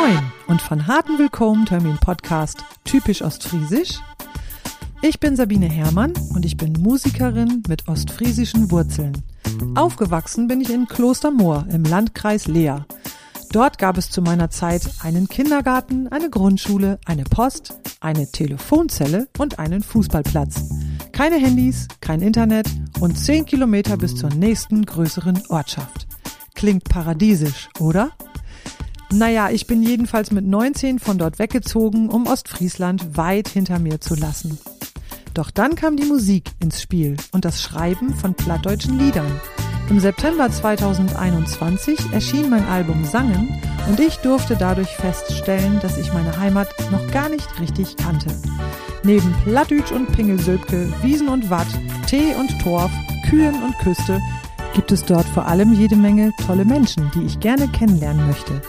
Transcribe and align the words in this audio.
Moin 0.00 0.18
und 0.48 0.60
von 0.60 0.88
harten 0.88 1.20
Willkommen 1.20 1.66
meinem 1.70 1.98
Podcast 1.98 2.64
Typisch 2.82 3.22
Ostfriesisch. 3.22 4.00
Ich 5.02 5.20
bin 5.20 5.36
Sabine 5.36 5.66
Herrmann 5.66 6.12
und 6.34 6.44
ich 6.44 6.56
bin 6.56 6.72
Musikerin 6.72 7.62
mit 7.68 7.86
ostfriesischen 7.86 8.72
Wurzeln. 8.72 9.22
Aufgewachsen 9.76 10.48
bin 10.48 10.60
ich 10.60 10.70
in 10.70 10.88
Klostermoor 10.88 11.66
im 11.70 11.84
Landkreis 11.84 12.48
Leer. 12.48 12.86
Dort 13.52 13.78
gab 13.78 13.96
es 13.96 14.10
zu 14.10 14.20
meiner 14.20 14.50
Zeit 14.50 14.82
einen 15.00 15.28
Kindergarten, 15.28 16.08
eine 16.08 16.28
Grundschule, 16.28 16.98
eine 17.04 17.22
Post, 17.22 17.78
eine 18.00 18.28
Telefonzelle 18.28 19.28
und 19.38 19.60
einen 19.60 19.84
Fußballplatz. 19.84 20.70
Keine 21.12 21.36
Handys, 21.36 21.86
kein 22.00 22.20
Internet 22.20 22.66
und 22.98 23.16
10 23.16 23.46
Kilometer 23.46 23.96
bis 23.96 24.16
zur 24.16 24.30
nächsten 24.30 24.84
größeren 24.84 25.40
Ortschaft. 25.50 26.08
Klingt 26.54 26.82
paradiesisch, 26.82 27.68
oder? 27.78 28.10
Naja, 29.14 29.48
ich 29.48 29.68
bin 29.68 29.84
jedenfalls 29.84 30.32
mit 30.32 30.44
19 30.44 30.98
von 30.98 31.18
dort 31.18 31.38
weggezogen, 31.38 32.08
um 32.08 32.26
Ostfriesland 32.26 33.16
weit 33.16 33.46
hinter 33.46 33.78
mir 33.78 34.00
zu 34.00 34.16
lassen. 34.16 34.58
Doch 35.34 35.52
dann 35.52 35.76
kam 35.76 35.96
die 35.96 36.04
Musik 36.04 36.50
ins 36.58 36.82
Spiel 36.82 37.16
und 37.30 37.44
das 37.44 37.62
Schreiben 37.62 38.12
von 38.12 38.34
plattdeutschen 38.34 38.98
Liedern. 38.98 39.40
Im 39.88 40.00
September 40.00 40.50
2021 40.50 42.12
erschien 42.12 42.50
mein 42.50 42.66
Album 42.66 43.04
Sangen 43.04 43.56
und 43.88 44.00
ich 44.00 44.16
durfte 44.16 44.56
dadurch 44.56 44.88
feststellen, 44.88 45.78
dass 45.80 45.96
ich 45.96 46.12
meine 46.12 46.36
Heimat 46.36 46.74
noch 46.90 47.08
gar 47.12 47.28
nicht 47.28 47.60
richtig 47.60 47.96
kannte. 47.96 48.34
Neben 49.04 49.32
Plattdütsch 49.44 49.92
und 49.92 50.10
Pingelsöbke, 50.10 50.92
Wiesen 51.02 51.28
und 51.28 51.50
Watt, 51.50 51.68
Tee 52.08 52.34
und 52.34 52.50
Torf, 52.62 52.90
Kühen 53.30 53.62
und 53.62 53.78
Küste 53.78 54.20
gibt 54.74 54.90
es 54.90 55.04
dort 55.04 55.26
vor 55.26 55.46
allem 55.46 55.72
jede 55.72 55.94
Menge 55.94 56.32
tolle 56.44 56.64
Menschen, 56.64 57.12
die 57.14 57.22
ich 57.22 57.38
gerne 57.38 57.68
kennenlernen 57.68 58.26
möchte. 58.26 58.60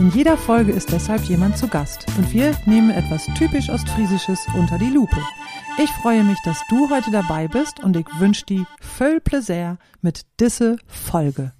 In 0.00 0.10
jeder 0.10 0.36
Folge 0.36 0.72
ist 0.72 0.90
deshalb 0.90 1.22
jemand 1.22 1.56
zu 1.56 1.68
Gast 1.68 2.06
und 2.18 2.32
wir 2.32 2.56
nehmen 2.66 2.90
etwas 2.90 3.26
typisch 3.38 3.70
Ostfriesisches 3.70 4.44
unter 4.54 4.76
die 4.76 4.90
Lupe. 4.90 5.22
Ich 5.78 5.88
freue 6.02 6.24
mich, 6.24 6.38
dass 6.44 6.60
du 6.68 6.90
heute 6.90 7.12
dabei 7.12 7.46
bist 7.46 7.78
und 7.78 7.96
ich 7.96 8.06
wünsche 8.18 8.44
dir 8.44 8.66
viel 8.80 9.20
Plaisir 9.20 9.78
mit 10.02 10.26
diese 10.40 10.78
Folge. 10.88 11.52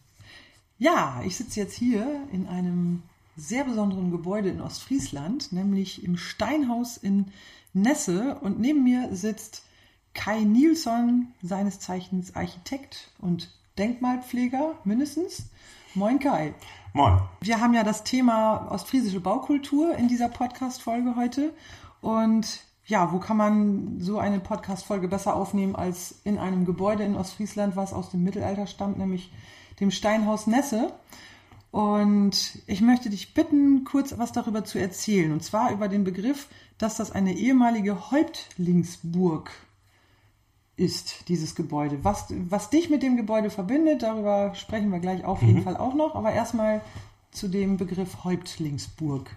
Ja, 0.78 1.22
ich 1.24 1.36
sitze 1.36 1.60
jetzt 1.60 1.76
hier 1.76 2.06
in 2.32 2.48
einem 2.48 3.04
sehr 3.36 3.64
besonderen 3.64 4.10
Gebäude 4.10 4.48
in 4.48 4.60
Ostfriesland, 4.60 5.52
nämlich 5.52 6.02
im 6.02 6.16
Steinhaus 6.16 6.96
in 6.96 7.26
Nesse 7.72 8.36
und 8.40 8.58
neben 8.58 8.82
mir 8.82 9.14
sitzt 9.14 9.62
Kai 10.12 10.40
Nilsson, 10.40 11.28
seines 11.40 11.78
Zeichens 11.78 12.34
Architekt 12.34 13.12
und 13.18 13.50
Denkmalpfleger 13.78 14.74
mindestens. 14.84 15.44
Moin 15.94 16.18
Kai. 16.18 16.54
Moin. 16.96 17.18
Wir 17.40 17.60
haben 17.60 17.74
ja 17.74 17.82
das 17.82 18.04
Thema 18.04 18.68
ostfriesische 18.70 19.18
Baukultur 19.18 19.96
in 19.96 20.06
dieser 20.06 20.28
Podcast-Folge 20.28 21.16
heute 21.16 21.52
und 22.00 22.60
ja, 22.86 23.10
wo 23.10 23.18
kann 23.18 23.36
man 23.36 23.98
so 23.98 24.20
eine 24.20 24.38
Podcast-Folge 24.38 25.08
besser 25.08 25.34
aufnehmen 25.34 25.74
als 25.74 26.20
in 26.22 26.38
einem 26.38 26.64
Gebäude 26.64 27.02
in 27.02 27.16
Ostfriesland, 27.16 27.74
was 27.74 27.92
aus 27.92 28.10
dem 28.10 28.22
Mittelalter 28.22 28.68
stammt, 28.68 28.96
nämlich 28.96 29.32
dem 29.80 29.90
Steinhaus 29.90 30.46
Nesse. 30.46 30.92
Und 31.72 32.60
ich 32.68 32.80
möchte 32.80 33.10
dich 33.10 33.34
bitten, 33.34 33.82
kurz 33.82 34.16
was 34.16 34.30
darüber 34.30 34.62
zu 34.62 34.78
erzählen. 34.78 35.32
Und 35.32 35.42
zwar 35.42 35.72
über 35.72 35.88
den 35.88 36.04
Begriff, 36.04 36.46
dass 36.78 36.96
das 36.96 37.10
eine 37.10 37.34
ehemalige 37.34 38.12
Häuptlingsburg 38.12 39.50
ist, 40.76 41.28
dieses 41.28 41.54
Gebäude. 41.54 42.02
Was, 42.02 42.26
was 42.48 42.70
dich 42.70 42.90
mit 42.90 43.02
dem 43.02 43.16
Gebäude 43.16 43.50
verbindet, 43.50 44.02
darüber 44.02 44.54
sprechen 44.54 44.90
wir 44.90 44.98
gleich 44.98 45.24
auf 45.24 45.42
jeden 45.42 45.60
mhm. 45.60 45.62
Fall 45.62 45.76
auch 45.76 45.94
noch. 45.94 46.14
Aber 46.14 46.32
erstmal 46.32 46.80
zu 47.30 47.48
dem 47.48 47.76
Begriff 47.76 48.24
Häuptlingsburg. 48.24 49.30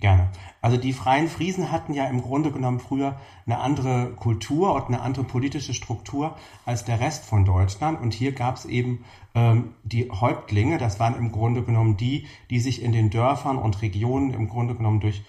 Gerne. 0.00 0.28
Also 0.60 0.76
die 0.76 0.92
Freien 0.92 1.28
Friesen 1.28 1.72
hatten 1.72 1.92
ja 1.92 2.04
im 2.04 2.22
Grunde 2.22 2.52
genommen 2.52 2.78
früher 2.78 3.16
eine 3.46 3.58
andere 3.58 4.12
Kultur 4.14 4.74
und 4.74 4.86
eine 4.86 5.00
andere 5.00 5.24
politische 5.24 5.74
Struktur 5.74 6.36
als 6.64 6.84
der 6.84 7.00
Rest 7.00 7.24
von 7.24 7.44
Deutschland. 7.44 8.00
Und 8.00 8.14
hier 8.14 8.32
gab 8.32 8.56
es 8.56 8.64
eben 8.64 9.04
ähm, 9.34 9.72
die 9.82 10.10
Häuptlinge, 10.10 10.78
das 10.78 11.00
waren 11.00 11.16
im 11.16 11.32
Grunde 11.32 11.62
genommen 11.62 11.96
die, 11.96 12.26
die 12.50 12.60
sich 12.60 12.82
in 12.82 12.92
den 12.92 13.10
Dörfern 13.10 13.58
und 13.58 13.82
Regionen 13.82 14.32
im 14.32 14.48
Grunde 14.48 14.74
genommen 14.74 15.00
durch 15.00 15.24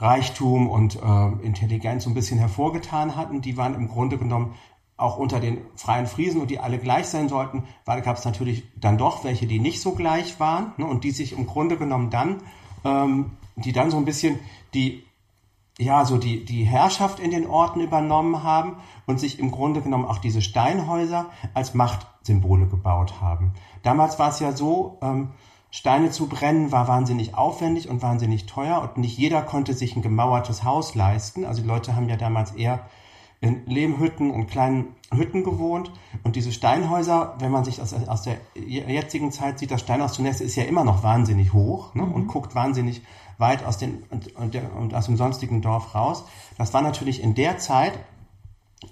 Reichtum 0.00 0.68
und 0.68 0.96
äh, 0.96 1.44
Intelligenz 1.44 2.04
so 2.04 2.10
ein 2.10 2.14
bisschen 2.14 2.38
hervorgetan 2.38 3.16
hatten. 3.16 3.40
Die 3.40 3.56
waren 3.56 3.74
im 3.74 3.88
Grunde 3.88 4.18
genommen 4.18 4.54
auch 4.96 5.16
unter 5.16 5.40
den 5.40 5.58
freien 5.76 6.06
Friesen 6.06 6.40
und 6.40 6.50
die 6.50 6.58
alle 6.58 6.78
gleich 6.78 7.06
sein 7.06 7.28
sollten, 7.28 7.64
weil 7.84 8.02
gab 8.02 8.18
es 8.18 8.24
natürlich 8.24 8.64
dann 8.76 8.98
doch 8.98 9.24
welche, 9.24 9.46
die 9.46 9.58
nicht 9.58 9.80
so 9.80 9.92
gleich 9.92 10.38
waren 10.40 10.72
ne, 10.76 10.86
und 10.86 11.04
die 11.04 11.10
sich 11.10 11.32
im 11.32 11.46
Grunde 11.46 11.78
genommen 11.78 12.10
dann 12.10 12.42
ähm, 12.84 13.32
die 13.56 13.72
dann 13.72 13.90
so 13.90 13.96
ein 13.96 14.04
bisschen 14.04 14.38
die, 14.74 15.04
ja, 15.78 16.04
so 16.04 16.18
die, 16.18 16.44
die 16.44 16.64
Herrschaft 16.64 17.20
in 17.20 17.30
den 17.30 17.46
Orten 17.46 17.80
übernommen 17.80 18.42
haben 18.42 18.76
und 19.06 19.20
sich 19.20 19.38
im 19.38 19.50
Grunde 19.50 19.80
genommen 19.80 20.04
auch 20.04 20.18
diese 20.18 20.42
Steinhäuser 20.42 21.30
als 21.54 21.74
Machtsymbole 21.74 22.66
gebaut 22.66 23.20
haben. 23.20 23.52
Damals 23.82 24.18
war 24.18 24.30
es 24.30 24.40
ja 24.40 24.52
so, 24.52 24.98
ähm, 25.02 25.30
Steine 25.70 26.10
zu 26.10 26.28
brennen 26.28 26.72
war 26.72 26.88
wahnsinnig 26.88 27.34
aufwendig 27.34 27.88
und 27.88 28.02
wahnsinnig 28.02 28.46
teuer 28.46 28.82
und 28.82 28.98
nicht 28.98 29.16
jeder 29.16 29.42
konnte 29.42 29.72
sich 29.72 29.94
ein 29.94 30.02
gemauertes 30.02 30.64
Haus 30.64 30.94
leisten. 30.94 31.44
Also 31.44 31.62
die 31.62 31.68
Leute 31.68 31.94
haben 31.94 32.08
ja 32.08 32.16
damals 32.16 32.52
eher 32.52 32.80
in 33.40 33.64
Lehmhütten 33.66 34.30
und 34.30 34.48
kleinen 34.48 34.96
Hütten 35.14 35.44
gewohnt. 35.44 35.92
Und 36.24 36.36
diese 36.36 36.52
Steinhäuser, 36.52 37.36
wenn 37.38 37.50
man 37.50 37.64
sich 37.64 37.80
aus, 37.80 37.94
aus 37.94 38.22
der 38.22 38.36
jetzigen 38.54 39.32
Zeit 39.32 39.58
sieht, 39.58 39.70
das 39.70 39.80
Steinhaus 39.80 40.12
zunächst 40.12 40.40
ist 40.40 40.56
ja 40.56 40.64
immer 40.64 40.84
noch 40.84 41.02
wahnsinnig 41.02 41.52
hoch 41.52 41.94
ne, 41.94 42.02
mhm. 42.02 42.12
und 42.12 42.26
guckt 42.26 42.54
wahnsinnig 42.54 43.02
weit 43.38 43.64
aus, 43.64 43.78
den, 43.78 44.02
und, 44.10 44.36
und, 44.36 44.56
und 44.76 44.94
aus 44.94 45.06
dem 45.06 45.16
sonstigen 45.16 45.62
Dorf 45.62 45.94
raus. 45.94 46.24
Das 46.58 46.74
war 46.74 46.82
natürlich 46.82 47.22
in 47.22 47.34
der 47.34 47.56
Zeit, 47.58 47.98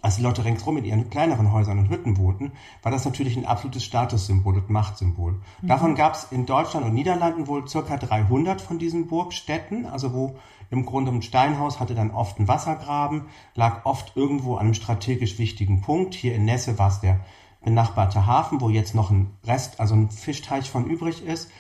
als 0.02 0.16
die 0.16 0.22
Leute 0.22 0.44
ringsrum 0.44 0.76
in 0.76 0.84
ihren 0.84 1.10
kleineren 1.10 1.52
Häusern 1.52 1.78
und 1.78 1.88
Hütten 1.88 2.18
wohnten, 2.18 2.52
war 2.82 2.92
das 2.92 3.04
natürlich 3.04 3.36
ein 3.36 3.46
absolutes 3.46 3.84
Statussymbol 3.84 4.56
und 4.56 4.70
Machtsymbol. 4.70 5.40
Mhm. 5.62 5.66
Davon 5.66 5.94
gab 5.94 6.14
es 6.14 6.24
in 6.30 6.46
Deutschland 6.46 6.84
und 6.84 6.94
Niederlanden 6.94 7.46
wohl 7.46 7.66
circa 7.66 7.96
300 7.96 8.60
von 8.60 8.78
diesen 8.78 9.06
Burgstädten, 9.06 9.86
also 9.86 10.12
wo 10.12 10.36
im 10.70 10.84
Grunde 10.84 11.10
ein 11.10 11.22
Steinhaus 11.22 11.80
hatte 11.80 11.94
dann 11.94 12.10
oft 12.10 12.38
einen 12.38 12.48
Wassergraben, 12.48 13.26
lag 13.54 13.86
oft 13.86 14.16
irgendwo 14.16 14.56
an 14.56 14.66
einem 14.66 14.74
strategisch 14.74 15.38
wichtigen 15.38 15.80
Punkt. 15.80 16.14
Hier 16.14 16.34
in 16.34 16.44
Nesse 16.44 16.78
war 16.78 16.88
es 16.88 17.00
der 17.00 17.20
benachbarte 17.64 18.26
Hafen, 18.26 18.60
wo 18.60 18.68
jetzt 18.68 18.94
noch 18.94 19.10
ein 19.10 19.30
Rest, 19.46 19.80
also 19.80 19.94
ein 19.94 20.10
Fischteich 20.10 20.70
von 20.70 20.84
übrig 20.84 21.24
ist 21.24 21.50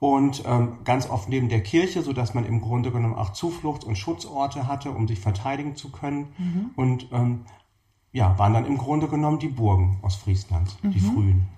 und 0.00 0.44
ähm, 0.46 0.78
ganz 0.84 1.10
oft 1.10 1.28
neben 1.28 1.48
der 1.48 1.62
Kirche, 1.62 2.02
so 2.02 2.12
dass 2.12 2.34
man 2.34 2.44
im 2.44 2.60
Grunde 2.60 2.92
genommen 2.92 3.16
auch 3.16 3.32
Zufluchts- 3.32 3.84
und 3.84 3.98
Schutzorte 3.98 4.68
hatte, 4.68 4.90
um 4.90 5.08
sich 5.08 5.18
verteidigen 5.18 5.74
zu 5.74 5.90
können. 5.90 6.28
Mhm. 6.38 6.70
Und 6.76 7.08
ähm, 7.12 7.44
ja, 8.12 8.38
waren 8.38 8.54
dann 8.54 8.66
im 8.66 8.78
Grunde 8.78 9.08
genommen 9.08 9.38
die 9.38 9.48
Burgen 9.48 9.98
aus 10.02 10.16
Friesland, 10.16 10.76
mhm. 10.82 10.90
die 10.92 11.00
frühen. 11.00 11.48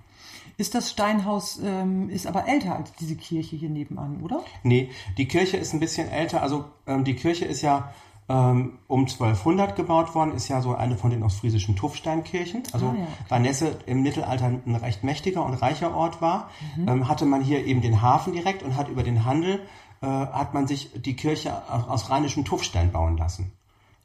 Ist 0.57 0.75
das 0.75 0.91
Steinhaus, 0.91 1.59
ähm, 1.63 2.09
ist 2.09 2.27
aber 2.27 2.47
älter 2.47 2.75
als 2.75 2.93
diese 2.93 3.15
Kirche 3.15 3.55
hier 3.55 3.69
nebenan, 3.69 4.21
oder? 4.21 4.41
Nee, 4.63 4.89
die 5.17 5.27
Kirche 5.27 5.57
ist 5.57 5.73
ein 5.73 5.79
bisschen 5.79 6.07
älter. 6.09 6.43
Also 6.43 6.65
ähm, 6.85 7.03
die 7.03 7.15
Kirche 7.15 7.45
ist 7.45 7.61
ja 7.61 7.91
ähm, 8.29 8.77
um 8.87 9.01
1200 9.01 9.75
gebaut 9.75 10.13
worden, 10.13 10.35
ist 10.35 10.49
ja 10.49 10.61
so 10.61 10.75
eine 10.75 10.97
von 10.97 11.09
den 11.09 11.23
ostfriesischen 11.23 11.75
Tuffsteinkirchen. 11.75 12.63
Also 12.73 12.87
ah, 12.87 12.95
ja, 12.97 13.07
weil 13.29 13.41
Nesse 13.41 13.79
im 13.87 14.03
Mittelalter 14.03 14.45
ein 14.45 14.75
recht 14.75 15.03
mächtiger 15.03 15.43
und 15.43 15.55
reicher 15.55 15.95
Ort 15.95 16.21
war, 16.21 16.51
mhm. 16.75 16.87
ähm, 16.87 17.07
hatte 17.07 17.25
man 17.25 17.41
hier 17.41 17.65
eben 17.65 17.81
den 17.81 18.01
Hafen 18.01 18.33
direkt 18.33 18.61
und 18.61 18.75
hat 18.75 18.89
über 18.89 19.03
den 19.03 19.25
Handel 19.25 19.61
äh, 20.01 20.07
hat 20.07 20.53
man 20.53 20.67
sich 20.67 20.91
die 20.95 21.15
Kirche 21.15 21.53
aus, 21.69 21.87
aus 21.87 22.09
rheinischem 22.09 22.45
Tuffstein 22.45 22.91
bauen 22.91 23.17
lassen. 23.17 23.51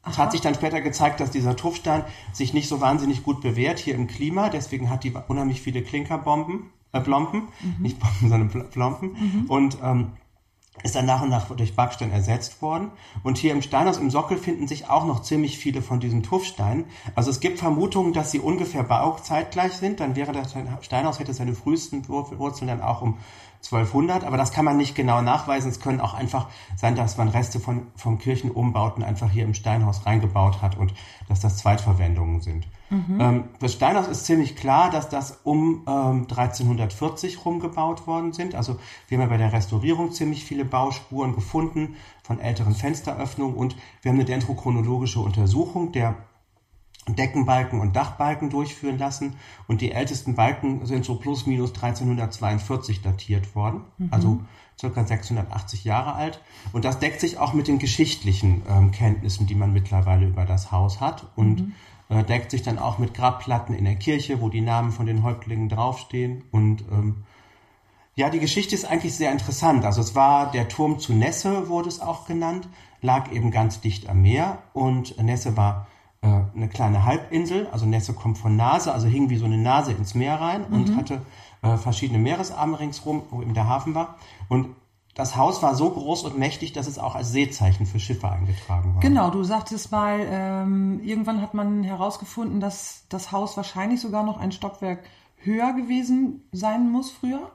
Es 0.09 0.19
hat 0.19 0.33
sich 0.33 0.41
dann 0.41 0.55
später 0.55 0.81
gezeigt, 0.81 1.21
dass 1.21 1.31
dieser 1.31 1.57
Tuffstein 1.57 2.05
sich 2.33 2.55
nicht 2.55 2.69
so 2.69 2.81
wahnsinnig 2.81 3.23
gut 3.23 3.41
bewährt 3.41 3.79
hier 3.79 3.95
im 3.95 4.07
Klima. 4.07 4.49
Deswegen 4.49 4.91
hat 4.91 5.05
die 5.05 5.13
unheimlich 5.29 5.61
viele 5.61 5.83
Klinkerbomben, 5.83 6.71
äh, 6.93 7.01
Plompen, 7.01 7.49
mhm. 7.61 7.77
nicht 7.81 7.99
Bomben, 7.99 8.29
sondern 8.29 8.71
Plompen. 8.71 9.11
Mhm. 9.13 9.45
Und 9.49 9.79
ähm, 9.83 10.13
ist 10.83 10.95
dann 10.95 11.07
nach 11.07 11.23
und 11.23 11.31
nach 11.31 11.49
durch 11.49 11.75
Backstein 11.75 12.13
ersetzt 12.13 12.61
worden. 12.61 12.91
Und 13.23 13.39
hier 13.39 13.53
im 13.53 13.63
Steinhaus 13.63 13.97
im 13.97 14.11
Sockel 14.11 14.37
finden 14.37 14.69
sich 14.69 14.91
auch 14.91 15.07
noch 15.07 15.23
ziemlich 15.23 15.59
viele 15.59 15.83
von 15.83 16.01
diesen 16.01 16.23
Tuffsteinen. 16.23 16.85
Also 17.15 17.31
es 17.31 17.41
gibt 17.41 17.59
Vermutungen, 17.59 18.13
dass 18.13 18.31
sie 18.31 18.41
ungefähr 18.41 18.83
bauzeitgleich 18.83 19.73
sind. 19.73 20.01
Dann 20.01 20.17
wäre 20.17 20.33
das 20.33 20.55
Steinhaus 20.83 21.19
hätte 21.19 21.33
seine 21.33 21.55
frühesten 21.55 22.07
Wurzeln 22.09 22.69
dann 22.69 22.83
auch 22.83 23.03
um 23.03 23.19
1200, 23.65 24.25
aber 24.25 24.37
das 24.37 24.53
kann 24.53 24.65
man 24.65 24.77
nicht 24.77 24.95
genau 24.95 25.23
nachweisen. 25.23 25.71
Es 25.71 25.81
können 25.81 26.01
auch 26.01 26.15
einfach 26.15 26.49
sein, 26.77 26.95
dass 26.95 27.17
man 27.17 27.29
Reste 27.29 27.61
von, 27.61 27.89
von 27.97 28.19
Kirchenumbauten 28.19 29.03
einfach 29.03 29.31
hier 29.31 29.45
im 29.45 29.55
Steinhaus 29.55 30.07
reingebaut 30.07 30.63
hat 30.63 30.77
und 30.77 30.95
dass 31.29 31.41
das 31.41 31.57
Zweitverwendungen 31.59 32.41
sind. 32.41 32.67
Mhm. 32.91 33.21
Ähm, 33.21 33.45
das 33.59 33.73
Steinhaus 33.73 34.07
ist 34.07 34.27
ziemlich 34.27 34.57
klar, 34.57 34.91
dass 34.91 35.09
das 35.09 35.41
um 35.43 35.83
ähm, 35.89 36.27
1340 36.29 37.45
rumgebaut 37.45 38.07
worden 38.07 38.33
sind. 38.33 38.55
Also 38.55 38.77
wir 39.09 39.19
haben 39.19 39.23
ja 39.23 39.29
bei 39.29 39.39
der 39.39 39.53
Restaurierung 39.53 40.13
ziemlich 40.13 40.45
viele 40.45 40.65
Bauspuren 40.65 41.35
gefunden 41.35 41.97
von 42.23 42.39
älteren 42.39 42.75
Fensteröffnungen 42.75 43.57
und 43.57 43.77
wir 44.03 44.11
haben 44.11 44.19
eine 44.19 44.25
dendrochronologische 44.25 45.21
Untersuchung 45.21 45.93
der 45.93 46.15
Deckenbalken 47.09 47.81
und 47.81 47.95
Dachbalken 47.95 48.51
durchführen 48.51 48.99
lassen. 48.99 49.37
Und 49.69 49.81
die 49.81 49.93
ältesten 49.93 50.35
Balken 50.35 50.85
sind 50.87 51.05
so 51.05 51.17
plus 51.17 51.47
minus 51.47 51.71
1342 51.71 53.03
datiert 53.03 53.55
worden, 53.55 53.83
mhm. 53.99 54.09
also 54.11 54.41
circa 54.79 55.05
680 55.05 55.85
Jahre 55.85 56.15
alt. 56.15 56.41
Und 56.73 56.85
das 56.85 56.99
deckt 56.99 57.21
sich 57.21 57.39
auch 57.39 57.55
mit 57.55 57.69
den 57.69 57.79
geschichtlichen 57.79 58.63
ähm, 58.69 58.91
Kenntnissen, 58.91 59.47
die 59.47 59.55
man 59.55 59.73
mittlerweile 59.73 60.27
über 60.27 60.45
das 60.45 60.73
Haus 60.73 61.01
hat. 61.01 61.31
Und 61.37 61.61
mhm. 61.61 61.73
äh, 62.09 62.25
deckt 62.25 62.51
sich 62.51 62.63
dann 62.63 62.79
auch 62.79 62.99
mit 62.99 63.15
Grabplatten 63.15 63.75
in 63.75 63.85
der 63.85 63.97
Kirche, 63.97 64.41
wo 64.41 64.49
die 64.49 64.61
Namen 64.61 64.93
von 64.93 65.07
den 65.07 65.23
Häuptlingen 65.23 65.69
draufstehen. 65.69 66.45
Und 66.51 66.83
ähm, 66.91 67.25
ja, 68.17 68.31
die 68.31 68.41
Geschichte 68.41 68.75
ist 68.75 68.85
eigentlich 68.85 69.15
sehr 69.15 69.31
interessant. 69.31 69.85
Also 69.85 70.01
es 70.01 70.15
war 70.15 70.51
der 70.51 70.69
Turm 70.69 70.99
zu 70.99 71.13
Nesse, 71.13 71.69
wurde 71.69 71.89
es 71.89 72.01
auch 72.01 72.27
genannt, 72.27 72.69
lag 73.01 73.31
eben 73.31 73.51
ganz 73.51 73.81
dicht 73.81 74.09
am 74.09 74.23
Meer. 74.23 74.59
Und 74.73 75.23
Nesse 75.23 75.57
war 75.57 75.87
äh, 76.27 76.57
eine 76.57 76.69
kleine 76.69 77.05
Halbinsel, 77.05 77.69
also 77.71 77.87
Nesse 77.87 78.13
kommt 78.13 78.39
von 78.39 78.57
Nase, 78.57 78.93
also 78.93 79.07
hing 79.07 79.31
wie 79.31 79.37
so 79.37 79.45
eine 79.45 79.59
Nase 79.59 79.93
ins 79.93 80.15
Meer 80.15 80.41
rein 80.41 80.65
und 80.65 80.91
mhm. 80.91 80.97
hatte 80.97 81.23
äh, 81.63 81.77
verschiedene 81.77 82.19
Meeresarme 82.19 82.81
ringsrum, 82.81 83.23
wo 83.31 83.43
eben 83.43 83.55
der 83.55 83.69
Hafen 83.69 83.95
war. 83.95 84.17
Und 84.49 84.75
das 85.15 85.37
Haus 85.37 85.63
war 85.63 85.75
so 85.75 85.91
groß 85.91 86.25
und 86.25 86.39
mächtig, 86.39 86.73
dass 86.73 86.89
es 86.89 86.99
auch 86.99 87.15
als 87.15 87.31
Seezeichen 87.31 87.87
für 87.87 88.01
Schiffe 88.01 88.29
eingetragen 88.29 88.95
war. 88.95 89.01
Genau, 89.01 89.31
du 89.31 89.45
sagtest 89.45 89.93
mal, 89.93 90.19
ähm, 90.29 91.01
irgendwann 91.03 91.41
hat 91.41 91.55
man 91.55 91.85
herausgefunden, 91.85 92.61
dass 92.61 93.05
das 93.09 93.33
Haus 93.33 93.57
wahrscheinlich 93.57 94.01
sogar 94.01 94.25
noch 94.25 94.37
ein 94.37 94.53
Stockwerk 94.53 95.05
höher 95.37 95.73
gewesen 95.75 96.43
sein 96.53 96.91
muss 96.91 97.11
früher 97.11 97.51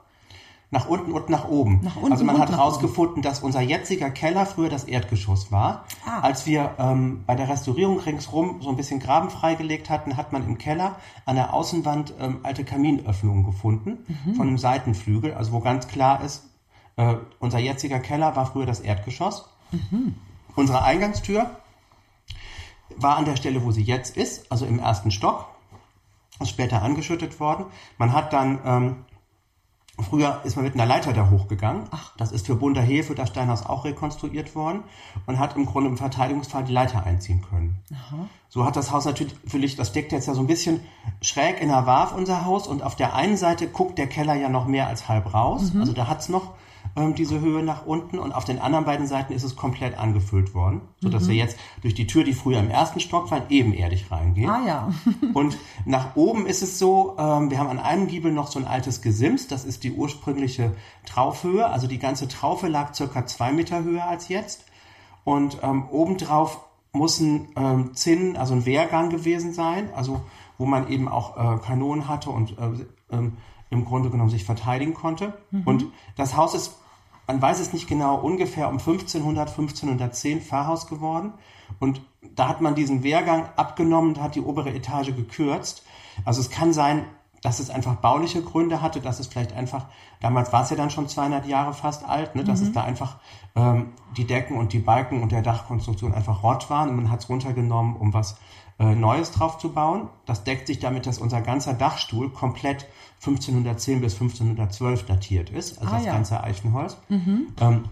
nach 0.72 0.88
unten 0.88 1.12
und 1.12 1.30
nach 1.30 1.50
oben. 1.50 1.82
Nach 1.84 1.98
unten 1.98 2.14
also 2.14 2.24
man 2.24 2.40
hat 2.40 2.50
herausgefunden, 2.50 3.22
dass 3.22 3.42
unser 3.42 3.60
jetziger 3.60 4.10
Keller 4.10 4.46
früher 4.46 4.70
das 4.70 4.86
Erdgeschoss 4.86 5.52
war. 5.52 5.86
Ah. 6.06 6.22
Als 6.22 6.46
wir 6.46 6.76
ähm, 6.80 7.24
bei 7.28 7.36
der 7.36 7.50
Restaurierung 7.50 8.00
ringsrum 8.00 8.62
so 8.62 8.70
ein 8.70 8.78
bisschen 8.78 9.02
Graben 9.02 9.30
freigelegt 9.30 9.90
hatten, 9.90 10.16
hat 10.16 10.32
man 10.32 10.46
im 10.46 10.58
Keller 10.58 10.96
an 11.26 11.36
der 11.36 11.54
Außenwand 11.54 12.14
ähm, 12.20 12.40
alte 12.44 12.64
Kaminöffnungen 12.64 13.46
gefunden 13.46 14.06
mhm. 14.08 14.36
von 14.36 14.48
einem 14.48 14.58
Seitenflügel, 14.58 15.34
also 15.34 15.52
wo 15.52 15.60
ganz 15.60 15.90
klar 15.90 16.24
ist, 16.24 16.50
äh, 16.96 17.16
unser 17.40 17.60
jetziger 17.60 18.00
Keller 18.00 18.38
war 18.38 18.46
früher 18.46 18.66
das 18.66 18.80
Erdgeschoss. 18.80 19.50
Mhm. 19.72 20.16
Unsere 20.56 20.84
Eingangstür 20.84 21.52
war 22.96 23.18
an 23.18 23.26
der 23.26 23.36
Stelle, 23.36 23.64
wo 23.64 23.72
sie 23.72 23.84
jetzt 23.84 24.16
ist, 24.16 24.50
also 24.50 24.66
im 24.66 24.80
ersten 24.80 25.12
Stock. 25.12 25.48
Ist 26.40 26.50
später 26.50 26.82
angeschüttet 26.82 27.40
worden. 27.40 27.66
Man 27.98 28.14
hat 28.14 28.34
dann 28.34 28.60
ähm, 28.66 28.96
Früher 30.00 30.42
ist 30.46 30.56
man 30.56 30.66
mit 30.66 30.74
einer 30.74 30.86
Leiter 30.86 31.14
da 31.14 31.30
hochgegangen. 31.30 31.84
Ach. 31.92 32.16
Das 32.18 32.32
ist 32.32 32.48
für 32.48 32.56
Bunderhehe, 32.56 33.04
für 33.04 33.14
das 33.14 33.30
Steinhaus 33.30 33.66
auch 33.66 33.86
rekonstruiert 33.86 34.56
worden 34.56 34.84
und 35.28 35.38
hat 35.38 35.56
im 35.56 35.66
Grunde 35.66 35.90
im 35.90 35.98
Verteidigungsfall 35.98 36.64
die 36.64 36.74
Leiter 36.74 37.04
einziehen 37.04 37.44
können. 37.48 37.78
Aha. 37.92 38.28
So 38.50 38.66
hat 38.66 38.76
das 38.76 38.92
Haus 38.92 39.06
natürlich, 39.06 39.76
das 39.76 39.92
deckt 39.92 40.12
jetzt 40.12 40.28
ja 40.28 40.34
so 40.34 40.42
ein 40.42 40.48
bisschen 40.48 40.82
schräg 41.22 41.62
in 41.62 41.70
der 41.70 41.86
Warf, 41.86 42.14
unser 42.16 42.46
Haus, 42.46 42.68
und 42.68 42.84
auf 42.84 42.96
der 42.96 43.16
einen 43.16 43.38
Seite 43.38 43.68
guckt 43.68 43.98
der 43.98 44.08
Keller 44.08 44.36
ja 44.36 44.50
noch 44.50 44.66
mehr 44.66 44.88
als 44.88 45.08
halb 45.08 45.34
raus. 45.34 45.74
Mhm. 45.74 45.82
Also 45.82 45.94
da 45.94 46.08
hat's 46.08 46.30
noch 46.30 46.54
ähm, 46.96 47.16
diese 47.16 47.40
Höhe 47.40 47.64
nach 47.64 47.86
unten 47.86 48.20
und 48.20 48.32
auf 48.32 48.46
den 48.46 48.60
anderen 48.60 48.86
beiden 48.86 49.08
Seiten 49.08 49.34
ist 49.34 49.44
es 49.44 49.56
komplett 49.56 49.98
angefüllt 49.98 50.54
worden, 50.54 50.82
sodass 51.00 51.24
mhm. 51.24 51.30
wir 51.30 51.36
jetzt 51.36 51.58
durch 51.82 51.94
die 51.94 52.08
Tür, 52.08 52.24
die 52.24 52.34
früher 52.34 52.60
im 52.60 52.70
ersten 52.70 53.00
Stock 53.00 53.32
war, 53.32 53.50
ebenerdig 53.50 54.12
reingehen. 54.12 54.50
Ah 54.50 54.66
ja. 54.66 54.92
und 55.34 55.58
nach 55.86 56.16
oben 56.16 56.46
ist 56.46 56.62
es 56.62 56.80
so, 56.80 57.16
ähm, 57.18 57.50
wir 57.50 57.60
haben 57.60 57.70
an 57.70 57.80
einem 57.80 58.08
Giebel 58.08 58.32
noch 58.32 58.48
so 58.48 58.60
ein 58.60 58.66
altes 58.66 59.02
Gesims, 59.02 59.48
das 59.48 59.66
ist 59.66 59.84
die 59.84 59.94
ursprüngliche 59.94 60.76
Traufhöhe, 61.06 61.68
also 61.68 61.88
die 61.88 62.00
ganze 62.00 62.28
Traufe 62.28 62.68
lag 62.68 62.94
circa 62.94 63.26
zwei 63.26 63.52
Meter 63.52 63.84
höher 63.84 64.06
als 64.06 64.28
jetzt 64.28 64.66
und 65.24 65.60
ähm, 65.62 65.86
obendrauf 65.90 66.60
muss 66.94 67.20
ein 67.20 67.50
ähm, 67.56 67.94
Zinn, 67.94 68.36
also 68.36 68.54
ein 68.54 68.66
Wehrgang 68.66 69.10
gewesen 69.10 69.54
sein, 69.54 69.94
also 69.94 70.22
wo 70.58 70.66
man 70.66 70.90
eben 70.90 71.08
auch 71.08 71.38
äh, 71.38 71.58
Kanonen 71.60 72.08
hatte 72.08 72.30
und 72.30 72.58
äh, 72.58 72.86
ähm, 73.12 73.38
im 73.70 73.86
Grunde 73.86 74.10
genommen 74.10 74.30
sich 74.30 74.44
verteidigen 74.44 74.94
konnte. 74.94 75.34
Mhm. 75.50 75.64
Und 75.64 75.86
das 76.18 76.36
Haus 76.36 76.54
ist, 76.54 76.78
man 77.28 77.42
weiß 77.42 77.60
es 77.60 77.74
nicht 77.74 77.88
genau, 77.88 78.16
ungefähr 78.16 78.68
um 78.68 78.78
1500, 78.78 79.50
1510 79.50 80.42
Pfarrhaus 80.42 80.88
geworden. 80.88 81.34
Und 81.80 82.02
da 82.36 82.48
hat 82.48 82.62
man 82.62 82.76
diesen 82.76 83.04
Wehrgang 83.04 83.50
abgenommen 83.56 84.12
und 84.12 84.22
hat 84.22 84.36
die 84.36 84.42
obere 84.42 84.74
Etage 84.74 85.16
gekürzt. 85.16 85.84
Also 86.26 86.42
es 86.42 86.50
kann 86.50 86.74
sein, 86.74 87.06
dass 87.42 87.60
es 87.60 87.70
einfach 87.70 87.96
bauliche 87.96 88.42
Gründe 88.42 88.82
hatte, 88.82 89.02
dass 89.02 89.20
es 89.20 89.28
vielleicht 89.28 89.54
einfach, 89.54 89.88
damals 90.20 90.54
war 90.54 90.64
es 90.64 90.70
ja 90.70 90.76
dann 90.76 90.92
schon 90.92 91.08
200 91.08 91.46
Jahre 91.48 91.74
fast 91.74 92.08
alt, 92.08 92.36
ne, 92.36 92.44
dass 92.44 92.62
mhm. 92.62 92.68
es 92.68 92.74
da 92.74 92.84
einfach 92.84 93.18
ähm, 93.56 93.94
die 94.16 94.26
Decken 94.26 94.58
und 94.58 94.74
die 94.74 94.80
Balken 94.80 95.24
und 95.24 95.32
der 95.32 95.42
Dachkonstruktion 95.42 96.14
einfach 96.14 96.44
Rott 96.44 96.70
waren 96.70 96.90
und 96.90 96.98
man 96.98 97.12
hat 97.12 97.22
es 97.22 97.30
runtergenommen, 97.30 97.96
um 97.96 98.14
was 98.14 98.38
äh, 98.80 98.96
Neues 98.96 99.32
drauf 99.32 99.58
zu 99.58 99.74
bauen. 99.74 100.10
Das 100.26 100.44
deckt 100.44 100.68
sich 100.68 100.80
damit, 100.80 101.08
dass 101.08 101.18
unser 101.18 101.42
ganzer 101.42 101.74
Dachstuhl 101.74 102.30
komplett 102.30 102.88
1510 103.22 104.02
bis 104.02 104.14
1512 104.14 105.06
datiert 105.06 105.52
ist, 105.52 105.80
also 105.80 105.94
ah, 105.94 105.98
das 105.98 106.06
ja. 106.06 106.14
ganze 106.14 106.44
Eichenholz. 106.44 106.98
Mhm. 107.08 107.48
Ähm, 107.60 107.84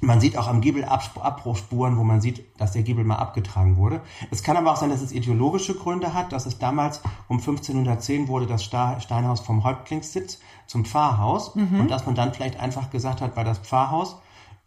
man 0.00 0.20
sieht 0.20 0.36
auch 0.36 0.48
am 0.48 0.60
Giebel 0.60 0.84
Abbruchspuren, 0.84 1.96
wo 1.96 2.04
man 2.04 2.20
sieht, 2.20 2.44
dass 2.58 2.72
der 2.72 2.82
Giebel 2.82 3.04
mal 3.04 3.16
abgetragen 3.16 3.76
wurde. 3.76 4.00
Es 4.30 4.42
kann 4.42 4.56
aber 4.56 4.72
auch 4.72 4.76
sein, 4.76 4.90
dass 4.90 5.02
es 5.02 5.12
ideologische 5.12 5.74
Gründe 5.74 6.12
hat, 6.14 6.32
dass 6.32 6.46
es 6.46 6.58
damals 6.58 7.00
um 7.28 7.38
1510 7.38 8.28
wurde 8.28 8.46
das 8.46 8.64
Steinhaus 8.64 9.40
vom 9.40 9.64
Häuptlingssitz 9.64 10.40
zum 10.66 10.84
Pfarrhaus 10.84 11.54
mhm. 11.54 11.80
und 11.80 11.90
dass 11.90 12.06
man 12.06 12.14
dann 12.14 12.34
vielleicht 12.34 12.60
einfach 12.60 12.90
gesagt 12.90 13.20
hat, 13.20 13.36
weil 13.36 13.44
das 13.44 13.58
Pfarrhaus 13.58 14.16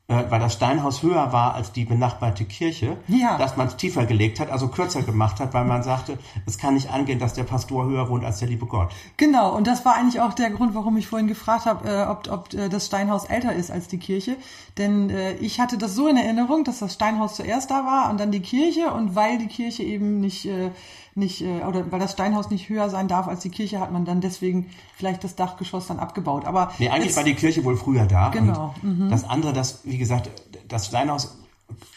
äh, 0.08 0.24
weil 0.30 0.40
das 0.40 0.54
Steinhaus 0.54 1.04
höher 1.04 1.34
war 1.34 1.54
als 1.56 1.72
die 1.74 1.84
benachbarte 1.84 2.46
Kirche, 2.46 2.98
ja. 3.08 3.38
dass 3.38 3.58
man 3.58 3.68
es 3.68 3.76
tiefer 3.76 4.06
gelegt 4.06 4.40
hat, 4.40 4.50
also 4.50 4.70
kürzer 4.70 5.02
gemacht 5.02 5.40
hat, 5.40 5.54
weil 5.54 5.66
man 5.66 5.84
sagte, 5.84 6.18
es 6.46 6.58
kann 6.58 6.76
nicht 6.76 6.90
angehen, 6.92 7.20
dass 7.20 7.34
der 7.34 7.44
Pastor 7.44 7.86
höher 7.86 8.10
wohnt 8.10 8.24
als 8.24 8.40
der 8.40 8.48
liebe 8.48 8.66
Gott. 8.66 8.90
Genau, 9.18 9.54
und 9.54 9.68
das 9.68 9.84
war 9.86 9.96
eigentlich 9.96 10.22
auch 10.22 10.34
der 10.34 10.50
Grund, 10.52 10.76
warum 10.76 10.96
ich 10.98 11.08
vorhin 11.08 11.28
gefragt 11.28 11.66
habe, 11.66 11.90
äh, 11.90 12.04
ob, 12.06 12.32
ob 12.32 12.54
äh, 12.54 12.70
das 12.70 12.86
Steinhaus 12.86 13.26
älter 13.26 13.54
ist 13.54 13.70
als 13.70 13.88
die 13.88 13.98
Kirche. 13.98 14.38
Denn 14.78 15.10
äh, 15.10 15.34
ich 15.36 15.60
hatte 15.60 15.78
das 15.78 15.94
so 15.96 16.08
in 16.08 16.16
Erinnerung, 16.16 16.64
dass 16.64 16.80
das 16.80 16.94
Steinhaus 16.94 17.36
zuerst 17.36 17.70
da 17.70 17.86
war 17.86 18.10
und 18.10 18.20
dann 18.20 18.32
die 18.32 18.42
Kirche 18.42 18.92
und 18.92 19.16
weil 19.16 19.38
die 19.38 19.48
Kirche 19.48 19.84
eben 19.84 20.22
nicht 20.22 20.46
äh, 20.46 20.72
nicht, 21.18 21.42
äh, 21.42 21.64
oder 21.64 21.92
weil 21.92 22.00
das 22.00 22.14
Steinhaus 22.14 22.50
nicht 22.50 22.70
höher 22.70 22.90
sein 22.90 23.08
darf 23.08 23.28
als 23.28 23.42
die 23.42 23.50
Kirche, 23.50 23.80
hat 23.80 23.92
man 23.92 24.06
dann 24.06 24.22
deswegen 24.22 24.70
vielleicht 24.96 25.24
das 25.24 25.36
Dachgeschoss 25.36 25.88
dann 25.88 26.00
abgebaut. 26.00 26.46
Aber 26.46 26.72
nee, 26.80 26.90
eigentlich 26.90 27.16
war 27.16 27.24
die 27.24 27.36
Kirche 27.36 27.64
wohl 27.64 27.76
früher 27.76 28.06
da. 28.06 28.30
Genau. 28.30 28.74
Mhm. 28.82 29.10
Das 29.10 29.24
andere, 29.28 29.54
das, 29.54 29.82
wie 29.84 29.98
gesagt, 29.98 30.30
das 30.68 30.88
Steinhaus 30.88 31.38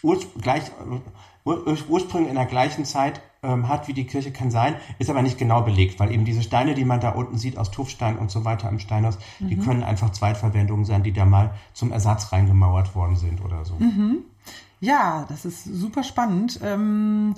ur, 0.02 0.18
gleich, 0.40 0.64
ur, 1.44 1.64
ursprünglich 1.88 2.30
in 2.30 2.36
der 2.36 2.46
gleichen 2.46 2.84
Zeit 2.84 3.20
ähm, 3.42 3.68
hat 3.68 3.88
wie 3.88 3.92
die 3.92 4.06
Kirche 4.06 4.32
kann 4.32 4.50
sein, 4.50 4.76
ist 4.98 5.10
aber 5.10 5.22
nicht 5.22 5.38
genau 5.38 5.62
belegt, 5.62 5.98
weil 5.98 6.12
eben 6.12 6.24
diese 6.24 6.42
Steine, 6.42 6.74
die 6.74 6.84
man 6.84 7.00
da 7.00 7.10
unten 7.10 7.38
sieht 7.38 7.56
aus 7.56 7.70
Tuffstein 7.70 8.18
und 8.18 8.30
so 8.30 8.44
weiter 8.44 8.68
im 8.68 8.78
Steinhaus, 8.78 9.18
mhm. 9.38 9.48
die 9.48 9.56
können 9.56 9.82
einfach 9.82 10.10
Zweitverwendungen 10.10 10.84
sein, 10.84 11.02
die 11.02 11.12
da 11.12 11.24
mal 11.24 11.54
zum 11.72 11.92
Ersatz 11.92 12.32
reingemauert 12.32 12.94
worden 12.94 13.16
sind 13.16 13.42
oder 13.44 13.64
so. 13.64 13.74
Mhm. 13.76 14.18
Ja, 14.80 15.26
das 15.28 15.44
ist 15.44 15.64
super 15.64 16.02
spannend. 16.02 16.60
Ähm, 16.62 17.34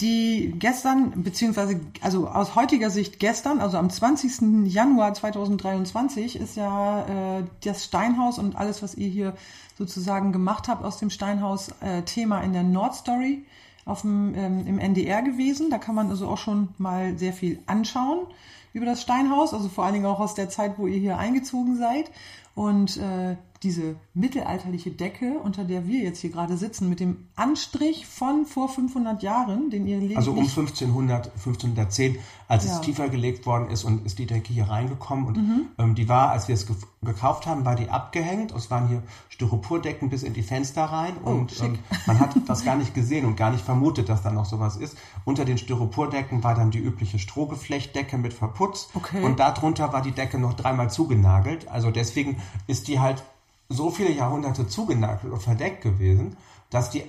die 0.00 0.54
gestern, 0.58 1.22
beziehungsweise, 1.22 1.80
also 2.02 2.28
aus 2.28 2.54
heutiger 2.54 2.90
Sicht 2.90 3.18
gestern, 3.18 3.60
also 3.60 3.78
am 3.78 3.88
20. 3.88 4.66
Januar 4.66 5.14
2023 5.14 6.36
ist 6.36 6.56
ja 6.56 7.38
äh, 7.38 7.44
das 7.64 7.84
Steinhaus 7.84 8.38
und 8.38 8.56
alles, 8.56 8.82
was 8.82 8.94
ihr 8.94 9.08
hier 9.08 9.34
sozusagen 9.78 10.32
gemacht 10.32 10.68
habt 10.68 10.84
aus 10.84 10.98
dem 10.98 11.08
Steinhaus, 11.08 11.70
äh, 11.80 12.02
Thema 12.02 12.42
in 12.42 12.52
der 12.52 12.62
Nordstory 12.62 13.44
auf 13.86 14.02
dem, 14.02 14.34
ähm, 14.34 14.66
im 14.66 14.78
NDR 14.78 15.22
gewesen. 15.22 15.70
Da 15.70 15.78
kann 15.78 15.94
man 15.94 16.10
also 16.10 16.28
auch 16.28 16.38
schon 16.38 16.68
mal 16.76 17.16
sehr 17.16 17.32
viel 17.32 17.60
anschauen 17.66 18.26
über 18.74 18.84
das 18.84 19.00
Steinhaus, 19.00 19.54
also 19.54 19.70
vor 19.70 19.84
allen 19.84 19.94
Dingen 19.94 20.06
auch 20.06 20.20
aus 20.20 20.34
der 20.34 20.50
Zeit, 20.50 20.74
wo 20.76 20.86
ihr 20.86 20.98
hier 20.98 21.16
eingezogen 21.16 21.78
seid. 21.78 22.10
Und 22.54 22.98
äh, 22.98 23.36
diese 23.62 23.96
mittelalterliche 24.14 24.90
Decke, 24.90 25.38
unter 25.42 25.64
der 25.64 25.86
wir 25.86 26.00
jetzt 26.02 26.20
hier 26.20 26.30
gerade 26.30 26.56
sitzen, 26.56 26.88
mit 26.88 27.00
dem 27.00 27.28
Anstrich 27.36 28.06
von 28.06 28.46
vor 28.46 28.68
500 28.68 29.22
Jahren, 29.22 29.70
den 29.70 29.86
ihr 29.86 29.98
legt. 29.98 30.16
Also 30.16 30.32
um 30.32 30.40
1500, 30.40 31.26
1510, 31.26 32.18
als 32.48 32.66
ja. 32.66 32.74
es 32.74 32.80
tiefer 32.80 33.08
gelegt 33.08 33.46
worden 33.46 33.70
ist 33.70 33.84
und 33.84 34.04
ist 34.06 34.18
die 34.18 34.26
Decke 34.26 34.52
hier 34.52 34.68
reingekommen. 34.68 35.26
Und 35.26 35.36
mhm. 35.36 35.66
ähm, 35.78 35.94
die 35.94 36.08
war, 36.08 36.30
als 36.30 36.48
wir 36.48 36.54
es 36.54 36.66
ge 36.66 36.76
gekauft 37.02 37.46
haben, 37.46 37.64
war 37.64 37.76
die 37.76 37.88
abgehängt. 37.88 38.52
Es 38.52 38.68
waren 38.68 38.88
hier 38.88 39.00
Styropordecken 39.28 40.10
bis 40.10 40.24
in 40.24 40.32
die 40.32 40.42
Fenster 40.42 40.84
rein. 40.84 41.12
Oh, 41.24 41.30
und 41.30 41.60
ähm, 41.62 41.78
man 42.06 42.18
hat 42.18 42.34
das 42.48 42.64
gar 42.64 42.74
nicht 42.74 42.94
gesehen 42.94 43.26
und 43.26 43.36
gar 43.36 43.52
nicht 43.52 43.64
vermutet, 43.64 44.08
dass 44.08 44.22
da 44.22 44.32
noch 44.32 44.44
sowas 44.44 44.76
ist. 44.76 44.96
Unter 45.24 45.44
den 45.44 45.56
Styropordecken 45.56 46.42
war 46.42 46.56
dann 46.56 46.72
die 46.72 46.78
übliche 46.78 47.20
Strohgeflechtdecke 47.20 48.18
mit 48.18 48.32
Verputz. 48.32 48.88
Okay. 48.94 49.22
Und 49.22 49.38
darunter 49.38 49.92
war 49.92 50.02
die 50.02 50.10
Decke 50.10 50.38
noch 50.38 50.54
dreimal 50.54 50.90
zugenagelt. 50.90 51.68
Also 51.68 51.92
deswegen 51.92 52.38
ist 52.66 52.88
die 52.88 52.98
halt 52.98 53.22
so 53.68 53.90
viele 53.90 54.12
Jahrhunderte 54.12 54.66
zugenagelt 54.68 55.32
und 55.32 55.42
verdeckt 55.42 55.82
gewesen, 55.82 56.36
dass 56.70 56.90
die 56.90 57.02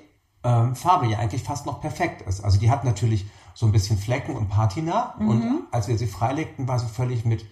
ähm, 0.43 0.75
Farbe 0.75 1.07
ja 1.07 1.19
eigentlich 1.19 1.43
fast 1.43 1.65
noch 1.65 1.81
perfekt 1.81 2.21
ist. 2.23 2.41
Also 2.43 2.59
die 2.59 2.69
hat 2.71 2.83
natürlich 2.83 3.25
so 3.53 3.65
ein 3.65 3.71
bisschen 3.71 3.97
Flecken 3.97 4.35
und 4.35 4.49
Patina 4.49 5.15
mhm. 5.19 5.29
und 5.29 5.61
als 5.71 5.87
wir 5.87 5.97
sie 5.97 6.07
freilegten, 6.07 6.67
war 6.67 6.79
sie 6.79 6.87
völlig 6.87 7.25
mit 7.25 7.45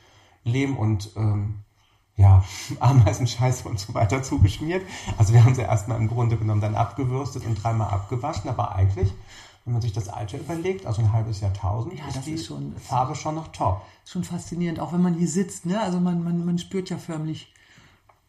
Lehm 0.44 0.78
und 0.78 1.12
ähm, 1.16 1.62
ja, 2.16 2.44
Ameisenscheiße 2.80 3.68
und 3.68 3.80
so 3.80 3.94
weiter 3.94 4.24
zugeschmiert. 4.24 4.84
Also 5.18 5.34
wir 5.34 5.44
haben 5.44 5.56
sie 5.56 5.62
erstmal 5.62 5.98
im 5.98 6.08
Grunde 6.08 6.38
genommen 6.38 6.62
dann 6.62 6.76
abgewürstet 6.76 7.46
und 7.46 7.56
dreimal 7.62 7.90
abgewaschen, 7.90 8.50
aber 8.50 8.76
eigentlich 8.76 9.12
wenn 9.66 9.74
man 9.74 9.82
sich 9.82 9.94
das 9.94 10.10
Alter 10.10 10.38
überlegt, 10.38 10.86
also 10.86 11.02
ein 11.02 11.12
halbes 11.12 11.42
Jahrtausend, 11.42 11.98
Ja, 11.98 12.06
ist 12.08 12.18
das 12.18 12.26
die 12.26 12.34
ist 12.34 12.46
schon- 12.46 12.76
Farbe 12.78 13.16
schon 13.16 13.34
noch 13.34 13.48
top. 13.48 13.82
Schon 14.06 14.24
faszinierend, 14.24 14.80
auch 14.80 14.94
wenn 14.94 15.02
man 15.02 15.16
hier 15.16 15.28
sitzt, 15.28 15.66
ne? 15.66 15.82
Also 15.82 16.00
man, 16.00 16.24
man, 16.24 16.46
man 16.46 16.60
spürt 16.60 16.92
ja 16.92 17.00
förmlich, 17.00 17.52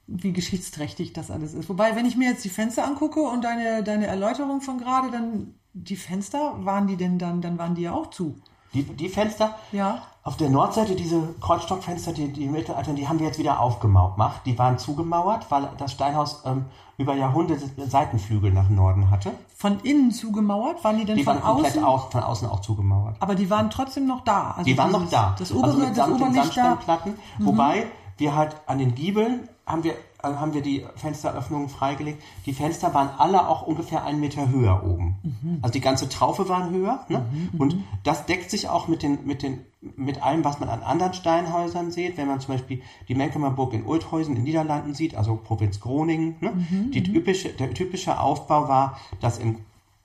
wie 0.07 0.33
geschichtsträchtig 0.33 1.13
das 1.13 1.31
alles 1.31 1.53
ist. 1.55 1.69
Wobei, 1.69 1.97
wenn 1.97 2.07
ich 2.07 2.17
mir 2.17 2.31
jetzt 2.31 2.45
die 2.45 2.49
Fenster 2.51 2.85
angucke 2.87 3.21
und 3.21 3.43
deine, 3.43 3.83
deine 3.83 4.07
Erläuterung 4.07 4.61
von 4.61 4.79
gerade, 4.79 5.11
dann 5.11 5.55
die 5.73 5.97
Fenster, 5.97 6.53
waren 6.65 6.87
die 6.87 6.97
denn 6.97 7.19
dann, 7.19 7.41
dann 7.43 7.59
waren 7.59 7.75
die 7.75 7.83
ja 7.83 7.93
auch 7.93 8.11
zu. 8.11 8.37
Die, 8.73 8.83
die 8.83 9.09
Fenster 9.09 9.55
Ja. 9.73 10.03
auf 10.23 10.37
der 10.37 10.51
Nordseite, 10.51 10.95
diese 10.97 11.35
Kreuzstockfenster, 11.41 12.13
die, 12.13 12.33
die 12.33 12.47
Mittelalter, 12.49 12.93
die 12.93 13.09
haben 13.09 13.19
wir 13.19 13.27
jetzt 13.27 13.39
wieder 13.39 13.61
aufgemacht. 13.61 14.43
Die 14.45 14.59
waren 14.59 14.79
zugemauert, 14.79 15.51
weil 15.51 15.69
das 15.79 15.93
Steinhaus 15.93 16.43
ähm, 16.45 16.67
über 16.99 17.15
Jahrhunderte 17.15 17.69
Seitenflügel 17.89 18.53
nach 18.53 18.69
Norden 18.69 19.11
hatte. 19.11 19.33
Von 19.57 19.81
innen 19.81 20.11
zugemauert? 20.13 20.83
Waren 20.85 20.99
die 20.99 21.05
denn 21.05 21.17
Die 21.17 21.25
von 21.25 21.37
waren 21.37 21.43
komplett 21.43 21.73
außen? 21.77 21.85
aus, 21.85 22.13
von 22.13 22.23
außen 22.23 22.49
auch 22.49 22.61
zugemauert. 22.61 23.17
Aber 23.21 23.35
die 23.35 23.49
waren 23.51 23.71
trotzdem 23.71 24.07
noch 24.07 24.23
da. 24.25 24.53
Also 24.53 24.65
Die 24.65 24.77
waren 24.79 24.93
noch 24.93 25.09
da. 25.09 25.35
Das 25.39 25.53
obere, 25.53 25.67
also 25.67 25.79
mit 25.79 25.89
das 25.91 25.97
Samt 25.97 26.21
den 26.21 26.27
Oberlicht 26.29 26.57
da. 26.57 26.63
Mhm. 26.63 26.69
Sandsteinplatten. 26.69 27.15
Wobei 27.39 27.87
wir 28.19 28.35
halt 28.35 28.57
an 28.67 28.79
den 28.79 28.95
Giebeln 28.95 29.49
haben 29.67 29.83
wir, 29.83 29.95
äh, 30.23 30.29
haben 30.29 30.55
wir 30.55 30.63
die 30.63 30.85
Fensteröffnungen 30.95 31.69
freigelegt. 31.69 32.23
Die 32.47 32.53
Fenster 32.53 32.95
waren 32.95 33.11
alle 33.19 33.49
auch 33.49 33.63
ungefähr 33.63 34.05
einen 34.05 34.21
Meter 34.21 34.49
höher 34.49 34.85
oben. 34.85 35.17
Mhm. 35.23 35.59
Also 35.61 35.73
die 35.73 35.81
ganze 35.81 36.09
Traufe 36.09 36.49
waren 36.49 36.71
höher. 36.71 37.05
Ne? 37.09 37.27
Und 37.59 37.77
das 38.05 38.27
deckt 38.27 38.51
sich 38.51 38.69
auch 38.69 38.87
mit, 38.87 39.03
den, 39.03 39.27
mit, 39.27 39.43
den, 39.43 39.59
mit 39.97 40.23
allem, 40.23 40.45
was 40.45 40.61
man 40.61 40.69
an 40.69 40.83
anderen 40.83 41.15
Steinhäusern 41.15 41.91
sieht. 41.91 42.17
Wenn 42.17 42.29
man 42.29 42.41
zum 42.41 42.55
Beispiel 42.55 42.81
die 43.09 43.17
Menkemerburg 43.17 43.73
in 43.73 43.85
Ulthäusen 43.85 44.37
in 44.37 44.45
Niederlanden 44.45 44.95
sieht, 44.95 45.17
also 45.17 45.35
Provinz 45.37 45.81
Groningen. 45.81 46.37
Ne? 46.41 46.53
Mhm, 46.53 46.91
Die 46.93 47.03
typische, 47.03 47.49
der 47.49 47.75
typische 47.75 48.21
Aufbau 48.21 48.69
war, 48.69 48.99
dass 49.21 49.39
im 49.39 49.59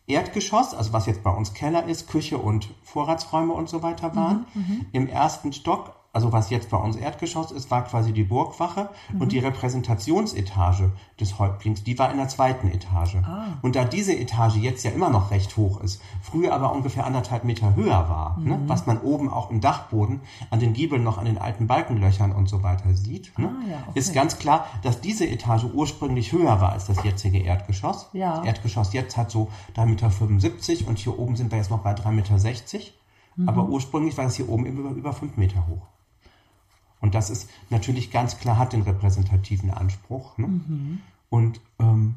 Erdgeschoss, 0.08 0.74
also 0.74 0.91
was 0.91 1.06
jetzt 1.06 1.24
bei 1.24 1.32
uns 1.32 1.53
Keller 1.53 1.86
ist, 1.86 2.10
Küche 2.10 2.39
und 2.39 2.68
Vorratsräume 2.84 3.53
und 3.53 3.70
so 3.70 3.84
weiter 3.84 4.15
waren. 4.15 4.46
Im 4.91 5.08
ersten 5.08 5.53
Stock, 5.53 5.94
also 6.13 6.32
was 6.34 6.50
jetzt 6.50 6.70
bei 6.70 6.77
uns 6.77 6.96
Erdgeschoss 6.98 7.51
ist, 7.51 7.72
war 7.72 7.84
quasi 7.86 8.12
die 8.12 8.24
Burgwache 8.24 8.89
und 9.18 9.32
die 9.32 9.39
Repräsentationsetage 9.39 10.91
des 11.20 11.39
Häuptlings, 11.39 11.84
die 11.84 11.98
war 11.98 12.12
in 12.12 12.18
der 12.18 12.27
zweiten 12.27 12.68
Etage. 12.70 13.18
Und 13.62 13.75
da 13.75 13.86
diese 13.86 14.13
Etage 14.18 14.58
jetzt 14.58 14.84
ja 14.84 14.91
immer 14.91 15.10
noch 15.10 15.32
recht 15.32 15.56
hoch 15.58 15.80
ist, 15.82 16.01
früher 16.22 16.53
aber 16.53 16.74
ungefähr 16.74 17.06
anderthalb 17.06 17.44
Meter 17.44 17.75
höher 17.75 18.10
war, 18.10 18.38
ne, 18.39 18.60
was 18.68 18.88
man 18.88 19.00
oben 19.00 19.30
auch 19.30 19.50
im 19.51 19.62
Dachboden 19.62 20.22
an 20.50 20.60
den 20.60 20.74
Giebeln 20.74 21.03
noch 21.03 21.18
an 21.18 21.25
den 21.25 21.38
alten 21.38 21.68
Balkenlöchern 21.68 22.32
und 22.32 22.50
so 22.50 22.63
weiter 22.63 22.94
sieht, 22.94 23.38
ne, 23.38 23.50
Ah, 23.51 23.70
ja, 23.70 23.77
okay. 23.88 24.00
ist 24.00 24.13
ganz 24.13 24.38
klar, 24.38 24.65
dass 24.82 25.01
diese 25.01 25.27
Etage 25.27 25.65
ursprünglich 25.74 26.32
höher 26.32 26.60
war 26.62 26.72
als 26.72 26.88
das 26.88 27.03
jetzige 27.03 27.39
Erdgeschoss. 27.39 28.10
Ja. 28.13 28.38
Das 28.38 28.46
Erdgeschoss 28.48 28.94
jetzt 28.94 29.18
hat 29.18 29.32
so 29.32 29.50
3,75 29.75 30.72
Meter 30.72 30.88
und 30.89 30.98
hier 31.00 31.18
oben 31.18 31.36
sind 31.36 31.51
wir 31.51 31.58
jetzt 31.58 31.70
noch 31.72 31.80
bei 31.80 31.94
3,60 31.94 32.12
Meter. 32.12 32.32
Aber 33.48 33.70
ursprünglich 33.70 34.18
war 34.18 34.25
das 34.25 34.36
hier 34.36 34.50
oben 34.50 34.65
über, 34.65 34.89
über 34.89 35.13
5 35.13 35.38
Meter 35.38 35.65
hoch. 35.68 35.88
Und 37.01 37.15
das 37.15 37.29
ist 37.29 37.50
natürlich 37.70 38.12
ganz 38.12 38.38
klar, 38.38 38.58
hat 38.58 38.74
den 38.74 38.84
repräsentativen 38.84 39.72
Anspruch. 39.72 40.38
Ne? 40.38 40.48
Und 41.29 41.60
ähm, 41.79 42.15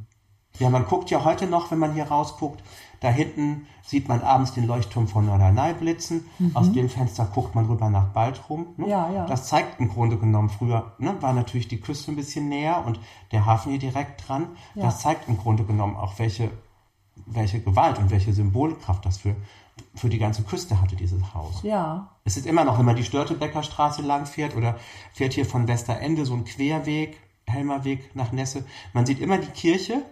ja, 0.58 0.70
man 0.70 0.84
guckt 0.86 1.10
ja 1.10 1.24
heute 1.24 1.46
noch, 1.46 1.70
wenn 1.70 1.78
man 1.78 1.94
hier 1.94 2.04
rausguckt, 2.04 2.62
da 3.00 3.08
hinten 3.08 3.66
sieht 3.82 4.08
man 4.08 4.22
abends 4.22 4.52
den 4.52 4.66
Leuchtturm 4.66 5.08
von 5.08 5.26
Norderney 5.26 5.74
blitzen. 5.74 6.26
Aus 6.54 6.70
dem 6.72 6.88
Fenster 6.88 7.24
guckt 7.26 7.54
man 7.54 7.66
rüber 7.66 7.90
nach 7.90 8.06
Baltrum. 8.06 8.68
Ne? 8.76 8.88
Ja, 8.88 9.10
ja. 9.10 9.26
Das 9.26 9.48
zeigt 9.48 9.80
im 9.80 9.88
Grunde 9.88 10.16
genommen 10.16 10.48
früher, 10.48 10.92
ne, 10.98 11.14
war 11.20 11.32
natürlich 11.32 11.68
die 11.68 11.80
Küste 11.80 12.12
ein 12.12 12.16
bisschen 12.16 12.48
näher 12.48 12.84
und 12.86 13.00
der 13.32 13.46
Hafen 13.46 13.70
hier 13.70 13.80
direkt 13.80 14.26
dran. 14.28 14.46
Ja. 14.74 14.84
Das 14.84 15.00
zeigt 15.00 15.28
im 15.28 15.36
Grunde 15.38 15.64
genommen 15.64 15.96
auch, 15.96 16.18
welche, 16.18 16.50
welche 17.26 17.60
Gewalt 17.60 17.98
und 17.98 18.10
welche 18.10 18.32
Symbolkraft 18.32 19.04
das 19.04 19.18
für, 19.18 19.34
für 19.94 20.08
die 20.08 20.18
ganze 20.18 20.42
Küste 20.42 20.80
hatte, 20.80 20.96
dieses 20.96 21.34
Haus. 21.34 21.62
Ja. 21.62 22.10
Es 22.24 22.36
ist 22.36 22.46
immer 22.46 22.64
noch, 22.64 22.78
wenn 22.78 22.84
man 22.86 22.96
die 22.96 23.04
Störtebecker 23.04 23.62
Straße 23.62 24.02
lang 24.02 24.26
fährt 24.26 24.56
oder 24.56 24.76
fährt 25.12 25.32
hier 25.34 25.46
von 25.46 25.66
Westerende 25.68 26.24
so 26.26 26.34
ein 26.34 26.44
Querweg, 26.44 27.20
Helmerweg 27.46 28.14
nach 28.16 28.32
Nesse. 28.32 28.64
Man 28.94 29.04
sieht 29.04 29.20
immer 29.20 29.36
die 29.38 29.48
Kirche 29.48 30.02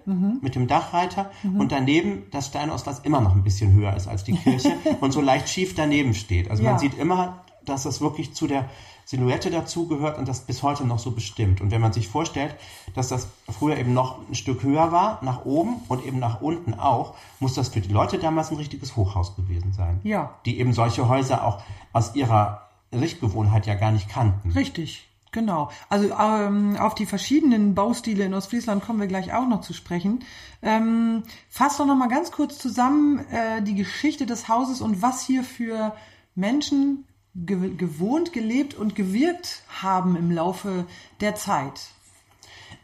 mit 0.43 0.55
dem 0.55 0.67
Dachreiter 0.67 1.31
und 1.43 1.73
daneben 1.73 2.25
das 2.31 2.49
Steinhaus, 2.49 2.87
was 2.87 3.01
immer 3.01 3.21
noch 3.23 3.35
ein 3.35 3.43
bisschen 3.43 3.73
höher 3.73 3.97
ist 3.97 4.07
als 4.07 4.25
die 4.25 4.35
Kirche 4.35 4.73
und 5.01 5.13
so 5.13 5.21
leicht 5.21 5.49
schief 5.49 5.75
daneben 5.75 6.13
steht. 6.15 6.51
Also 6.51 6.63
Ja. 6.63 6.71
man 6.73 6.79
sieht 6.79 6.99
immer, 6.99 7.45
dass 7.65 7.85
das 7.85 8.01
wirklich 8.01 8.35
zu 8.35 8.47
der 8.47 8.69
Silhouette 9.05 9.51
dazugehört 9.51 10.19
und 10.19 10.29
das 10.29 10.41
bis 10.41 10.63
heute 10.63 10.85
noch 10.87 10.99
so 10.99 11.11
bestimmt. 11.11 11.61
Und 11.61 11.71
wenn 11.71 11.81
man 11.81 11.93
sich 11.93 12.09
vorstellt, 12.09 12.55
dass 12.95 13.09
das 13.09 13.29
früher 13.49 13.77
eben 13.77 13.93
noch 13.93 14.19
ein 14.29 14.35
Stück 14.35 14.63
höher 14.63 14.93
war, 14.93 15.19
nach 15.23 15.45
oben 15.45 15.83
und 15.89 16.05
eben 16.05 16.19
nach 16.19 16.41
unten 16.41 16.75
auch, 16.75 17.15
muss 17.41 17.55
das 17.55 17.69
für 17.69 17.81
die 17.81 17.93
Leute 17.93 18.19
damals 18.19 18.51
ein 18.51 18.57
richtiges 18.57 18.97
Hochhaus 18.97 19.37
gewesen 19.37 19.73
sein. 19.73 20.01
Ja. 20.03 20.35
Die 20.47 20.59
eben 20.59 20.73
solche 20.73 21.09
Häuser 21.09 21.45
auch 21.45 21.63
aus 21.93 22.15
ihrer 22.15 22.69
Sichtgewohnheit 22.93 23.67
ja 23.67 23.75
gar 23.75 23.91
nicht 23.91 24.09
kannten. 24.09 24.51
Richtig, 24.53 25.09
genau. 25.31 25.71
Also 25.89 26.11
ähm, 26.13 26.77
auf 26.77 26.95
die 26.95 27.07
verschiedenen 27.07 27.75
Baustile 27.75 28.25
in 28.25 28.35
Ostfriesland 28.35 28.85
kommen 28.85 29.01
wir 29.01 29.07
gleich 29.07 29.33
auch 29.33 29.49
noch 29.49 29.63
zu 29.63 29.73
sprechen. 29.73 30.25
Ähm, 30.63 31.23
fass 31.49 31.79
doch 31.79 31.87
noch 31.87 31.97
mal 31.97 32.09
ganz 32.09 32.33
kurz 32.33 32.59
zusammen 32.59 33.19
äh, 33.31 33.63
die 33.63 33.75
Geschichte 33.75 34.27
des 34.27 34.49
Hauses 34.49 34.81
und 34.81 35.03
was 35.03 35.23
hier 35.23 35.43
für 35.43 35.95
Menschen 36.35 37.05
ge 37.35 37.75
gewohnt, 37.77 38.33
gelebt 38.33 38.75
und 38.75 38.95
gewirkt 38.95 39.63
haben 39.83 40.17
im 40.17 40.31
Laufe 40.31 40.87
der 41.21 41.35
Zeit. 41.35 41.81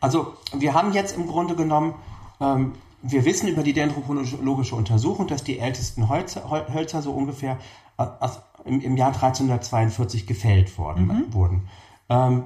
Also 0.00 0.34
wir 0.52 0.74
haben 0.74 0.92
jetzt 0.92 1.16
im 1.16 1.26
Grunde 1.26 1.54
genommen, 1.54 1.94
ähm, 2.40 2.72
wir 3.02 3.24
wissen 3.24 3.48
über 3.48 3.62
die 3.62 3.72
dendrochronologische 3.72 4.74
Untersuchung, 4.74 5.26
dass 5.26 5.44
die 5.44 5.58
ältesten 5.58 6.08
Hölzer, 6.08 6.50
Hölzer 6.72 7.02
so 7.02 7.12
ungefähr 7.12 7.58
äh, 7.98 8.06
aus, 8.20 8.40
im, 8.64 8.80
im 8.80 8.96
Jahr 8.96 9.08
1342 9.08 10.26
gefällt 10.26 10.78
worden, 10.78 11.32
wurden. 11.32 11.68
Ähm, 12.08 12.44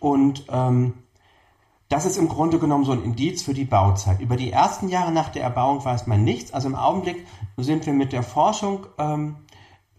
und 0.00 0.44
ähm, 0.50 0.94
das 1.88 2.04
ist 2.04 2.18
im 2.18 2.28
Grunde 2.28 2.58
genommen 2.58 2.84
so 2.84 2.92
ein 2.92 3.02
Indiz 3.02 3.42
für 3.42 3.54
die 3.54 3.64
Bauzeit. 3.64 4.20
Über 4.20 4.36
die 4.36 4.52
ersten 4.52 4.88
Jahre 4.88 5.10
nach 5.10 5.30
der 5.30 5.42
Erbauung 5.42 5.84
weiß 5.84 6.06
man 6.06 6.22
nichts. 6.22 6.52
Also 6.52 6.68
im 6.68 6.74
Augenblick 6.74 7.26
sind 7.56 7.86
wir 7.86 7.94
mit 7.94 8.12
der 8.12 8.22
Forschung 8.22 8.86
ähm, 8.98 9.36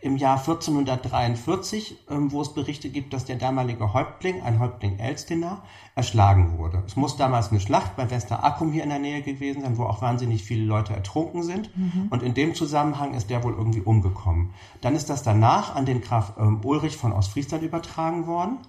im 0.01 0.15
Jahr 0.15 0.37
1443, 0.37 1.97
ähm, 2.09 2.31
wo 2.31 2.41
es 2.41 2.53
Berichte 2.53 2.89
gibt, 2.89 3.13
dass 3.13 3.25
der 3.25 3.35
damalige 3.35 3.93
Häuptling, 3.93 4.41
ein 4.41 4.59
Häuptling 4.59 4.97
Elstener, 4.97 5.61
erschlagen 5.95 6.57
wurde. 6.57 6.83
Es 6.87 6.95
muss 6.95 7.17
damals 7.17 7.51
eine 7.51 7.59
Schlacht 7.59 7.97
bei 7.97 8.09
Westerackum 8.09 8.71
hier 8.71 8.83
in 8.83 8.89
der 8.89 8.99
Nähe 8.99 9.21
gewesen 9.21 9.61
sein, 9.61 9.77
wo 9.77 9.83
auch 9.83 10.01
wahnsinnig 10.01 10.43
viele 10.43 10.63
Leute 10.63 10.93
ertrunken 10.93 11.43
sind. 11.43 11.69
Und 12.09 12.23
in 12.23 12.33
dem 12.33 12.55
Zusammenhang 12.55 13.13
ist 13.13 13.29
der 13.29 13.43
wohl 13.43 13.53
irgendwie 13.53 13.81
umgekommen. 13.81 14.51
Dann 14.81 14.95
ist 14.95 15.09
das 15.09 15.21
danach 15.23 15.75
an 15.75 15.85
den 15.85 16.01
Graf 16.01 16.33
ähm, 16.39 16.61
Ulrich 16.63 16.95
von 16.95 17.11
Ostfriesland 17.11 17.63
übertragen 17.63 18.25
worden. 18.25 18.59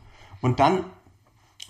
Und 0.41 0.59
dann 0.59 0.85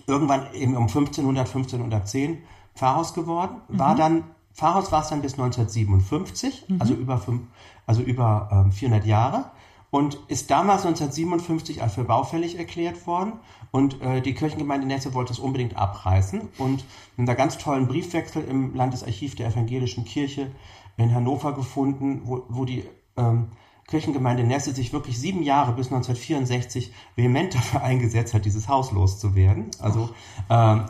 irgendwann 0.07 0.53
eben 0.55 0.77
um 0.77 0.85
1500, 0.85 1.47
1510 1.47 2.39
Pfarrhaus 2.75 3.15
geworden, 3.15 3.61
war 3.69 3.95
dann, 3.95 4.25
Pfarrhaus 4.55 4.91
war 4.93 5.03
es 5.03 5.09
dann 5.09 5.23
bis 5.23 5.35
1957, 5.35 6.67
also 6.79 6.95
über, 6.95 7.19
fünf, 7.19 7.43
also 7.91 8.03
über 8.03 8.49
ähm, 8.53 8.71
400 8.71 9.05
Jahre 9.05 9.51
und 9.91 10.15
ist 10.29 10.49
damals 10.53 10.87
1957 10.87 11.83
als 11.83 11.95
für 11.95 12.05
baufällig 12.05 12.57
erklärt 12.57 13.05
worden 13.05 13.33
und 13.73 14.01
äh, 14.01 14.21
die 14.21 14.33
Kirchengemeinde 14.33 14.87
Nesse 14.87 15.13
wollte 15.13 15.33
es 15.33 15.41
unbedingt 15.41 15.77
abreißen 15.77 16.51
und 16.59 16.85
in 17.17 17.25
einer 17.25 17.35
ganz 17.35 17.59
tollen 17.59 17.89
Briefwechsel 17.89 18.45
im 18.45 18.77
Landesarchiv 18.77 19.35
der 19.35 19.49
evangelischen 19.49 20.05
Kirche 20.05 20.53
in 20.99 21.13
Hannover 21.13 21.53
gefunden, 21.53 22.23
wo, 22.27 22.45
wo 22.49 22.65
die 22.65 22.85
ähm, 23.17 23.49
Kirchengemeinde 23.89 24.45
Nesse 24.45 24.73
sich 24.73 24.93
wirklich 24.93 25.19
sieben 25.19 25.43
Jahre 25.43 25.73
bis 25.73 25.87
1964 25.87 26.93
vehement 27.17 27.55
dafür 27.57 27.83
eingesetzt 27.83 28.35
hat, 28.35 28.45
dieses 28.45 28.69
Haus 28.69 28.93
loszuwerden. 28.93 29.73
Also 29.81 30.11
ähm, 30.49 30.85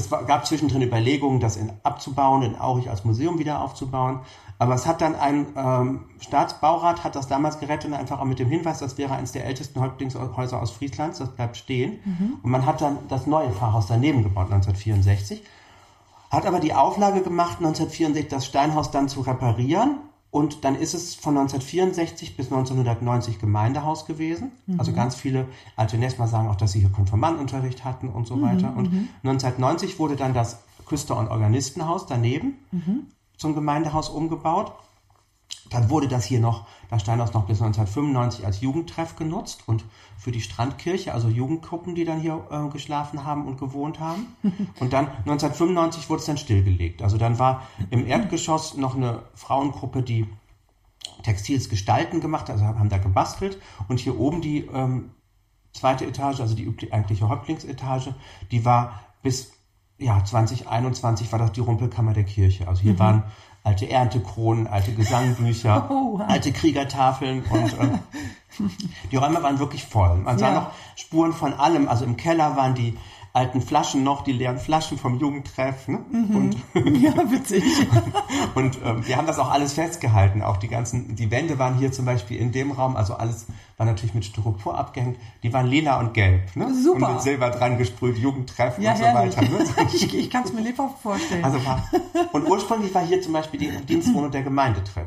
es 0.00 0.10
war, 0.10 0.24
gab 0.24 0.46
zwischendrin 0.46 0.82
Überlegungen, 0.82 1.40
das 1.40 1.56
in, 1.56 1.72
abzubauen, 1.82 2.42
in 2.42 2.60
Aurich 2.60 2.90
als 2.90 3.04
Museum 3.04 3.38
wieder 3.38 3.60
aufzubauen. 3.62 4.20
Aber 4.58 4.74
es 4.74 4.86
hat 4.86 5.00
dann 5.00 5.14
ein 5.14 5.46
ähm, 5.56 6.00
Staatsbaurat 6.20 7.02
hat 7.04 7.16
das 7.16 7.28
damals 7.28 7.60
gerettet 7.60 7.90
und 7.90 7.96
einfach 7.96 8.20
auch 8.20 8.24
mit 8.24 8.38
dem 8.38 8.48
Hinweis, 8.48 8.80
das 8.80 8.98
wäre 8.98 9.14
eines 9.14 9.32
der 9.32 9.46
ältesten 9.46 9.80
Häuptlingshäuser 9.80 10.60
aus 10.60 10.70
Frieslands, 10.70 11.18
das 11.18 11.30
bleibt 11.30 11.56
stehen. 11.56 12.00
Und 12.42 12.50
man 12.50 12.66
hat 12.66 12.80
dann 12.80 12.98
das 13.08 13.26
neue 13.26 13.50
Pfarrhaus 13.50 13.86
daneben 13.86 14.22
gebaut 14.22 14.52
1964 14.52 15.42
hat 16.30 16.46
aber 16.46 16.60
die 16.60 16.74
Auflage 16.74 17.22
gemacht, 17.22 17.58
1964 17.58 18.28
das 18.28 18.46
Steinhaus 18.46 18.90
dann 18.90 19.08
zu 19.08 19.20
reparieren. 19.22 19.98
Und 20.30 20.64
dann 20.64 20.76
ist 20.76 20.94
es 20.94 21.14
von 21.16 21.36
1964 21.36 22.36
bis 22.36 22.46
1990 22.46 23.40
Gemeindehaus 23.40 24.06
gewesen. 24.06 24.52
Also 24.78 24.92
ganz 24.92 25.16
viele 25.16 25.46
alte 25.76 25.98
Nesmer 25.98 26.28
sagen 26.28 26.48
auch, 26.48 26.56
dass 26.56 26.72
sie 26.72 26.80
hier 26.80 26.90
Konfirmandenunterricht 26.90 27.84
hatten 27.84 28.08
und 28.08 28.26
so 28.28 28.40
weiter. 28.40 28.76
Und 28.76 28.86
1990 29.24 29.98
wurde 29.98 30.14
dann 30.16 30.32
das 30.32 30.62
Küster- 30.86 31.16
und 31.16 31.28
Organistenhaus 31.28 32.06
daneben 32.06 32.54
zum 33.36 33.54
Gemeindehaus 33.54 34.08
umgebaut. 34.08 34.72
Dann 35.70 35.88
wurde 35.88 36.08
das 36.08 36.24
hier 36.24 36.40
noch, 36.40 36.66
das 36.88 37.02
Steinhaus 37.02 37.32
noch 37.32 37.46
bis 37.46 37.62
1995 37.62 38.44
als 38.44 38.60
Jugendtreff 38.60 39.14
genutzt 39.14 39.62
und 39.66 39.84
für 40.18 40.32
die 40.32 40.40
Strandkirche, 40.40 41.14
also 41.14 41.28
Jugendgruppen, 41.28 41.94
die 41.94 42.04
dann 42.04 42.20
hier 42.20 42.44
äh, 42.50 42.68
geschlafen 42.70 43.24
haben 43.24 43.46
und 43.46 43.58
gewohnt 43.58 44.00
haben. 44.00 44.26
Und 44.80 44.92
dann 44.92 45.06
1995 45.08 46.10
wurde 46.10 46.20
es 46.20 46.26
dann 46.26 46.38
stillgelegt. 46.38 47.02
Also 47.02 47.18
dann 47.18 47.38
war 47.38 47.62
im 47.90 48.06
Erdgeschoss 48.06 48.76
noch 48.76 48.96
eine 48.96 49.22
Frauengruppe, 49.34 50.02
die 50.02 50.26
Textils 51.22 51.68
gestalten 51.68 52.20
gemacht, 52.20 52.50
also 52.50 52.64
haben 52.64 52.88
da 52.88 52.98
gebastelt. 52.98 53.58
Und 53.88 54.00
hier 54.00 54.18
oben 54.18 54.40
die 54.40 54.66
ähm, 54.66 55.10
zweite 55.72 56.04
Etage, 56.04 56.40
also 56.40 56.54
die 56.54 56.92
eigentliche 56.92 57.28
Häuptlingsetage, 57.28 58.14
die 58.50 58.64
war 58.64 59.00
bis 59.22 59.52
ja, 60.00 60.24
2021 60.24 61.30
war 61.30 61.38
das 61.38 61.52
die 61.52 61.60
Rumpelkammer 61.60 62.14
der 62.14 62.24
Kirche. 62.24 62.66
Also 62.66 62.82
hier 62.82 62.94
mhm. 62.94 62.98
waren 62.98 63.22
alte 63.62 63.88
Erntekronen, 63.88 64.66
alte 64.66 64.92
Gesangbücher, 64.92 65.86
oh, 65.90 66.18
alte 66.26 66.52
Kriegertafeln 66.52 67.42
und 67.44 67.72
äh, 67.72 67.98
die 69.10 69.16
Räume 69.16 69.42
waren 69.42 69.58
wirklich 69.58 69.84
voll. 69.84 70.16
Man 70.16 70.38
sah 70.38 70.48
ja. 70.48 70.54
noch 70.54 70.70
Spuren 70.96 71.32
von 71.32 71.54
allem. 71.54 71.88
Also 71.88 72.04
im 72.04 72.16
Keller 72.16 72.56
waren 72.56 72.74
die 72.74 72.96
alten 73.32 73.60
Flaschen 73.60 74.02
noch, 74.02 74.22
die 74.22 74.32
leeren 74.32 74.58
Flaschen 74.58 74.98
vom 74.98 75.18
Jugendtreff. 75.18 75.86
Ne? 75.88 76.00
Mhm. 76.10 76.36
Und, 76.36 76.56
ja, 77.00 77.12
witzig. 77.30 77.64
und 78.54 78.78
ähm, 78.84 79.06
wir 79.06 79.16
haben 79.16 79.26
das 79.26 79.38
auch 79.38 79.50
alles 79.50 79.74
festgehalten. 79.74 80.42
Auch 80.42 80.56
die 80.56 80.68
ganzen, 80.68 81.14
die 81.14 81.30
Wände 81.30 81.58
waren 81.58 81.76
hier 81.76 81.92
zum 81.92 82.04
Beispiel 82.04 82.38
in 82.38 82.50
dem 82.52 82.72
Raum, 82.72 82.96
also 82.96 83.14
alles 83.14 83.46
war 83.76 83.86
natürlich 83.86 84.14
mit 84.14 84.24
Styropor 84.24 84.76
abgehängt. 84.76 85.16
Die 85.42 85.52
waren 85.52 85.66
lila 85.66 86.00
und 86.00 86.12
gelb. 86.12 86.54
Ne? 86.54 86.74
Super. 86.74 87.06
Und 87.06 87.14
mit 87.14 87.22
Silber 87.22 87.50
dran 87.50 87.78
gesprüht, 87.78 88.18
Jugendtreff 88.18 88.78
ja, 88.78 88.92
und 88.92 88.98
so 88.98 89.04
herrlich. 89.04 89.36
weiter. 89.36 89.48
Ne? 89.48 89.88
ich 89.94 90.14
ich 90.14 90.30
kann 90.30 90.44
es 90.44 90.52
mir 90.52 90.60
lebhaft 90.60 90.98
vorstellen. 91.00 91.44
Also 91.44 91.64
war, 91.64 91.88
und 92.32 92.46
ursprünglich 92.46 92.94
war 92.94 93.06
hier 93.06 93.22
zum 93.22 93.32
Beispiel 93.32 93.60
die 93.60 93.70
Dienstwohnung 93.86 94.30
der 94.30 94.42
Gemeindetreff. 94.42 95.06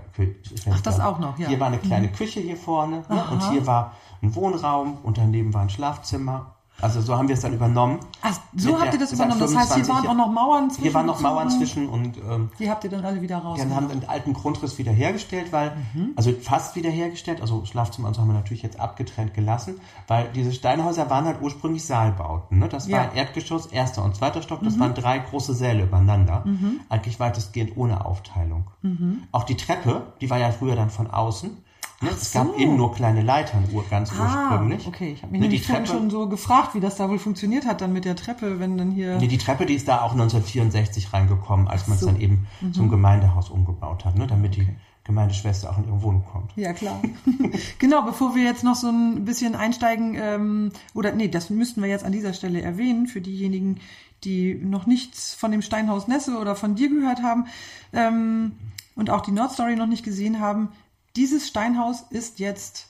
Ach, 0.72 0.82
das 0.82 1.00
auch 1.00 1.20
noch, 1.20 1.38
ja. 1.38 1.50
Hier 1.50 1.60
war 1.60 1.68
eine 1.68 1.77
kleine 1.77 2.08
mhm. 2.08 2.13
Küche 2.13 2.39
hier 2.39 2.58
vorne 2.58 3.03
ne? 3.10 3.24
und 3.32 3.51
hier 3.51 3.68
war 3.68 3.94
ein 4.24 4.34
Wohnraum 4.34 4.98
und 5.03 5.18
daneben 5.18 5.53
war 5.53 5.62
ein 5.62 5.70
Schlafzimmer 5.70 6.52
also 6.84 7.00
so 7.00 7.18
haben 7.18 7.30
wir 7.30 7.36
es 7.36 7.42
dann 7.42 7.54
übernommen. 7.54 8.00
Ach, 8.22 8.38
so 8.58 8.78
habt 8.78 8.94
ihr 8.94 9.00
das 9.00 9.13
übernommen. 9.13 9.40
Das 9.40 9.56
heißt, 9.56 9.75
hier 9.75 9.88
waren 9.88 10.06
auch 10.06 10.16
noch 10.16 10.30
Mauern 10.30 10.70
zwischen. 10.70 10.84
Hier 10.84 10.94
waren 10.94 11.06
noch 11.06 11.22
Mauern 11.22 11.50
zwischen 11.50 11.88
und 11.88 12.18
ähm, 12.18 12.50
die 12.60 12.70
habt 12.70 12.84
ihr 12.84 12.90
dann 12.90 13.06
alle 13.06 13.22
wieder 13.22 13.38
raus. 13.38 13.58
Wir 13.58 13.74
haben 13.74 13.88
den 13.88 14.08
alten 14.10 14.34
Grundriss 14.34 14.78
wiederhergestellt, 14.78 15.54
weil 15.54 15.78
mhm. 15.94 16.12
also 16.18 16.34
fast 16.34 16.75
wiederhergestellt. 16.75 17.40
Also 17.40 17.63
Schlafzimmer 17.63 18.10
und 18.10 18.16
so 18.16 18.22
haben 18.22 18.28
wir 18.28 18.34
natürlich 18.34 18.63
jetzt 18.63 18.82
abgetrennt 18.82 19.34
gelassen, 19.34 19.80
weil 20.08 20.28
diese 20.36 20.52
Steinhäuser 20.52 21.10
waren 21.10 21.24
halt 21.24 21.42
ursprünglich 21.42 21.86
Saalbauten. 21.86 22.60
Ne? 22.60 22.68
Das 22.68 22.90
ja. 22.90 22.98
war 22.98 23.13
Erdgeschoss, 23.13 23.68
erster 23.68 24.04
und 24.04 24.18
zweiter 24.18 24.42
Stock. 24.42 24.60
Das 24.62 24.75
mhm. 24.75 24.82
waren 24.82 24.94
drei 24.94 25.20
große 25.20 25.54
Säle 25.54 25.84
übereinander, 25.84 26.44
mhm. 26.46 26.82
eigentlich 26.90 27.18
weitestgehend 27.18 27.78
ohne 27.78 28.06
Aufteilung. 28.06 28.70
Mhm. 28.82 29.24
Auch 29.32 29.46
die 29.46 29.56
Treppe, 29.56 30.13
die 30.20 30.30
war 30.30 30.38
ja 30.38 30.52
früher 30.52 30.75
dann 30.75 30.90
von 30.90 31.10
außen. 31.10 31.63
Ne? 32.02 32.10
Es 32.10 32.34
so. 32.34 32.40
gab 32.40 32.58
eben 32.58 32.76
nur 32.76 32.94
kleine 32.94 33.22
Leitern 33.22 33.68
ganz 33.90 34.12
ah, 34.12 34.50
ursprünglich. 34.52 34.88
Okay, 34.88 35.14
ich 35.14 35.22
habe 35.22 35.32
mich 35.32 35.42
ne, 35.42 35.48
nämlich 35.48 35.66
Treppe, 35.66 35.88
schon 35.88 36.10
so 36.10 36.28
gefragt, 36.28 36.76
wie 36.76 36.80
das 36.80 36.96
da 36.96 37.10
wohl 37.10 37.20
funktioniert 37.20 37.66
hat 37.66 37.82
dann 37.82 37.94
mit 37.94 38.06
der 38.06 38.16
Treppe, 38.16 38.60
wenn 38.60 38.78
dann 38.78 38.92
hier. 38.92 39.18
Nee, 39.18 39.28
die 39.28 39.38
Treppe, 39.38 39.66
die 39.66 39.76
ist 39.76 39.88
da 39.88 40.02
auch 40.02 40.12
1964 40.12 41.14
reingekommen, 41.14 41.68
als 41.68 41.88
man 41.88 41.96
es 41.96 42.02
so. 42.02 42.08
dann 42.08 42.20
eben 42.20 42.48
mhm. 42.62 42.74
zum 42.74 42.90
Gemeindehaus 42.90 43.50
umgebaut 43.50 44.06
hat, 44.06 44.18
ne? 44.18 44.28
damit 44.28 44.54
okay. 44.54 44.68
die 44.70 44.76
Gemeindeschwester 45.06 45.70
auch 45.70 45.78
in 45.78 45.86
ihre 45.86 46.02
Wohnung 46.02 46.24
kommt. 46.32 46.52
Ja, 46.56 46.72
klar. 46.74 47.02
genau, 47.80 48.04
bevor 48.04 48.36
wir 48.36 48.44
jetzt 48.44 48.64
noch 48.64 48.76
so 48.76 48.88
ein 48.88 49.26
bisschen 49.26 49.56
einsteigen, 49.56 50.16
ähm, 50.18 50.72
oder 50.94 51.12
nee, 51.12 51.28
das 51.28 51.50
müssten 51.50 51.82
wir 51.82 51.90
jetzt 51.90 52.06
an 52.06 52.14
dieser 52.14 52.34
Stelle 52.34 52.62
erwähnen, 52.62 53.08
für 53.08 53.20
diejenigen, 53.20 53.80
die 54.24 54.56
noch 54.56 54.86
nichts 54.86 55.34
von 55.34 55.52
dem 55.52 55.62
Steinhaus 55.62 56.08
Nesse 56.08 56.38
oder 56.38 56.56
von 56.56 56.76
dir 56.76 56.90
gehört 56.90 57.22
haben 57.22 57.48
ähm, 57.92 58.54
und 58.96 59.10
auch 59.10 59.22
die 59.22 59.32
Nordstory 59.32 59.76
noch 59.76 59.88
nicht 59.88 60.06
gesehen 60.06 60.40
haben. 60.40 60.70
Dieses 61.15 61.48
Steinhaus 61.48 62.03
ist 62.10 62.39
jetzt 62.39 62.88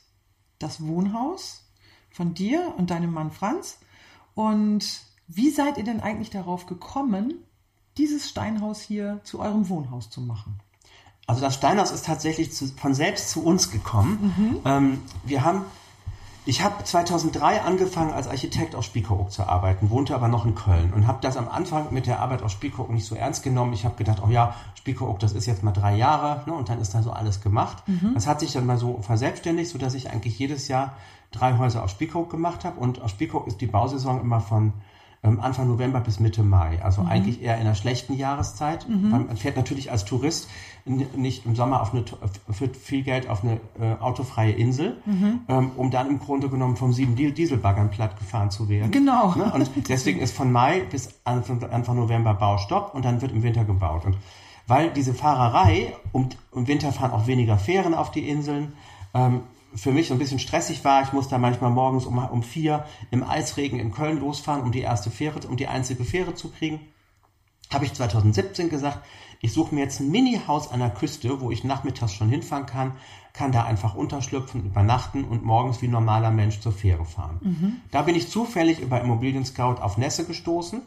das 0.59 0.85
Wohnhaus 0.85 1.65
von 2.09 2.33
dir 2.33 2.73
und 2.77 2.89
deinem 2.89 3.11
Mann 3.11 3.31
Franz. 3.31 3.79
Und 4.33 5.01
wie 5.27 5.49
seid 5.49 5.77
ihr 5.77 5.83
denn 5.83 5.99
eigentlich 5.99 6.29
darauf 6.29 6.65
gekommen, 6.65 7.33
dieses 7.97 8.29
Steinhaus 8.29 8.81
hier 8.81 9.19
zu 9.23 9.39
eurem 9.39 9.67
Wohnhaus 9.69 10.09
zu 10.09 10.21
machen? 10.21 10.59
Also 11.27 11.41
das 11.41 11.55
Steinhaus 11.55 11.91
ist 11.91 12.05
tatsächlich 12.05 12.51
zu, 12.51 12.67
von 12.67 12.93
selbst 12.93 13.29
zu 13.29 13.43
uns 13.43 13.71
gekommen. 13.71 14.33
Mhm. 14.37 14.59
Ähm, 14.65 15.01
wir 15.25 15.43
haben 15.43 15.65
ich 16.45 16.61
habe 16.61 16.83
2003 16.83 17.61
angefangen 17.61 18.11
als 18.11 18.27
Architekt 18.27 18.75
auf 18.75 18.83
Spiekeroog 18.83 19.31
zu 19.31 19.43
arbeiten, 19.43 19.89
wohnte 19.89 20.13
aber 20.13 20.27
noch 20.27 20.45
in 20.45 20.55
Köln 20.55 20.91
und 20.93 21.07
habe 21.07 21.19
das 21.21 21.37
am 21.37 21.47
Anfang 21.47 21.93
mit 21.93 22.05
der 22.05 22.19
Arbeit 22.19 22.43
auf 22.43 22.51
Spiekeroog 22.51 22.89
nicht 22.89 23.05
so 23.05 23.15
ernst 23.15 23.43
genommen. 23.43 23.73
Ich 23.73 23.85
habe 23.85 23.95
gedacht, 23.95 24.21
oh 24.25 24.29
ja, 24.29 24.53
Spiekeroog, 24.75 25.19
das 25.19 25.31
ist 25.31 25.45
jetzt 25.45 25.63
mal 25.63 25.71
drei 25.71 25.95
Jahre 25.95 26.43
ne, 26.45 26.53
und 26.53 26.67
dann 26.67 26.81
ist 26.81 26.93
da 26.93 27.01
so 27.01 27.11
alles 27.11 27.39
gemacht. 27.39 27.87
Mhm. 27.87 28.11
Das 28.13 28.27
hat 28.27 28.41
sich 28.41 28.51
dann 28.51 28.65
mal 28.65 28.77
so 28.77 29.01
verselbstständigt, 29.01 29.69
so 29.69 29.77
dass 29.77 29.93
ich 29.93 30.09
eigentlich 30.09 30.37
jedes 30.37 30.67
Jahr 30.67 30.93
drei 31.31 31.57
Häuser 31.57 31.83
auf 31.83 31.89
Spiekeroog 31.89 32.29
gemacht 32.29 32.65
habe 32.65 32.79
und 32.79 33.01
auf 33.01 33.09
Spiekeroog 33.09 33.47
ist 33.47 33.61
die 33.61 33.67
Bausaison 33.67 34.19
immer 34.19 34.41
von 34.41 34.73
ähm, 35.23 35.39
Anfang 35.39 35.67
November 35.67 36.01
bis 36.01 36.19
Mitte 36.19 36.43
Mai. 36.43 36.79
Also 36.83 37.01
mhm. 37.01 37.07
eigentlich 37.07 37.41
eher 37.41 37.55
in 37.55 37.61
einer 37.61 37.75
schlechten 37.75 38.13
Jahreszeit. 38.13 38.87
Mhm. 38.87 39.09
Man 39.09 39.37
fährt 39.37 39.55
natürlich 39.55 39.91
als 39.91 40.05
Tourist 40.05 40.49
nicht 40.85 41.45
im 41.45 41.55
Sommer 41.55 41.81
auf 41.81 41.93
eine, 41.93 42.03
für 42.51 42.67
viel 42.67 43.03
Geld 43.03 43.29
auf 43.29 43.43
eine 43.43 43.61
äh, 43.79 44.01
autofreie 44.01 44.51
Insel, 44.51 44.97
mhm. 45.05 45.39
ähm, 45.47 45.71
um 45.77 45.91
dann 45.91 46.09
im 46.09 46.19
Grunde 46.19 46.49
genommen 46.49 46.75
vom 46.75 46.91
sieben 46.91 47.15
Dieselbaggern 47.15 47.89
platt 47.89 48.19
gefahren 48.19 48.51
zu 48.51 48.67
werden. 48.67 48.91
Genau. 48.91 49.33
Ne? 49.35 49.51
Und 49.53 49.71
deswegen 49.89 50.19
ist 50.19 50.35
von 50.35 50.51
Mai 50.51 50.81
bis 50.91 51.09
Anfang, 51.23 51.63
Anfang 51.63 51.95
November 51.95 52.33
Baustopp 52.33 52.93
und 52.93 53.05
dann 53.05 53.21
wird 53.21 53.31
im 53.31 53.43
Winter 53.43 53.63
gebaut. 53.63 54.05
Und 54.05 54.17
weil 54.67 54.91
diese 54.91 55.13
Fahrerei, 55.13 55.93
um, 56.11 56.29
im 56.53 56.67
Winter 56.67 56.91
fahren 56.91 57.11
auch 57.11 57.27
weniger 57.27 57.57
Fähren 57.57 57.93
auf 57.93 58.11
die 58.11 58.27
Inseln, 58.27 58.73
ähm, 59.13 59.41
für 59.75 59.91
mich 59.91 60.07
so 60.07 60.13
ein 60.13 60.19
bisschen 60.19 60.39
stressig 60.39 60.83
war. 60.83 61.03
Ich 61.03 61.13
musste 61.13 61.31
da 61.31 61.37
manchmal 61.37 61.71
morgens 61.71 62.05
um, 62.05 62.17
um 62.17 62.43
vier 62.43 62.85
im 63.11 63.23
Eisregen 63.23 63.79
in 63.79 63.91
Köln 63.91 64.19
losfahren, 64.19 64.63
um 64.63 64.71
die 64.71 64.81
erste 64.81 65.09
Fähre, 65.09 65.39
um 65.47 65.57
die 65.57 65.67
einzige 65.67 66.03
Fähre 66.03 66.35
zu 66.35 66.49
kriegen. 66.49 66.79
Habe 67.71 67.85
ich 67.85 67.93
2017 67.93 68.69
gesagt, 68.69 68.99
ich 69.41 69.51
suche 69.51 69.75
mir 69.75 69.81
jetzt 69.81 69.99
ein 69.99 70.09
Mini-Haus 70.09 70.71
an 70.71 70.79
der 70.79 70.89
Küste, 70.89 71.41
wo 71.41 71.51
ich 71.51 71.63
nachmittags 71.63 72.13
schon 72.13 72.29
hinfahren 72.29 72.65
kann, 72.65 72.93
kann 73.33 73.51
da 73.51 73.63
einfach 73.63 73.95
unterschlüpfen, 73.95 74.65
übernachten 74.65 75.23
und 75.23 75.43
morgens 75.43 75.81
wie 75.81 75.87
normaler 75.87 76.31
Mensch 76.31 76.59
zur 76.59 76.71
Fähre 76.71 77.03
fahren. 77.03 77.39
Mhm. 77.41 77.81
Da 77.91 78.03
bin 78.03 78.15
ich 78.15 78.29
zufällig 78.29 78.79
über 78.79 79.01
Immobilien 79.01 79.43
Scout 79.43 79.81
auf 79.81 79.97
Nesse 79.97 80.25
gestoßen, 80.25 80.81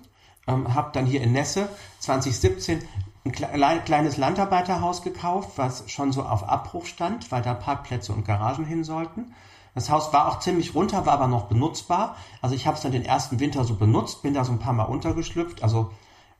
ähm, 0.46 0.74
habe 0.74 0.90
dann 0.92 1.06
hier 1.06 1.22
in 1.22 1.32
Nesse 1.32 1.68
2017 1.98 2.78
ein 3.26 3.84
kleines 3.84 4.16
Landarbeiterhaus 4.16 5.02
gekauft, 5.02 5.52
was 5.56 5.90
schon 5.90 6.12
so 6.12 6.22
auf 6.22 6.48
Abbruch 6.48 6.86
stand, 6.86 7.30
weil 7.32 7.42
da 7.42 7.54
Parkplätze 7.54 8.12
und 8.12 8.24
Garagen 8.24 8.64
hin 8.64 8.84
sollten. 8.84 9.32
Das 9.74 9.90
Haus 9.90 10.12
war 10.12 10.28
auch 10.28 10.40
ziemlich 10.40 10.74
runter, 10.74 11.04
war 11.04 11.14
aber 11.14 11.26
noch 11.26 11.44
benutzbar. 11.44 12.16
Also 12.40 12.54
ich 12.54 12.66
habe 12.66 12.76
es 12.76 12.82
dann 12.82 12.92
den 12.92 13.04
ersten 13.04 13.40
Winter 13.40 13.62
so 13.64 13.74
benutzt, 13.74 14.22
bin 14.22 14.32
da 14.32 14.42
so 14.44 14.52
ein 14.52 14.58
paar 14.58 14.72
Mal 14.72 14.84
untergeschlüpft. 14.84 15.62
Also 15.62 15.90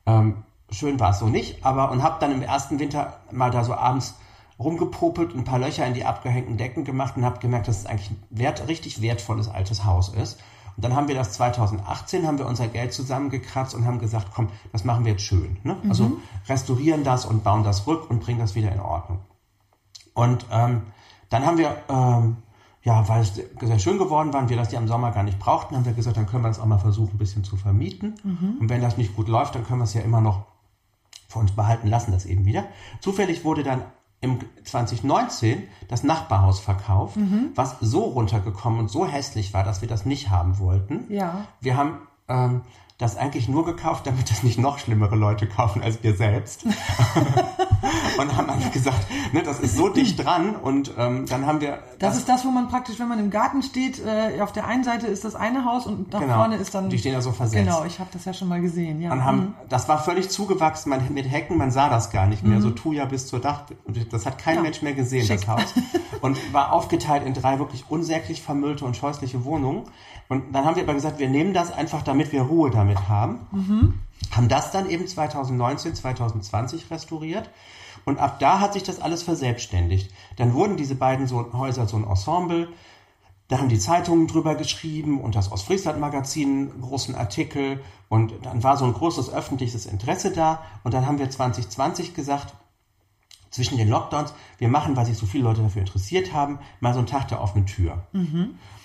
ähm, 0.07 0.43
schön 0.71 0.99
war 0.99 1.11
es 1.11 1.19
so 1.19 1.27
nicht, 1.27 1.63
aber 1.63 1.91
und 1.91 2.01
habe 2.01 2.17
dann 2.19 2.31
im 2.31 2.41
ersten 2.41 2.79
Winter 2.79 3.19
mal 3.31 3.51
da 3.51 3.63
so 3.63 3.75
abends 3.75 4.15
rumgepopelt, 4.59 5.35
ein 5.35 5.43
paar 5.43 5.59
Löcher 5.59 5.85
in 5.85 5.93
die 5.93 6.03
abgehängten 6.03 6.57
Decken 6.57 6.83
gemacht 6.83 7.15
und 7.15 7.25
habe 7.25 7.39
gemerkt, 7.39 7.67
dass 7.67 7.77
es 7.77 7.85
eigentlich 7.85 8.09
ein 8.09 8.23
wert, 8.31 8.67
richtig 8.67 9.01
wertvolles 9.01 9.49
altes 9.49 9.85
Haus 9.85 10.09
ist. 10.09 10.39
Und 10.77 10.83
dann 10.83 10.95
haben 10.95 11.07
wir 11.07 11.15
das 11.15 11.33
2018, 11.33 12.27
haben 12.27 12.37
wir 12.37 12.45
unser 12.45 12.67
Geld 12.67 12.93
zusammengekratzt 12.93 13.73
und 13.73 13.85
haben 13.85 13.97
gesagt, 13.97 14.27
komm, 14.33 14.49
das 14.71 14.83
machen 14.83 15.05
wir 15.05 15.13
jetzt 15.13 15.23
schön. 15.23 15.57
Ne? 15.63 15.75
Mhm. 15.81 15.89
Also 15.89 16.17
restaurieren 16.47 17.03
das 17.03 17.25
und 17.25 17.43
bauen 17.43 17.63
das 17.63 17.87
rück 17.87 18.09
und 18.11 18.19
bringen 18.19 18.39
das 18.39 18.53
wieder 18.53 18.71
in 18.71 18.79
Ordnung. 18.79 19.19
Und 20.13 20.45
ähm, 20.51 20.83
dann 21.29 21.45
haben 21.47 21.57
wir, 21.57 21.77
ähm, 21.89 22.37
ja, 22.83 23.09
weil 23.09 23.21
es 23.21 23.33
sehr 23.59 23.79
schön 23.79 23.97
geworden 23.97 24.31
war 24.33 24.41
und 24.41 24.49
wir 24.49 24.57
das 24.57 24.71
ja 24.71 24.79
im 24.79 24.87
Sommer 24.87 25.11
gar 25.11 25.23
nicht 25.23 25.39
brauchten, 25.39 25.75
haben 25.75 25.85
wir 25.85 25.93
gesagt, 25.93 26.15
dann 26.15 26.27
können 26.27 26.43
wir 26.43 26.49
es 26.49 26.59
auch 26.59 26.65
mal 26.65 26.77
versuchen, 26.77 27.15
ein 27.15 27.17
bisschen 27.17 27.43
zu 27.43 27.57
vermieten. 27.57 28.15
Mhm. 28.23 28.57
Und 28.59 28.69
wenn 28.69 28.81
das 28.81 28.97
nicht 28.97 29.15
gut 29.15 29.27
läuft, 29.27 29.55
dann 29.55 29.65
können 29.65 29.79
wir 29.79 29.85
es 29.85 29.95
ja 29.95 30.01
immer 30.01 30.21
noch 30.21 30.45
für 31.27 31.39
uns 31.39 31.51
behalten, 31.51 31.87
lassen 31.87 32.11
das 32.11 32.27
eben 32.27 32.45
wieder. 32.45 32.65
Zufällig 33.01 33.43
wurde 33.43 33.63
dann 33.63 33.81
im 34.19 34.39
2019 34.63 35.63
das 35.87 36.03
Nachbarhaus 36.03 36.59
verkauft, 36.59 37.17
mhm. 37.17 37.51
was 37.55 37.77
so 37.81 38.03
runtergekommen 38.03 38.79
und 38.79 38.89
so 38.89 39.07
hässlich 39.07 39.53
war, 39.53 39.63
dass 39.63 39.81
wir 39.81 39.87
das 39.87 40.05
nicht 40.05 40.29
haben 40.29 40.59
wollten. 40.59 41.05
Ja. 41.09 41.47
Wir 41.61 41.77
haben 41.77 42.07
ähm, 42.27 42.61
das 42.97 43.15
eigentlich 43.15 43.47
nur 43.47 43.63
gekauft, 43.63 44.07
damit 44.07 44.31
das 44.31 44.41
nicht 44.41 44.57
noch 44.57 44.79
schlimmere 44.79 45.15
Leute 45.15 45.47
kaufen 45.47 45.83
als 45.83 46.01
wir 46.01 46.15
selbst. 46.15 46.65
und 48.17 48.35
haben 48.35 48.49
einfach 48.49 48.71
gesagt, 48.71 49.05
ne, 49.33 49.43
das 49.43 49.59
ist 49.59 49.77
so 49.77 49.89
dicht 49.89 50.23
dran 50.23 50.55
und 50.55 50.91
ähm, 50.97 51.27
dann 51.27 51.45
haben 51.45 51.61
wir. 51.61 51.83
Das, 51.99 52.13
das, 52.13 52.17
ist 52.17 52.29
das, 52.29 52.45
wo 52.45 52.49
man 52.49 52.67
praktisch, 52.69 52.99
wenn 52.99 53.07
man 53.07 53.19
im 53.19 53.29
Garten 53.29 53.61
steht, 53.61 54.03
äh, 54.03 54.41
auf 54.41 54.51
der 54.51 54.65
einen 54.65 54.83
Seite 54.83 55.05
ist 55.05 55.23
das 55.25 55.35
eine 55.35 55.65
Haus 55.65 55.85
und 55.85 56.11
da 56.11 56.19
genau, 56.19 56.35
vorne 56.35 56.55
ist 56.55 56.73
dann. 56.73 56.89
Die 56.89 56.97
stehen 56.97 57.13
ja 57.13 57.21
so 57.21 57.31
versetzt. 57.31 57.65
Genau, 57.65 57.85
ich 57.85 57.99
habe 57.99 58.09
das 58.11 58.25
ja 58.25 58.33
schon 58.33 58.47
mal 58.47 58.61
gesehen. 58.61 58.99
Ja. 58.99 59.11
Und 59.11 59.23
haben, 59.23 59.37
mhm. 59.37 59.53
Das 59.69 59.87
war 59.87 60.03
völlig 60.03 60.29
zugewachsen 60.29 60.89
man, 60.89 61.13
mit 61.13 61.29
Hecken, 61.29 61.57
man 61.57 61.69
sah 61.69 61.89
das 61.89 62.09
gar 62.09 62.25
nicht 62.25 62.43
mehr. 62.43 62.57
Mhm. 62.57 62.63
So 62.63 62.71
Thuja 62.71 63.05
bis 63.05 63.27
zur 63.27 63.39
Dach. 63.39 63.65
Das 64.09 64.25
hat 64.25 64.39
kein 64.39 64.55
ja. 64.55 64.61
Mensch 64.61 64.81
mehr 64.81 64.93
gesehen, 64.93 65.27
Schick. 65.27 65.41
das 65.41 65.47
Haus. 65.47 65.73
Und 66.21 66.51
war 66.51 66.73
aufgeteilt 66.73 67.23
in 67.25 67.35
drei 67.35 67.59
wirklich 67.59 67.85
unsäglich 67.89 68.41
vermüllte 68.41 68.85
und 68.85 68.97
scheußliche 68.97 69.45
Wohnungen. 69.45 69.83
Und 70.29 70.53
dann 70.53 70.65
haben 70.65 70.75
wir 70.75 70.83
aber 70.83 70.93
gesagt, 70.93 71.19
wir 71.19 71.29
nehmen 71.29 71.53
das 71.53 71.71
einfach, 71.71 72.01
damit 72.01 72.31
wir 72.31 72.41
Ruhe 72.41 72.69
damit 72.69 73.07
haben. 73.07 73.47
Mhm. 73.51 73.93
Haben 74.31 74.49
das 74.49 74.71
dann 74.71 74.89
eben 74.89 75.07
2019, 75.07 75.95
2020 75.95 76.91
restauriert. 76.91 77.49
Und 78.05 78.19
ab 78.19 78.39
da 78.39 78.59
hat 78.59 78.73
sich 78.73 78.83
das 78.83 78.99
alles 78.99 79.23
verselbstständigt. 79.23 80.13
Dann 80.35 80.53
wurden 80.53 80.77
diese 80.77 80.95
beiden 80.95 81.27
so 81.27 81.53
Häuser 81.53 81.87
so 81.87 81.97
ein 81.97 82.03
Ensemble. 82.03 82.69
Da 83.47 83.59
haben 83.59 83.69
die 83.69 83.79
Zeitungen 83.79 84.27
drüber 84.27 84.55
geschrieben 84.55 85.21
und 85.21 85.35
das 85.35 85.51
Ostfriesland-Magazin 85.51 86.71
einen 86.71 86.81
großen 86.81 87.15
Artikel. 87.15 87.81
Und 88.09 88.33
dann 88.43 88.63
war 88.63 88.75
so 88.75 88.85
ein 88.85 88.93
großes 88.93 89.29
öffentliches 89.29 89.85
Interesse 89.85 90.31
da. 90.31 90.63
Und 90.83 90.93
dann 90.93 91.05
haben 91.05 91.19
wir 91.19 91.29
2020 91.29 92.13
gesagt, 92.13 92.53
zwischen 93.49 93.77
den 93.77 93.89
Lockdowns, 93.89 94.33
wir 94.57 94.67
machen, 94.67 94.95
weil 94.97 95.05
sich 95.05 95.17
so 95.17 95.25
viele 95.25 95.45
Leute 95.45 95.61
dafür 95.61 95.81
interessiert 95.81 96.33
haben, 96.33 96.59
mal 96.81 96.93
so 96.93 96.99
einen 96.99 97.07
Tag 97.07 97.29
der 97.29 97.41
offenen 97.41 97.65
Tür. 97.65 98.05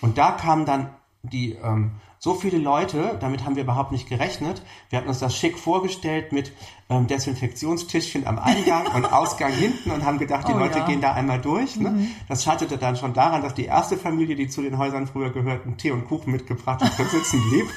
Und 0.01 0.19
da 0.19 0.31
kamen 0.31 0.65
dann 0.67 0.91
die 1.23 1.53
ähm, 1.63 1.93
so 2.19 2.35
viele 2.35 2.59
Leute, 2.59 3.17
damit 3.21 3.45
haben 3.45 3.57
wir 3.57 3.65
überhaupt 3.65 3.91
nicht 3.91 4.09
gerechnet. 4.09 4.63
Wir 4.91 4.99
hatten 4.99 5.09
uns 5.09 5.19
das 5.19 5.37
schick 5.37 5.59
vorgestellt 5.59 6.31
mit 6.31 6.53
ähm, 6.89 7.09
Desinfektionstischchen 7.09 8.29
am 8.29 8.39
Eingang 8.39 8.87
und 8.95 9.13
Ausgang 9.13 9.53
hinten 9.53 9.91
und 9.91 10.05
haben 10.05 10.19
gedacht, 10.19 10.47
die 10.47 10.53
Oh 10.53 10.59
Leute 10.59 10.79
ja. 10.79 10.87
gehen 10.87 11.01
da 11.01 11.15
einmal 11.15 11.41
durch. 11.41 11.77
Ne? 11.77 12.07
Das 12.29 12.45
scheiterte 12.45 12.79
dann 12.79 12.97
schon 12.97 13.13
daran, 13.13 13.43
dass 13.43 13.55
die 13.55 13.65
erste 13.65 13.97
Familie, 13.97 14.37
die 14.37 14.49
zu 14.49 14.63
den 14.63 14.79
Häusern 14.79 15.09
früher 15.09 15.31
gehörten, 15.31 15.77
Tee 15.77 15.91
und 15.91 16.07
Kuchen 16.07 16.33
mitgebracht 16.33 16.83
und 16.83 16.97
drin 16.97 17.09
sitzen 17.09 17.43
blieb. 17.51 17.67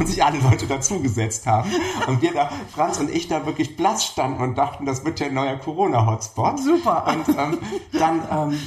Und 0.00 0.08
sich 0.08 0.24
alle 0.24 0.40
Leute 0.40 0.66
dazugesetzt 0.66 1.46
haben. 1.46 1.70
Und 2.08 2.22
wir 2.22 2.32
da, 2.32 2.50
Franz 2.72 2.98
und 2.98 3.08
ich 3.08 3.28
da 3.28 3.46
wirklich 3.46 3.76
blass 3.76 4.04
standen 4.04 4.42
und 4.42 4.58
dachten, 4.58 4.84
das 4.84 5.04
wird 5.04 5.20
ja 5.20 5.26
ein 5.26 5.34
neuer 5.34 5.56
Corona-Hotspot. 5.58 6.58
Super. 6.58 7.06
Und 7.06 7.28
ähm, 7.38 7.58
dann, 7.92 8.22
ähm, 8.32 8.60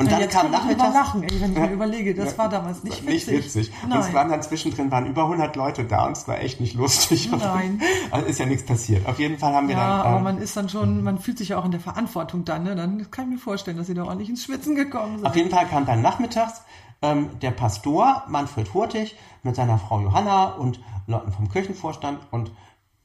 und 0.00 0.10
dann 0.12 0.20
Jetzt 0.20 0.32
kam 0.32 0.42
kann 0.52 0.52
ich 0.52 0.58
nachmittags... 0.76 0.94
lachen, 0.94 1.22
ey, 1.24 1.40
wenn 1.40 1.52
ich 1.52 1.58
mir 1.58 1.70
überlege, 1.72 2.14
das 2.14 2.32
Ja, 2.32 2.38
war 2.38 2.48
damals 2.48 2.84
nicht 2.84 3.04
Nicht 3.04 3.26
witzig. 3.26 3.44
witzig. 3.46 3.72
Und 3.84 3.92
es 3.92 4.06
Nein. 4.06 4.14
waren 4.14 4.28
dann 4.30 4.42
zwischendrin 4.42 4.90
waren 4.92 5.06
über 5.06 5.22
100 5.24 5.56
Leute 5.56 5.84
da 5.84 6.06
und 6.06 6.12
es 6.16 6.28
war 6.28 6.38
echt 6.40 6.60
nicht 6.60 6.74
lustig. 6.74 7.30
Nein. 7.36 7.80
Also 8.12 8.26
ist 8.26 8.38
ja 8.38 8.46
nichts 8.46 8.64
passiert. 8.64 9.06
Auf 9.08 9.18
jeden 9.18 9.38
Fall 9.38 9.52
haben 9.54 9.66
wir 9.68 9.74
Ja, 9.76 9.98
dann... 9.98 10.06
aber 10.06 10.16
ähm, 10.18 10.22
man 10.24 10.38
ist 10.38 10.56
dann 10.56 10.68
schon, 10.68 11.02
man 11.02 11.18
fühlt 11.18 11.38
sich 11.38 11.48
ja 11.48 11.58
auch 11.58 11.64
in 11.64 11.72
der 11.72 11.80
Verantwortung 11.80 12.44
dann, 12.44 12.62
ne? 12.62 12.76
Dann 12.76 13.10
kann 13.10 13.24
ich 13.24 13.30
mir 13.32 13.38
vorstellen, 13.38 13.76
dass 13.76 13.88
sie 13.88 13.94
da 13.94 14.04
ordentlich 14.04 14.28
ins 14.30 14.44
Schwitzen 14.44 14.76
gekommen 14.76 15.16
sind. 15.18 15.26
Auf 15.26 15.34
jeden 15.36 15.50
Fall 15.50 15.66
kam 15.66 15.84
dann 15.84 16.00
nachmittags 16.00 16.62
ähm, 17.02 17.30
der 17.42 17.50
Pastor 17.50 18.22
Manfred 18.28 18.72
Hurtig 18.74 19.16
mit 19.42 19.56
seiner 19.56 19.78
Frau 19.78 20.00
Johanna 20.00 20.50
und 20.54 20.80
Leuten 21.08 21.32
vom 21.32 21.48
Kirchenvorstand 21.48 22.20
und 22.30 22.52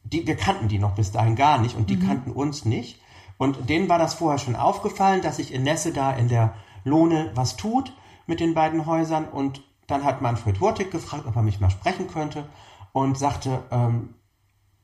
die, 0.03 0.27
wir 0.27 0.35
kannten 0.35 0.67
die 0.67 0.77
noch 0.79 0.91
bis 0.95 1.11
dahin 1.11 1.35
gar 1.35 1.57
nicht 1.57 1.75
und 1.75 1.89
die 1.89 1.97
kannten 1.97 2.31
uns 2.31 2.65
nicht. 2.65 2.99
Und 3.37 3.69
denen 3.69 3.89
war 3.89 3.97
das 3.97 4.13
vorher 4.13 4.37
schon 4.37 4.55
aufgefallen, 4.55 5.21
dass 5.21 5.37
sich 5.37 5.53
in 5.53 5.63
Nesse 5.63 5.91
da 5.91 6.11
in 6.11 6.27
der 6.27 6.53
Lohne 6.83 7.31
was 7.35 7.55
tut 7.57 7.93
mit 8.27 8.39
den 8.39 8.53
beiden 8.53 8.85
Häusern 8.85 9.25
und 9.25 9.61
dann 9.87 10.03
hat 10.03 10.21
Manfred 10.21 10.59
Hurtig 10.59 10.91
gefragt, 10.91 11.25
ob 11.27 11.35
er 11.35 11.41
mich 11.41 11.59
mal 11.59 11.69
sprechen 11.69 12.07
könnte 12.07 12.45
und 12.93 13.17
sagte, 13.17 13.63
ähm, 13.71 14.13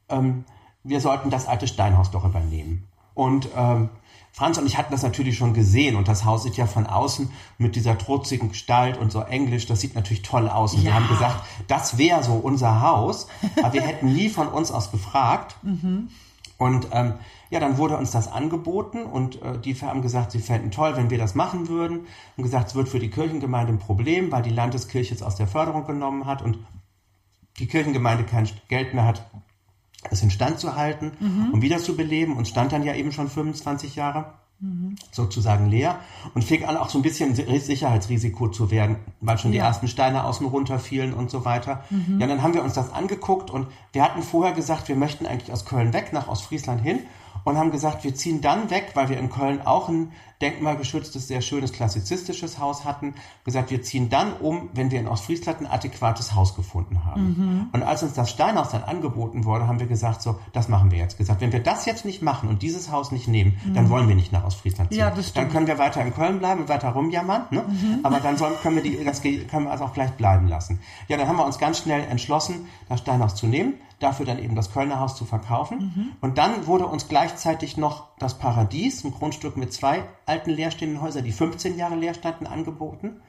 ähm, 0.10 0.44
wir 0.84 1.00
sollten 1.02 1.30
das 1.30 1.48
alte 1.48 1.68
Steinhaus 1.68 2.12
doch 2.12 2.26
übernehmen. 2.26 2.88
Und 3.14 3.50
ähm, 3.56 3.90
Franz 4.32 4.58
und 4.58 4.66
ich 4.66 4.78
hatten 4.78 4.92
das 4.92 5.04
natürlich 5.04 5.38
schon 5.38 5.54
gesehen 5.54 5.96
und 5.96 6.08
das 6.08 6.24
Haus 6.24 6.44
sieht 6.44 6.56
ja 6.56 6.68
von 6.68 6.86
außen 6.88 7.32
mit 7.58 7.76
dieser 7.76 7.98
trutzigen 7.98 8.50
Gestalt 8.50 8.98
und 8.98 9.12
so 9.12 9.22
englisch, 9.22 9.66
das 9.66 9.82
sieht 9.82 9.96
natürlich 9.96 10.22
toll 10.22 10.48
aus. 10.48 10.74
Und 10.74 10.84
wir 10.84 10.90
Ja. 10.92 10.96
haben 10.96 11.08
gesagt, 11.08 11.44
das 11.68 11.98
wäre 11.98 12.24
so 12.24 12.34
unser 12.34 12.82
Haus, 12.82 13.28
aber 13.62 13.74
wir 13.74 13.82
hätten 13.82 14.14
nie 14.14 14.30
von 14.30 14.48
uns 14.48 14.72
aus 14.72 14.92
gefragt. 14.92 15.56
Und 16.58 16.88
ähm, 16.92 17.14
ja, 17.50 17.60
dann 17.60 17.78
wurde 17.78 17.98
uns 17.98 18.12
das 18.12 18.32
angeboten 18.32 19.04
und 19.04 19.42
äh, 19.42 19.58
die 19.60 19.74
haben 19.76 20.02
gesagt, 20.02 20.32
sie 20.32 20.40
fänden 20.40 20.72
toll, 20.72 20.96
wenn 20.96 21.10
wir 21.10 21.18
das 21.18 21.34
machen 21.36 21.68
würden. 21.68 22.02
Und 22.38 22.44
gesagt, 22.44 22.70
es 22.70 22.76
wird 22.76 22.90
für 22.90 23.00
die 23.00 23.10
Kirchengemeinde 23.10 23.74
ein 23.74 23.80
Problem, 23.80 24.32
weil 24.32 24.44
die 24.44 24.50
Landeskirche 24.52 25.14
es 25.16 25.24
aus 25.24 25.36
der 25.36 25.48
Förderung 25.48 25.86
genommen 25.86 26.26
hat 26.26 26.42
und 26.42 26.60
die 27.58 27.68
Kirchengemeinde 27.68 28.24
kein 28.24 28.48
Geld 28.68 28.94
mehr 28.94 29.06
hat, 29.06 29.30
es 30.10 30.22
instand 30.24 30.60
zu 30.60 30.76
halten 30.76 31.12
und 31.52 31.62
wieder 31.62 31.80
zu 31.80 31.98
beleben 31.98 32.38
und 32.38 32.48
stand 32.48 32.72
dann 32.72 32.84
ja 32.84 32.94
eben 32.96 33.12
schon 33.12 33.28
25 33.30 33.96
Jahre 33.96 34.34
sozusagen 35.12 35.70
leer 35.70 36.00
und 36.36 36.44
fing 36.44 36.66
an 36.66 36.76
auch 36.78 36.90
so 36.90 37.00
ein 37.00 37.02
bisschen 37.02 37.34
Sicherheitsrisiko 37.34 38.50
zu 38.50 38.72
werden, 38.72 38.98
weil 39.22 39.38
schon 39.38 39.52
die 39.54 39.58
Ja. 39.58 39.66
ersten 39.68 39.88
Steine 39.88 40.26
außen 40.26 40.46
runterfielen 40.46 41.14
und 41.14 41.30
so 41.32 41.46
weiter. 41.46 41.84
Ja, 42.20 42.28
dann 42.28 42.44
haben 42.44 42.54
wir 42.54 42.64
uns 42.64 42.74
das 42.74 42.92
angeguckt 42.92 43.50
und 43.50 43.68
wir 43.94 44.04
hatten 44.04 44.22
vorher 44.22 44.54
gesagt, 44.54 44.88
wir 44.90 44.96
möchten 44.98 45.26
eigentlich 45.26 45.52
aus 45.54 45.66
Köln 45.66 45.94
weg, 45.94 46.12
nach 46.14 46.28
Ostfriesland 46.28 46.82
hin 46.82 47.00
und 47.50 47.58
haben 47.58 47.72
gesagt, 47.72 48.04
wir 48.04 48.16
ziehen 48.16 48.42
dann 48.42 48.70
weg, 48.70 48.92
weil 48.94 49.10
wir 49.10 49.18
in 49.18 49.30
Köln 49.30 49.62
auch 49.66 49.90
ein 49.90 50.12
denkmalgeschütztes, 50.42 51.28
sehr 51.28 51.42
schönes 51.42 51.74
klassizistisches 51.74 52.60
Haus 52.60 52.86
hatten, 52.86 53.14
gesagt, 53.44 53.72
wir 53.72 53.82
ziehen 53.82 54.10
dann 54.10 54.34
um, 54.34 54.70
wenn 54.74 54.90
wir 54.90 55.00
in 55.00 55.08
Ostfriesland 55.08 55.62
ein 55.62 55.68
adäquates 55.68 56.34
Haus 56.34 56.56
gefunden 56.56 57.04
haben. 57.04 57.70
Und 57.74 57.84
als 57.84 58.04
uns 58.04 58.14
das 58.14 58.30
Steinhaus 58.30 58.70
dann 58.70 58.84
angeboten 58.84 59.44
wurde, 59.44 59.68
haben 59.68 59.80
wir 59.80 59.88
gesagt, 59.88 60.22
so, 60.22 60.40
das 60.54 60.70
machen 60.70 60.92
wir 60.92 60.98
jetzt. 60.98 61.18
Gesagt, 61.18 61.42
wenn 61.42 61.52
wir 61.52 61.60
das 61.62 61.86
jetzt 61.86 62.06
nicht 62.06 62.22
machen 62.22 62.48
und 62.48 62.62
dieses 62.62 62.90
Haus 62.90 63.12
nicht 63.12 63.28
nehmen, 63.28 63.60
dann 63.74 63.90
wollen 63.90 64.08
wir 64.08 64.16
nicht 64.16 64.32
nach 64.32 64.46
Ostfriesland 64.46 64.92
ziehen. 64.92 65.00
Ja, 65.00 65.08
das 65.10 65.34
dann 65.34 65.44
stimmt. 65.44 65.52
können 65.52 65.68
wir 65.68 65.78
weiter 65.78 66.02
in 66.02 66.14
Köln 66.14 66.40
bleiben 66.40 66.62
und 66.62 66.70
weiter 66.70 66.90
rumjammern, 66.90 67.48
ne? 67.50 67.66
aber 68.04 68.20
dann 68.20 68.38
sollen, 68.38 68.54
können 68.62 68.78
wir 68.78 68.84
die, 68.84 69.04
das 69.04 69.22
können 69.22 69.66
wir 69.66 69.72
also 69.72 69.84
auch 69.84 69.94
gleich 69.94 70.12
bleiben 70.12 70.48
lassen. 70.48 70.80
Ja, 71.10 71.18
dann 71.18 71.28
haben 71.28 71.38
wir 71.38 71.46
uns 71.46 71.58
ganz 71.58 71.80
schnell 71.80 72.02
entschlossen, 72.10 72.68
das 72.88 73.00
Steinhaus 73.02 73.36
zu 73.36 73.48
nehmen, 73.48 73.74
dafür 74.00 74.26
dann 74.26 74.40
eben 74.40 74.56
das 74.56 74.72
Kölner 74.72 75.00
Haus 75.00 75.16
zu 75.16 75.26
verkaufen. 75.26 75.80
Und 76.22 76.38
dann 76.38 76.68
wurde 76.68 76.88
uns 76.88 77.08
gleichzeitig 77.08 77.78
noch 77.78 78.08
das 78.18 78.40
Paradies, 78.40 79.04
ein 79.04 79.12
Grundstück 79.12 79.58
mit 79.58 79.74
zwei 79.74 80.04
alten 80.26 80.52
leerstehenden 80.52 81.02
Häusern, 81.02 81.24
die 81.24 81.32
15 81.32 81.78
Jahre 81.78 81.96
leer 81.96 82.14
standen, 82.14 82.48
angeboten, 82.48 83.22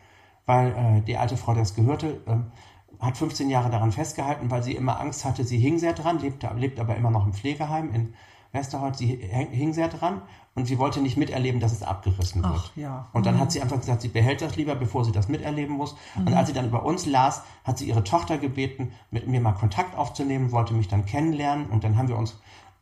weil 0.46 0.70
äh, 0.70 1.00
die 1.02 1.16
alte 1.16 1.36
Frau, 1.36 1.54
der 1.54 1.64
es 1.64 1.74
gehörte, 1.74 2.22
ähm, 2.26 2.52
hat 2.98 3.16
15 3.16 3.48
Jahre 3.48 3.70
daran 3.70 3.92
festgehalten, 3.92 4.50
weil 4.50 4.62
sie 4.62 4.74
immer 4.74 5.00
Angst 5.00 5.24
hatte, 5.24 5.44
sie 5.44 5.58
hing 5.58 5.78
sehr 5.78 5.94
dran, 5.94 6.18
lebte, 6.18 6.50
lebt 6.56 6.80
aber 6.80 6.96
immer 6.96 7.10
noch 7.10 7.26
im 7.26 7.32
Pflegeheim 7.32 7.92
in 7.92 8.14
Westerholz, 8.52 8.98
sie 8.98 9.06
hing 9.06 9.72
sehr 9.72 9.88
dran 9.88 10.22
und 10.54 10.66
sie 10.66 10.78
wollte 10.78 11.00
nicht 11.00 11.16
miterleben, 11.16 11.60
dass 11.60 11.72
es 11.72 11.82
abgerissen 11.82 12.42
wird. 12.42 12.54
Ach, 12.56 12.76
ja. 12.76 13.08
Und 13.12 13.26
dann 13.26 13.38
hat 13.38 13.52
sie 13.52 13.62
einfach 13.62 13.78
gesagt, 13.78 14.02
sie 14.02 14.08
behält 14.08 14.42
das 14.42 14.56
lieber, 14.56 14.74
bevor 14.74 15.04
sie 15.04 15.12
das 15.12 15.28
miterleben 15.28 15.76
muss. 15.76 15.94
Und 16.16 16.34
als 16.34 16.48
sie 16.48 16.54
dann 16.54 16.66
über 16.66 16.84
uns 16.84 17.06
las, 17.06 17.42
hat 17.64 17.78
sie 17.78 17.86
ihre 17.86 18.02
Tochter 18.02 18.38
gebeten, 18.38 18.92
mit 19.10 19.28
mir 19.28 19.40
mal 19.40 19.52
Kontakt 19.52 19.96
aufzunehmen, 19.96 20.50
wollte 20.50 20.74
mich 20.74 20.88
dann 20.88 21.06
kennenlernen 21.06 21.66
und 21.66 21.84
dann 21.84 21.96
haben 21.96 22.08
wir 22.08 22.16
uns 22.16 22.38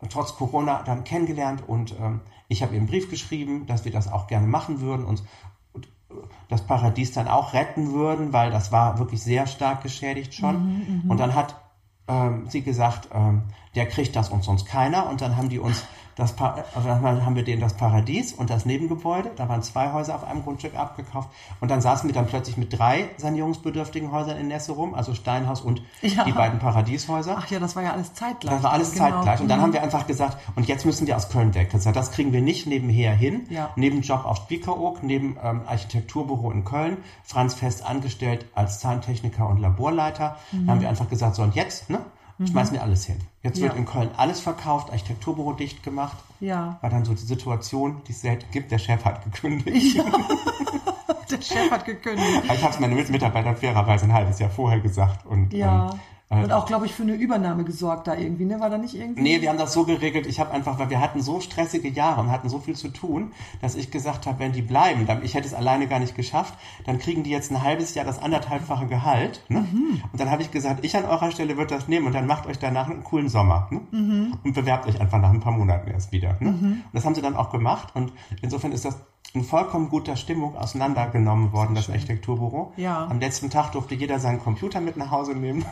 trotz 0.08 0.36
Corona 0.36 0.82
dann 0.84 1.04
kennengelernt 1.04 1.64
und 1.66 1.94
ähm, 2.00 2.20
ich 2.46 2.62
habe 2.62 2.74
ihr 2.74 2.78
einen 2.78 2.88
Brief 2.88 3.10
geschrieben, 3.10 3.66
dass 3.66 3.84
wir 3.84 3.92
das 3.92 4.10
auch 4.10 4.28
gerne 4.28 4.46
machen 4.46 4.80
würden 4.80 5.04
und 5.04 5.22
das 6.48 6.62
Paradies 6.62 7.12
dann 7.12 7.28
auch 7.28 7.52
retten 7.52 7.92
würden, 7.92 8.32
weil 8.32 8.50
das 8.50 8.72
war 8.72 8.98
wirklich 8.98 9.22
sehr 9.22 9.46
stark 9.46 9.82
geschädigt 9.82 10.34
schon. 10.34 11.04
und 11.08 11.20
dann 11.20 11.34
hat 11.34 11.56
ähm, 12.08 12.46
sie 12.48 12.62
gesagt, 12.62 13.08
ähm, 13.12 13.42
der 13.74 13.86
kriegt 13.86 14.16
das 14.16 14.28
und 14.30 14.44
sonst 14.44 14.66
keiner. 14.66 15.08
Und 15.08 15.20
dann 15.20 15.36
haben 15.36 15.48
die 15.48 15.58
uns 15.58 15.84
das 16.18 16.34
dann 16.34 17.24
haben 17.24 17.36
wir 17.36 17.44
denen 17.44 17.60
das 17.60 17.74
Paradies 17.74 18.32
und 18.32 18.50
das 18.50 18.66
Nebengebäude, 18.66 19.30
da 19.36 19.48
waren 19.48 19.62
zwei 19.62 19.92
Häuser 19.92 20.16
auf 20.16 20.24
einem 20.24 20.42
Grundstück 20.42 20.74
abgekauft. 20.74 21.28
Und 21.60 21.70
dann 21.70 21.80
saßen 21.80 22.08
wir 22.08 22.14
dann 22.14 22.26
plötzlich 22.26 22.56
mit 22.56 22.76
drei 22.76 23.08
sanierungsbedürftigen 23.18 24.10
Häusern 24.10 24.36
in 24.36 24.48
Nesse 24.48 24.72
rum, 24.72 24.94
also 24.94 25.14
Steinhaus 25.14 25.60
und 25.60 25.80
Ja. 26.02 26.24
die 26.24 26.32
beiden 26.32 26.58
Paradieshäuser. 26.58 27.36
Ach 27.38 27.48
ja, 27.48 27.60
das 27.60 27.76
war 27.76 27.84
ja 27.84 27.92
alles 27.92 28.14
zeitgleich. 28.14 28.52
Das 28.52 28.64
war 28.64 28.72
alles 28.72 28.92
Genau. 28.94 29.04
zeitgleich. 29.10 29.40
Und 29.40 29.48
dann 29.48 29.60
haben 29.60 29.72
wir 29.72 29.80
einfach 29.80 30.08
gesagt, 30.08 30.38
und 30.56 30.66
jetzt 30.66 30.84
müssen 30.84 31.06
wir 31.06 31.16
aus 31.16 31.28
Köln 31.28 31.54
weg. 31.54 31.70
Das, 31.70 32.10
kriegen 32.10 32.32
wir 32.32 32.40
nicht 32.42 32.66
nebenher 32.66 33.14
hin. 33.14 33.46
Ja. 33.48 33.70
Neben 33.76 34.02
Job 34.02 34.24
auf 34.24 34.38
Spiekeroog, 34.38 35.04
neben 35.04 35.36
ähm, 35.40 35.62
Architekturbüro 35.66 36.50
in 36.50 36.64
Köln, 36.64 36.96
Franz 37.22 37.54
fest 37.54 37.86
angestellt 37.86 38.46
als 38.56 38.80
Zahntechniker 38.80 39.48
und 39.48 39.60
Laborleiter. 39.60 40.36
Dann 40.50 40.68
haben 40.68 40.80
wir 40.80 40.88
einfach 40.88 41.08
gesagt, 41.08 41.36
so 41.36 41.42
und 41.42 41.54
jetzt, 41.54 41.90
ne? 41.90 42.00
Schmeißen 42.46 42.74
wir 42.74 42.82
alles 42.82 43.04
hin. 43.04 43.16
Jetzt 43.42 43.60
wird 43.60 43.72
Ja. 43.72 43.78
in 43.78 43.84
Köln 43.84 44.10
alles 44.16 44.40
verkauft, 44.40 44.90
Architekturbüro 44.90 45.54
dicht 45.54 45.82
gemacht. 45.82 46.16
Ja. 46.40 46.78
War 46.80 46.90
dann 46.90 47.04
so 47.04 47.12
die 47.12 47.22
Situation, 47.24 48.00
die 48.06 48.12
es 48.12 48.20
selten 48.20 48.46
gibt. 48.52 48.70
Der 48.70 48.78
Chef 48.78 49.04
hat 49.04 49.24
gekündigt. 49.24 49.96
Der 51.30 51.42
Chef 51.42 51.70
hat 51.70 51.84
gekündigt. 51.84 52.42
Ich 52.44 52.62
habe 52.62 52.72
es 52.72 52.80
meinen 52.80 52.94
Mitarbeitern 53.10 53.56
fairerweise 53.56 54.04
ein 54.06 54.12
halbes 54.12 54.38
Jahr 54.38 54.50
vorher 54.50 54.80
gesagt. 54.80 55.26
Und, 55.26 55.52
Ja. 55.52 55.90
ähm, 55.90 55.96
äh, 55.96 55.98
Und 56.30 56.52
auch, 56.52 56.66
glaube 56.66 56.84
ich, 56.84 56.92
für 56.92 57.04
eine 57.04 57.14
Übernahme 57.14 57.64
gesorgt 57.64 58.06
da 58.06 58.14
irgendwie, 58.14 58.44
ne? 58.44 58.60
War 58.60 58.68
da 58.68 58.76
nicht 58.76 58.94
irgendwie? 58.94 59.22
Nee, 59.22 59.40
wir 59.40 59.48
haben 59.48 59.56
das 59.56 59.72
so 59.72 59.84
geregelt. 59.84 60.26
Ich 60.26 60.38
habe 60.40 60.50
einfach, 60.50 60.78
weil 60.78 60.90
wir 60.90 61.00
hatten 61.00 61.22
so 61.22 61.40
stressige 61.40 61.88
Jahre 61.88 62.20
und 62.20 62.30
hatten 62.30 62.50
so 62.50 62.58
viel 62.58 62.76
zu 62.76 62.88
tun, 62.88 63.32
dass 63.62 63.76
ich 63.76 63.90
gesagt 63.90 64.26
habe, 64.26 64.38
wenn 64.40 64.52
die 64.52 64.60
bleiben, 64.60 65.06
dann, 65.06 65.24
ich 65.24 65.34
hätte 65.34 65.46
es 65.46 65.54
alleine 65.54 65.86
gar 65.86 66.00
nicht 66.00 66.14
geschafft, 66.14 66.52
dann 66.84 66.98
kriegen 66.98 67.22
die 67.22 67.30
jetzt 67.30 67.50
ein 67.50 67.62
halbes 67.62 67.94
Jahr 67.94 68.04
das 68.04 68.18
anderthalbfache 68.18 68.86
Gehalt. 68.86 69.42
Ne? 69.48 69.66
Und 70.12 70.20
dann 70.20 70.30
habe 70.30 70.42
ich 70.42 70.50
gesagt, 70.50 70.84
ich 70.84 70.94
an 70.98 71.06
eurer 71.06 71.30
Stelle 71.30 71.56
würde 71.56 71.74
das 71.74 71.88
nehmen 71.88 72.06
und 72.06 72.14
dann 72.14 72.26
macht 72.26 72.46
euch 72.46 72.58
danach 72.58 72.90
einen 72.90 73.04
coolen 73.04 73.30
Sommer. 73.30 73.68
Ne? 73.70 73.80
Und 74.44 74.52
bewerbt 74.52 74.86
euch 74.86 75.00
einfach 75.00 75.20
nach 75.20 75.30
ein 75.30 75.40
paar 75.40 75.52
Monaten 75.52 75.90
erst 75.90 76.12
wieder. 76.12 76.36
Ne? 76.40 76.50
Und 76.50 76.84
das 76.92 77.06
haben 77.06 77.14
sie 77.14 77.22
dann 77.22 77.36
auch 77.36 77.50
gemacht 77.50 77.94
und 77.94 78.12
insofern 78.42 78.72
ist 78.72 78.84
das 78.84 78.98
in 79.34 79.44
vollkommen 79.44 79.90
guter 79.90 80.16
Stimmung 80.16 80.56
auseinandergenommen 80.56 81.52
worden, 81.52 81.74
das 81.74 81.90
Architekturbüro. 81.90 82.72
Ja. 82.76 83.06
Am 83.06 83.20
letzten 83.20 83.50
Tag 83.50 83.72
durfte 83.72 83.94
jeder 83.94 84.18
seinen 84.18 84.40
Computer 84.40 84.80
mit 84.80 84.96
nach 84.96 85.10
Hause 85.10 85.34
nehmen. 85.34 85.64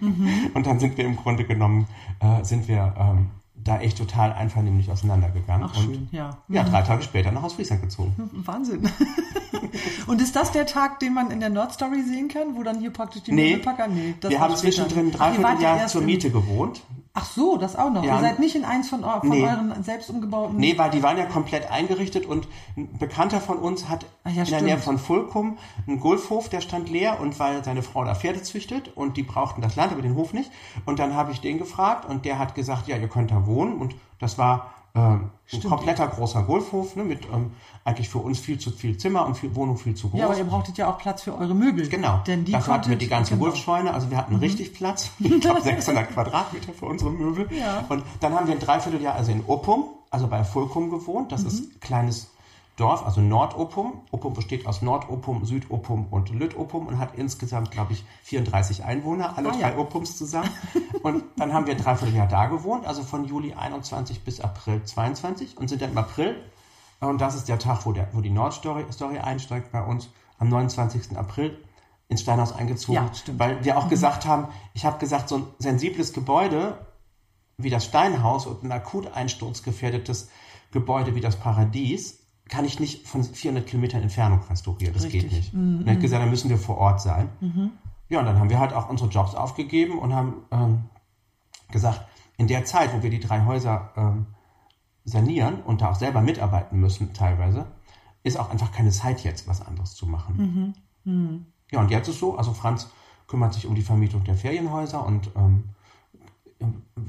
Und 0.54 0.66
dann 0.66 0.78
sind 0.78 0.96
wir 0.96 1.04
im 1.04 1.16
Grunde 1.16 1.44
genommen, 1.44 1.88
äh, 2.20 2.44
sind 2.44 2.68
wir 2.68 2.94
ähm, 2.98 3.30
da 3.64 3.80
echt 3.80 3.98
total 3.98 4.32
einvernehmlich 4.32 4.90
auseinandergegangen. 4.90 5.68
Ach, 5.70 5.76
und 5.76 5.84
schön, 5.94 6.08
ja. 6.12 6.38
ja, 6.48 6.64
drei 6.64 6.82
Tage 6.82 7.02
später 7.02 7.30
nach 7.30 7.42
Ostfriesland 7.42 7.82
gezogen. 7.82 8.14
Wahnsinn. 8.32 8.88
Und 10.06 10.20
ist 10.22 10.34
das 10.34 10.52
der 10.52 10.66
Tag, 10.66 11.00
den 11.00 11.12
man 11.12 11.30
in 11.30 11.40
der 11.40 11.50
Nordstory 11.50 12.02
sehen 12.02 12.28
kann, 12.28 12.56
wo 12.56 12.62
dann 12.62 12.80
hier 12.80 12.90
praktisch 12.90 13.22
die 13.22 13.32
Nee, 13.32 13.50
Möbelpacker? 13.50 13.88
Nee, 13.88 14.14
wir 14.20 14.40
haben 14.40 14.56
später. 14.56 14.72
zwischendrin 14.72 15.08
ein 15.08 15.16
Ach, 15.18 15.36
ihr 15.36 15.42
wart 15.42 15.60
ja 15.60 15.74
Dreivierteljahr 15.74 15.76
erst 15.78 15.92
zur 15.92 16.02
Miete 16.02 16.30
gewohnt. 16.30 16.82
Ach 17.12 17.24
so, 17.24 17.56
das 17.56 17.74
auch 17.74 17.90
noch. 17.90 18.04
Ja. 18.04 18.16
Ihr 18.16 18.20
seid 18.20 18.38
nicht 18.38 18.54
in 18.54 18.64
eins 18.64 18.88
von, 18.88 19.02
von 19.02 19.28
Nee. 19.28 19.42
euren 19.42 19.82
selbst 19.82 20.10
umgebauten... 20.10 20.56
Nee, 20.56 20.78
weil 20.78 20.90
die 20.90 21.02
waren 21.02 21.18
ja 21.18 21.26
komplett 21.26 21.68
eingerichtet 21.68 22.24
und 22.24 22.46
ein 22.76 22.96
Bekannter 22.98 23.40
von 23.40 23.58
uns 23.58 23.88
hat 23.88 24.06
Ah 24.22 24.30
ja, 24.30 24.44
in 24.44 24.50
der 24.50 24.62
Nähe 24.62 24.78
von 24.78 24.96
Fulkum 24.98 25.58
einen 25.88 25.98
Golfhof, 25.98 26.48
der 26.48 26.60
stand 26.60 26.88
leer 26.88 27.18
und 27.20 27.40
weil 27.40 27.64
seine 27.64 27.82
Frau 27.82 28.04
da 28.04 28.14
Pferde 28.14 28.42
züchtet 28.42 28.96
und 28.96 29.16
die 29.16 29.24
brauchten 29.24 29.60
das 29.60 29.74
Land, 29.74 29.90
aber 29.92 30.02
den 30.02 30.14
Hof 30.14 30.32
nicht. 30.32 30.52
Und 30.86 31.00
dann 31.00 31.14
habe 31.16 31.32
ich 31.32 31.40
den 31.40 31.58
gefragt 31.58 32.08
und 32.08 32.24
der 32.24 32.38
hat 32.38 32.54
gesagt, 32.54 32.86
ja, 32.86 32.96
ihr 32.96 33.08
könnt 33.08 33.32
da 33.32 33.44
wohnen 33.44 33.78
und 33.78 33.96
das 34.20 34.38
war 34.38 34.70
ähm, 34.94 35.30
ein 35.52 35.62
kompletter 35.62 36.06
großer 36.06 36.42
Golfhof, 36.42 36.96
ne, 36.96 37.04
mit 37.04 37.24
ähm, 37.32 37.52
eigentlich 37.84 38.08
für 38.08 38.18
uns 38.18 38.38
viel 38.38 38.58
zu 38.58 38.70
viel 38.70 38.96
Zimmer 38.96 39.26
und 39.26 39.36
viel 39.36 39.54
Wohnung 39.54 39.76
viel 39.76 39.94
zu 39.94 40.10
groß. 40.10 40.20
Ja, 40.20 40.26
aber 40.26 40.36
ihr 40.36 40.44
brauchtet 40.44 40.78
ja 40.78 40.88
auch 40.88 40.98
Platz 40.98 41.22
für 41.22 41.36
eure 41.36 41.54
Möbel. 41.54 41.88
Genau. 41.88 42.20
Denn 42.26 42.44
die 42.44 42.52
Dafür 42.52 42.74
hatten 42.74 42.90
wir 42.90 42.96
die 42.96 43.08
ganze 43.08 43.32
genau. 43.34 43.44
Golfscheune, 43.44 43.92
also 43.92 44.10
wir 44.10 44.16
hatten 44.16 44.36
richtig 44.36 44.74
Platz. 44.74 45.10
Ich 45.20 45.40
glaube 45.40 45.60
600 45.60 46.10
Quadratmeter 46.12 46.72
für 46.72 46.86
unsere 46.86 47.10
Möbel. 47.10 47.48
Ja. 47.56 47.84
Und 47.88 48.04
dann 48.20 48.34
haben 48.34 48.46
wir 48.46 48.54
ein 48.54 48.60
Dreivierteljahr 48.60 49.14
also 49.14 49.32
in 49.32 49.44
Oppum, 49.46 49.84
also 50.10 50.26
bei 50.26 50.44
Fulkum 50.44 50.90
gewohnt. 50.90 51.32
Das 51.32 51.44
ist 51.44 51.60
ein 51.60 51.80
kleines 51.80 52.30
Dorf, 52.80 53.04
also 53.04 53.20
Nordoppum. 53.20 54.02
Oppum 54.10 54.32
besteht 54.32 54.66
aus 54.66 54.80
Nordoppum, 54.82 55.44
Südoppum 55.44 56.06
und 56.10 56.30
Lütoppum 56.30 56.86
und 56.86 56.98
hat 56.98 57.14
insgesamt, 57.16 57.70
glaube 57.70 57.92
ich, 57.92 58.04
34 58.22 58.84
Einwohner, 58.84 59.36
alle 59.36 59.50
Ah, 59.50 59.52
drei 59.52 59.70
ja. 59.72 59.76
Oppums 59.78 60.16
zusammen. 60.16 60.50
und 61.02 61.24
dann 61.36 61.52
haben 61.52 61.66
wir 61.66 61.74
ein 61.74 61.82
Dreivierteljahr 61.82 62.28
da 62.28 62.46
gewohnt, 62.46 62.86
also 62.86 63.02
von 63.02 63.24
Juli 63.26 63.52
21 63.54 64.24
bis 64.24 64.40
April 64.40 64.82
22 64.82 65.58
und 65.58 65.68
sind 65.68 65.82
dann 65.82 65.90
im 65.90 65.98
April 65.98 66.36
und 67.00 67.20
das 67.20 67.34
ist 67.34 67.48
der 67.48 67.58
Tag, 67.58 67.86
wo, 67.86 67.92
der, 67.92 68.08
wo 68.12 68.20
die 68.20 68.30
Nordstory 68.30 68.84
Story 68.92 69.18
einsteigt 69.18 69.72
bei 69.72 69.82
uns, 69.82 70.10
am 70.38 70.48
29. 70.48 71.16
April 71.16 71.58
ins 72.08 72.22
Steinhaus 72.22 72.52
eingezogen. 72.52 72.94
Ja. 72.94 73.10
Weil 73.38 73.64
wir 73.64 73.78
auch 73.78 73.88
gesagt 73.88 74.26
haben, 74.26 74.48
ich 74.74 74.84
habe 74.84 74.98
gesagt, 74.98 75.28
so 75.28 75.36
ein 75.36 75.46
sensibles 75.58 76.12
Gebäude 76.12 76.86
wie 77.56 77.70
das 77.70 77.84
Steinhaus 77.84 78.46
und 78.46 78.64
ein 78.64 78.72
akut 78.72 79.12
einsturzgefährdetes 79.14 80.30
Gebäude 80.72 81.14
wie 81.14 81.20
das 81.20 81.36
Paradies 81.36 82.19
kann 82.50 82.64
ich 82.64 82.80
nicht 82.80 83.06
von 83.06 83.22
400 83.22 83.66
Kilometern 83.66 84.02
Entfernung 84.02 84.40
restaurieren. 84.50 84.92
Das 84.92 85.08
geht 85.08 85.24
Richtig. 85.24 85.52
Mhm, 85.52 85.60
nicht. 85.60 85.80
Und 85.80 85.86
er 85.86 85.94
hat 85.94 86.00
gesagt, 86.00 86.22
da 86.22 86.26
müssen 86.26 86.50
wir 86.50 86.58
vor 86.58 86.78
Ort 86.78 87.00
sein. 87.00 87.28
Ja, 88.08 88.18
und 88.18 88.26
dann 88.26 88.38
haben 88.38 88.50
wir 88.50 88.58
halt 88.58 88.72
auch 88.72 88.90
unsere 88.90 89.08
Jobs 89.08 89.34
aufgegeben 89.36 89.98
und 89.98 90.12
haben 90.14 90.42
ähm, 90.50 90.84
gesagt, 91.70 92.04
in 92.36 92.48
der 92.48 92.64
Zeit, 92.64 92.92
wo 92.92 93.02
wir 93.02 93.10
die 93.10 93.20
drei 93.20 93.44
Häuser 93.44 93.92
ähm, 93.96 94.26
sanieren 95.04 95.62
und 95.62 95.80
da 95.80 95.90
auch 95.90 95.94
selber 95.94 96.20
mitarbeiten 96.20 96.80
müssen 96.80 97.14
teilweise, 97.14 97.66
ist 98.24 98.38
auch 98.38 98.50
einfach 98.50 98.72
keine 98.72 98.90
Zeit 98.90 99.22
jetzt, 99.22 99.46
was 99.46 99.64
anderes 99.64 99.94
zu 99.94 100.06
machen. 100.06 100.74
Ja, 101.70 101.80
und 101.80 101.90
jetzt 101.90 102.08
ist 102.08 102.18
so, 102.18 102.36
also 102.36 102.52
Franz 102.52 102.90
kümmert 103.28 103.54
sich 103.54 103.66
um 103.66 103.76
die 103.76 103.82
Vermietung 103.82 104.24
der 104.24 104.34
Ferienhäuser 104.34 105.06
und 105.06 105.30
ähm, 105.36 105.70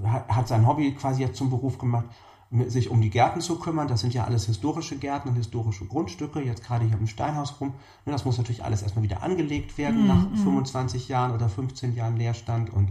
hat 0.06 0.48
sein 0.48 0.68
Hobby 0.68 0.94
quasi 0.94 1.24
jetzt 1.24 1.38
zum 1.38 1.50
Beruf 1.50 1.78
gemacht, 1.80 2.06
sich 2.68 2.90
um 2.90 3.02
die 3.02 3.10
Gärten 3.10 3.40
zu 3.40 3.58
kümmern. 3.60 3.88
Das 3.88 4.02
sind 4.02 4.14
ja 4.14 4.26
alles 4.26 4.46
historische 4.46 4.98
Gärten 4.98 5.30
und 5.30 5.36
historische 5.36 5.86
Grundstücke, 5.86 6.42
jetzt 6.42 6.64
gerade 6.64 6.86
hier 6.86 6.98
im 6.98 7.08
Steinhaus 7.08 7.60
rum. 7.62 7.74
Und 8.06 8.12
das 8.12 8.26
muss 8.26 8.38
natürlich 8.38 8.64
alles 8.64 8.82
erstmal 8.82 9.04
wieder 9.04 9.24
angelegt 9.24 9.78
werden 9.78 10.08
nach 10.08 10.28
25 10.44 11.08
Jahren 11.08 11.32
oder 11.32 11.48
15 11.48 11.96
Jahren 11.96 12.18
Leerstand 12.18 12.70
und, 12.72 12.90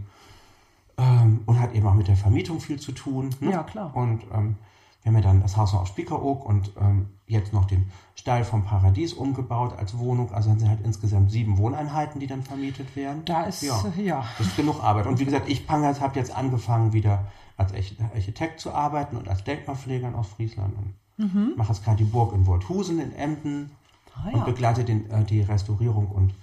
ähm, 0.97 1.41
und 1.45 1.61
hat 1.61 1.75
eben 1.75 1.87
auch 1.87 1.95
mit 1.95 2.09
der 2.09 2.17
Vermietung 2.17 2.61
viel 2.61 2.81
zu 2.81 2.93
tun. 2.93 3.31
Ne? 3.41 3.53
Ja, 3.53 3.63
klar. 3.63 3.95
Und 3.95 4.23
ähm, 4.33 4.57
wir 5.03 5.13
haben 5.13 5.17
ja 5.17 5.23
dann 5.23 5.43
das 5.43 5.57
Haus 5.57 5.73
noch 5.73 5.83
auf 5.83 5.89
Spiekeroog 5.89 6.45
und 6.45 6.73
ähm, 6.81 7.09
jetzt 7.27 7.53
noch 7.53 7.67
den 7.67 7.91
Stall 8.15 8.45
vom 8.45 8.65
Paradies 8.65 9.13
umgebaut 9.13 9.75
als 9.79 9.99
Wohnung. 9.99 10.33
Also 10.33 10.51
dann 10.51 10.59
sind 10.59 10.69
halt 10.69 10.81
insgesamt 10.85 11.31
sieben 11.31 11.59
Wohneinheiten, 11.59 12.21
die 12.21 12.27
dann 12.27 12.43
vermietet 12.43 12.97
werden. 12.97 13.25
Da 13.25 13.45
ist, 13.45 13.63
ja. 13.63 13.83
ja. 13.97 14.25
Das 14.39 14.49
ist 14.49 14.57
genug 14.57 14.83
Arbeit. 14.83 15.07
Und 15.07 15.19
wie 15.19 15.25
gesagt, 15.25 15.49
ich 15.49 15.67
habe 15.69 16.19
jetzt 16.19 16.37
angefangen, 16.37 16.93
wieder 16.93 17.27
als 17.61 17.73
Arch- 17.73 17.97
Architekt 18.15 18.59
zu 18.61 18.73
arbeiten 18.73 19.17
und 19.17 19.29
als 19.29 19.45
Denkmalpfleger 19.45 20.09
in 20.09 20.15
Ostfriesland. 20.15 20.75
Und 20.77 21.57
mache 21.57 21.73
jetzt 21.73 21.85
gerade 21.85 21.99
die 21.99 22.05
Burg 22.11 22.33
in 22.33 22.47
Wolthusen 22.47 22.99
in 23.01 23.15
Emden 23.15 23.71
Ah, 24.15 24.29
und 24.33 24.39
ja. 24.39 24.45
begleite 24.45 24.85
den, 24.85 25.09
äh, 25.11 25.23
die 25.25 25.41
Restaurierung 25.43 26.09
und 26.09 26.35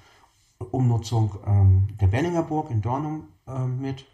Umnutzung 0.71 1.35
ähm, 1.45 1.87
der 1.99 2.07
Benninger 2.07 2.43
Burg 2.43 2.71
in 2.71 2.81
Dornum 2.81 3.25
ähm, 3.47 3.81
mit. 3.81 4.05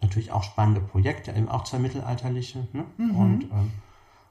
Natürlich 0.00 0.32
auch 0.32 0.42
spannende 0.42 0.80
Projekte, 0.80 1.30
eben 1.32 1.48
auch 1.48 1.64
zwei 1.64 1.78
mittelalterliche. 1.78 2.66
Ne? 2.72 2.84
Und 2.98 3.44
ähm, 3.44 3.70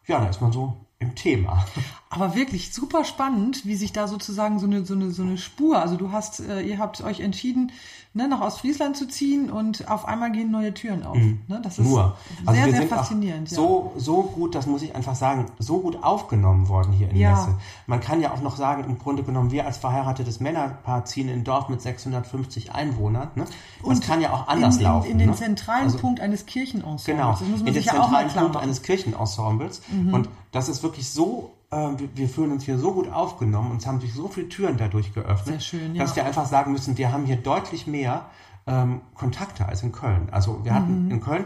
ja, 0.07 0.19
da 0.19 0.27
ist 0.27 0.41
man 0.41 0.51
so 0.51 0.77
im 1.03 1.15
Thema. 1.15 1.65
Aber 2.09 2.35
wirklich 2.35 2.71
super 2.73 3.05
spannend, 3.05 3.65
wie 3.65 3.75
sich 3.75 3.91
da 3.91 4.07
sozusagen 4.07 4.59
so 4.59 4.67
eine, 4.67 4.85
so 4.85 4.93
eine, 4.93 5.09
so 5.11 5.23
eine 5.23 5.37
Spur, 5.39 5.81
also 5.81 5.95
du 5.97 6.11
hast, 6.11 6.41
äh, 6.41 6.61
ihr 6.61 6.77
habt 6.77 7.01
euch 7.03 7.21
entschieden, 7.21 7.71
ne, 8.13 8.27
nach 8.27 8.39
Ostfriesland 8.41 8.95
zu 8.95 9.07
ziehen 9.07 9.49
und 9.49 9.89
auf 9.89 10.05
einmal 10.07 10.31
gehen 10.31 10.51
neue 10.51 10.75
Türen 10.75 11.01
auf. 11.03 11.17
Ne? 11.17 11.59
Das 11.63 11.79
ist 11.79 11.85
Mhm. 11.85 11.91
Nur. 11.91 12.15
Also 12.45 12.53
sehr, 12.53 12.65
wir 12.67 12.71
sehr 12.73 12.81
sind 12.81 12.89
faszinierend. 12.89 13.49
Ja. 13.49 13.55
so, 13.55 13.93
so 13.97 14.21
gut, 14.21 14.53
das 14.53 14.67
muss 14.67 14.83
ich 14.83 14.95
einfach 14.95 15.15
sagen, 15.15 15.47
so 15.57 15.79
gut 15.79 16.03
aufgenommen 16.03 16.67
worden 16.69 16.93
hier 16.93 17.09
in 17.09 17.15
Ja. 17.17 17.31
Messe. 17.31 17.55
Man 17.87 17.99
kann 17.99 18.21
ja 18.21 18.31
auch 18.31 18.41
noch 18.43 18.57
sagen, 18.57 18.83
im 18.83 18.99
Grunde 18.99 19.23
genommen, 19.23 19.49
wir 19.49 19.65
als 19.65 19.77
verheiratetes 19.77 20.39
Männerpaar 20.39 21.05
ziehen 21.05 21.29
in 21.29 21.39
ein 21.39 21.43
Dorf 21.43 21.67
mit 21.69 21.81
650 21.81 22.71
Einwohnern. 22.73 23.29
Ne? 23.33 23.45
Das 23.87 24.01
kann 24.01 24.21
ja 24.21 24.31
auch 24.33 24.47
anders 24.47 24.75
in, 24.75 24.81
in, 24.81 24.85
laufen. 24.85 25.09
In 25.09 25.17
den 25.17 25.29
ne? 25.31 25.35
zentralen 25.35 25.85
Also- 25.85 25.97
Punkt 25.97 26.19
eines 26.19 26.45
Kirchenensembles. 26.45 27.05
Genau, 27.05 27.31
Das 27.31 27.41
muss 27.41 27.59
man 27.61 27.67
in 27.69 27.73
den 27.73 27.83
ja 27.83 27.91
zentralen 27.93 28.29
Punkt. 28.29 28.53
Mhm. 28.53 28.59
eines 28.61 28.81
Kirchenensembles. 28.83 29.81
Und 30.11 30.29
das 30.53 30.69
ist 30.69 30.83
wirklich 30.83 31.09
so, 31.11 31.51
äh, 31.71 31.89
wir, 32.13 32.29
fühlen 32.29 32.51
uns 32.51 32.63
hier 32.63 32.77
so 32.77 32.93
gut 32.93 33.11
aufgenommen 33.11 33.71
und 33.71 33.77
es 33.77 33.87
haben 33.87 33.99
sich 33.99 34.13
so 34.13 34.27
viele 34.29 34.47
Türen 34.47 34.77
dadurch 34.77 35.13
geöffnet, 35.13 35.61
schön, 35.63 35.95
ja. 35.95 36.03
dass 36.03 36.15
wir 36.15 36.23
einfach 36.25 36.45
sagen 36.45 36.71
müssen, 36.71 36.97
wir 36.97 37.11
haben 37.11 37.25
hier 37.25 37.37
deutlich 37.37 37.87
mehr 37.87 38.27
ähm, 38.65 39.01
Kontakte 39.15 39.65
als 39.65 39.83
in 39.83 39.91
Köln. 39.91 40.29
Also 40.31 40.63
wir 40.63 40.71
Mhm. 40.71 40.75
hatten 40.75 41.11
in 41.11 41.21
Köln, 41.21 41.45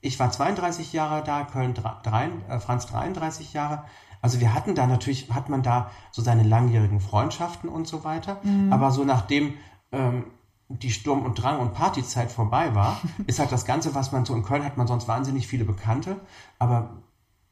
ich 0.00 0.18
war 0.18 0.30
32 0.32 0.92
Jahre 0.92 1.22
da, 1.22 1.44
Köln 1.44 1.74
drei, 1.74 2.30
äh, 2.48 2.58
Franz 2.58 2.86
33 2.86 3.52
Jahre. 3.52 3.84
Also 4.22 4.40
wir 4.40 4.54
hatten 4.54 4.74
da 4.74 4.86
natürlich, 4.86 5.30
hat 5.30 5.48
man 5.48 5.62
da 5.62 5.90
so 6.10 6.22
seine 6.22 6.42
langjährigen 6.42 7.00
Freundschaften 7.00 7.68
und 7.68 7.86
so 7.86 8.02
weiter. 8.02 8.38
Mhm. 8.42 8.72
Aber 8.72 8.90
so 8.90 9.04
nachdem 9.04 9.54
ähm, 9.92 10.24
die 10.68 10.90
Sturm- 10.90 11.24
und 11.24 11.40
Drang- 11.40 11.60
und 11.60 11.74
Partyzeit 11.74 12.32
vorbei 12.32 12.74
war, 12.74 13.00
ist 13.26 13.38
halt 13.38 13.52
das 13.52 13.64
Ganze, 13.66 13.94
was 13.94 14.10
man 14.10 14.24
so 14.24 14.34
in 14.34 14.42
Köln 14.42 14.64
hat, 14.64 14.76
man 14.76 14.86
sonst 14.86 15.06
wahnsinnig 15.06 15.46
viele 15.46 15.64
Bekannte, 15.64 16.16
aber 16.58 16.90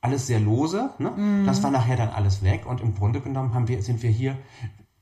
alles 0.01 0.27
sehr 0.27 0.41
lose. 0.41 0.91
Ne? 0.99 1.11
Mhm. 1.11 1.47
Das 1.47 1.63
war 1.63 1.71
nachher 1.71 1.97
dann 1.97 2.11
alles 2.11 2.43
weg 2.43 2.67
und 2.67 2.81
im 2.81 2.95
Grunde 2.95 3.21
genommen 3.21 3.55
haben 3.55 3.69
wir, 3.69 3.83
sind 3.83 4.03
wir 4.03 4.11
hier 4.11 4.37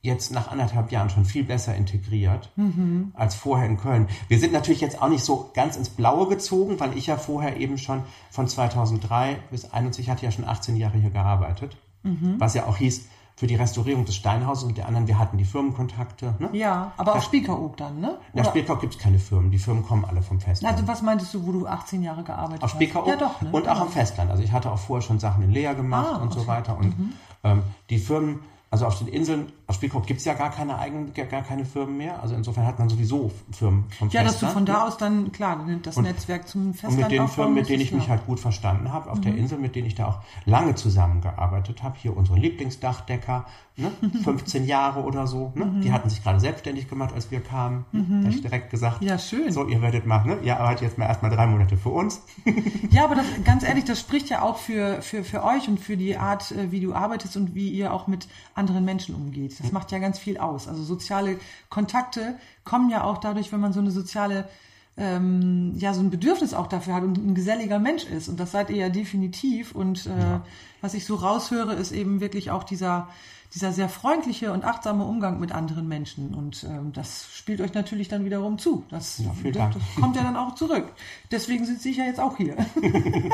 jetzt 0.01 0.33
nach 0.33 0.51
anderthalb 0.51 0.93
Jahren 0.93 1.09
schon 1.09 1.25
viel 1.25 1.45
besser 1.45 1.75
integriert 1.75 2.53
Mhm. 2.57 3.13
als 3.15 3.35
vorher 3.35 3.67
in 3.67 3.79
Köln. 3.79 4.09
Wir 4.29 4.39
sind 4.39 4.53
natürlich 4.53 4.83
jetzt 4.83 5.01
auch 5.01 5.09
nicht 5.09 5.25
so 5.25 5.51
ganz 5.55 5.77
ins 5.77 5.89
Blaue 5.89 6.29
gezogen, 6.29 6.79
weil 6.79 6.97
ich 6.97 7.07
ja 7.07 7.17
vorher 7.17 7.57
eben 7.59 7.79
schon 7.79 8.03
von 8.31 8.47
2003 8.47 9.39
bis 9.51 9.73
21, 9.73 10.05
ich 10.05 10.11
hatte 10.11 10.25
ja 10.27 10.31
schon 10.31 10.45
18 10.47 10.77
Jahre 10.77 10.99
hier 10.99 11.09
gearbeitet, 11.11 11.79
Mhm. 12.03 12.35
was 12.39 12.53
ja 12.53 12.67
auch 12.67 12.77
hieß, 12.77 13.07
für 13.37 13.47
die 13.49 13.57
Restaurierung 13.57 14.05
des 14.05 14.15
Steinhauses 14.15 14.63
und 14.65 14.79
der 14.79 14.87
anderen, 14.87 15.09
wir 15.09 15.19
hatten 15.19 15.37
die 15.39 15.45
Firmenkontakte. 15.45 16.35
Ne? 16.39 16.51
Ja, 16.53 16.93
aber 16.97 17.17
auf 17.17 17.25
Spiekeroog 17.25 17.77
dann, 17.77 17.99
ne? 18.01 18.19
Nach 18.33 18.43
Oder- 18.45 18.51
Spiekeroog 18.51 18.81
gibt 18.81 18.95
es 18.95 19.01
keine 19.01 19.19
Firmen, 19.19 19.51
die 19.51 19.59
Firmen 19.59 19.85
kommen 19.85 20.05
alle 20.05 20.23
vom 20.23 20.41
Festland. 20.41 20.73
Also 20.75 20.87
was 20.87 21.03
meintest 21.03 21.35
du, 21.35 21.45
wo 21.45 21.51
du 21.53 21.67
18 21.67 22.03
Jahre 22.03 22.23
gearbeitet 22.23 22.63
auf 22.63 22.71
hast? 22.71 22.77
Spiekeroog 22.77 23.09
Ja, 23.09 23.17
doch, 23.17 23.43
ne? 23.43 23.51
und 23.51 23.69
auch 23.69 23.81
am 23.81 23.89
Festland. 23.89 24.31
Also 24.31 24.43
ich 24.43 24.53
hatte 24.53 24.71
auch 24.71 24.79
vorher 24.79 25.03
schon 25.03 25.19
Sachen 25.19 25.43
in 25.43 25.51
Lea 25.51 25.75
gemacht 25.75 26.09
Ah, 26.15 26.23
und 26.23 26.33
so 26.33 26.41
okay. 26.41 26.49
weiter. 26.49 26.79
Und 26.79 26.95
ähm, 27.43 27.63
die 27.91 27.99
Firmen, 27.99 28.41
also 28.75 28.87
auf 28.87 28.99
den 28.99 29.07
Inseln, 29.07 29.53
auf 29.69 29.77
Spiekeroog 29.77 30.05
gibt 30.05 30.19
es 30.19 30.27
ja 30.27 30.35
gar 30.35 30.51
keine 30.51 30.77
eigenen, 30.79 31.13
gar 31.15 31.43
keine 31.43 31.65
Firmen 31.65 31.97
mehr. 31.97 32.21
Also 32.21 32.35
insofern 32.35 32.67
hat 32.67 32.81
man 32.81 32.89
sowieso 32.89 33.31
Firmen 33.53 33.85
vom 33.97 34.09
Ja, 34.11 34.25
dass 34.25 34.41
du 34.41 34.47
von 34.47 34.67
da 34.67 34.85
aus 34.89 34.97
dann, 34.97 35.31
klar, 35.31 35.65
das 35.85 35.97
Netzwerk 35.97 36.49
zum 36.49 36.75
Festland 36.75 36.95
Und 36.97 37.03
mit 37.03 37.13
den 37.13 37.29
Firmen, 37.29 37.55
mit 37.55 37.69
denen 37.69 37.81
ich 37.81 37.93
mich 37.93 38.09
halt 38.09 38.27
gut 38.27 38.41
verstanden 38.41 38.93
habe, 38.93 39.09
auf 39.13 39.19
Mhm. 39.19 39.23
der 39.23 39.37
Insel, 39.37 39.59
mit 39.59 39.77
denen 39.77 39.87
ich 39.87 39.95
da 39.95 40.07
auch 40.09 40.19
lange 40.45 40.75
zusammengearbeitet 40.75 41.85
habe. 41.85 41.95
Hier 42.03 42.17
unsere 42.17 42.37
Lieblingsdachdecker, 42.39 43.47
ne? 43.77 43.93
15 44.25 44.65
Jahre 44.67 45.03
oder 45.05 45.27
so. 45.29 45.53
Ne? 45.55 45.67
Mhm. 45.67 45.81
Die 45.83 45.93
hatten 45.93 46.09
sich 46.11 46.23
gerade 46.23 46.41
selbstständig 46.41 46.89
gemacht, 46.89 47.15
als 47.15 47.31
wir 47.31 47.41
kamen. 47.41 47.85
Da 47.93 47.99
habe 48.01 48.29
ich 48.31 48.43
direkt 48.43 48.71
gesagt, 48.71 49.03
Ja, 49.03 49.19
schön. 49.19 49.53
so, 49.53 49.67
ihr 49.69 49.81
werdet 49.83 50.05
machen, 50.07 50.31
ne? 50.33 50.39
ihr 50.43 50.59
arbeitet 50.59 50.83
jetzt 50.83 50.99
mal 50.99 51.07
erstmal 51.07 51.31
drei 51.31 51.47
Monate 51.47 51.77
für 51.77 51.91
uns. 51.91 52.23
Ja, 52.91 53.05
aber 53.05 53.15
das, 53.17 53.27
ganz 53.45 53.63
ehrlich, 53.65 53.85
das 53.85 53.99
spricht 54.01 54.29
ja 54.29 54.43
auch 54.43 54.59
für, 54.59 55.03
für, 55.03 55.25
für 55.25 55.43
euch 55.43 55.69
und 55.69 55.81
für 55.81 55.97
die 55.97 56.17
Art, 56.17 56.53
äh, 56.53 56.71
wie 56.71 56.81
du 56.81 56.95
arbeitest 56.95 57.37
und 57.37 57.55
wie 57.55 57.69
ihr 57.71 57.93
auch 57.93 58.07
mit 58.07 58.29
anderen 58.55 58.64
Menschen 58.73 59.15
umgeht. 59.15 59.59
Das 59.61 59.73
macht 59.73 59.93
ja 59.93 59.99
ganz 59.99 60.19
viel 60.19 60.39
aus. 60.39 60.69
Also 60.69 60.83
soziale 60.83 61.39
Kontakte 61.69 62.37
kommen 62.65 62.91
ja 62.91 63.05
auch 63.05 63.19
dadurch, 63.19 63.53
wenn 63.53 63.61
man 63.61 63.73
so 63.73 63.81
eine 63.81 63.91
soziale, 63.91 64.49
ähm, 64.97 65.75
ja, 65.77 65.95
so 65.95 66.01
ein 66.01 66.11
Bedürfnis 66.11 66.55
auch 66.55 66.67
dafür 66.67 66.95
hat 66.95 67.03
und 67.03 67.19
ein 67.19 67.35
geselliger 67.35 67.79
Mensch 67.79 68.05
ist. 68.05 68.29
Und 68.29 68.41
das 68.41 68.53
seid 68.53 68.71
ihr 68.71 68.77
ja 68.77 68.89
definitiv. 68.89 69.75
Und 69.75 70.07
äh, 70.07 70.41
was 70.81 70.95
ich 70.95 71.05
so 71.05 71.17
raushöre, 71.17 71.75
ist 71.75 71.93
eben 71.93 72.21
wirklich 72.21 72.51
auch 72.51 72.65
dieser, 72.65 73.09
dieser 73.55 73.73
sehr 73.73 73.89
freundliche 73.89 74.53
und 74.53 74.65
achtsame 74.65 75.05
Umgang 75.05 75.39
mit 75.39 75.53
anderen 75.53 75.87
Menschen. 75.87 76.35
Und 76.35 76.65
ähm, 76.65 76.93
das 76.93 77.29
spielt 77.33 77.61
euch 77.61 77.73
natürlich 77.73 78.09
dann 78.09 78.25
wiederum 78.25 78.59
zu. 78.59 78.85
Das, 78.91 79.19
Ja, 79.19 79.33
das, 79.53 79.75
das 79.75 79.83
kommt 80.01 80.17
ja 80.17 80.25
dann 80.25 80.37
auch 80.37 80.57
zurück. 80.57 80.93
Deswegen 81.31 81.65
sitze 81.65 81.89
ich 81.89 81.99
ja 81.99 82.05
jetzt 82.05 82.19
auch 82.19 82.37
hier. 82.37 82.57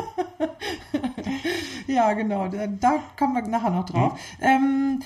ja, 1.87 2.13
genau. 2.13 2.49
Da, 2.49 2.67
da 2.67 3.03
kommen 3.19 3.35
wir 3.35 3.43
nachher 3.43 3.71
noch 3.71 3.87
drauf. 3.87 4.21
Ähm, 4.41 5.01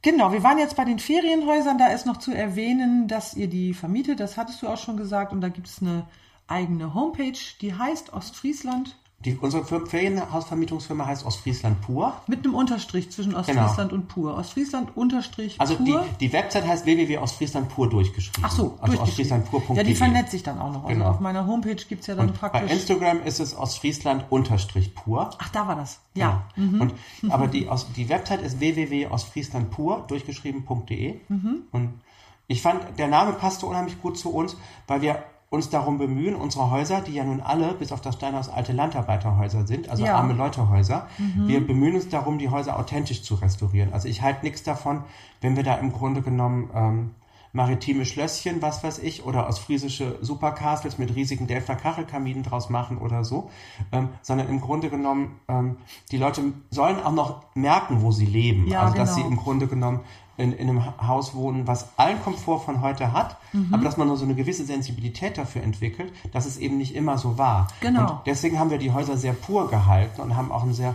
genau, 0.00 0.32
wir 0.32 0.42
waren 0.42 0.58
jetzt 0.58 0.76
bei 0.76 0.86
den 0.86 0.98
Ferienhäusern. 0.98 1.76
Da 1.76 1.88
ist 1.88 2.06
noch 2.06 2.16
zu 2.16 2.32
erwähnen, 2.32 3.06
dass 3.06 3.34
ihr 3.34 3.48
die 3.48 3.74
vermietet. 3.74 4.18
Das 4.18 4.38
hattest 4.38 4.62
du 4.62 4.68
auch 4.68 4.78
schon 4.78 4.96
gesagt. 4.96 5.32
Und 5.32 5.42
da 5.42 5.50
gibt 5.50 5.66
es 5.66 5.82
eine 5.82 6.06
eigene 6.46 6.94
Homepage, 6.94 7.38
die 7.60 7.74
heißt 7.74 8.14
Ostfriesland 8.14 8.96
Die, 9.24 9.36
unsere 9.36 9.64
Fir- 9.64 9.84
Ferienhausvermietungsfirma 9.84 11.04
heißt 11.06 11.26
Ostfriesland 11.26 11.80
Pur. 11.80 12.12
Mit 12.28 12.44
einem 12.44 12.54
Unterstrich 12.54 13.10
zwischen 13.10 13.34
Ostfriesland 13.34 13.92
und 13.92 14.06
Pur. 14.06 14.36
Ostfriesland 14.36 14.96
Unterstrich 14.96 15.60
Also 15.60 15.74
die, 15.74 15.90
Pur. 15.90 16.06
die 16.20 16.32
Website 16.32 16.64
heißt 16.64 16.86
www.ostfrieslandpur 16.86 17.88
durchgeschrieben. 17.90 18.44
Ach 18.46 18.52
so, 18.52 18.78
also 18.80 18.96
durchgeschrieben. 18.96 19.42
ostfrieslandpur.de. 19.42 19.76
Ja, 19.76 19.82
die 19.82 19.96
vernetzt 19.96 20.30
sich 20.30 20.44
dann 20.44 20.60
auch 20.60 20.70
noch. 20.72 20.84
Also 20.84 20.94
Genau. 20.94 21.10
auf 21.10 21.18
meiner 21.18 21.48
Homepage 21.48 21.74
gibt's 21.74 22.06
ja 22.06 22.14
dann 22.14 22.28
Und 22.28 22.40
bei 22.40 22.48
praktisch. 22.48 22.70
Instagram 22.70 23.24
ist 23.24 23.40
es 23.40 23.56
Ostfriesland-pur. 23.56 25.30
Ach, 25.36 25.48
da 25.48 25.66
war 25.66 25.74
das. 25.74 25.98
Ja. 26.14 26.44
Genau. 26.54 26.84
Und, 26.84 26.94
aber 27.28 27.48
die, 27.48 27.68
die 27.96 28.08
Website 28.08 28.40
ist 28.42 28.60
www.ostfrieslandpur 28.60 30.04
durchgeschrieben.de. 30.06 31.16
Mhm. 31.28 31.62
Und 31.72 32.00
ich 32.46 32.62
fand, 32.62 32.80
der 33.00 33.08
Name 33.08 33.32
passte 33.32 33.66
unheimlich 33.66 34.00
gut 34.00 34.16
zu 34.16 34.30
uns, 34.32 34.56
weil 34.86 35.02
wir 35.02 35.24
uns 35.50 35.70
darum 35.70 35.96
bemühen, 35.96 36.34
unsere 36.34 36.70
Häuser, 36.70 37.00
die 37.00 37.14
ja 37.14 37.24
nun 37.24 37.40
alle, 37.40 37.72
bis 37.72 37.90
auf 37.90 38.00
das 38.02 38.16
Steinhaus, 38.16 38.48
alte 38.48 38.72
Landarbeiterhäuser 38.72 39.66
sind, 39.66 39.88
also 39.88 40.04
Ja. 40.04 40.12
Mhm. 40.12 40.18
arme 40.18 40.34
Leute-Häuser, 40.34 41.06
wir 41.46 41.66
bemühen 41.66 41.94
uns 41.94 42.08
darum, 42.08 42.38
die 42.38 42.50
Häuser 42.50 42.78
authentisch 42.78 43.22
zu 43.22 43.34
restaurieren. 43.34 43.92
Also 43.92 44.08
ich 44.08 44.20
halte 44.20 44.44
nichts 44.44 44.62
davon, 44.62 45.04
wenn 45.40 45.56
wir 45.56 45.62
da 45.62 45.74
im 45.76 45.92
Grunde 45.92 46.20
genommen 46.20 46.70
ähm, 46.74 47.10
maritime 47.52 48.04
Schlösschen, 48.04 48.60
was 48.60 48.84
weiß 48.84 48.98
ich, 48.98 49.24
oder 49.24 49.48
ostfriesische 49.48 50.18
Supercastles 50.20 50.98
mit 50.98 51.14
riesigen 51.14 51.46
Delfter 51.46 51.76
Kachelkaminen 51.76 52.42
draus 52.42 52.68
machen 52.68 52.98
oder 52.98 53.24
so, 53.24 53.50
ähm, 53.90 54.10
sondern 54.22 54.48
im 54.48 54.60
Grunde 54.60 54.90
genommen, 54.90 55.40
ähm, 55.48 55.76
die 56.10 56.18
Leute 56.18 56.42
sollen 56.70 57.02
auch 57.02 57.12
noch 57.12 57.42
merken, 57.54 58.02
wo 58.02 58.12
sie 58.12 58.26
leben. 58.26 58.68
Ja, 58.68 58.82
also 58.82 58.96
dass 58.96 59.14
sie 59.14 59.22
genau. 59.22 59.32
im 59.32 59.38
Grunde 59.38 59.66
genommen 59.66 60.00
in, 60.38 60.52
in 60.52 60.70
einem 60.70 60.84
Haus 61.06 61.34
wohnen, 61.34 61.66
was 61.66 61.88
allen 61.98 62.22
Komfort 62.22 62.60
von 62.60 62.80
heute 62.80 63.12
hat, 63.12 63.36
Mhm. 63.52 63.72
aber 63.74 63.84
dass 63.84 63.96
man 63.96 64.08
nur 64.08 64.16
so 64.16 64.24
eine 64.24 64.34
gewisse 64.34 64.64
Sensibilität 64.64 65.36
dafür 65.38 65.62
entwickelt, 65.62 66.12
dass 66.32 66.44
es 66.46 66.58
eben 66.58 66.76
nicht 66.78 66.94
immer 66.94 67.16
so 67.18 67.38
war. 67.38 67.68
Genau. 67.80 68.12
Und 68.12 68.20
deswegen 68.26 68.58
haben 68.58 68.70
wir 68.70 68.78
die 68.78 68.92
Häuser 68.92 69.16
sehr 69.16 69.32
pur 69.32 69.68
gehalten 69.70 70.20
und 70.20 70.36
haben 70.36 70.52
auch 70.52 70.62
einen 70.62 70.74
sehr 70.74 70.94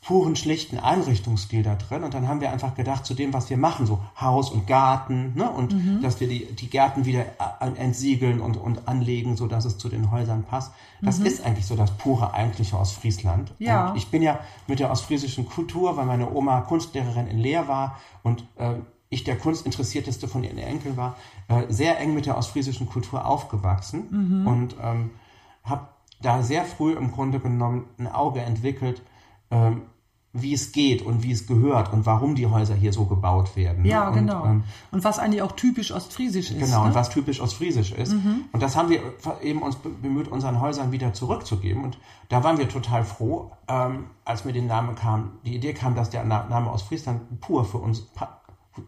puren, 0.00 0.36
schlichten 0.36 0.78
Einrichtungsstil 0.78 1.62
da 1.62 1.74
drin. 1.74 2.02
Und 2.04 2.14
dann 2.14 2.28
haben 2.28 2.40
wir 2.40 2.50
einfach 2.52 2.74
gedacht, 2.74 3.04
zu 3.04 3.14
dem, 3.14 3.32
was 3.32 3.50
wir 3.50 3.56
machen, 3.56 3.84
so 3.84 3.98
Haus 4.18 4.50
und 4.50 4.66
Garten, 4.66 5.32
ne? 5.34 5.50
und 5.50 5.74
Mhm. 5.74 6.00
dass 6.02 6.18
wir 6.20 6.28
die, 6.28 6.46
die 6.54 6.70
Gärten 6.70 7.04
wieder 7.04 7.26
a- 7.38 7.66
entsiegeln 7.66 8.40
und, 8.40 8.56
und 8.56 8.86
anlegen, 8.88 9.36
so 9.36 9.46
dass 9.48 9.64
es 9.64 9.76
zu 9.76 9.88
den 9.88 10.10
Häusern 10.10 10.44
passt. 10.44 10.72
Das 11.02 11.18
ist 11.18 11.44
eigentlich 11.44 11.66
so 11.66 11.76
das 11.76 11.90
pure 11.92 12.32
Eigentliche 12.32 12.76
aus 12.78 12.92
Friesland. 12.92 13.50
Mhm. 13.58 13.66
Ja. 13.66 13.90
Und 13.90 13.96
ich 13.96 14.08
bin 14.10 14.22
ja 14.22 14.38
mit 14.66 14.78
der 14.78 14.90
ostfriesischen 14.90 15.46
Kultur, 15.46 15.96
weil 15.96 16.06
meine 16.06 16.32
Oma 16.32 16.60
Kunstlehrerin 16.62 17.26
in 17.26 17.38
Leer 17.38 17.68
war 17.68 17.98
und 18.22 18.44
äh, 18.56 18.74
ich 19.10 19.24
der 19.24 19.36
kunstinteressierteste 19.38 20.28
von 20.28 20.44
ihren 20.44 20.58
Enkeln 20.58 20.96
war, 20.96 21.16
äh, 21.48 21.64
sehr 21.68 21.98
eng 21.98 22.14
mit 22.14 22.26
der 22.26 22.36
ostfriesischen 22.38 22.88
Kultur 22.88 23.26
aufgewachsen 23.26 24.06
Mhm. 24.42 24.46
und 24.46 24.76
ähm, 24.82 25.10
habe 25.64 25.88
da 26.22 26.42
sehr 26.42 26.64
früh 26.64 26.92
im 26.92 27.10
Grunde 27.12 27.40
genommen 27.40 27.84
ein 27.98 28.06
Auge 28.06 28.40
entwickelt, 28.40 29.02
ähm, 29.50 29.82
wie 30.34 30.52
es 30.52 30.72
geht 30.72 31.02
und 31.02 31.22
wie 31.22 31.32
es 31.32 31.46
gehört 31.46 31.90
und 31.92 32.04
warum 32.04 32.34
die 32.34 32.46
Häuser 32.46 32.74
hier 32.74 32.92
so 32.92 33.06
gebaut 33.06 33.56
werden. 33.56 33.82
ne? 33.82 33.88
Ja, 33.88 34.08
und, 34.08 34.14
genau. 34.14 34.44
ähm, 34.44 34.62
und 34.92 35.02
was 35.02 35.18
eigentlich 35.18 35.40
auch 35.42 35.52
typisch 35.52 35.90
ostfriesisch 35.90 36.50
ist. 36.50 36.58
Genau, 36.60 36.82
ne? 36.82 36.88
und 36.88 36.94
was 36.94 37.08
typisch 37.08 37.40
ostfriesisch 37.40 37.92
ist. 37.92 38.12
Und 38.12 38.62
das 38.62 38.76
haben 38.76 38.90
wir 38.90 39.00
eben 39.42 39.62
uns 39.62 39.76
be- 39.76 39.88
bemüht, 39.88 40.28
unseren 40.28 40.60
Häusern 40.60 40.92
wieder 40.92 41.14
zurückzugeben. 41.14 41.82
Und 41.82 41.98
da 42.28 42.44
waren 42.44 42.58
wir 42.58 42.68
total 42.68 43.04
froh, 43.04 43.50
ähm, 43.68 44.04
als 44.24 44.44
mir 44.44 44.52
die 44.52 44.60
Name 44.60 44.94
kam, 44.94 45.38
die 45.46 45.56
Idee 45.56 45.72
kam, 45.72 45.94
dass 45.94 46.10
der 46.10 46.24
Na- 46.24 46.46
Name 46.48 46.70
Ostfriesland 46.72 47.40
pur 47.40 47.64
für 47.64 47.78
uns 47.78 48.06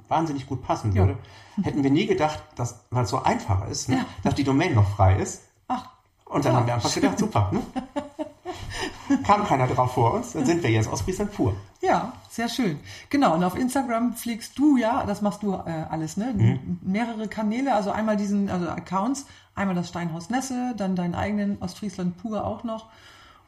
wahnsinnig 0.08 0.46
gut 0.46 0.62
passen 0.62 0.94
würde. 0.94 1.16
Hätten 1.62 1.82
wir 1.82 1.90
nie 1.90 2.06
gedacht, 2.06 2.40
dass, 2.54 2.84
weil 2.90 3.04
es 3.04 3.10
so 3.10 3.22
einfach 3.22 3.66
ist, 3.68 3.88
ne, 3.88 3.96
Ja. 3.96 4.04
dass 4.22 4.34
die 4.34 4.44
Domain 4.44 4.74
noch 4.74 4.88
frei 4.90 5.16
ist. 5.16 5.42
Und 6.30 6.44
dann 6.44 6.54
haben 6.54 6.66
wir 6.66 6.74
einfach 6.74 6.94
gedacht, 6.94 7.18
super, 7.18 7.50
ne? 7.52 7.60
Kam 9.24 9.44
keiner 9.44 9.66
drauf 9.66 9.92
vor 9.94 10.14
uns, 10.14 10.32
dann 10.32 10.46
sind 10.46 10.62
wir 10.62 10.70
jetzt 10.70 10.88
Ostfriesland 10.88 11.32
pur. 11.32 11.54
Ja, 11.80 12.12
sehr 12.30 12.48
schön. 12.48 12.78
Genau, 13.08 13.34
und 13.34 13.42
auf 13.42 13.56
Instagram 13.56 14.14
pflegst 14.14 14.56
du 14.56 14.76
ja, 14.76 15.04
das 15.04 15.22
machst 15.22 15.42
du 15.42 15.54
äh, 15.54 15.86
alles, 15.90 16.16
ne? 16.16 16.32
Mhm. 16.32 16.78
Mehrere 16.82 17.26
Kanäle, 17.26 17.74
also 17.74 17.90
einmal 17.90 18.16
diesen, 18.16 18.48
also 18.48 18.68
Accounts, 18.68 19.26
einmal 19.56 19.74
das 19.74 19.88
Steinhaus 19.88 20.30
Nesse, 20.30 20.74
dann 20.76 20.94
deinen 20.94 21.16
eigenen 21.16 21.60
Ostfriesland 21.60 22.16
pur 22.18 22.44
auch 22.44 22.62
noch. 22.62 22.86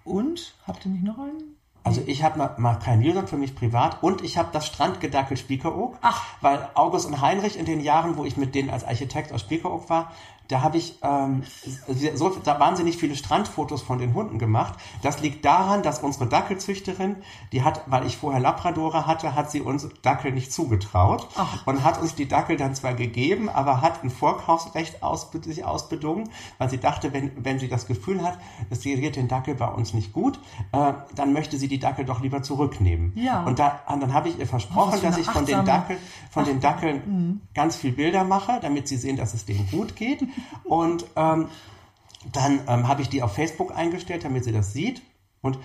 Und 0.04 0.54
habt 0.66 0.84
ihr 0.84 0.90
nicht 0.90 1.04
noch 1.04 1.18
einen? 1.18 1.56
Also 1.84 2.00
ich 2.06 2.22
habe 2.22 2.38
mal, 2.38 2.54
mal 2.58 2.76
kein 2.76 3.00
Newsletter 3.00 3.28
für 3.28 3.36
mich 3.36 3.54
privat 3.54 4.02
und 4.02 4.22
ich 4.22 4.38
habe 4.38 4.50
das 4.52 4.66
Strandgedackel 4.66 5.36
Spiekeroog, 5.36 5.98
Ach. 6.00 6.22
weil 6.40 6.68
August 6.74 7.06
und 7.06 7.20
Heinrich 7.20 7.58
in 7.58 7.64
den 7.64 7.80
Jahren, 7.80 8.16
wo 8.16 8.24
ich 8.24 8.36
mit 8.36 8.54
denen 8.54 8.70
als 8.70 8.84
Architekt 8.84 9.32
aus 9.32 9.40
Spiekeroog 9.40 9.88
war, 9.90 10.12
da 10.52 10.62
habe 10.62 10.76
ich 10.76 10.98
ähm, 11.02 11.42
so 12.14 12.28
da 12.44 12.60
wahnsinnig 12.60 12.96
viele 12.96 13.16
Strandfotos 13.16 13.82
von 13.82 13.98
den 13.98 14.14
Hunden 14.14 14.38
gemacht. 14.38 14.74
Das 15.02 15.20
liegt 15.20 15.44
daran, 15.44 15.82
dass 15.82 16.00
unsere 16.00 16.26
Dackelzüchterin, 16.26 17.16
die 17.52 17.62
hat, 17.62 17.82
weil 17.86 18.06
ich 18.06 18.16
vorher 18.16 18.40
Labradore 18.40 19.06
hatte, 19.06 19.34
hat 19.34 19.50
sie 19.50 19.60
uns 19.60 19.88
Dackel 20.02 20.32
nicht 20.32 20.52
zugetraut 20.52 21.28
Ach. 21.36 21.66
und 21.66 21.82
hat 21.84 22.00
uns 22.00 22.14
die 22.14 22.28
Dackel 22.28 22.56
dann 22.56 22.74
zwar 22.74 22.94
gegeben, 22.94 23.48
aber 23.48 23.80
hat 23.80 24.04
ein 24.04 24.10
Vorkaufsrecht 24.10 25.02
ausbe 25.02 25.42
sich 25.42 25.64
ausbedungen, 25.64 26.28
weil 26.58 26.68
sie 26.70 26.78
dachte, 26.78 27.12
wenn, 27.12 27.32
wenn 27.44 27.58
sie 27.58 27.68
das 27.68 27.86
Gefühl 27.86 28.22
hat, 28.22 28.38
es 28.70 28.84
reagiert 28.84 29.16
den 29.16 29.28
Dackel 29.28 29.54
bei 29.54 29.68
uns 29.68 29.94
nicht 29.94 30.12
gut, 30.12 30.38
äh, 30.72 30.92
dann 31.14 31.32
möchte 31.32 31.56
sie 31.56 31.68
die 31.68 31.78
Dackel 31.78 32.04
doch 32.04 32.20
lieber 32.20 32.42
zurücknehmen. 32.42 33.12
Ja. 33.16 33.42
Und, 33.44 33.58
da, 33.58 33.80
und 33.88 34.00
dann 34.00 34.12
habe 34.12 34.28
ich 34.28 34.38
ihr 34.38 34.44
Oh, 34.44 34.48
versprochen, 34.48 34.98
für 34.98 35.06
dass 35.06 35.18
ich 35.18 35.26
von 35.26 35.46
den 35.46 35.64
Dackeln, 35.64 35.98
von 36.30 36.44
den 36.44 36.60
Dackeln 36.60 37.40
ganz 37.54 37.76
viel 37.76 37.92
Bilder 37.92 38.24
mache, 38.24 38.58
damit 38.60 38.88
sie 38.88 38.96
sehen, 38.96 39.16
dass 39.16 39.34
es 39.34 39.46
denen 39.46 39.68
gut 39.70 39.96
geht. 39.96 40.22
Und 40.64 41.04
ähm, 41.16 41.48
dann 42.32 42.60
ähm, 42.68 42.88
habe 42.88 43.02
ich 43.02 43.08
die 43.08 43.22
auf 43.22 43.34
Facebook 43.34 43.76
eingestellt, 43.76 44.24
damit 44.24 44.44
sie 44.44 44.52
das 44.52 44.72
sieht. 44.72 45.02
Und 45.40 45.58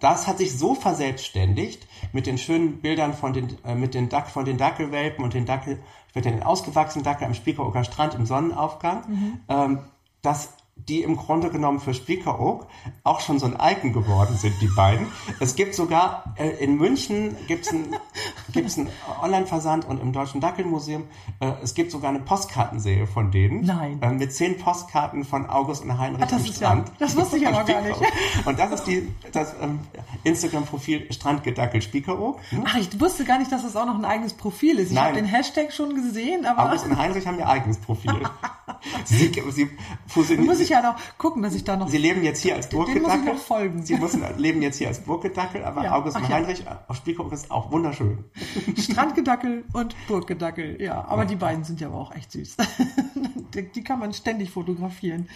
das 0.00 0.26
hat 0.26 0.38
sich 0.38 0.56
so 0.56 0.74
verselbstständigt 0.74 1.86
mit 2.12 2.26
den 2.26 2.38
schönen 2.38 2.80
Bildern 2.80 3.14
von 3.14 3.32
den, 3.32 3.56
äh, 3.64 3.74
mit 3.74 3.94
den 3.94 4.08
Dack, 4.08 4.28
von 4.28 4.44
den 4.44 4.56
Dackelwelpen 4.56 5.24
und 5.24 5.34
den 5.34 5.44
Dackel, 5.44 5.82
ich 6.08 6.14
werde 6.14 6.30
den 6.30 6.42
ausgewachsenen 6.42 7.04
Dackel 7.04 7.26
am 7.26 7.34
Spiekeroger 7.34 7.84
Strand 7.84 8.14
im 8.14 8.24
Sonnenaufgang, 8.24 9.40
ähm, 9.48 9.80
dass 10.22 10.54
die 10.88 11.02
im 11.02 11.16
Grunde 11.16 11.50
genommen 11.50 11.80
für 11.80 11.92
Spiekeroog 11.94 12.66
auch 13.04 13.20
schon 13.20 13.38
so 13.38 13.46
ein 13.46 13.56
Icon 13.60 13.92
geworden 13.92 14.36
sind, 14.36 14.54
die 14.60 14.68
beiden. 14.68 15.06
Es 15.40 15.54
gibt 15.56 15.74
sogar 15.74 16.34
äh, 16.36 16.48
in 16.64 16.76
München 16.76 17.36
gibt's 17.46 17.70
ein, 17.72 17.96
gibt's 18.52 18.78
einen 18.78 18.88
Online-Versand 19.22 19.84
und 19.86 20.00
im 20.00 20.12
Deutschen 20.12 20.40
Dackelmuseum 20.40 21.04
äh, 21.40 21.52
es 21.62 21.74
gibt 21.74 21.90
sogar 21.90 22.10
eine 22.10 22.20
Postkartenserie 22.20 23.06
von 23.06 23.30
denen. 23.30 23.64
Nein. 23.64 24.00
Äh, 24.02 24.12
mit 24.12 24.32
zehn 24.32 24.56
Postkarten 24.58 25.24
von 25.24 25.48
August 25.50 25.84
und 25.84 25.98
Heinrich 25.98 26.22
Ach, 26.24 26.30
das 26.30 26.42
ist 26.42 26.60
ja- 26.60 26.68
Strand. 26.68 26.92
das 26.98 27.16
wusste 27.16 27.36
ich 27.38 27.46
aber 27.46 27.64
gar 27.64 27.82
nicht. 27.82 27.98
Und 28.44 28.58
das 28.58 28.70
ist 28.72 28.84
die, 28.84 29.12
das 29.32 29.54
ähm, 29.60 29.80
Instagram-Profil 30.24 31.12
Strandgedackel 31.12 31.82
Spiekeroog. 31.82 32.38
Hm? 32.50 32.64
Ach, 32.66 32.76
ich 32.76 33.00
wusste 33.00 33.24
gar 33.24 33.38
nicht, 33.38 33.50
dass 33.52 33.62
das 33.62 33.76
auch 33.76 33.86
noch 33.86 33.96
ein 33.96 34.04
eigenes 34.04 34.32
Profil 34.34 34.78
ist. 34.78 34.92
Ich 34.92 34.98
habe 34.98 35.14
den 35.14 35.24
Hashtag 35.24 35.72
schon 35.72 35.94
gesehen, 35.94 36.46
aber 36.46 36.68
August 36.70 36.84
und 36.86 36.96
Heinrich 36.96 37.26
haben 37.26 37.38
ihr 37.38 37.48
eigenes 37.48 37.78
Profil. 37.78 38.12
sie, 39.04 39.30
sie, 39.50 39.70
fusionieren- 40.06 40.46
ich 40.68 40.74
ja 40.74 40.82
noch 40.82 40.96
gucken, 41.16 41.42
dass 41.42 41.54
ich 41.54 41.64
da 41.64 41.76
noch. 41.76 41.88
Sie 41.88 41.98
leben 41.98 42.22
jetzt 42.22 42.42
hier 42.42 42.54
als 42.54 42.68
Burgedackel. 42.68 43.34
Sie 43.82 43.96
müssen, 43.96 44.22
leben 44.36 44.62
jetzt 44.62 44.76
hier 44.76 44.88
als 44.88 45.00
Burgedackel, 45.00 45.64
aber 45.64 45.84
Ja. 45.84 45.94
August 45.96 46.16
Ach 46.16 46.22
und 46.22 46.28
ja. 46.28 46.36
Heinrich 46.36 46.64
auf 46.86 46.96
Spiekeroog 46.96 47.32
ist 47.32 47.50
auch 47.50 47.70
wunderschön. 47.72 48.24
Strandgedackel 48.76 49.64
und 49.72 49.96
Burggedackel, 50.06 50.80
ja. 50.80 51.04
Aber 51.06 51.24
die 51.24 51.36
beiden 51.36 51.64
sind 51.64 51.80
ja 51.80 51.88
auch 51.88 52.14
echt 52.14 52.32
süß. 52.32 52.56
die, 53.54 53.68
die 53.68 53.84
kann 53.84 53.98
man 53.98 54.12
ständig 54.12 54.50
fotografieren. 54.50 55.28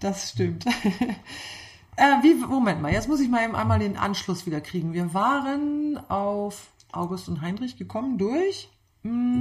Das 0.00 0.30
stimmt. 0.30 0.64
äh, 1.96 2.02
wie, 2.22 2.34
Moment 2.34 2.80
mal, 2.80 2.92
jetzt 2.92 3.08
muss 3.08 3.20
ich 3.20 3.28
mal 3.28 3.44
eben 3.44 3.56
einmal 3.56 3.80
den 3.80 3.96
Anschluss 3.96 4.46
wieder 4.46 4.60
kriegen. 4.60 4.92
Wir 4.92 5.12
waren 5.12 6.00
auf 6.08 6.68
August 6.92 7.28
und 7.28 7.40
Heinrich 7.40 7.76
gekommen 7.76 8.18
durch. 8.18 8.70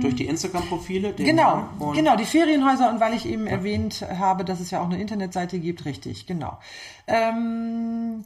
Durch 0.01 0.15
die 0.15 0.25
Instagram-Profile. 0.27 1.13
Genau, 1.13 1.69
genau, 1.93 2.15
die 2.15 2.25
Ferienhäuser 2.25 2.91
und 2.91 2.99
weil 2.99 3.13
ich 3.13 3.25
eben 3.25 3.47
erwähnt 3.47 4.05
habe, 4.17 4.45
dass 4.45 4.59
es 4.59 4.71
ja 4.71 4.81
auch 4.81 4.85
eine 4.85 4.99
Internetseite 4.99 5.59
gibt, 5.59 5.85
richtig, 5.85 6.25
genau. 6.27 6.59
Ähm, 7.07 8.23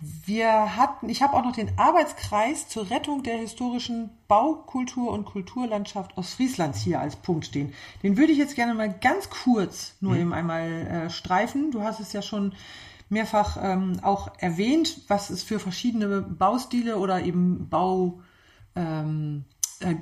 wir 0.00 0.76
hatten, 0.76 1.08
ich 1.08 1.22
habe 1.22 1.34
auch 1.34 1.42
noch 1.42 1.56
den 1.56 1.76
Arbeitskreis 1.76 2.68
zur 2.68 2.88
Rettung 2.88 3.24
der 3.24 3.36
historischen 3.36 4.10
Baukultur 4.28 5.10
und 5.10 5.24
Kulturlandschaft 5.24 6.16
Ostfrieslands 6.16 6.80
hier 6.80 7.00
als 7.00 7.16
Punkt 7.16 7.46
stehen. 7.46 7.74
Den 8.04 8.16
würde 8.16 8.32
ich 8.32 8.38
jetzt 8.38 8.54
gerne 8.54 8.74
mal 8.74 8.92
ganz 8.92 9.28
kurz 9.28 9.96
nur 10.00 10.14
eben 10.14 10.32
einmal 10.32 10.68
äh, 10.70 11.10
streifen. 11.10 11.72
Du 11.72 11.82
hast 11.82 11.98
es 11.98 12.12
ja 12.12 12.22
schon 12.22 12.52
mehrfach 13.08 13.58
ähm, 13.60 13.98
auch 14.02 14.30
erwähnt, 14.38 15.00
was 15.08 15.30
es 15.30 15.42
für 15.42 15.58
verschiedene 15.58 16.22
Baustile 16.22 16.98
oder 16.98 17.22
eben 17.22 17.68
Bau 17.68 18.20
ähm, 18.76 19.46
äh, 19.82 19.96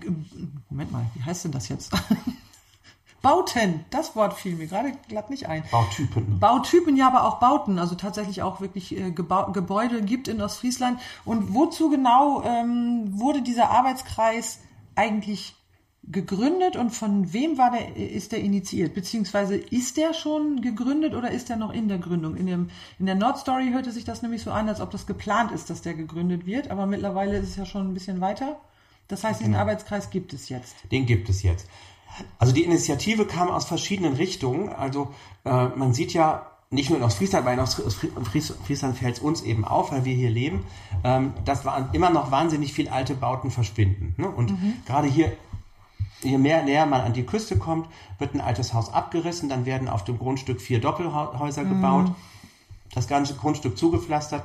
Moment 0.69 0.93
mal, 0.93 1.07
wie 1.15 1.23
heißt 1.23 1.45
denn 1.45 1.53
das 1.53 1.69
jetzt? 1.69 1.93
Bauten, 3.23 3.85
das 3.91 4.15
Wort 4.15 4.35
fiel 4.35 4.55
mir 4.55 4.69
gerade 4.69 4.93
glatt 5.09 5.31
nicht 5.31 5.49
ein. 5.49 5.65
Bautypen. 5.73 6.39
Bautypen, 6.39 6.97
ja, 6.97 7.09
aber 7.09 7.25
auch 7.25 7.41
Bauten, 7.41 7.79
also 7.79 7.97
tatsächlich 7.97 8.43
auch 8.43 8.61
wirklich 8.61 8.97
äh, 8.97 9.11
Gebau 9.11 9.51
Gebäude 9.51 10.03
gibt 10.03 10.29
in 10.29 10.41
Ostfriesland. 10.41 11.01
Und 11.25 11.53
wozu 11.53 11.91
genau 11.91 12.43
ähm, 12.45 13.19
wurde 13.19 13.43
dieser 13.43 13.71
Arbeitskreis 13.71 14.61
eigentlich 14.95 15.57
gegründet 16.05 16.77
und 16.77 16.91
von 16.91 17.33
wem 17.33 17.59
war 17.59 17.73
der, 17.73 17.97
ist 17.97 18.31
der 18.31 18.41
initiiert? 18.41 18.95
Beziehungsweise 18.95 19.57
ist 19.57 19.97
der 19.97 20.15
schon 20.15 20.61
gegründet 20.61 21.15
oder 21.15 21.31
ist 21.33 21.49
der 21.49 21.57
noch 21.57 21.73
in 21.73 21.89
der 21.89 21.99
Gründung? 21.99 22.37
In, 22.37 22.47
dem, 22.47 22.71
in 22.99 23.07
der 23.07 23.17
Nordstory 23.17 23.71
hörte 23.73 23.91
sich 23.91 24.05
das 24.05 24.23
nämlich 24.23 24.43
so 24.43 24.53
an, 24.53 24.69
als 24.69 24.81
ob 24.81 24.93
das 24.93 25.07
geplant 25.07 25.51
ist, 25.51 25.69
dass 25.69 25.83
der 25.83 25.95
gegründet 25.95 26.47
wird, 26.47 26.71
aber 26.71 26.87
mittlerweile 26.87 27.39
ist 27.39 27.49
es 27.51 27.57
ja 27.57 27.67
schon 27.67 27.89
ein 27.89 27.95
bisschen 27.95 28.21
weiter. 28.21 28.61
Das 29.09 29.25
heißt, 29.25 29.41
diesen 29.41 29.53
genau. 29.53 29.63
Arbeitskreis 29.63 30.11
gibt 30.11 30.33
es 30.33 30.49
jetzt. 30.49 30.77
Den 30.91 31.07
gibt 31.07 31.29
es 31.29 31.43
jetzt. 31.43 31.69
Also 32.39 32.53
die 32.53 32.65
Initiative 32.65 33.27
kam 33.27 33.49
aus 33.51 33.67
verschiedenen 33.67 34.15
Richtungen. 34.15 34.71
Also 34.71 35.15
äh, 35.45 35.67
man 35.69 35.93
sieht 35.93 36.13
ja 36.13 36.51
nicht 36.71 36.91
nur 36.91 36.99
in 36.99 37.05
Ostfriesland, 37.05 37.47
weil 37.47 37.55
in 37.55 37.61
Ostfriesland 37.61 38.99
fällt 38.99 39.17
es 39.17 39.23
uns 39.23 39.43
eben 39.43 39.65
auf, 39.65 39.93
weil 39.93 40.05
wir 40.05 40.15
hier 40.15 40.31
leben, 40.31 40.65
ähm, 41.05 41.33
dass 41.45 41.63
immer 41.93 42.11
noch 42.11 42.31
wahnsinnig 42.31 42.73
viele 42.73 42.91
alte 42.91 43.15
Bauten 43.15 43.51
verschwinden. 43.51 44.15
Ne? 44.17 44.29
Und 44.29 44.51
mhm. 44.51 44.75
gerade 44.85 45.07
hier 45.07 45.33
je 46.23 46.39
mehr 46.39 46.63
näher 46.63 46.87
man 46.87 47.03
an 47.03 47.13
die 47.13 47.25
Küste 47.25 47.59
kommt, 47.59 47.89
wird 48.19 48.35
ein 48.35 48.41
altes 48.41 48.75
Haus 48.75 48.93
abgerissen, 48.93 49.49
dann 49.49 49.67
werden 49.67 49.89
auf 49.89 50.05
dem 50.05 50.19
Grundstück 50.19 50.61
vier 50.61 50.81
Doppelhäuser 50.81 51.65
mhm. 51.65 51.69
gebaut, 51.69 52.13
das 52.95 53.07
ganze 53.09 53.35
Grundstück 53.35 53.77
zugepflastert, 53.77 54.45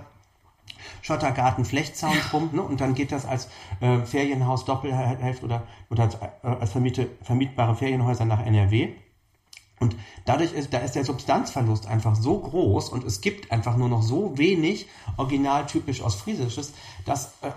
Schottergarten, 1.02 1.66
Flechtzaun 1.66 2.16
drum, 2.30 2.50
ne? 2.54 2.62
und 2.62 2.82
dann 2.82 2.94
geht 2.94 3.12
das 3.12 3.26
als 3.26 3.50
äh, 3.80 4.00
Ferienhaus 4.00 4.66
Doppelhälfte 4.66 5.46
oder, 5.46 5.64
oder 5.90 6.10
äh, 6.44 6.48
als 6.48 6.72
vermiete, 6.72 7.10
vermietbare 7.22 7.76
Ferienhäuser 7.76 8.26
nach 8.26 8.46
NRW. 8.46 8.90
Und 9.80 9.96
dadurch 10.26 10.54
ist, 10.54 10.74
da 10.74 10.78
ist 10.78 10.96
der 10.96 11.04
Substanzverlust 11.04 11.88
einfach 11.88 12.16
so 12.16 12.38
groß 12.38 12.90
und 12.90 13.04
es 13.04 13.20
gibt 13.22 13.52
einfach 13.52 13.78
nur 13.78 13.90
noch 13.90 14.04
so 14.04 14.38
wenig 14.38 14.88
originaltypisch 15.18 16.04
Ostfriesisches, 16.04 16.74
dass 17.06 17.34
äh, 17.42 17.50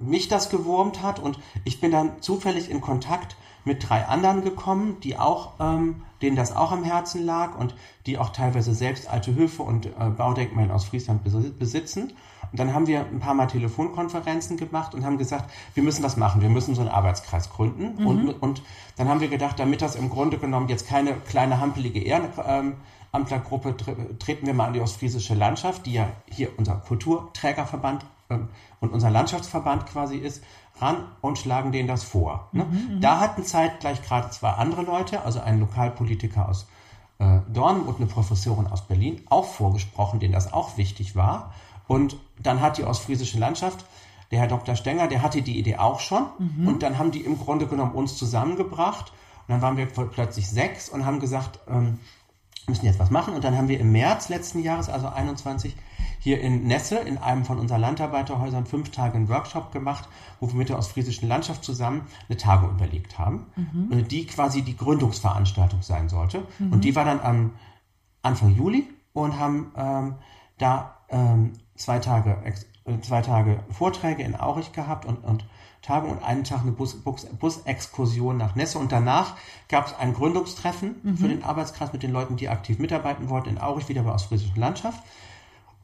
mich 0.00 0.28
das 0.28 0.48
gewurmt 0.48 1.02
hat 1.02 1.18
und 1.18 1.38
ich 1.64 1.80
bin 1.80 1.90
dann 1.90 2.22
zufällig 2.22 2.70
in 2.70 2.80
Kontakt 2.80 3.36
mit 3.66 3.86
drei 3.86 4.06
anderen 4.06 4.42
gekommen, 4.42 4.98
die 5.02 5.18
auch, 5.18 5.54
ähm, 5.60 6.02
denen 6.22 6.36
das 6.36 6.56
auch 6.56 6.72
am 6.72 6.84
Herzen 6.84 7.26
lag 7.26 7.58
und 7.58 7.74
die 8.06 8.16
auch 8.16 8.30
teilweise 8.30 8.74
selbst 8.74 9.08
alte 9.08 9.34
Höfe 9.34 9.62
und 9.62 9.86
äh, 9.86 9.90
Baudenkmäler 10.16 10.74
aus 10.74 10.84
Friesland 10.86 11.22
besitzen. 11.58 12.14
Und 12.52 12.60
dann 12.60 12.74
haben 12.74 12.86
wir 12.86 13.00
ein 13.00 13.20
paar 13.20 13.34
Mal 13.34 13.46
Telefonkonferenzen 13.46 14.56
gemacht 14.56 14.94
und 14.94 15.04
haben 15.04 15.18
gesagt, 15.18 15.50
wir 15.74 15.82
müssen 15.82 16.02
was 16.02 16.16
machen, 16.16 16.40
wir 16.40 16.48
müssen 16.48 16.74
so 16.74 16.80
einen 16.80 16.90
Arbeitskreis 16.90 17.50
gründen. 17.50 18.02
Mhm. 18.02 18.06
Und, 18.06 18.30
und 18.42 18.62
dann 18.96 19.08
haben 19.08 19.20
wir 19.20 19.28
gedacht, 19.28 19.58
damit 19.58 19.82
das 19.82 19.96
im 19.96 20.10
Grunde 20.10 20.38
genommen 20.38 20.68
jetzt 20.68 20.88
keine 20.88 21.14
kleine 21.14 21.60
hampelige 21.60 22.00
Ehrenamtlergruppe, 22.00 23.76
treten 24.18 24.46
wir 24.46 24.54
mal 24.54 24.66
an 24.66 24.72
die 24.72 24.80
ostfriesische 24.80 25.34
Landschaft, 25.34 25.86
die 25.86 25.94
ja 25.94 26.08
hier 26.30 26.50
unser 26.56 26.76
Kulturträgerverband 26.76 28.04
ähm, 28.30 28.48
und 28.80 28.92
unser 28.92 29.10
Landschaftsverband 29.10 29.86
quasi 29.86 30.16
ist, 30.16 30.42
ran 30.80 30.96
und 31.20 31.38
schlagen 31.38 31.72
denen 31.72 31.88
das 31.88 32.04
vor. 32.04 32.48
Ne? 32.52 32.64
Mhm, 32.64 32.96
mhm, 32.96 33.00
da 33.00 33.20
hatten 33.20 33.44
zeitgleich 33.44 34.02
gerade 34.02 34.30
zwei 34.30 34.50
andere 34.50 34.82
Leute, 34.82 35.22
also 35.22 35.40
ein 35.40 35.60
Lokalpolitiker 35.60 36.48
aus 36.48 36.66
äh, 37.18 37.40
Dorn 37.52 37.82
und 37.82 37.96
eine 37.96 38.06
Professorin 38.06 38.66
aus 38.66 38.82
Berlin, 38.82 39.22
auch 39.30 39.46
vorgesprochen, 39.46 40.20
denen 40.20 40.34
das 40.34 40.52
auch 40.52 40.76
wichtig 40.76 41.16
war. 41.16 41.54
Und 41.86 42.16
dann 42.42 42.60
hat 42.60 42.78
die 42.78 42.84
ostfriesische 42.84 43.38
Landschaft, 43.38 43.84
der 44.30 44.40
Herr 44.40 44.48
Dr. 44.48 44.74
Stenger, 44.74 45.06
der 45.06 45.22
hatte 45.22 45.42
die 45.42 45.58
Idee 45.58 45.76
auch 45.76 46.00
schon. 46.00 46.26
Mhm. 46.38 46.68
Und 46.68 46.82
dann 46.82 46.98
haben 46.98 47.12
die 47.12 47.20
im 47.20 47.38
Grunde 47.38 47.66
genommen 47.66 47.92
uns 47.92 48.16
zusammengebracht. 48.16 49.12
Und 49.46 49.52
dann 49.52 49.62
waren 49.62 49.76
wir 49.76 49.86
plötzlich 49.86 50.48
sechs 50.48 50.88
und 50.88 51.06
haben 51.06 51.20
gesagt, 51.20 51.60
ähm, 51.68 52.00
müssen 52.66 52.86
jetzt 52.86 52.98
was 52.98 53.10
machen. 53.10 53.34
Und 53.34 53.44
dann 53.44 53.56
haben 53.56 53.68
wir 53.68 53.78
im 53.78 53.92
März 53.92 54.28
letzten 54.28 54.62
Jahres, 54.62 54.88
also 54.88 55.08
21, 55.08 55.76
hier 56.18 56.40
in 56.40 56.64
Nesse 56.64 56.96
in 56.96 57.18
einem 57.18 57.44
von 57.44 57.58
unseren 57.58 57.80
Landarbeiterhäusern 57.80 58.66
fünf 58.66 58.90
Tage 58.90 59.14
einen 59.14 59.28
Workshop 59.28 59.70
gemacht, 59.70 60.08
wo 60.40 60.48
wir 60.48 60.56
mit 60.56 60.68
der 60.68 60.78
ostfriesischen 60.78 61.28
Landschaft 61.28 61.62
zusammen 61.62 62.06
eine 62.28 62.36
Tagung 62.36 62.70
überlegt 62.70 63.18
haben, 63.18 63.46
mhm. 63.54 64.08
die 64.08 64.26
quasi 64.26 64.62
die 64.62 64.76
Gründungsveranstaltung 64.76 65.82
sein 65.82 66.08
sollte. 66.08 66.42
Mhm. 66.58 66.72
Und 66.72 66.84
die 66.84 66.96
war 66.96 67.04
dann 67.04 67.20
am 67.20 67.52
Anfang 68.22 68.56
Juli 68.56 68.88
und 69.12 69.38
haben 69.38 69.72
ähm, 69.76 70.14
da 70.58 70.96
ähm, 71.10 71.52
zwei 71.76 71.98
Tage 71.98 72.36
äh, 72.84 73.00
zwei 73.00 73.22
Tage 73.22 73.60
Vorträge 73.70 74.22
in 74.22 74.38
Aurich 74.38 74.72
gehabt 74.72 75.04
und, 75.04 75.24
und 75.24 75.44
Tage 75.82 76.06
und 76.08 76.22
einen 76.22 76.44
Tag 76.44 76.62
eine 76.62 76.72
Bus-Exkursion 76.72 78.38
Bus, 78.38 78.46
nach 78.46 78.56
Nesse 78.56 78.78
und 78.78 78.90
danach 78.90 79.36
gab 79.68 79.86
es 79.86 79.94
ein 79.94 80.14
Gründungstreffen 80.14 80.96
mhm. 81.02 81.16
für 81.16 81.28
den 81.28 81.44
Arbeitskreis 81.44 81.92
mit 81.92 82.02
den 82.02 82.12
Leuten, 82.12 82.36
die 82.36 82.48
aktiv 82.48 82.78
mitarbeiten 82.78 83.28
wollten 83.28 83.50
in 83.50 83.58
Aurich, 83.58 83.88
wieder 83.88 84.02
bei 84.02 84.12
Ostfriesischen 84.12 84.56
Landschaft. 84.56 85.02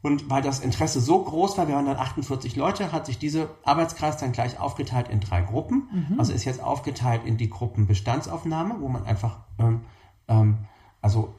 Und 0.02 0.28
weil 0.28 0.42
das 0.42 0.58
Interesse 0.58 1.00
so 1.00 1.22
groß 1.22 1.56
war, 1.58 1.68
wir 1.68 1.76
waren 1.76 1.86
dann 1.86 1.96
48 1.96 2.56
Leute, 2.56 2.90
hat 2.90 3.06
sich 3.06 3.18
dieser 3.18 3.50
Arbeitskreis 3.62 4.16
dann 4.16 4.32
gleich 4.32 4.58
aufgeteilt 4.58 5.08
in 5.08 5.20
drei 5.20 5.42
Gruppen. 5.42 6.08
Mhm. 6.10 6.18
Also 6.18 6.32
ist 6.32 6.44
jetzt 6.44 6.60
aufgeteilt 6.60 7.22
in 7.24 7.36
die 7.36 7.48
Gruppen 7.48 7.86
Bestandsaufnahme, 7.86 8.80
wo 8.80 8.88
man 8.88 9.06
einfach 9.06 9.38
ähm, 9.60 9.82
ähm, 10.26 10.58
also 11.00 11.34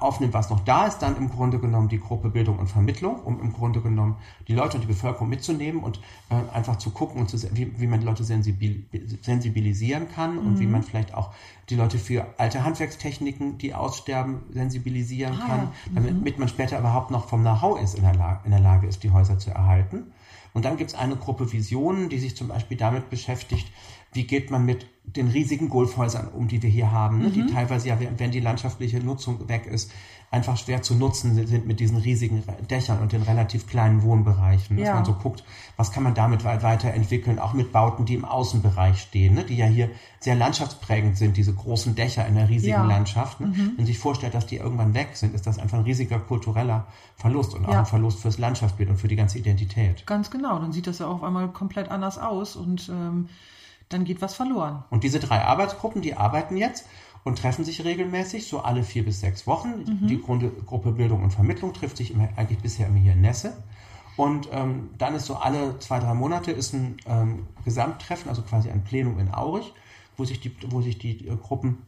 aufnimmt, 0.00 0.34
was 0.34 0.50
noch 0.50 0.60
da 0.60 0.86
ist, 0.86 0.98
dann 0.98 1.16
im 1.16 1.30
Grunde 1.30 1.58
genommen 1.58 1.88
die 1.88 2.00
Gruppe 2.00 2.28
Bildung 2.28 2.58
und 2.58 2.68
Vermittlung, 2.68 3.20
um 3.20 3.40
im 3.40 3.52
Grunde 3.52 3.80
genommen 3.80 4.16
die 4.48 4.54
Leute 4.54 4.76
und 4.76 4.82
die 4.82 4.88
Bevölkerung 4.88 5.28
mitzunehmen 5.28 5.82
und 5.82 6.00
äh, 6.30 6.54
einfach 6.54 6.76
zu 6.76 6.90
gucken 6.90 7.20
und 7.20 7.28
zu, 7.28 7.38
wie, 7.56 7.78
wie 7.78 7.86
man 7.86 8.00
die 8.00 8.06
Leute 8.06 8.24
sensibil, 8.24 8.84
sensibilisieren 9.22 10.08
kann 10.10 10.34
mhm. 10.34 10.46
und 10.46 10.58
wie 10.60 10.66
mhm. 10.66 10.72
man 10.72 10.82
vielleicht 10.82 11.14
auch 11.14 11.32
die 11.68 11.76
Leute 11.76 11.98
für 11.98 12.26
alte 12.38 12.64
Handwerkstechniken, 12.64 13.58
die 13.58 13.74
aussterben, 13.74 14.42
sensibilisieren 14.50 15.38
ah, 15.42 15.46
kann, 15.46 15.68
ja. 15.94 16.00
mhm. 16.00 16.06
damit 16.06 16.38
man 16.38 16.48
später 16.48 16.78
überhaupt 16.78 17.10
noch 17.10 17.28
vom 17.28 17.40
Know-how 17.40 17.80
ist 17.80 17.94
in 17.94 18.02
der, 18.02 18.14
Lage, 18.14 18.40
in 18.44 18.50
der 18.50 18.60
Lage 18.60 18.86
ist, 18.86 19.02
die 19.02 19.10
Häuser 19.10 19.38
zu 19.38 19.50
erhalten. 19.50 20.12
Und 20.56 20.64
dann 20.64 20.78
gibt 20.78 20.88
es 20.88 20.96
eine 20.96 21.16
Gruppe 21.16 21.52
Visionen, 21.52 22.08
die 22.08 22.18
sich 22.18 22.34
zum 22.34 22.48
Beispiel 22.48 22.78
damit 22.78 23.10
beschäftigt, 23.10 23.70
wie 24.12 24.24
geht 24.24 24.50
man 24.50 24.64
mit 24.64 24.86
den 25.04 25.28
riesigen 25.28 25.68
Golfhäusern 25.68 26.28
um, 26.28 26.48
die 26.48 26.62
wir 26.62 26.70
hier 26.70 26.90
haben, 26.90 27.18
ne? 27.18 27.28
mhm. 27.28 27.32
die 27.32 27.46
teilweise 27.46 27.88
ja, 27.88 27.98
wenn 28.18 28.30
die 28.30 28.40
landschaftliche 28.40 28.98
Nutzung 28.98 29.48
weg 29.48 29.66
ist, 29.66 29.90
einfach 30.30 30.56
schwer 30.56 30.82
zu 30.82 30.94
nutzen 30.94 31.46
sind 31.46 31.66
mit 31.66 31.78
diesen 31.78 31.98
riesigen 31.98 32.42
Dächern 32.68 33.00
und 33.00 33.12
den 33.12 33.22
relativ 33.22 33.66
kleinen 33.68 34.02
Wohnbereichen. 34.02 34.76
Dass 34.76 34.86
ja. 34.86 34.94
man 34.94 35.04
so 35.04 35.14
guckt, 35.14 35.44
was 35.76 35.92
kann 35.92 36.02
man 36.02 36.14
damit 36.14 36.44
weiterentwickeln, 36.44 37.38
auch 37.38 37.52
mit 37.52 37.72
Bauten, 37.72 38.04
die 38.04 38.14
im 38.14 38.24
Außenbereich 38.24 39.00
stehen, 39.00 39.34
ne? 39.34 39.44
die 39.44 39.56
ja 39.56 39.66
hier 39.66 39.88
sehr 40.18 40.34
landschaftsprägend 40.34 41.16
sind, 41.16 41.36
diese 41.36 41.54
großen 41.54 41.94
Dächer 41.94 42.26
in 42.26 42.34
der 42.34 42.48
riesigen 42.48 42.72
ja. 42.72 42.84
Landschaft. 42.84 43.40
Ne? 43.40 43.46
Mhm. 43.46 43.56
Wenn 43.56 43.76
man 43.76 43.86
sich 43.86 43.98
vorstellt, 43.98 44.34
dass 44.34 44.46
die 44.46 44.56
irgendwann 44.56 44.94
weg 44.94 45.10
sind, 45.14 45.34
ist 45.34 45.46
das 45.46 45.58
einfach 45.58 45.78
ein 45.78 45.84
riesiger 45.84 46.18
kultureller 46.18 46.86
Verlust 47.14 47.54
und 47.54 47.64
auch 47.64 47.72
ja. 47.72 47.78
ein 47.80 47.86
Verlust 47.86 48.20
fürs 48.20 48.38
Landschaftsbild 48.38 48.90
und 48.90 48.96
für 48.96 49.08
die 49.08 49.16
ganze 49.16 49.38
Identität. 49.38 50.06
Ganz 50.06 50.30
genau, 50.30 50.58
dann 50.58 50.72
sieht 50.72 50.88
das 50.88 50.98
ja 50.98 51.06
auf 51.06 51.22
einmal 51.22 51.48
komplett 51.48 51.88
anders 51.88 52.18
aus 52.18 52.56
und 52.56 52.88
ähm, 52.88 53.28
dann 53.88 54.04
geht 54.04 54.20
was 54.20 54.34
verloren. 54.34 54.84
Und 54.90 55.04
diese 55.04 55.20
drei 55.20 55.42
Arbeitsgruppen, 55.42 56.02
die 56.02 56.16
arbeiten 56.16 56.56
jetzt 56.56 56.86
und 57.24 57.38
treffen 57.38 57.64
sich 57.64 57.84
regelmäßig, 57.84 58.46
so 58.46 58.60
alle 58.60 58.82
vier 58.82 59.04
bis 59.04 59.20
sechs 59.20 59.46
Wochen. 59.46 59.84
Mhm. 59.84 60.06
Die 60.06 60.20
Grunde, 60.20 60.50
Gruppe 60.50 60.92
Bildung 60.92 61.22
und 61.22 61.32
Vermittlung 61.32 61.72
trifft 61.72 61.96
sich 61.96 62.12
immer, 62.12 62.28
eigentlich 62.36 62.60
bisher 62.60 62.86
immer 62.86 62.98
hier 62.98 63.12
in 63.12 63.20
Nesse. 63.20 63.56
Und 64.16 64.48
ähm, 64.52 64.90
dann 64.96 65.14
ist 65.14 65.26
so 65.26 65.36
alle 65.36 65.78
zwei, 65.78 65.98
drei 65.98 66.14
Monate 66.14 66.50
ist 66.50 66.72
ein 66.72 66.96
ähm, 67.06 67.46
Gesamttreffen, 67.64 68.28
also 68.28 68.42
quasi 68.42 68.70
ein 68.70 68.82
Plenum 68.82 69.18
in 69.18 69.32
Aurich, 69.32 69.72
wo 70.16 70.24
sich 70.24 70.40
die, 70.40 70.56
wo 70.68 70.80
sich 70.80 70.98
die 70.98 71.26
äh, 71.28 71.36
Gruppen 71.36 71.86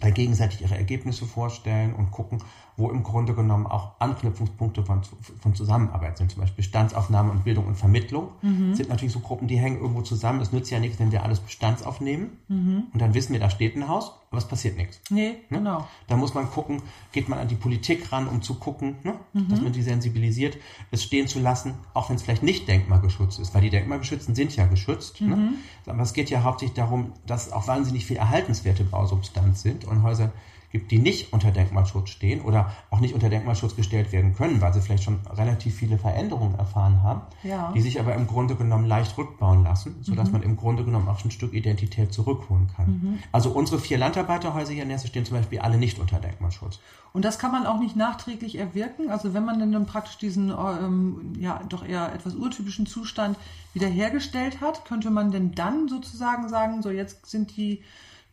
gegenseitig 0.00 0.62
ihre 0.62 0.76
Ergebnisse 0.76 1.26
vorstellen 1.26 1.92
und 1.92 2.12
gucken, 2.12 2.42
wo 2.78 2.90
im 2.90 3.02
Grunde 3.02 3.34
genommen 3.34 3.66
auch 3.66 3.98
Anknüpfungspunkte 3.98 4.84
von, 4.84 5.02
von 5.40 5.54
Zusammenarbeit 5.54 6.16
sind, 6.16 6.30
zum 6.30 6.40
Beispiel 6.40 6.58
Bestandsaufnahme 6.58 7.32
und 7.32 7.42
Bildung 7.42 7.66
und 7.66 7.74
Vermittlung, 7.74 8.28
mhm. 8.40 8.72
sind 8.72 8.88
natürlich 8.88 9.12
so 9.12 9.18
Gruppen, 9.18 9.48
die 9.48 9.58
hängen 9.58 9.80
irgendwo 9.80 10.02
zusammen. 10.02 10.40
Es 10.40 10.52
nützt 10.52 10.70
ja 10.70 10.78
nichts, 10.78 11.00
wenn 11.00 11.10
wir 11.10 11.24
alles 11.24 11.40
Bestandsaufnehmen 11.40 12.38
mhm. 12.46 12.84
und 12.92 13.02
dann 13.02 13.14
wissen 13.14 13.32
wir, 13.32 13.40
da 13.40 13.50
steht 13.50 13.74
ein 13.74 13.88
Haus, 13.88 14.12
aber 14.30 14.38
es 14.38 14.44
passiert 14.44 14.76
nichts. 14.76 15.00
Nee, 15.10 15.38
ne? 15.50 15.58
genau. 15.58 15.88
Da 16.06 16.16
muss 16.16 16.34
man 16.34 16.48
gucken, 16.50 16.80
geht 17.10 17.28
man 17.28 17.40
an 17.40 17.48
die 17.48 17.56
Politik 17.56 18.12
ran, 18.12 18.28
um 18.28 18.42
zu 18.42 18.54
gucken, 18.54 18.94
ne? 19.02 19.14
mhm. 19.32 19.48
dass 19.48 19.60
man 19.60 19.72
die 19.72 19.82
sensibilisiert, 19.82 20.56
es 20.92 21.02
stehen 21.02 21.26
zu 21.26 21.40
lassen, 21.40 21.74
auch 21.94 22.10
wenn 22.10 22.16
es 22.16 22.22
vielleicht 22.22 22.44
nicht 22.44 22.68
denkmalgeschützt 22.68 23.40
ist, 23.40 23.56
weil 23.56 23.62
die 23.62 23.70
Denkmalgeschützten 23.70 24.36
sind 24.36 24.54
ja 24.54 24.66
geschützt. 24.66 25.20
Ne? 25.20 25.34
Mhm. 25.34 25.54
Aber 25.86 26.02
es 26.02 26.12
geht 26.12 26.30
ja 26.30 26.44
hauptsächlich 26.44 26.76
darum, 26.76 27.12
dass 27.26 27.50
auch 27.50 27.66
wahnsinnig 27.66 28.06
viel 28.06 28.18
erhaltenswerte 28.18 28.84
Bausubstanz 28.84 29.62
sind 29.62 29.84
und 29.84 30.04
Häuser 30.04 30.30
gibt, 30.70 30.90
die 30.90 30.98
nicht 30.98 31.32
unter 31.32 31.50
Denkmalschutz 31.50 32.10
stehen 32.10 32.40
oder 32.42 32.72
auch 32.90 33.00
nicht 33.00 33.14
unter 33.14 33.28
Denkmalschutz 33.28 33.74
gestellt 33.74 34.12
werden 34.12 34.34
können, 34.34 34.60
weil 34.60 34.72
sie 34.74 34.80
vielleicht 34.80 35.04
schon 35.04 35.20
relativ 35.34 35.74
viele 35.74 35.98
Veränderungen 35.98 36.58
erfahren 36.58 37.02
haben, 37.02 37.22
ja. 37.42 37.72
die 37.74 37.80
sich 37.80 37.98
aber 37.98 38.14
im 38.14 38.26
Grunde 38.26 38.54
genommen 38.54 38.86
leicht 38.86 39.16
rückbauen 39.16 39.64
lassen, 39.64 39.96
sodass 40.02 40.28
mhm. 40.28 40.32
man 40.32 40.42
im 40.42 40.56
Grunde 40.56 40.84
genommen 40.84 41.08
auch 41.08 41.24
ein 41.24 41.30
Stück 41.30 41.54
Identität 41.54 42.12
zurückholen 42.12 42.68
kann. 42.76 42.86
Mhm. 42.86 43.18
Also 43.32 43.50
unsere 43.50 43.80
vier 43.80 43.98
Landarbeiterhäuser 43.98 44.72
hier 44.72 44.82
in 44.82 44.88
Nesse 44.88 45.06
stehen 45.06 45.24
zum 45.24 45.38
Beispiel 45.38 45.60
alle 45.60 45.78
nicht 45.78 45.98
unter 45.98 46.18
Denkmalschutz. 46.18 46.80
Und 47.12 47.24
das 47.24 47.38
kann 47.38 47.52
man 47.52 47.66
auch 47.66 47.80
nicht 47.80 47.96
nachträglich 47.96 48.58
erwirken. 48.58 49.10
Also 49.10 49.32
wenn 49.32 49.44
man 49.44 49.72
dann 49.72 49.86
praktisch 49.86 50.18
diesen 50.18 50.50
ähm, 50.50 51.32
ja 51.38 51.60
doch 51.68 51.86
eher 51.86 52.12
etwas 52.12 52.34
urtypischen 52.34 52.86
Zustand 52.86 53.38
wiederhergestellt 53.72 54.60
hat, 54.60 54.84
könnte 54.84 55.10
man 55.10 55.30
denn 55.30 55.52
dann 55.52 55.88
sozusagen 55.88 56.48
sagen, 56.48 56.82
so 56.82 56.90
jetzt 56.90 57.26
sind 57.26 57.56
die 57.56 57.82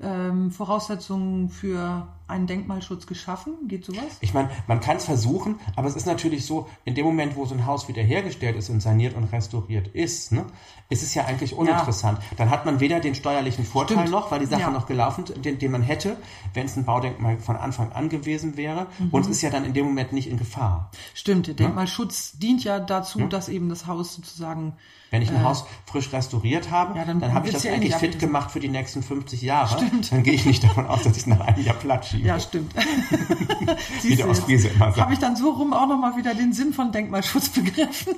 ähm, 0.02 0.52
Voraussetzungen 0.52 1.50
für 1.50 2.08
einen 2.28 2.48
Denkmalschutz 2.48 3.08
geschaffen? 3.08 3.54
Geht 3.68 3.86
sowas? 3.86 4.18
Ich 4.22 4.34
meine, 4.34 4.50
man 4.68 4.80
kann 4.80 4.98
es 4.98 5.06
versuchen, 5.06 5.60
aber 5.76 5.88
es 5.88 5.96
ist 5.96 6.06
natürlich 6.06 6.46
so, 6.46 6.68
in 6.84 6.96
dem 6.96 7.06
Moment, 7.06 7.36
wo 7.36 7.46
so 7.46 7.54
ein 7.54 7.66
Haus 7.66 7.88
wiederhergestellt 7.88 8.56
ist 8.56 8.70
und 8.70 8.82
saniert 8.82 9.16
und 9.16 9.26
restauriert 9.26 9.88
ist, 9.90 10.32
ne, 10.32 10.46
ist 10.90 11.04
es 11.04 11.14
ja 11.14 11.26
eigentlich 11.26 11.56
uninteressant. 11.56 12.20
Ja. 12.20 12.38
Dann 12.38 12.50
hat 12.50 12.66
man 12.66 12.80
weder 12.80 13.00
den 13.00 13.16
steuerlichen 13.16 13.66
Vorteil 13.66 13.98
Stimmt. 13.98 14.12
noch, 14.12 14.32
weil 14.32 14.40
die 14.40 14.46
Sache 14.46 14.62
ja. 14.62 14.70
noch 14.72 14.88
gelaufen, 14.88 15.26
den, 15.38 15.60
den 15.60 15.72
man 15.72 15.82
hätte, 15.82 16.18
wenn 16.54 16.66
es 16.66 16.76
ein 16.76 16.86
Baudenkmal 16.86 17.38
von 17.38 17.56
Anfang 17.56 17.92
an 17.92 18.10
gewesen 18.10 18.58
wäre. 18.58 18.88
Mhm. 19.00 19.10
Und 19.12 19.22
es 19.22 19.28
ist 19.28 19.42
ja 19.42 19.50
dann 19.50 19.66
in 19.66 19.74
dem 19.74 19.86
Moment 19.86 20.14
nicht 20.14 20.30
in 20.30 20.38
Gefahr. 20.38 20.92
Stimmt, 21.14 21.48
der 21.48 21.54
Denkmalschutz 21.54 22.34
ja? 22.34 22.40
dient 22.40 22.64
ja 22.64 22.80
dazu, 22.80 23.20
dass 23.28 23.50
eben 23.50 23.70
das 23.70 23.88
Haus 23.88 24.14
sozusagen 24.14 24.74
wenn 25.12 25.22
ich 25.22 25.30
ein 25.30 25.38
äh, 25.38 25.44
Haus 25.44 25.66
frisch 25.86 26.12
restauriert 26.12 26.72
habe, 26.72 26.98
ja, 26.98 27.06
dann, 27.06 27.20
dann 27.20 27.34
habe 27.34 27.48
ich 27.48 27.54
das 27.54 27.66
eigentlich 27.66 27.96
fit 27.96 28.20
gemacht 28.20 28.52
für 28.52 28.60
die 28.60 28.68
nächsten 28.68 29.02
50 29.02 29.42
Jahre. 29.42 29.78
Stimmt. 29.78 30.12
Dann 30.12 30.24
gehe 30.24 30.34
ich 30.34 30.46
nicht 30.46 30.64
davon 30.64 30.88
aus, 30.88 31.04
dass 31.04 31.14
ich 31.14 31.24
es 31.24 31.28
nach 31.28 31.40
einem 31.40 31.64
Jahr 31.64 31.76
platt 31.76 32.06
Ja, 32.24 32.40
stimmt. 32.40 32.74
Wie 34.02 34.16
der 34.16 34.30
Ostfriese 34.30 34.70
immer 34.70 34.88
sagt. 34.88 35.02
Habe 35.02 35.14
ich 35.14 35.20
dann 35.20 35.36
so 35.36 35.52
rum 35.52 35.74
auch 35.74 35.88
nochmal 35.88 36.16
wieder 36.18 36.34
den 36.34 36.54
Sinn 36.54 36.74
von 36.74 36.92
Denkmalschutz 36.92 37.50
begriffen. 37.50 38.16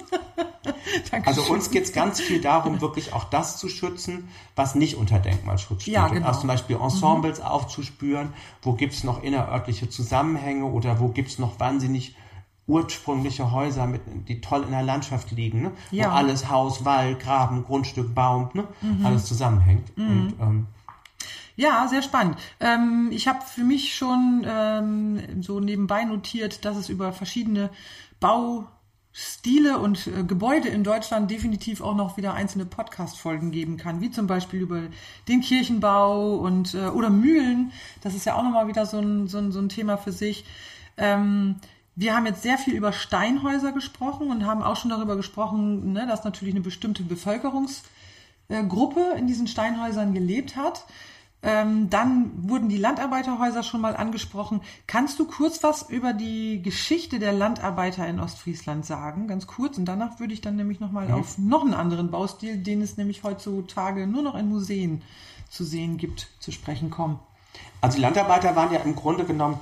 also 1.26 1.44
uns 1.44 1.72
geht 1.72 1.86
es 1.86 1.94
ganz 1.94 2.20
viel 2.22 2.42
darum, 2.42 2.82
wirklich 2.82 3.14
auch 3.14 3.26
das 3.26 3.58
zu 3.58 3.70
schützen, 3.70 4.30
was 4.56 4.76
nicht 4.76 4.96
unter 4.96 5.20
Denkmalschutz 5.20 5.84
steht. 5.84 5.94
Ja, 5.94 6.08
genau. 6.08 6.28
Also 6.28 6.42
zum 6.42 6.48
Beispiel 6.48 6.78
Ensembles 6.78 7.40
mhm. 7.40 7.46
aufzuspüren, 7.46 8.34
wo 8.62 8.74
gibt 8.74 8.94
es 8.94 9.04
noch 9.04 9.24
innerörtliche 9.24 9.90
Zusammenhänge 9.90 10.66
oder 10.66 11.00
wo 11.00 11.10
gibt 11.10 11.30
es 11.30 11.40
noch 11.40 11.60
wahnsinnig 11.60 12.16
ursprüngliche 12.68 13.52
Häuser, 13.52 13.88
mit, 13.88 14.02
die 14.28 14.42
toll 14.42 14.64
in 14.64 14.72
der 14.72 14.84
Landschaft 14.84 15.32
liegen, 15.32 15.62
ne? 15.62 15.72
ja. 15.90 16.08
wo 16.08 16.16
alles 16.16 16.50
Haus, 16.50 16.84
Wald, 16.84 17.22
Graben, 17.22 17.64
Grundstück, 17.64 18.14
Baum, 18.14 18.50
ne? 18.54 18.68
Mhm. 18.82 19.06
alles 19.06 19.26
zusammenhängt. 19.26 19.98
Mhm. 19.98 20.06
Und, 20.08 20.34
ähm, 20.42 20.68
ja, 21.58 21.86
sehr 21.88 22.04
spannend. 22.04 22.38
Ähm, 22.60 23.10
ich 23.12 23.28
habe 23.28 23.42
für 23.42 23.64
mich 23.64 23.96
schon 23.96 24.46
ähm, 24.48 25.42
so 25.42 25.60
nebenbei 25.60 26.06
notiert, 26.06 26.64
dass 26.64 26.78
es 26.78 26.88
über 26.88 27.12
verschiedene 27.12 27.72
Baustile 28.20 29.80
und 29.80 30.06
äh, 30.06 30.24
Gebäude 30.24 30.70
in 30.70 30.84
Deutschland 30.84 31.32
definitiv 31.32 31.82
auch 31.82 31.96
noch 31.96 32.16
wieder 32.16 32.36
einzelne 32.36 32.66
Podcast-Folgen 32.66 33.50
geben 33.50 33.78
kann, 33.78 34.02
wie 34.02 34.12
zum 34.12 34.28
Beispiel 34.28 34.62
über 34.62 34.84
den 35.28 35.42
Kirchenbau 35.42 36.36
und 36.36 36.76
äh, 36.76 36.90
oder 36.90 37.10
Mühlen. 37.10 37.72
Das 38.02 38.14
ist 38.14 38.26
ja 38.26 38.36
auch 38.36 38.44
nochmal 38.44 38.68
wieder 38.68 38.86
so 38.86 39.00
ein, 39.00 39.28
so 39.28 39.40
ein, 39.40 39.52
so 39.52 39.60
ein 39.60 39.70
Thema 39.70 39.98
für 39.98 40.12
sich. 40.12 40.46
Ähm, 40.96 41.56
wir 41.96 42.16
haben 42.16 42.28
jetzt 42.28 42.44
sehr 42.44 42.60
viel 42.60 42.76
über 42.76 42.94
Steinhäuser 42.94 43.72
gesprochen 43.72 44.30
und 44.30 44.46
haben 44.46 44.62
auch 44.62 44.76
schon 44.76 44.92
darüber 44.92 45.16
gesprochen, 45.16 45.94
ne, 45.94 46.06
dass 46.06 46.24
natürlich 46.24 46.54
eine 46.54 46.64
bestimmte 46.64 47.02
Bevölkerungsgruppe 47.02 49.16
in 49.18 49.26
diesen 49.26 49.48
Steinhäusern 49.48 50.14
gelebt 50.14 50.56
hat. 50.56 50.86
Ähm, 51.44 51.90
dann 51.90 52.32
wurden 52.50 52.68
die 52.68 52.78
Landarbeiterhäuser 52.78 53.62
schon 53.62 53.82
mal 53.82 53.96
angesprochen. 53.96 54.62
Kannst 54.88 55.20
du 55.20 55.26
kurz 55.26 55.62
was 55.64 55.88
über 55.88 56.14
die 56.14 56.62
Geschichte 56.64 57.20
der 57.20 57.32
Landarbeiter 57.32 58.08
in 58.08 58.20
Ostfriesland 58.20 58.86
sagen? 58.86 59.28
Ganz 59.28 59.46
kurz. 59.46 59.78
Und 59.78 59.86
danach 59.86 60.20
würde 60.20 60.34
ich 60.34 60.42
dann 60.42 60.56
nämlich 60.56 60.80
nochmal 60.80 61.08
mhm. 61.08 61.14
auf 61.14 61.38
noch 61.38 61.62
einen 61.62 61.76
anderen 61.76 62.10
Baustil, 62.10 62.58
den 62.58 62.82
es 62.82 62.98
nämlich 62.98 63.24
heutzutage 63.24 64.08
nur 64.08 64.24
noch 64.24 64.36
in 64.36 64.50
Museen 64.50 65.04
zu 65.50 65.64
sehen 65.64 65.98
gibt, 65.98 66.28
zu 66.40 66.52
sprechen 66.52 66.90
kommen. 66.90 67.20
Also 67.82 67.98
die 67.98 68.02
Landarbeiter 68.02 68.56
waren 68.56 68.74
ja 68.74 68.80
im 68.80 68.96
Grunde 68.96 69.24
genommen 69.24 69.60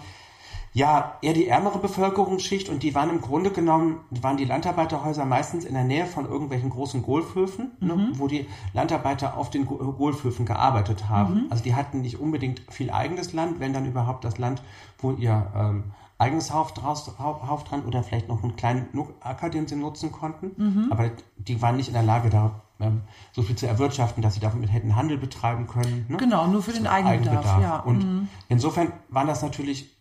ja, 0.75 1.13
eher 1.21 1.31
die 1.31 1.47
ärmere 1.47 1.79
Bevölkerungsschicht 1.79 2.67
und 2.67 2.83
die 2.83 2.93
waren 2.93 3.09
im 3.09 3.21
Grunde 3.21 3.49
genommen, 3.49 4.01
waren 4.09 4.35
die 4.35 4.43
Landarbeiterhäuser 4.43 5.23
meistens 5.23 5.63
in 5.63 5.73
der 5.73 5.85
Nähe 5.85 6.05
von 6.05 6.25
irgendwelchen 6.25 6.69
großen 6.69 7.01
Golfhöfen, 7.01 7.71
ne, 7.79 7.95
mhm. 7.95 8.01
ne, 8.01 8.11
wo 8.15 8.27
die 8.27 8.45
Landarbeiter 8.73 9.37
auf 9.37 9.49
den 9.49 9.65
Golfhöfen 9.65 10.45
gearbeitet 10.45 11.07
haben. 11.07 11.45
Mhm. 11.45 11.45
Also 11.49 11.63
die 11.63 11.75
hatten 11.75 12.01
nicht 12.01 12.19
unbedingt 12.19 12.61
viel 12.69 12.91
eigenes 12.91 13.31
Land, 13.31 13.61
wenn 13.61 13.71
dann 13.71 13.85
überhaupt 13.85 14.25
das 14.25 14.37
Land, 14.37 14.61
wo 14.97 15.13
ihr 15.13 15.49
ähm, 15.55 15.85
eigenes 16.17 16.51
Hauf, 16.51 16.73
draus, 16.73 17.09
Hauf 17.19 17.63
dran 17.63 17.85
oder 17.85 18.03
vielleicht 18.03 18.27
noch 18.27 18.43
einen 18.43 18.57
kleinen 18.57 18.87
Acker, 19.21 19.49
den 19.49 19.67
sie 19.67 19.77
nutzen 19.77 20.11
konnten. 20.11 20.51
Mhm. 20.57 20.91
Aber 20.91 21.09
die 21.37 21.61
waren 21.61 21.77
nicht 21.77 21.87
in 21.87 21.93
der 21.93 22.03
Lage, 22.03 22.29
da 22.29 22.63
ähm, 22.81 23.03
so 23.31 23.43
viel 23.43 23.55
zu 23.55 23.65
erwirtschaften, 23.65 24.21
dass 24.21 24.33
sie 24.33 24.41
damit 24.41 24.73
hätten 24.73 24.97
Handel 24.97 25.17
betreiben 25.17 25.67
können. 25.67 26.05
Ne? 26.09 26.17
Genau, 26.17 26.47
nur 26.47 26.61
für 26.61 26.73
den 26.73 26.85
Eigenbedarf. 26.85 27.45
Eigenbedarf. 27.45 27.61
Ja. 27.61 27.79
Und 27.79 28.03
mhm. 28.03 28.27
insofern 28.49 28.91
waren 29.07 29.27
das 29.27 29.41
natürlich 29.41 29.94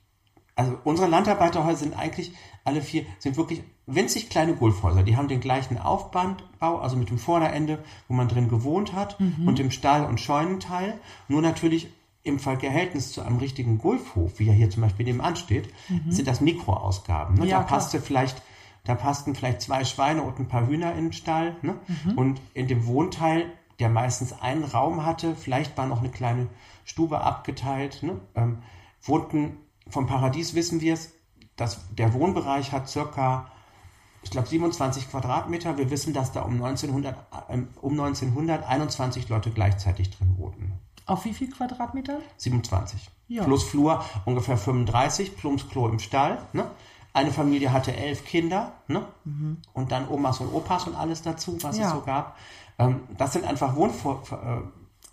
also 0.56 0.78
unsere 0.84 1.08
Landarbeiterhäuser 1.08 1.78
sind 1.78 1.98
eigentlich 1.98 2.32
alle 2.64 2.80
vier, 2.80 3.04
sind 3.18 3.36
wirklich 3.36 3.62
winzig 3.86 4.30
kleine 4.30 4.54
Golfhäuser. 4.54 5.02
Die 5.02 5.16
haben 5.16 5.28
den 5.28 5.40
gleichen 5.40 5.78
Aufbau, 5.78 6.36
also 6.60 6.96
mit 6.96 7.10
dem 7.10 7.18
Vorderende, 7.18 7.82
wo 8.08 8.14
man 8.14 8.28
drin 8.28 8.48
gewohnt 8.48 8.92
hat, 8.92 9.20
mhm. 9.20 9.48
und 9.48 9.58
dem 9.58 9.70
Stall- 9.70 10.06
und 10.06 10.20
Scheunenteil. 10.20 10.98
Nur 11.28 11.42
natürlich 11.42 11.88
im 12.22 12.38
Verhältnis 12.38 13.12
zu 13.12 13.20
einem 13.20 13.36
richtigen 13.36 13.78
Golfhof, 13.78 14.38
wie 14.38 14.48
er 14.48 14.54
hier 14.54 14.70
zum 14.70 14.82
Beispiel 14.82 15.04
nebenan 15.04 15.36
steht, 15.36 15.68
mhm. 15.88 16.10
sind 16.10 16.26
das 16.26 16.40
Mikroausgaben. 16.40 17.36
Ne? 17.36 17.46
Ja, 17.46 17.58
da 17.58 17.64
passte 17.64 18.00
vielleicht, 18.00 18.40
da 18.84 18.94
passten 18.94 19.34
vielleicht 19.34 19.60
zwei 19.60 19.84
Schweine 19.84 20.22
und 20.22 20.38
ein 20.38 20.48
paar 20.48 20.66
Hühner 20.66 20.92
in 20.92 21.06
den 21.06 21.12
Stall. 21.12 21.56
Ne? 21.60 21.74
Mhm. 21.86 22.18
Und 22.18 22.40
in 22.54 22.66
dem 22.66 22.86
Wohnteil, 22.86 23.52
der 23.78 23.90
meistens 23.90 24.32
einen 24.40 24.64
Raum 24.64 25.04
hatte, 25.04 25.34
vielleicht 25.34 25.76
war 25.76 25.86
noch 25.86 25.98
eine 25.98 26.08
kleine 26.08 26.46
Stube 26.86 27.20
abgeteilt, 27.20 28.02
ne? 28.02 28.20
ähm, 28.34 28.58
wohnten 29.02 29.58
vom 29.88 30.06
Paradies 30.06 30.54
wissen 30.54 30.80
wir 30.80 30.94
es, 30.94 31.12
dass 31.56 31.80
der 31.94 32.12
Wohnbereich 32.14 32.72
hat 32.72 32.88
circa, 32.88 33.50
ich 34.22 34.30
glaube, 34.30 34.48
27 34.48 35.10
Quadratmeter. 35.10 35.76
Wir 35.76 35.90
wissen, 35.90 36.12
dass 36.12 36.32
da 36.32 36.42
um 36.42 36.54
1900, 36.54 37.16
äh, 37.48 37.58
um 37.80 37.92
1900 37.92 38.66
21 38.66 39.28
Leute 39.28 39.50
gleichzeitig 39.50 40.10
drin 40.10 40.34
wohnten. 40.38 40.72
Auf 41.06 41.24
wie 41.26 41.34
viel 41.34 41.50
Quadratmeter? 41.50 42.18
27. 42.38 43.10
Ja. 43.28 43.44
Plus 43.44 43.64
Flur 43.64 44.04
ungefähr 44.24 44.56
35, 44.56 45.36
plus 45.36 45.68
Klo 45.68 45.88
im 45.88 45.98
Stall. 45.98 46.38
Ne? 46.52 46.66
Eine 47.12 47.30
Familie 47.30 47.72
hatte 47.72 47.94
elf 47.94 48.24
Kinder 48.24 48.72
ne? 48.88 49.06
Mhm. 49.24 49.58
und 49.72 49.92
dann 49.92 50.08
Omas 50.08 50.40
und 50.40 50.52
Opas 50.52 50.86
und 50.86 50.96
alles 50.96 51.22
dazu, 51.22 51.58
was 51.62 51.78
ja. 51.78 51.86
es 51.86 51.92
so 51.92 52.00
gab. 52.00 52.36
Ähm, 52.78 53.00
das 53.16 53.34
sind 53.34 53.44
einfach 53.44 53.76
Wohnvor 53.76 54.22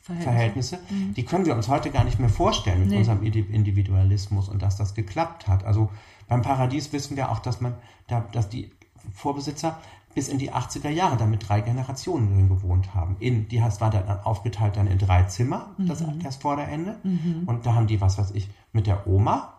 äh, 0.09 0.21
Verhältnisse, 0.21 0.79
mhm. 0.89 1.13
die 1.13 1.23
können 1.23 1.45
wir 1.45 1.55
uns 1.55 1.67
heute 1.67 1.91
gar 1.91 2.03
nicht 2.03 2.19
mehr 2.19 2.29
vorstellen 2.29 2.81
mit 2.81 2.89
nee. 2.89 2.97
unserem 2.97 3.23
Individualismus 3.23 4.49
und 4.49 4.61
dass 4.61 4.75
das 4.77 4.93
geklappt 4.93 5.47
hat. 5.47 5.63
Also 5.63 5.89
beim 6.27 6.41
Paradies 6.41 6.91
wissen 6.93 7.17
wir 7.17 7.31
auch, 7.31 7.39
dass 7.39 7.61
man, 7.61 7.75
da, 8.07 8.25
dass 8.31 8.49
die 8.49 8.71
Vorbesitzer 9.13 9.77
bis 10.13 10.27
in 10.27 10.37
die 10.37 10.51
80er 10.51 10.89
Jahre 10.89 11.17
da 11.17 11.25
mit 11.25 11.47
drei 11.47 11.61
Generationen 11.61 12.33
drin 12.33 12.49
gewohnt 12.49 12.93
haben. 12.93 13.15
In, 13.19 13.47
die 13.47 13.59
das 13.59 13.79
war 13.79 13.89
dann 13.89 14.07
aufgeteilt 14.23 14.75
dann 14.75 14.87
in 14.87 14.97
drei 14.97 15.23
Zimmer, 15.23 15.71
mhm. 15.77 15.87
das, 15.87 16.03
das 16.21 16.35
Vorderende. 16.37 16.97
Mhm. 17.03 17.43
Und 17.45 17.65
da 17.65 17.75
haben 17.75 17.87
die, 17.87 18.01
was 18.01 18.17
weiß 18.17 18.31
ich, 18.31 18.49
mit 18.73 18.87
der 18.87 19.07
Oma, 19.07 19.53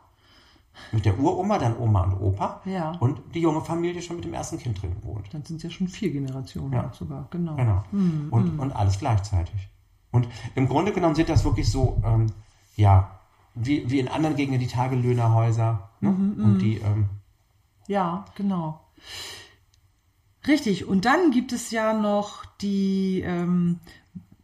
mit 0.91 1.05
der 1.05 1.19
Uroma, 1.19 1.59
dann 1.59 1.77
Oma 1.77 2.05
und 2.05 2.21
Opa 2.21 2.63
ja. 2.65 2.93
und 2.93 3.21
die 3.35 3.41
junge 3.41 3.61
Familie 3.61 4.01
schon 4.03 4.17
mit 4.17 4.25
dem 4.25 4.35
ersten 4.35 4.59
Kind 4.59 4.81
drin 4.81 4.95
gewohnt. 4.95 5.27
Dann 5.33 5.45
sind 5.45 5.57
es 5.57 5.63
ja 5.65 5.71
schon 5.71 5.89
vier 5.89 6.11
Generationen 6.11 6.73
ja. 6.73 6.91
sogar, 6.93 7.29
genau. 7.31 7.57
genau. 7.57 7.85
Mhm. 7.93 8.29
Und, 8.31 8.55
mhm. 8.55 8.61
und 8.61 8.73
alles 8.73 8.99
gleichzeitig. 8.99 9.69
Und 10.13 10.29
im 10.55 10.69
Grunde 10.69 10.93
genommen 10.93 11.15
sind 11.15 11.29
das 11.29 11.45
wirklich 11.45 11.71
so, 11.71 12.01
ähm, 12.05 12.29
ja, 12.77 13.19
wie, 13.55 13.91
wie 13.91 13.99
in 13.99 14.09
anderen 14.09 14.37
Gegenden 14.37 14.61
die 14.61 14.69
Tagelöhnerhäuser 14.69 15.89
ne? 16.01 16.11
Mhm, 16.11 16.45
und 16.45 16.55
mhm. 16.55 16.59
die. 16.59 16.77
Ähm, 16.77 17.07
ja, 17.89 18.25
genau. 18.37 18.81
Richtig. 20.47 20.87
Und 20.87 21.05
dann 21.05 21.31
gibt 21.31 21.53
es 21.53 21.71
ja 21.71 21.93
noch 21.93 22.45
die, 22.61 23.23
ähm, 23.25 23.81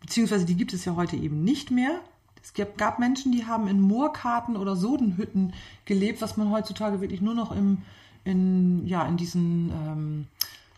beziehungsweise 0.01 0.45
die 0.45 0.57
gibt 0.57 0.73
es 0.73 0.85
ja 0.85 0.97
heute 0.97 1.17
eben 1.17 1.45
nicht 1.45 1.71
mehr. 1.71 2.01
Es 2.43 2.55
gab, 2.55 2.79
gab 2.79 2.99
Menschen, 2.99 3.33
die 3.33 3.47
haben 3.47 3.69
in 3.69 3.81
Moorkarten 3.81 4.57
oder 4.57 4.75
Sodenhütten 4.75 5.53
gelebt, 5.85 6.23
was 6.23 6.37
man 6.37 6.51
heutzutage 6.51 7.01
wirklich 7.01 7.21
nur 7.21 7.35
noch 7.35 7.53
im, 7.53 7.83
in, 8.25 8.87
ja, 8.87 9.07
in 9.07 9.17
diesen, 9.17 9.71
ähm, 9.71 10.27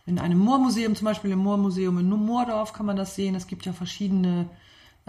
in 0.07 0.19
einem 0.19 0.39
Moormuseum, 0.39 0.97
zum 0.97 1.05
Beispiel 1.05 1.31
im 1.31 1.39
Moormuseum 1.39 1.99
in 1.99 2.09
Moordorf 2.09 2.73
kann 2.73 2.87
man 2.87 2.97
das 2.97 3.15
sehen. 3.15 3.35
Es 3.35 3.47
gibt 3.47 3.67
ja 3.67 3.73
verschiedene 3.73 4.47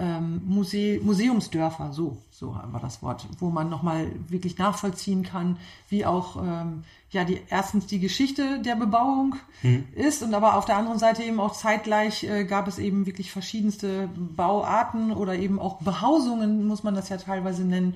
ähm, 0.01 0.41
Muse 0.45 0.99
Museumsdörfer, 1.03 1.93
so, 1.93 2.17
so 2.31 2.55
war 2.55 2.79
das 2.81 3.03
Wort, 3.03 3.27
wo 3.39 3.51
man 3.51 3.69
nochmal 3.69 4.11
wirklich 4.27 4.57
nachvollziehen 4.57 5.21
kann, 5.23 5.57
wie 5.89 6.05
auch 6.05 6.41
ähm, 6.41 6.83
ja 7.11 7.23
die 7.23 7.39
erstens 7.49 7.85
die 7.85 7.99
Geschichte 7.99 8.59
der 8.61 8.75
Bebauung 8.75 9.35
hm. 9.61 9.85
ist 9.93 10.23
und 10.23 10.33
aber 10.33 10.55
auf 10.55 10.65
der 10.65 10.77
anderen 10.77 10.97
Seite 10.97 11.21
eben 11.23 11.39
auch 11.39 11.53
zeitgleich 11.53 12.23
äh, 12.23 12.45
gab 12.45 12.67
es 12.67 12.79
eben 12.79 13.05
wirklich 13.05 13.31
verschiedenste 13.31 14.09
Bauarten 14.15 15.11
oder 15.11 15.35
eben 15.35 15.59
auch 15.59 15.79
Behausungen, 15.81 16.67
muss 16.67 16.83
man 16.83 16.95
das 16.95 17.09
ja 17.09 17.17
teilweise 17.17 17.63
nennen, 17.63 17.95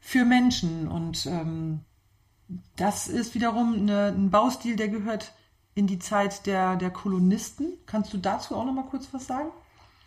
für 0.00 0.24
Menschen. 0.24 0.88
Und 0.88 1.26
ähm, 1.26 1.80
das 2.76 3.06
ist 3.06 3.34
wiederum 3.34 3.74
eine, 3.74 4.08
ein 4.08 4.30
Baustil, 4.30 4.74
der 4.74 4.88
gehört 4.88 5.32
in 5.74 5.86
die 5.86 5.98
Zeit 6.00 6.46
der, 6.46 6.74
der 6.76 6.90
Kolonisten. 6.90 7.74
Kannst 7.86 8.12
du 8.12 8.18
dazu 8.18 8.56
auch 8.56 8.64
nochmal 8.64 8.86
kurz 8.86 9.08
was 9.12 9.26
sagen? 9.26 9.50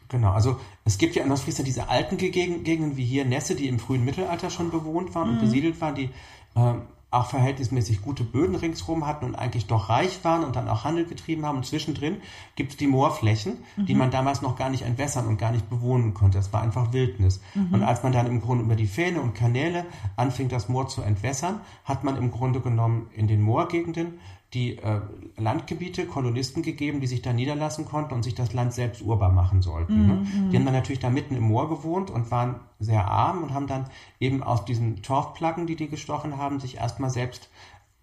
Genau, 0.10 0.32
also 0.32 0.60
es 0.86 0.98
gibt 0.98 1.16
ja 1.16 1.24
in 1.24 1.32
Ostfriesland 1.32 1.68
diese 1.68 1.88
alten 1.88 2.18
Gegenden 2.18 2.98
wie 2.98 3.06
hier 3.06 3.26
Nässe, 3.26 3.56
die 3.56 3.68
im 3.68 3.80
frühen 3.80 4.04
Mittelalter 4.04 4.50
schon 4.50 4.72
bewohnt 4.72 5.14
waren 5.16 5.30
mhm. 5.30 5.34
und 5.36 5.42
besiedelt 5.42 5.80
waren, 5.80 5.96
die 5.96 6.10
äh, 6.56 6.74
auch 7.12 7.26
verhältnismäßig 7.26 8.02
gute 8.04 8.24
Böden 8.24 8.56
ringsherum 8.56 9.08
hatten 9.08 9.26
und 9.26 9.36
eigentlich 9.36 9.66
doch 9.66 9.90
reich 9.90 10.24
waren 10.24 10.44
und 10.44 10.56
dann 10.56 10.68
auch 10.68 10.84
Handel 10.84 11.06
getrieben 11.06 11.46
haben. 11.46 11.58
Und 11.58 11.66
zwischendrin 11.66 12.18
gibt 12.56 12.72
es 12.72 12.78
die 12.78 12.86
Moorflächen, 12.86 13.58
mhm. 13.78 13.86
die 13.88 13.96
man 13.96 14.12
damals 14.12 14.44
noch 14.44 14.56
gar 14.56 14.70
nicht 14.70 14.84
entwässern 14.84 15.26
und 15.26 15.38
gar 15.38 15.52
nicht 15.52 15.70
bewohnen 15.70 16.14
konnte. 16.14 16.38
Das 16.38 16.54
war 16.54 16.62
einfach 16.62 16.94
Wildnis. 16.94 17.42
Mhm. 17.56 17.74
Und 17.74 17.84
als 17.84 18.04
man 18.04 18.12
dann 18.12 18.28
im 18.28 18.42
Grunde 18.42 18.64
über 18.64 18.76
die 18.76 18.86
Fähne 18.86 19.22
und 19.22 19.34
Kanäle 19.34 19.86
anfing, 20.18 20.50
das 20.50 20.70
Moor 20.70 20.88
zu 20.88 21.02
entwässern, 21.02 21.62
hat 21.84 22.04
man 22.04 22.16
im 22.16 22.32
Grunde 22.32 22.62
genommen 22.62 23.10
in 23.16 23.28
den 23.28 23.42
Moorgegenden 23.42 24.20
die 24.54 24.78
äh, 24.78 25.02
Landgebiete 25.38 26.06
Kolonisten 26.08 26.64
gegeben, 26.64 27.02
die 27.02 27.08
sich 27.08 27.22
da 27.22 27.34
niederlassen 27.34 27.86
konnten 27.86 28.16
und 28.16 28.24
sich 28.24 28.34
das 28.34 28.54
Land 28.54 28.74
selbst 28.74 29.02
urbar 29.04 29.32
machen 29.32 29.62
sollten. 29.62 30.08
Ne? 30.08 30.14
Mhm. 30.14 30.50
Die 30.50 30.58
haben 30.58 30.66
dann 30.66 30.74
natürlich 30.74 31.00
da 31.00 31.10
mitten 31.10 31.36
im 31.36 31.44
Moor 31.44 31.70
gewohnt 31.70 32.10
und 32.10 32.32
waren 32.32 32.56
sehr 32.80 33.06
arm 33.08 33.44
und 33.44 33.54
haben 33.54 33.68
dann 33.68 33.86
eben 34.20 34.42
aus 34.42 34.66
diesen 34.66 35.04
Torfplatten, 35.04 35.68
die 35.68 35.76
die 35.76 35.88
gestochen 35.88 36.38
haben, 36.38 36.60
sich 36.60 36.78
erstmal 36.78 37.12
selbst 37.12 37.50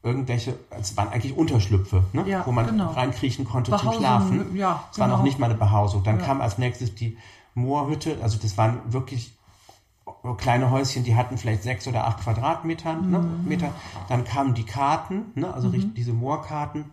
irgendwelche, 0.04 0.56
es 0.70 0.96
waren 0.96 1.08
eigentlich 1.08 1.36
Unterschlüpfe, 1.36 2.04
ne? 2.12 2.24
ja, 2.28 2.46
wo 2.46 2.52
man 2.52 2.66
genau. 2.66 2.92
reinkriechen 2.92 3.44
konnte 3.44 3.72
Behausung, 3.72 3.92
zum 3.92 4.00
Schlafen. 4.00 4.56
Ja, 4.56 4.84
es 4.92 5.00
war 5.00 5.08
noch 5.08 5.16
genau. 5.16 5.24
nicht 5.24 5.40
mal 5.40 5.46
eine 5.46 5.58
Behausung. 5.58 6.04
Dann 6.04 6.20
ja. 6.20 6.26
kam 6.26 6.40
als 6.40 6.58
nächstes 6.58 6.94
die 6.94 7.16
Moorhütte, 7.54 8.18
also 8.22 8.38
das 8.40 8.56
waren 8.56 8.80
wirklich 8.92 9.35
kleine 10.36 10.70
Häuschen, 10.70 11.04
die 11.04 11.16
hatten 11.16 11.38
vielleicht 11.38 11.62
sechs 11.62 11.86
oder 11.86 12.06
acht 12.06 12.20
Quadratmeter. 12.20 12.94
Ne, 12.94 13.18
mhm. 13.18 13.48
Meter. 13.48 13.72
Dann 14.08 14.24
kamen 14.24 14.54
die 14.54 14.64
Karten, 14.64 15.32
ne, 15.34 15.52
also 15.52 15.68
mhm. 15.68 15.94
diese 15.94 16.12
Moorkarten, 16.12 16.84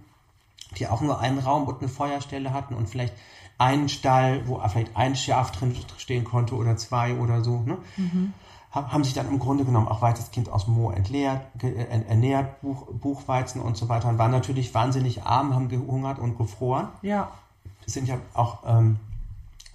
die 0.78 0.88
auch 0.88 1.02
nur 1.02 1.20
einen 1.20 1.40
Raum 1.40 1.68
und 1.68 1.80
eine 1.80 1.90
Feuerstelle 1.90 2.54
hatten 2.54 2.74
und 2.74 2.90
vielleicht 2.90 3.14
einen 3.58 3.90
Stall, 3.90 4.48
wo 4.48 4.60
vielleicht 4.68 4.96
ein 4.98 5.16
Schaf 5.16 5.52
drin 5.52 5.76
stehen 5.98 6.24
konnte 6.24 6.56
oder 6.56 6.76
zwei 6.78 7.16
oder 7.16 7.44
so. 7.44 7.62
Ne? 7.62 7.78
Mhm. 7.98 8.34
Haben 8.72 9.04
sich 9.04 9.14
dann 9.14 9.28
im 9.28 9.38
Grunde 9.38 9.66
genommen 9.66 9.88
auch 9.88 10.02
weitestgehend 10.02 10.50
aus 10.50 10.68
Moor 10.68 10.96
entleert, 10.96 11.42
ernährt, 12.10 12.60
Buch, 12.62 12.88
Buchweizen 12.92 13.62
und 13.62 13.78
so 13.78 13.88
weiter 13.88 14.10
und 14.10 14.18
waren 14.18 14.32
natürlich 14.32 14.74
wahnsinnig 14.74 15.24
arm, 15.24 15.54
haben 15.54 15.70
gehungert 15.70 16.18
und 16.18 16.40
gefroren. 16.40 16.88
Ja. 17.04 17.30
Das 17.86 17.94
sind 17.94 18.08
ja 18.08 18.18
auch, 18.34 18.64
ähm, 18.66 19.00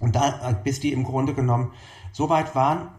und 0.01 0.17
da, 0.17 0.51
bis 0.63 0.81
die 0.81 0.91
im 0.91 1.05
Grunde 1.05 1.33
genommen 1.33 1.71
so 2.11 2.29
weit 2.29 2.55
waren, 2.55 2.89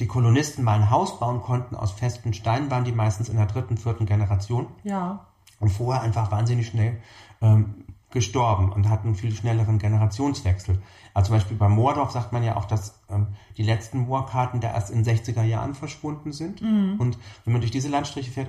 die 0.00 0.06
Kolonisten 0.06 0.64
mal 0.64 0.74
ein 0.74 0.90
Haus 0.90 1.18
bauen 1.18 1.40
konnten 1.40 1.74
aus 1.74 1.92
festen 1.92 2.34
Steinen, 2.34 2.70
waren 2.70 2.84
die 2.84 2.92
meistens 2.92 3.28
in 3.28 3.36
der 3.36 3.46
dritten, 3.46 3.76
vierten 3.76 4.06
Generation. 4.06 4.68
Ja. 4.84 5.26
Und 5.58 5.70
vorher 5.70 6.02
einfach 6.02 6.30
wahnsinnig 6.30 6.66
schnell 6.66 6.98
ähm, 7.40 7.84
gestorben 8.10 8.72
und 8.72 8.88
hatten 8.88 9.08
einen 9.08 9.16
viel 9.16 9.34
schnelleren 9.34 9.78
Generationswechsel. 9.78 10.80
Also 11.14 11.28
zum 11.28 11.36
Beispiel 11.36 11.56
bei 11.56 11.68
Moordorf 11.68 12.12
sagt 12.12 12.32
man 12.32 12.42
ja 12.42 12.56
auch, 12.56 12.66
dass 12.66 13.02
ähm, 13.10 13.28
die 13.56 13.62
letzten 13.62 14.00
Moorkarten 14.00 14.60
da 14.60 14.72
erst 14.72 14.90
in 14.90 15.04
60er 15.04 15.42
Jahren 15.42 15.74
verschwunden 15.74 16.32
sind. 16.32 16.62
Mhm. 16.62 16.96
Und 16.98 17.18
wenn 17.44 17.52
man 17.52 17.60
durch 17.60 17.70
diese 17.70 17.88
Landstriche 17.88 18.30
fährt, 18.30 18.48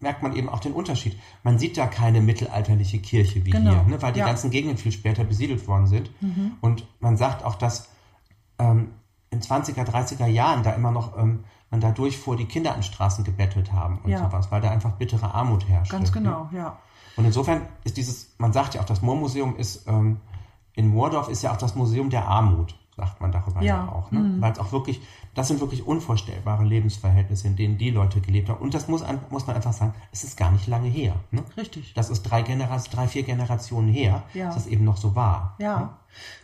merkt 0.00 0.22
man 0.22 0.36
eben 0.36 0.48
auch 0.48 0.60
den 0.60 0.72
Unterschied. 0.72 1.18
Man 1.42 1.58
sieht 1.58 1.76
da 1.76 1.86
keine 1.86 2.20
mittelalterliche 2.20 2.98
Kirche 2.98 3.44
wie 3.44 3.50
genau. 3.50 3.70
hier, 3.70 3.82
ne, 3.84 4.02
weil 4.02 4.12
die 4.12 4.20
ja. 4.20 4.26
ganzen 4.26 4.50
Gegenden 4.50 4.78
viel 4.78 4.92
später 4.92 5.24
besiedelt 5.24 5.66
worden 5.66 5.86
sind. 5.86 6.10
Mhm. 6.20 6.52
Und 6.60 6.86
man 7.00 7.16
sagt 7.16 7.44
auch, 7.44 7.54
dass 7.54 7.88
ähm, 8.58 8.90
in 9.34 9.40
20er, 9.40 9.84
30er 9.84 10.26
Jahren 10.26 10.62
da 10.62 10.70
immer 10.70 10.92
noch 10.92 11.18
ähm, 11.18 11.44
man 11.70 11.80
da 11.80 11.90
durchfuhr, 11.90 12.36
die 12.36 12.46
Kinder 12.46 12.74
an 12.74 12.82
Straßen 12.82 13.24
gebettelt 13.24 13.72
haben 13.72 13.98
und 14.04 14.10
ja. 14.10 14.18
sowas, 14.18 14.50
weil 14.50 14.60
da 14.60 14.70
einfach 14.70 14.92
bittere 14.92 15.34
Armut 15.34 15.68
herrscht. 15.68 15.90
Ganz 15.90 16.12
genau, 16.12 16.48
ne? 16.52 16.58
ja. 16.58 16.78
Und 17.16 17.24
insofern 17.24 17.62
ist 17.82 17.96
dieses, 17.96 18.34
man 18.38 18.52
sagt 18.52 18.74
ja 18.74 18.80
auch, 18.80 18.86
das 18.86 19.02
Moormuseum 19.02 19.56
ist, 19.56 19.86
ähm, 19.88 20.20
in 20.74 20.88
Moordorf 20.88 21.28
ist 21.28 21.42
ja 21.42 21.52
auch 21.52 21.56
das 21.56 21.74
Museum 21.74 22.10
der 22.10 22.26
Armut, 22.26 22.76
sagt 22.96 23.20
man 23.20 23.32
darüber 23.32 23.60
ja, 23.60 23.84
ja 23.84 23.88
auch. 23.88 24.10
Ne? 24.10 24.20
Mhm. 24.20 24.40
Weil 24.40 24.52
es 24.52 24.58
auch 24.58 24.72
wirklich, 24.72 25.00
das 25.34 25.48
sind 25.48 25.60
wirklich 25.60 25.86
unvorstellbare 25.86 26.64
Lebensverhältnisse, 26.64 27.48
in 27.48 27.56
denen 27.56 27.78
die 27.78 27.90
Leute 27.90 28.20
gelebt 28.20 28.48
haben. 28.48 28.60
Und 28.60 28.74
das 28.74 28.88
muss, 28.88 29.04
muss 29.30 29.46
man 29.46 29.56
einfach 29.56 29.72
sagen, 29.72 29.94
es 30.12 30.24
ist 30.24 30.36
gar 30.36 30.52
nicht 30.52 30.66
lange 30.66 30.88
her. 30.88 31.16
Ne? 31.30 31.42
Richtig. 31.56 31.92
Das 31.94 32.10
ist 32.10 32.22
drei, 32.22 32.42
Generationen, 32.42 32.96
drei, 32.96 33.08
vier 33.08 33.22
Generationen 33.24 33.88
her, 33.88 34.22
ja. 34.34 34.46
dass 34.46 34.54
das 34.54 34.66
eben 34.66 34.84
noch 34.84 34.96
so 34.96 35.14
war. 35.14 35.56
Ja. 35.58 35.80
Ne? 35.80 35.88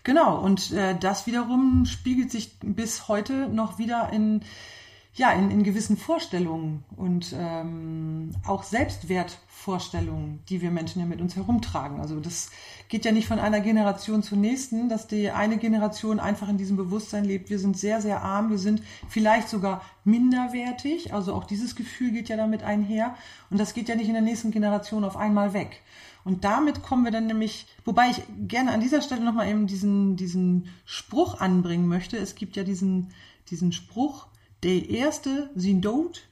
Genau, 0.03 0.39
und 0.39 0.73
äh, 0.73 0.99
das 0.99 1.27
wiederum 1.27 1.85
spiegelt 1.87 2.31
sich 2.31 2.59
bis 2.61 3.07
heute 3.07 3.49
noch 3.49 3.79
wieder 3.79 4.11
in, 4.13 4.43
ja, 5.15 5.31
in, 5.31 5.51
in 5.51 5.63
gewissen 5.63 5.97
Vorstellungen 5.97 6.85
und 6.97 7.35
ähm, 7.39 8.31
auch 8.47 8.65
Selbstwertvorstellungen, 8.65 10.43
die 10.49 10.61
wir 10.61 10.71
Menschen 10.71 11.01
ja 11.01 11.07
mit 11.07 11.21
uns 11.21 11.37
herumtragen. 11.37 12.01
Also 12.01 12.19
das 12.19 12.51
geht 12.91 13.05
ja 13.05 13.13
nicht 13.13 13.29
von 13.29 13.39
einer 13.39 13.61
Generation 13.61 14.23
zur 14.23 14.37
nächsten, 14.37 14.89
dass 14.89 15.07
die 15.07 15.31
eine 15.31 15.59
Generation 15.59 16.19
einfach 16.19 16.49
in 16.49 16.59
diesem 16.59 16.77
Bewusstsein 16.77 17.25
lebt, 17.25 17.49
wir 17.49 17.61
sind 17.61 17.79
sehr, 17.79 18.01
sehr 18.01 18.21
arm, 18.23 18.51
wir 18.51 18.59
sind 18.59 18.83
vielleicht 19.09 19.49
sogar 19.49 19.83
minderwertig. 20.05 21.15
Also 21.15 21.33
auch 21.33 21.45
dieses 21.45 21.77
Gefühl 21.77 22.11
geht 22.11 22.29
ja 22.29 22.37
damit 22.37 22.65
einher. 22.65 23.15
Und 23.49 23.59
das 23.59 23.75
geht 23.75 23.89
ja 23.89 23.95
nicht 23.95 24.09
in 24.09 24.15
der 24.15 24.23
nächsten 24.23 24.51
Generation 24.51 25.05
auf 25.05 25.17
einmal 25.17 25.55
weg. 25.55 25.83
Und 26.25 26.45
damit 26.45 26.83
kommen 26.83 27.05
wir 27.05 27.13
dann 27.13 27.29
nämlich, 27.29 27.67
wobei 27.85 28.11
ich 28.11 28.23
gerne 28.49 28.73
an 28.73 28.81
dieser 28.81 29.03
Stelle 29.03 29.25
nochmal 29.25 29.49
eben 29.49 29.69
diesen, 29.69 30.17
diesen 30.17 30.69
Spruch 30.85 31.41
anbringen 31.41 31.87
möchte. 31.87 32.17
Es 32.19 32.35
gibt 32.35 32.57
ja 32.57 32.65
diesen, 32.65 33.13
diesen 33.51 33.71
Spruch, 33.71 34.27
der 34.65 34.91
erste 34.91 35.51
sie 35.55 35.81
Dot, 35.81 36.29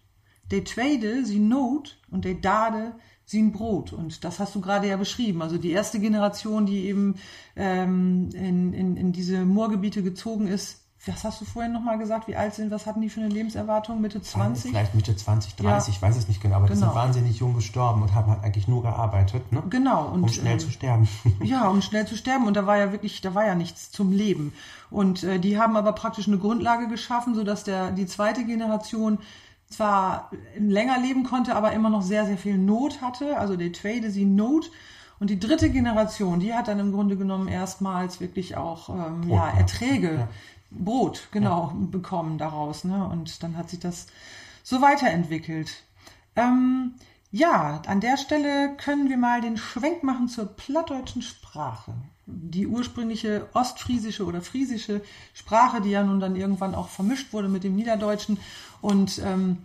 der 0.51 0.65
zweite 0.65 1.25
sie 1.25 1.39
Not 1.39 1.99
und 2.11 2.25
der 2.25 2.35
dade 2.35 2.95
sie 3.29 3.43
ein 3.43 3.53
Brot. 3.53 3.93
Und 3.93 4.25
das 4.25 4.41
hast 4.41 4.55
du 4.55 4.61
gerade 4.61 4.89
ja 4.89 4.97
beschrieben. 4.97 5.43
Also 5.43 5.59
die 5.59 5.71
erste 5.71 6.01
Generation, 6.01 6.67
die 6.67 6.87
eben 6.87 7.17
ähm, 7.57 8.31
in, 8.33 8.73
in, 8.73 8.97
in 8.97 9.13
diese 9.13 9.45
Moorgebiete 9.45 10.03
gezogen 10.03 10.47
ist, 10.47 10.81
was 11.07 11.23
hast 11.25 11.41
du 11.41 11.45
vorhin 11.45 11.73
nochmal 11.73 11.97
gesagt? 11.97 12.27
Wie 12.27 12.35
alt 12.35 12.55
sind, 12.55 12.71
was 12.71 12.85
hatten 12.85 13.01
die 13.01 13.09
für 13.09 13.21
eine 13.21 13.29
Lebenserwartung? 13.29 14.01
Mitte 14.01 14.21
20? 14.21 14.73
Vielleicht 14.73 14.95
Mitte 14.95 15.15
20, 15.15 15.55
30, 15.55 15.95
ja. 15.95 15.97
ich 15.97 16.03
weiß 16.03 16.17
es 16.17 16.27
nicht 16.27 16.43
genau, 16.43 16.57
aber 16.57 16.67
genau. 16.67 16.75
die 16.75 16.85
sind 16.85 16.95
wahnsinnig 16.95 17.39
jung 17.39 17.55
gestorben 17.55 18.03
und 18.03 18.15
haben 18.15 18.33
halt 18.33 18.43
eigentlich 18.43 18.67
nur 18.67 18.83
gearbeitet, 18.83 19.53
ne? 19.53 19.63
Genau. 19.71 20.09
Und, 20.09 20.25
um 20.25 20.29
schnell 20.29 20.55
ähm, 20.55 20.59
zu 20.59 20.71
sterben. 20.71 21.09
Ja, 21.45 21.69
um 21.69 21.83
schnell 21.83 22.07
zu 22.07 22.17
sterben. 22.17 22.47
Und 22.47 22.57
da 22.57 22.67
war 22.67 22.79
ja 22.79 22.91
wirklich, 22.91 23.21
da 23.21 23.35
war 23.35 23.47
ja 23.47 23.55
nichts 23.55 23.93
zum 23.93 24.11
Leben. 24.11 24.53
Und 24.91 25.23
äh, 25.23 25.39
die 25.39 25.59
haben 25.59 25.77
aber 25.77 25.93
praktisch 25.93 26.27
eine 26.27 26.39
Grundlage 26.39 26.89
geschaffen, 26.89 27.35
sodass 27.35 27.63
der, 27.63 27.93
die 27.93 28.07
zweite 28.07 28.45
Generation 28.45 29.19
zwar 29.71 30.31
länger 30.57 30.99
leben 30.99 31.25
konnte, 31.25 31.55
aber 31.55 31.73
immer 31.73 31.91
noch 31.91 32.03
sehr, 32.03 32.27
sehr 32.27 32.39
viel 32.39 32.59
Not 32.59 33.01
hatte. 33.01 33.39
Also 33.39 33.57
der 33.57 33.73
Trade 33.73 34.11
sie 34.11 34.25
Not. 34.25 34.71
Und 35.21 35.31
die 35.31 35.39
dritte 35.39 35.71
Generation, 35.71 36.41
die 36.41 36.55
hat 36.55 36.69
dann 36.69 36.79
im 36.79 36.93
Grunde 36.93 37.17
genommen 37.17 37.49
erstmals 37.49 38.21
wirklich 38.21 38.57
auch 38.57 38.89
ähm, 38.89 39.29
ja, 39.29 39.49
Erträge 39.49 40.15
ja. 40.15 40.29
Brot, 40.71 41.29
genau, 41.33 41.73
ja. 41.75 41.87
bekommen 41.91 42.39
daraus. 42.39 42.85
Ne? 42.85 43.05
Und 43.05 43.43
dann 43.43 43.57
hat 43.57 43.71
sich 43.71 43.81
das 43.81 44.07
so 44.63 44.81
weiterentwickelt. 44.81 45.83
Ähm, 46.37 46.95
ja, 47.31 47.83
an 47.87 48.01
der 48.01 48.17
Stelle 48.17 48.75
können 48.77 49.11
wir 49.11 49.19
mal 49.19 49.41
den 49.41 49.57
Schwenk 49.57 50.03
machen 50.03 50.29
zur 50.29 50.47
plattdeutschen 50.47 51.21
Sprache. 51.21 51.93
Die 52.25 52.67
ursprüngliche 52.67 53.49
ostfriesische 53.55 54.25
oder 54.25 54.41
friesische 54.41 55.03
Sprache, 55.35 55.81
die 55.81 55.91
ja 55.91 56.05
nun 56.05 56.21
dann 56.21 56.37
irgendwann 56.37 56.75
auch 56.75 56.89
vermischt 56.89 57.33
wurde 57.33 57.49
mit 57.49 57.65
dem 57.65 57.75
Niederdeutschen. 57.75 58.39
Und 58.81 59.21
ähm, 59.25 59.59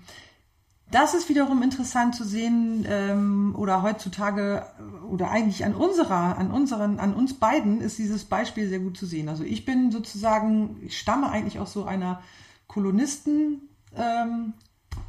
das 0.94 1.16
ist 1.16 1.28
wiederum 1.28 1.64
interessant 1.64 2.16
zu 2.16 2.24
sehen 2.24 2.86
ähm, 2.88 3.56
oder 3.58 3.82
heutzutage 3.82 4.66
oder 5.10 5.32
eigentlich 5.32 5.66
an 5.66 5.74
unserer, 5.74 6.38
an 6.38 6.52
unseren, 6.52 7.00
an 7.00 7.16
uns 7.16 7.34
beiden 7.34 7.82
ist 7.82 7.98
dieses 7.98 8.26
Beispiel 8.26 8.70
sehr 8.70 8.80
gut 8.80 8.96
zu 8.96 9.08
sehen. 9.08 9.28
Also 9.28 9.44
ich 9.44 9.66
bin 9.66 9.92
sozusagen, 9.92 10.78
ich 10.84 11.00
stamme 11.00 11.30
eigentlich 11.32 11.60
aus 11.60 11.74
so 11.74 11.86
einer 11.86 12.22
Kolonisten, 12.68 13.70
ähm, 13.96 14.54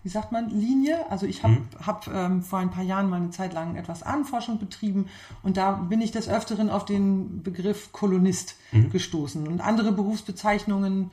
wie 0.02 0.08
sagt 0.08 0.32
man, 0.32 0.48
Linie. 0.48 1.10
Also 1.10 1.26
ich 1.26 1.42
habe 1.42 1.56
mhm. 1.56 1.86
hab, 1.86 2.06
ähm, 2.08 2.42
vor 2.42 2.60
ein 2.60 2.70
paar 2.70 2.84
Jahren 2.84 3.10
mal 3.10 3.16
eine 3.16 3.30
Zeit 3.30 3.52
lang 3.52 3.76
etwas 3.76 4.02
Ahnenforschung 4.02 4.58
betrieben 4.58 5.08
und 5.42 5.58
da 5.58 5.72
bin 5.72 6.00
ich 6.00 6.12
des 6.12 6.30
Öfteren 6.30 6.70
auf 6.70 6.86
den 6.86 7.42
Begriff 7.42 7.92
Kolonist 7.92 8.56
mhm. 8.72 8.88
gestoßen 8.88 9.46
und 9.46 9.60
andere 9.60 9.92
Berufsbezeichnungen 9.92 11.10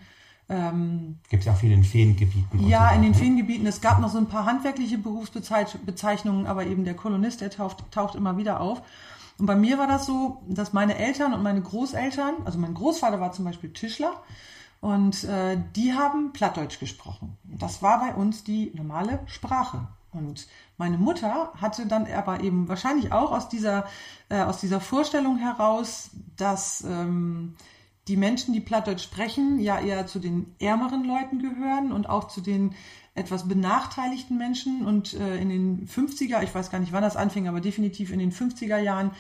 ähm, 0.52 1.20
Gibt 1.30 1.44
es 1.44 1.48
ja 1.48 1.54
auch 1.54 1.58
viel 1.58 1.72
in 1.72 1.86
Feengebieten. 1.86 2.68
Ja, 2.68 2.90
so 2.90 2.96
in 2.96 3.04
den? 3.04 3.16
Feengebieten. 3.16 3.66
Es 3.66 3.80
gab 3.80 4.02
noch 4.02 4.10
so 4.10 4.18
ein 4.18 4.28
paar 4.28 4.46
handwerkliche 4.46 4.98
Berufsbezeichnungen, 4.98 6.46
aber 6.46 6.66
eben 6.66 6.84
der 6.84 6.94
Kolonist, 6.94 7.40
der 7.40 7.52
taucht, 7.52 7.90
taucht 7.90 8.16
immer 8.16 8.36
wieder 8.36 8.60
auf. 8.60 8.82
Und 9.38 9.46
bei 9.46 9.56
mir 9.56 9.78
war 9.78 9.88
das 9.88 10.06
so, 10.06 10.42
dass 10.48 10.74
meine 10.74 10.98
Eltern 10.98 11.34
und 11.34 11.42
meine 11.42 11.62
Großeltern, 11.62 12.36
also 12.44 12.60
mein 12.60 12.74
Großvater 12.74 13.22
war 13.22 13.32
zum 13.32 13.46
Beispiel 13.46 13.72
Tischler, 13.72 14.12
und 14.82 15.24
äh, 15.24 15.58
die 15.76 15.94
haben 15.94 16.34
Plattdeutsch 16.34 16.80
gesprochen. 16.80 17.38
Das 17.44 17.82
war 17.82 18.00
bei 18.00 18.14
uns 18.14 18.44
die 18.44 18.72
normale 18.76 19.20
Sprache. 19.28 19.88
Und 20.12 20.48
meine 20.78 20.98
Mutter 20.98 21.54
hatte 21.62 21.86
dann 21.86 22.08
aber 22.12 22.42
eben 22.42 22.68
wahrscheinlich 22.68 23.14
auch 23.14 23.32
aus 23.32 23.48
dieser, 23.48 23.86
äh, 24.28 24.42
aus 24.42 24.60
dieser 24.60 24.82
Vorstellung 24.82 25.38
heraus, 25.38 26.10
dass 26.36 26.84
ähm, 26.84 27.56
die 28.12 28.18
Menschen, 28.18 28.54
die 28.54 28.60
Plattdeutsch 28.60 29.04
sprechen, 29.04 29.58
ja 29.62 29.80
eher 29.80 30.06
zu 30.06 30.20
den 30.20 30.54
ärmeren 30.60 31.06
Leuten 31.06 31.40
gehören 31.40 31.94
und 31.94 32.10
auch 32.10 32.28
zu 32.28 32.42
den 32.42 32.76
etwas 33.16 33.48
benachteiligten 33.48 34.38
Menschen. 34.38 34.86
Und 34.86 35.14
äh, 35.14 35.38
in 35.38 35.48
den 35.48 35.88
50er, 35.88 36.44
ich 36.44 36.54
weiß 36.54 36.70
gar 36.70 36.80
nicht, 36.80 36.92
wann 36.92 37.04
das 37.04 37.16
anfing, 37.16 37.48
aber 37.48 37.62
definitiv 37.62 38.12
in 38.12 38.20
den 38.20 38.34
50er 38.34 38.78
Jahren 38.78 39.12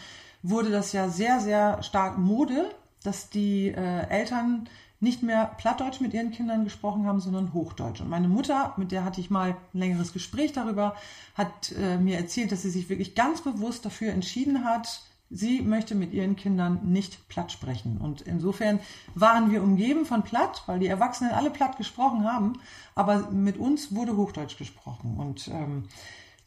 wurde 0.44 0.72
das 0.72 0.92
ja 0.92 1.08
sehr, 1.08 1.40
sehr 1.40 1.82
stark 1.84 2.18
Mode, 2.18 2.70
dass 3.02 3.30
die 3.30 3.70
äh, 3.70 4.10
Eltern 4.10 4.68
nicht 5.00 5.24
mehr 5.24 5.46
Plattdeutsch 5.58 6.02
mit 6.02 6.14
ihren 6.14 6.32
Kindern 6.32 6.66
gesprochen 6.66 7.08
haben, 7.08 7.22
sondern 7.22 7.54
Hochdeutsch. 7.54 8.02
Und 8.02 8.10
meine 8.10 8.28
Mutter, 8.28 8.74
mit 8.76 8.92
der 8.92 9.06
hatte 9.06 9.22
ich 9.22 9.30
mal 9.30 9.52
ein 9.52 9.80
längeres 9.80 10.12
Gespräch 10.12 10.52
darüber, 10.52 10.98
hat 11.36 11.74
äh, 11.80 11.96
mir 11.98 12.18
erzählt, 12.18 12.52
dass 12.52 12.64
sie 12.64 12.70
sich 12.70 12.90
wirklich 12.90 13.16
ganz 13.16 13.42
bewusst 13.42 13.86
dafür 13.86 14.12
entschieden 14.12 14.66
hat, 14.66 15.02
sie 15.32 15.62
möchte 15.62 15.96
mit 15.96 16.14
ihren 16.14 16.36
Kindern 16.36 16.80
nicht 16.92 17.28
platt 17.30 17.52
sprechen. 17.52 17.98
Und 17.98 18.22
insofern 18.22 18.80
waren 19.16 19.50
wir 19.52 19.64
umgeben 19.64 20.06
von 20.06 20.24
platt, 20.24 20.64
weil 20.66 20.80
die 20.80 20.88
Erwachsenen 20.88 21.32
alle 21.32 21.50
platt 21.50 21.78
gesprochen 21.78 22.26
haben, 22.26 22.60
aber 22.96 23.32
mit 23.32 23.58
uns 23.58 23.96
wurde 23.96 24.18
Hochdeutsch 24.18 24.58
gesprochen. 24.58 25.16
Und 25.18 25.48
ähm, 25.48 25.86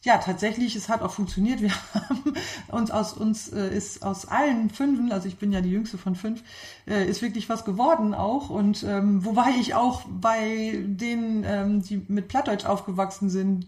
ja, 0.05 0.18
tatsächlich, 0.18 0.76
es 0.76 0.91
hat 0.91 1.01
auch 1.01 1.12
funktioniert. 1.12 1.62
Wir 1.62 1.72
haben 1.95 2.35
uns 2.70 2.91
aus 2.91 3.14
uns 3.14 3.49
äh, 3.49 3.74
ist 3.74 4.05
aus 4.05 4.26
allen 4.26 4.68
fünfen, 4.68 5.11
also 5.12 5.26
ich 5.26 5.39
bin 5.39 5.51
ja 5.51 5.62
die 5.62 5.70
jüngste 5.70 5.97
von 5.97 6.14
fünf, 6.14 6.43
äh, 6.87 7.09
ist 7.09 7.22
wirklich 7.22 7.49
was 7.49 7.64
geworden 7.64 8.12
auch. 8.12 8.51
Und 8.51 8.82
ähm, 8.82 9.24
wobei 9.24 9.51
ich 9.59 9.74
auch 9.74 10.03
bei 10.07 10.78
denen, 10.85 11.45
ähm, 11.47 11.82
die 11.82 12.05
mit 12.09 12.28
Plattdeutsch 12.28 12.66
aufgewachsen 12.66 13.30
sind, 13.30 13.66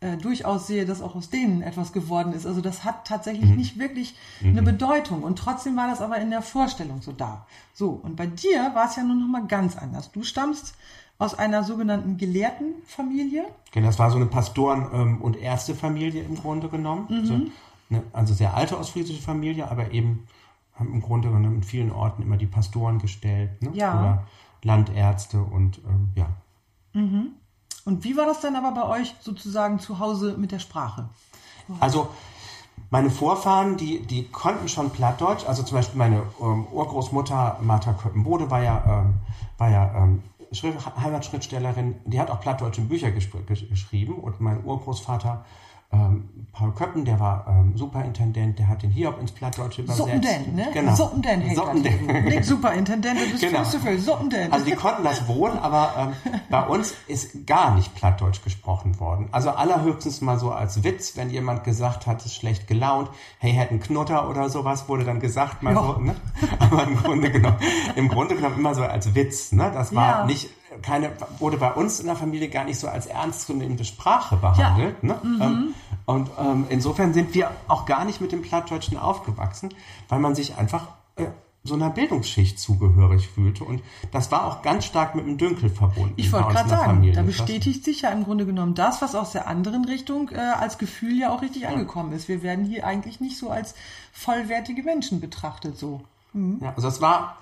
äh, 0.00 0.16
durchaus 0.16 0.66
sehe, 0.66 0.86
dass 0.86 1.02
auch 1.02 1.14
aus 1.14 1.28
denen 1.28 1.62
etwas 1.62 1.92
geworden 1.92 2.32
ist. 2.32 2.46
Also 2.46 2.60
das 2.60 2.84
hat 2.84 3.06
tatsächlich 3.06 3.50
mhm. 3.50 3.56
nicht 3.56 3.78
wirklich 3.78 4.14
mhm. 4.40 4.50
eine 4.50 4.62
Bedeutung. 4.62 5.22
Und 5.22 5.38
trotzdem 5.38 5.76
war 5.76 5.88
das 5.88 6.00
aber 6.00 6.16
in 6.18 6.30
der 6.30 6.42
Vorstellung 6.42 7.02
so 7.02 7.12
da. 7.12 7.46
So, 7.74 7.90
und 7.90 8.16
bei 8.16 8.26
dir 8.26 8.74
war 8.74 8.86
es 8.86 8.96
ja 8.96 9.02
nun 9.02 9.20
nochmal 9.20 9.46
ganz 9.46 9.76
anders. 9.76 10.10
Du 10.10 10.22
stammst 10.22 10.74
aus 11.18 11.34
einer 11.34 11.64
sogenannten 11.64 12.16
Gelehrtenfamilie. 12.16 13.44
Genau, 13.72 13.86
das 13.86 13.98
war 13.98 14.10
so 14.10 14.16
eine 14.16 14.26
Pastoren- 14.26 14.88
ähm, 14.92 15.20
und 15.20 15.36
Ärztefamilie 15.36 16.22
im 16.22 16.34
Grunde 16.34 16.68
genommen. 16.70 17.06
Mhm. 17.10 17.18
Also, 17.18 17.34
eine, 17.90 18.02
also 18.12 18.34
sehr 18.34 18.54
alte 18.54 18.78
ostfriesische 18.78 19.20
Familie, 19.20 19.70
aber 19.70 19.90
eben 19.92 20.26
haben 20.76 20.94
im 20.94 21.02
Grunde 21.02 21.28
genommen 21.28 21.56
in 21.56 21.62
vielen 21.62 21.92
Orten 21.92 22.22
immer 22.22 22.38
die 22.38 22.46
Pastoren 22.46 22.98
gestellt. 22.98 23.62
Ne? 23.62 23.70
Ja. 23.74 24.00
Oder 24.00 24.26
Landärzte 24.62 25.42
und 25.42 25.78
ähm, 25.86 26.08
ja. 26.14 26.26
Mhm. 26.94 27.32
Und 27.84 28.04
wie 28.04 28.16
war 28.16 28.26
das 28.26 28.40
dann 28.40 28.56
aber 28.56 28.72
bei 28.72 29.00
euch 29.00 29.14
sozusagen 29.20 29.78
zu 29.78 29.98
Hause 29.98 30.36
mit 30.38 30.52
der 30.52 30.58
Sprache? 30.58 31.08
Also 31.78 32.08
meine 32.90 33.10
Vorfahren, 33.10 33.76
die, 33.76 34.00
die 34.00 34.24
konnten 34.28 34.68
schon 34.68 34.90
Plattdeutsch. 34.90 35.46
Also 35.46 35.62
zum 35.62 35.76
Beispiel 35.76 35.98
meine 35.98 36.22
ähm, 36.40 36.66
Urgroßmutter 36.72 37.58
Martha 37.60 37.92
Köppenbode 37.92 38.50
war 38.50 38.62
ja, 38.62 38.82
ähm, 38.86 39.14
war 39.58 39.70
ja 39.70 39.94
ähm, 39.96 40.22
Heimatschriftstellerin, 41.00 42.00
die 42.04 42.18
hat 42.18 42.30
auch 42.30 42.40
plattdeutsche 42.40 42.80
Bücher 42.80 43.12
geschrieben 43.12 44.14
und 44.14 44.40
mein 44.40 44.64
Urgroßvater 44.64 45.44
ähm, 45.92 46.28
Paul 46.52 46.72
Köppen, 46.72 47.04
der 47.04 47.18
war 47.20 47.46
ähm, 47.48 47.76
Superintendent, 47.76 48.58
der 48.58 48.68
hat 48.68 48.82
den 48.82 48.90
Hiob 48.90 49.20
ins 49.20 49.32
Plattdeutsche 49.32 49.82
übersetzt. 49.82 50.04
Suppendent, 50.04 50.54
ne? 50.54 50.68
Genau. 50.72 50.94
Suppendent. 50.94 51.54
Suppendent. 51.54 52.24
Nicht 52.26 52.44
Superintendent, 52.44 53.20
das 53.20 53.28
ist 53.32 53.40
genau. 53.40 53.64
viel. 53.64 53.98
Suppendent. 53.98 54.52
Also 54.52 54.66
die 54.66 54.72
konnten 54.74 55.04
das 55.04 55.26
wohl, 55.26 55.50
aber 55.50 56.12
ähm, 56.24 56.40
bei 56.50 56.66
uns 56.66 56.94
ist 57.06 57.46
gar 57.46 57.74
nicht 57.74 57.94
Plattdeutsch 57.94 58.42
gesprochen 58.42 58.98
worden. 59.00 59.28
Also 59.32 59.50
allerhöchstens 59.50 60.20
mal 60.20 60.38
so 60.38 60.50
als 60.50 60.84
Witz, 60.84 61.16
wenn 61.16 61.30
jemand 61.30 61.64
gesagt 61.64 62.06
hat, 62.06 62.24
ist 62.24 62.34
schlecht 62.34 62.66
gelaunt, 62.66 63.08
hey, 63.38 63.52
hätten 63.52 63.80
Knutter 63.80 64.28
oder 64.28 64.50
sowas, 64.50 64.88
wurde 64.88 65.04
dann 65.04 65.20
gesagt, 65.20 65.62
mal 65.62 65.74
so, 65.74 65.98
ne? 65.98 66.14
Aber 66.58 66.84
im 66.84 66.96
Grunde 66.96 67.30
genommen, 67.30 67.58
im 67.96 68.08
Grunde 68.08 68.34
genommen 68.36 68.58
immer 68.58 68.74
so 68.74 68.82
als 68.82 69.14
Witz, 69.14 69.52
ne? 69.52 69.70
Das 69.72 69.94
war 69.94 70.20
Ja. 70.20 70.26
nicht 70.26 70.50
keine, 70.82 71.10
wurde 71.38 71.56
bei 71.56 71.72
uns 71.72 72.00
in 72.00 72.06
der 72.06 72.16
Familie 72.16 72.48
gar 72.48 72.64
nicht 72.64 72.78
so 72.78 72.88
als 72.88 73.06
ernstzunehmende 73.06 73.84
Sprache 73.84 74.36
behandelt. 74.36 74.96
Ja. 75.02 75.08
Ne? 75.08 75.20
Ähm, 75.40 75.74
und 76.06 76.30
ähm, 76.38 76.66
insofern 76.68 77.12
sind 77.14 77.34
wir 77.34 77.50
auch 77.68 77.86
gar 77.86 78.04
nicht 78.04 78.20
mit 78.20 78.32
dem 78.32 78.42
Plattdeutschen 78.42 78.96
aufgewachsen, 78.98 79.70
weil 80.08 80.18
man 80.18 80.34
sich 80.34 80.56
einfach 80.58 80.88
äh, 81.16 81.26
so 81.62 81.74
einer 81.74 81.90
Bildungsschicht 81.90 82.58
zugehörig 82.58 83.28
fühlte. 83.28 83.64
Und 83.64 83.82
das 84.12 84.32
war 84.32 84.46
auch 84.46 84.62
ganz 84.62 84.86
stark 84.86 85.14
mit 85.14 85.26
dem 85.26 85.36
Dünkel 85.36 85.68
verbunden. 85.68 86.14
Ich 86.16 86.32
wollte 86.32 86.48
gerade 86.48 86.68
sagen, 86.70 86.84
Familie. 86.84 87.12
da 87.14 87.20
Das- 87.22 87.26
bestätigt 87.36 87.84
sich 87.84 88.00
ja 88.02 88.10
im 88.10 88.24
Grunde 88.24 88.46
genommen 88.46 88.74
das, 88.74 89.02
was 89.02 89.14
aus 89.14 89.32
der 89.32 89.46
anderen 89.46 89.84
Richtung 89.84 90.30
äh, 90.30 90.38
als 90.38 90.78
Gefühl 90.78 91.18
ja 91.18 91.30
auch 91.30 91.42
richtig 91.42 91.68
angekommen 91.68 92.12
ist. 92.12 92.28
Wir 92.28 92.42
werden 92.42 92.64
hier 92.64 92.86
eigentlich 92.86 93.20
nicht 93.20 93.36
so 93.36 93.50
als 93.50 93.74
vollwertige 94.12 94.82
Menschen 94.82 95.20
betrachtet 95.20 95.76
so. 95.78 96.00
Ja, 96.32 96.72
also 96.76 96.88
es 96.88 97.00
war, 97.00 97.36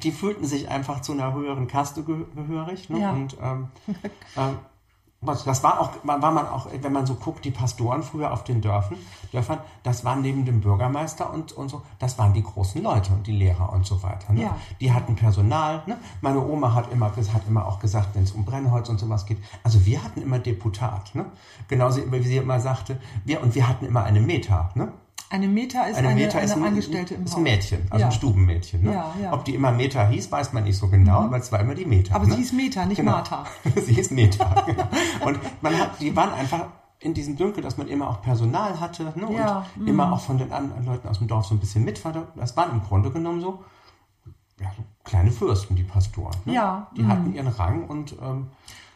die 0.00 0.12
fühlten 0.12 0.44
sich 0.44 0.68
einfach 0.68 1.00
zu 1.00 1.12
einer 1.12 1.32
höheren 1.32 1.66
Kaste 1.66 2.02
ge 2.02 2.24
gehörig. 2.34 2.88
Ne? 2.90 3.00
Ja. 3.00 3.10
Und 3.10 3.36
ähm, 3.42 3.68
ähm, 4.36 4.58
das 5.24 5.62
war 5.62 5.80
auch, 5.80 5.90
war 6.02 6.18
man 6.18 6.48
auch, 6.48 6.66
wenn 6.80 6.92
man 6.92 7.06
so 7.06 7.14
guckt, 7.14 7.44
die 7.44 7.52
Pastoren 7.52 8.02
früher 8.02 8.32
auf 8.32 8.42
den 8.42 8.60
Dörfern, 8.60 8.98
Dörfern, 9.30 9.60
das 9.84 10.04
waren 10.04 10.20
neben 10.20 10.44
dem 10.44 10.60
Bürgermeister 10.60 11.32
und, 11.32 11.52
und 11.52 11.68
so, 11.68 11.82
das 12.00 12.18
waren 12.18 12.32
die 12.32 12.42
großen 12.42 12.82
Leute 12.82 13.12
und 13.12 13.26
die 13.28 13.32
Lehrer 13.32 13.72
und 13.72 13.86
so 13.86 14.02
weiter. 14.02 14.32
Ne? 14.32 14.42
Ja. 14.42 14.56
Die 14.80 14.92
hatten 14.92 15.14
Personal. 15.14 15.84
Ne? 15.86 15.96
Meine 16.22 16.44
Oma 16.44 16.74
hat 16.74 16.92
immer, 16.92 17.06
hat 17.14 17.46
immer 17.46 17.66
auch 17.66 17.78
gesagt, 17.78 18.08
wenn 18.14 18.24
es 18.24 18.32
um 18.32 18.44
Brennholz 18.44 18.88
und 18.88 18.98
sowas 18.98 19.24
geht. 19.24 19.38
Also 19.62 19.86
wir 19.86 20.02
hatten 20.02 20.22
immer 20.22 20.40
Deputat. 20.40 21.14
Ne? 21.14 21.26
Genauso 21.68 22.00
wie 22.10 22.22
sie 22.22 22.38
immer 22.38 22.58
sagte, 22.58 23.00
wir, 23.24 23.42
und 23.42 23.54
wir 23.54 23.68
hatten 23.68 23.86
immer 23.86 24.02
eine 24.02 24.20
Meta. 24.20 24.70
Ne? 24.74 24.92
Eine 25.32 25.48
Meta 25.48 25.84
ist 25.84 25.96
Eine, 25.96 26.08
eine, 26.08 26.20
Meta 26.20 26.36
eine 26.36 26.44
ist 26.44 26.52
ein, 26.52 26.62
Angestellte 26.62 27.14
im 27.14 27.24
ist 27.24 27.34
ein 27.36 27.42
Mädchen, 27.42 27.86
also 27.88 28.00
Ja. 28.02 28.06
ein 28.08 28.12
Stubenmädchen. 28.12 28.82
Ne? 28.82 28.92
Ja, 28.92 29.14
ja. 29.18 29.32
Ob 29.32 29.46
die 29.46 29.54
immer 29.54 29.72
Meta 29.72 30.06
hieß, 30.06 30.30
weiß 30.30 30.52
man 30.52 30.64
nicht 30.64 30.76
so 30.76 30.88
genau, 30.88 31.20
aber 31.20 31.38
es 31.38 31.50
war 31.50 31.60
immer 31.60 31.74
die 31.74 31.86
Meta. 31.86 32.14
Aber 32.14 32.26
ne? 32.26 32.32
sie 32.34 32.40
hieß 32.40 32.52
Meta, 32.52 32.84
nicht 32.84 32.98
Genau. 32.98 33.12
Martha. 33.12 33.46
sie 33.76 33.94
hieß 33.94 34.10
Meta, 34.10 34.44
genau. 34.66 34.86
Und 35.24 35.38
man 35.62 35.78
hat, 35.78 35.98
die 36.00 36.14
waren 36.14 36.34
einfach 36.34 36.66
in 37.00 37.14
diesem 37.14 37.36
Dünkel, 37.36 37.62
dass 37.62 37.78
man 37.78 37.88
immer 37.88 38.10
auch 38.10 38.20
Personal 38.20 38.78
hatte 38.78 39.04
ne? 39.16 39.34
Ja, 39.34 39.64
und 39.74 39.88
immer 39.88 40.12
auch 40.12 40.20
von 40.20 40.36
den 40.36 40.52
anderen 40.52 40.84
Leuten 40.84 41.08
aus 41.08 41.16
dem 41.16 41.28
Dorf 41.28 41.46
so 41.46 41.54
ein 41.54 41.60
bisschen 41.60 41.82
mitfordert. 41.82 42.28
Das 42.36 42.54
waren 42.58 42.70
im 42.70 42.82
Grunde 42.82 43.10
genommen 43.10 43.40
so, 43.40 43.64
ja, 44.60 44.70
kleine 45.02 45.30
Fürsten, 45.30 45.76
die 45.76 45.82
Pastoren. 45.82 46.36
Ne? 46.44 46.52
Ja, 46.52 46.90
Die 46.94 47.06
hatten 47.06 47.32
ihren 47.34 47.48
Rang 47.48 47.84
und 47.84 48.14
ähm, 48.22 48.48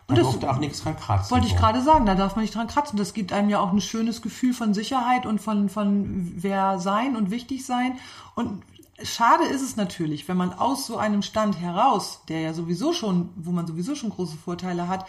da 0.09 0.15
das 0.15 0.25
durfte 0.25 0.51
auch 0.51 0.59
nichts 0.59 0.83
dran 0.83 0.97
kratzen. 0.97 1.31
Wollte 1.33 1.49
ich 1.49 1.57
gerade 1.57 1.83
sagen, 1.83 2.07
da 2.07 2.15
darf 2.15 2.37
man 2.37 2.45
nicht 2.45 2.55
dran 2.55 2.69
kratzen. 2.69 2.97
Das 2.97 3.13
gibt 3.13 3.33
einem 3.33 3.49
ja 3.49 3.59
auch 3.59 3.73
ein 3.73 3.81
schönes 3.81 4.23
Gefühl 4.23 4.55
von 4.55 4.73
Sicherheit 4.73 5.27
und 5.27 5.41
von, 5.41 5.69
von 5.69 6.33
wer 6.37 6.79
sein 6.79 7.17
und 7.17 7.31
wichtig 7.31 7.67
sein. 7.67 7.99
Und 8.37 8.63
schade 9.03 9.45
ist 9.45 9.63
es 9.63 9.77
natürlich, 9.77 10.29
wenn 10.29 10.37
man 10.37 10.53
aus 10.53 10.87
so 10.87 10.97
einem 10.97 11.23
Stand 11.23 11.61
heraus, 11.61 12.21
der 12.29 12.41
ja 12.41 12.55
sowieso 12.55 12.93
schon, 12.93 13.31
wo 13.35 13.51
man 13.51 13.67
sowieso 13.67 13.97
schon 13.97 14.11
große 14.11 14.37
Vorteile 14.37 14.87
hat, 14.87 15.07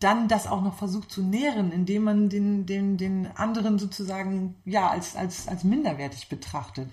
dann 0.00 0.28
das 0.28 0.46
auch 0.46 0.62
noch 0.62 0.74
versucht 0.74 1.10
zu 1.10 1.22
nähren, 1.22 1.72
indem 1.72 2.04
man 2.04 2.28
den, 2.28 2.66
den, 2.66 2.96
den 2.96 3.28
anderen 3.36 3.78
sozusagen 3.78 4.54
ja 4.64 4.88
als, 4.88 5.16
als, 5.16 5.48
als 5.48 5.64
minderwertig 5.64 6.28
betrachtet. 6.28 6.88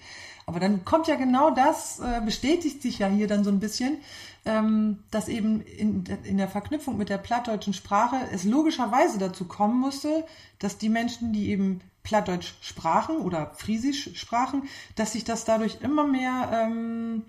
Aber 0.45 0.59
dann 0.59 0.85
kommt 0.85 1.07
ja 1.07 1.15
genau 1.15 1.51
das, 1.51 1.99
äh, 1.99 2.21
bestätigt 2.23 2.81
sich 2.81 2.99
ja 2.99 3.07
hier 3.07 3.27
dann 3.27 3.43
so 3.43 3.51
ein 3.51 3.59
bisschen, 3.59 3.97
ähm, 4.45 4.99
dass 5.11 5.27
eben 5.27 5.61
in, 5.61 6.03
in 6.23 6.37
der 6.37 6.47
Verknüpfung 6.47 6.97
mit 6.97 7.09
der 7.09 7.17
plattdeutschen 7.17 7.73
Sprache 7.73 8.17
es 8.31 8.43
logischerweise 8.43 9.17
dazu 9.17 9.45
kommen 9.45 9.79
musste, 9.79 10.25
dass 10.59 10.77
die 10.77 10.89
Menschen, 10.89 11.31
die 11.33 11.49
eben 11.49 11.81
Plattdeutsch 12.03 12.53
sprachen 12.61 13.17
oder 13.17 13.51
Friesisch 13.55 14.09
sprachen, 14.15 14.63
dass 14.95 15.13
sich 15.13 15.23
das 15.23 15.45
dadurch 15.45 15.81
immer 15.81 16.05
mehr, 16.07 16.49
ähm, 16.51 17.23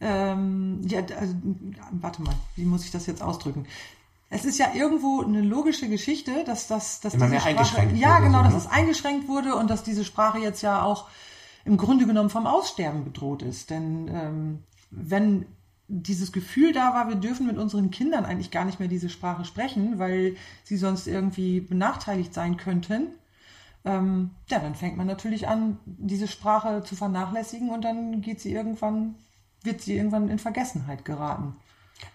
ähm, 0.00 0.80
ja, 0.86 1.00
also, 1.18 1.34
warte 1.92 2.22
mal, 2.22 2.34
wie 2.56 2.64
muss 2.64 2.84
ich 2.84 2.90
das 2.90 3.06
jetzt 3.06 3.22
ausdrücken? 3.22 3.66
Es 4.34 4.44
ist 4.44 4.58
ja 4.58 4.74
irgendwo 4.74 5.22
eine 5.22 5.40
logische 5.40 5.88
Geschichte, 5.88 6.42
dass 6.44 6.66
das, 6.66 7.00
dass 7.00 7.14
Immer 7.14 7.26
diese 7.26 7.30
mehr 7.30 7.40
Sprache, 7.40 7.56
eingeschränkt 7.56 7.96
ja 7.96 8.16
wurde, 8.16 8.26
genau, 8.26 8.38
so, 8.38 8.44
dass 8.44 8.52
ne? 8.52 8.58
es 8.58 8.66
eingeschränkt 8.66 9.28
wurde 9.28 9.54
und 9.54 9.70
dass 9.70 9.84
diese 9.84 10.04
Sprache 10.04 10.38
jetzt 10.38 10.60
ja 10.60 10.82
auch 10.82 11.08
im 11.64 11.76
Grunde 11.76 12.06
genommen 12.06 12.30
vom 12.30 12.46
Aussterben 12.46 13.04
bedroht 13.04 13.42
ist. 13.42 13.70
Denn 13.70 14.08
ähm, 14.12 14.58
wenn 14.90 15.46
dieses 15.86 16.32
Gefühl 16.32 16.72
da 16.72 16.94
war, 16.94 17.08
wir 17.08 17.16
dürfen 17.16 17.46
mit 17.46 17.58
unseren 17.58 17.90
Kindern 17.90 18.24
eigentlich 18.24 18.50
gar 18.50 18.64
nicht 18.64 18.80
mehr 18.80 18.88
diese 18.88 19.08
Sprache 19.08 19.44
sprechen, 19.44 19.98
weil 19.98 20.36
sie 20.64 20.76
sonst 20.76 21.06
irgendwie 21.06 21.60
benachteiligt 21.60 22.34
sein 22.34 22.56
könnten, 22.56 23.08
ähm, 23.84 24.30
ja, 24.48 24.58
dann 24.58 24.74
fängt 24.74 24.96
man 24.96 25.06
natürlich 25.06 25.46
an, 25.46 25.78
diese 25.84 26.26
Sprache 26.26 26.82
zu 26.82 26.96
vernachlässigen 26.96 27.70
und 27.70 27.84
dann 27.84 28.22
geht 28.22 28.40
sie 28.40 28.52
irgendwann, 28.52 29.14
wird 29.62 29.82
sie 29.82 29.96
irgendwann 29.96 30.28
in 30.28 30.38
Vergessenheit 30.38 31.04
geraten. 31.04 31.54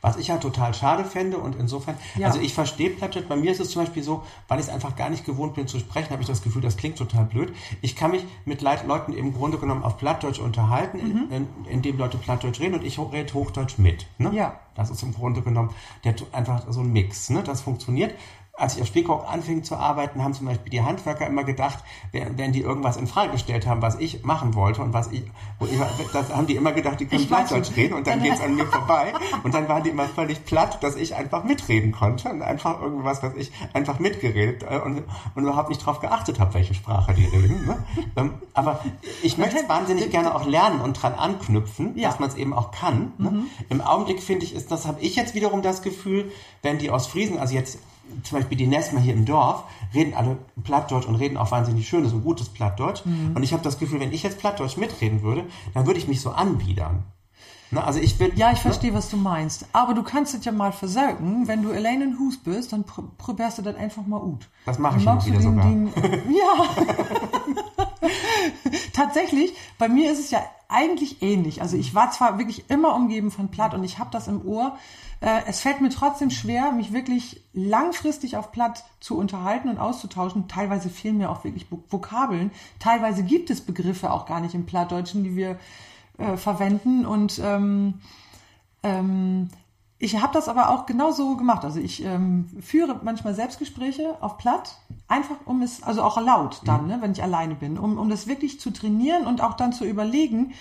Was 0.02 0.18
ich 0.18 0.28
ja 0.28 0.38
total 0.38 0.74
schade 0.74 1.04
fände 1.04 1.38
und 1.38 1.56
insofern, 1.56 1.98
Ja. 2.16 2.28
also 2.28 2.40
ich 2.40 2.54
verstehe 2.54 2.90
Plattdeutsch, 2.90 3.28
bei 3.28 3.36
mir 3.36 3.52
ist 3.52 3.60
es 3.60 3.72
zum 3.72 3.82
Beispiel 3.84 4.04
so, 4.04 4.24
weil 4.48 4.60
ich 4.60 4.68
es 4.68 4.72
einfach 4.72 4.96
gar 4.96 5.10
nicht 5.10 5.26
gewohnt 5.26 5.56
bin 5.56 5.68
zu 5.68 5.80
sprechen, 5.80 6.12
habe 6.12 6.22
ich 6.22 6.28
das 6.28 6.42
Gefühl, 6.42 6.62
das 6.62 6.78
klingt 6.78 6.98
total 6.98 7.26
blöd. 7.26 7.54
Ich 7.82 7.96
kann 7.96 8.12
mich 8.12 8.24
mit 8.46 8.62
Leit 8.62 8.86
Leuten 8.88 9.14
im 9.14 9.34
Grunde 9.34 9.58
genommen 9.58 9.84
auf 9.84 9.98
Plattdeutsch 9.98 10.40
unterhalten, 10.40 10.98
Mhm. 11.00 11.32
in, 11.32 11.48
indem 11.70 11.98
Leute 11.98 12.18
Plattdeutsch 12.18 12.60
reden 12.60 12.76
und 12.76 12.84
ich 12.84 12.98
rede 13.00 13.34
Hochdeutsch 13.34 13.78
mit. 13.78 14.06
Ne? 14.20 14.32
Ja. 14.34 14.60
Das 14.76 14.90
ist 14.90 15.04
im 15.04 15.14
Grunde 15.14 15.42
genommen 15.42 15.72
der, 16.06 16.16
einfach 16.32 16.64
so 16.70 16.80
ein 16.80 16.94
Mix. 16.94 17.30
Ne? 17.30 17.44
Das 17.44 17.62
funktioniert. 17.62 18.14
Als 18.60 18.76
ich 18.76 18.82
auf 18.82 18.88
Spiekeroog 18.88 19.26
anfing 19.28 19.64
zu 19.64 19.76
arbeiten, 19.76 20.24
haben 20.24 20.34
zum 20.34 20.47
Beispiel 20.47 20.70
die 20.70 20.82
Handwerker 20.82 21.26
immer 21.26 21.43
gedacht, 21.43 21.84
wenn 22.12 22.51
die 22.51 22.62
irgendwas 22.62 22.97
in 22.97 23.07
Frage 23.07 23.32
gestellt 23.32 23.66
haben, 23.68 23.82
was 23.82 23.95
ich 23.95 24.24
machen 24.24 24.53
wollte 24.53 24.82
und 24.82 24.93
was 24.93 25.12
ich, 25.12 25.24
wo 25.60 25.66
ich 25.66 25.80
das 26.14 26.34
haben 26.34 26.47
die 26.47 26.55
immer 26.55 26.72
gedacht, 26.72 26.99
die 26.99 27.05
können 27.05 27.28
Plattdeutsch 27.28 27.76
reden 27.76 27.93
und 27.93 28.07
dann 28.07 28.22
geht's 28.22 28.41
an 28.43 28.55
mir 28.55 28.66
vorbei 28.66 29.14
und 29.43 29.53
dann 29.53 29.68
waren 29.68 29.84
die 29.84 29.89
immer 29.89 30.05
völlig 30.05 30.45
platt, 30.45 30.84
dass 30.84 30.95
ich 30.95 31.16
einfach 31.16 31.43
mitreden 31.43 31.91
konnte 31.91 32.30
und 32.30 32.41
einfach 32.41 32.82
irgendwas, 32.82 33.24
was 33.24 33.34
ich 33.36 33.51
einfach 33.74 33.99
mitgeredet 33.99 34.64
äh, 34.64 34.80
und, 34.80 35.03
und 35.36 35.43
überhaupt 35.43 35.70
nicht 35.70 35.86
drauf 35.86 35.99
geachtet 35.99 36.39
habe, 36.39 36.53
welche 36.53 36.74
Sprache 36.74 37.14
die 37.14 37.26
reden. 37.26 37.66
Ne? 37.66 37.84
Ähm, 38.16 38.34
aber 38.53 38.80
ich 39.24 39.38
möchte 39.38 39.57
wahnsinnig 39.68 40.10
gerne 40.10 40.36
auch 40.36 40.45
lernen 40.45 40.82
und 40.82 41.01
dran 41.01 41.14
anknüpfen, 41.14 41.97
ja. 41.97 42.10
dass 42.10 42.20
man 42.20 42.30
es 42.30 42.36
eben 42.36 42.53
auch 42.53 42.72
kann. 42.72 43.14
Ne? 43.18 43.32
Mhm. 43.32 43.45
Im 43.70 43.82
Augenblick 43.82 44.22
finde 44.22 44.45
ich, 44.45 44.55
ist 44.55 44.72
das 44.72 44.88
habe 44.88 44.99
ich 45.01 45.16
jetzt 45.16 45.36
wiederum 45.36 45.62
das 45.62 45.82
Gefühl, 45.82 46.32
wenn 46.62 46.78
die 46.78 46.89
aus 46.89 47.07
Friesen, 47.07 47.38
also 47.38 47.53
jetzt 47.53 47.80
zum 48.24 48.38
Beispiel 48.38 48.57
die 48.57 48.68
Nesma 48.68 48.99
hier 48.99 49.14
im 49.14 49.26
Dorf, 49.26 49.64
reden 49.93 50.14
alle 50.14 50.38
Plattdeutsch 50.64 51.07
und 51.07 51.16
reden 51.16 51.38
auch 51.38 51.51
wahnsinnig 51.51 51.88
schönes 51.88 52.14
und 52.14 52.24
gutes 52.24 52.49
Plattdeutsch. 52.49 53.05
Mhm. 53.05 53.36
Und 53.36 53.43
ich 53.43 53.53
habe 53.53 53.64
das 53.64 53.80
Gefühl, 53.80 53.99
wenn 53.99 54.12
ich 54.12 54.24
jetzt 54.24 54.39
Plattdeutsch 54.39 54.78
mitreden 54.78 55.22
würde, 55.22 55.45
dann 55.74 55.86
würde 55.86 55.99
ich 55.99 56.07
mich 56.07 56.22
so 56.22 56.32
anbiedern. 56.32 57.03
Na, 57.72 57.84
also 57.84 57.99
ich 57.99 58.20
will, 58.20 58.32
ja, 58.36 58.51
ich 58.51 58.57
ne? 58.57 58.62
verstehe, 58.62 58.93
was 58.93 59.10
du 59.10 59.18
meinst. 59.18 59.68
Aber 59.74 59.93
du 59.93 60.01
kannst 60.01 60.34
es 60.34 60.43
ja 60.43 60.51
mal 60.51 60.72
versagen. 60.72 61.47
Wenn 61.47 61.62
du 61.62 61.72
allein 61.72 62.01
in 62.01 62.20
Hus 62.20 62.38
bist, 62.38 62.74
dann 62.74 62.84
pr 62.84 63.03
probierst 63.18 63.60
du 63.60 63.62
das 63.62 63.76
einfach 63.76 64.05
mal 64.05 64.20
gut. 64.20 64.49
Das 64.66 64.80
mache 64.80 64.97
ich 64.97 65.03
immer 65.03 65.24
wieder 65.24 65.38
den, 65.38 65.43
sogar. 65.43 65.66
Den, 65.66 65.88
ja. 65.95 67.64
Tatsächlich, 68.93 69.54
bei 69.78 69.89
mir 69.89 70.12
ist 70.12 70.20
es 70.20 70.32
ja 70.32 70.43
eigentlich 70.68 71.22
ähnlich. 71.22 71.62
Also 71.62 71.78
ich 71.78 71.95
war 71.95 72.12
zwar 72.12 72.38
wirklich 72.38 72.70
immer 72.70 72.95
umgeben 72.95 73.32
von 73.32 73.50
Platt 73.50 73.74
und 73.74 73.84
ich 73.84 74.00
habe 74.00 74.12
das 74.12 74.28
im 74.28 74.45
Ohr, 74.45 74.78
äh, 75.22 75.41
es 75.47 75.60
fällt 75.60 75.82
mir 75.82 75.89
trotzdem 75.89 76.30
schwer, 76.30 76.72
mich 76.72 76.93
wirklich 76.93 77.41
langfristig 77.54 78.38
auf 78.38 78.52
Platt 78.52 78.86
zu 79.00 79.18
unterhalten 79.18 79.70
und 79.70 79.80
auszutauschen. 79.80 80.47
Teilweise 80.47 80.89
fehlen 80.89 81.18
mir 81.18 81.30
auch 81.30 81.43
wirklich 81.43 81.68
Vokabeln. 81.89 82.52
Teilweise 82.80 83.24
gibt 83.24 83.50
es 83.50 83.62
Begriffe 83.62 84.12
auch 84.12 84.26
gar 84.26 84.39
nicht 84.39 84.56
im 84.56 84.66
Plattdeutschen, 84.66 85.24
die 85.24 85.36
wir 85.36 85.60
äh, 86.18 86.38
verwenden. 86.38 87.06
Und 87.06 87.39
ähm, 87.43 87.95
ähm, 88.84 89.50
ich 90.02 90.22
habe 90.22 90.34
das 90.34 90.47
aber 90.47 90.70
auch 90.70 90.86
genauso 90.86 91.36
gemacht. 91.36 91.66
Also 91.66 91.80
ich 91.80 92.04
ähm, 92.04 92.47
führe 92.62 93.02
manchmal 93.04 93.36
Selbstgespräche 93.36 94.16
auf 94.22 94.38
Platt, 94.38 94.78
einfach 95.10 95.36
um 95.43 95.62
es, 95.62 95.84
also 95.84 96.04
auch 96.04 96.20
laut 96.22 96.62
dann, 96.64 96.88
ne, 96.88 97.00
wenn 97.02 97.12
ich 97.12 97.22
alleine 97.22 97.56
bin, 97.56 97.78
um, 97.78 97.97
um 97.97 98.10
das 98.10 98.26
wirklich 98.26 98.62
zu 98.62 98.72
trainieren 98.72 99.28
und 99.28 99.41
auch 99.41 99.56
dann 99.56 99.74
zu 99.74 99.84
überlegen, 99.84 100.54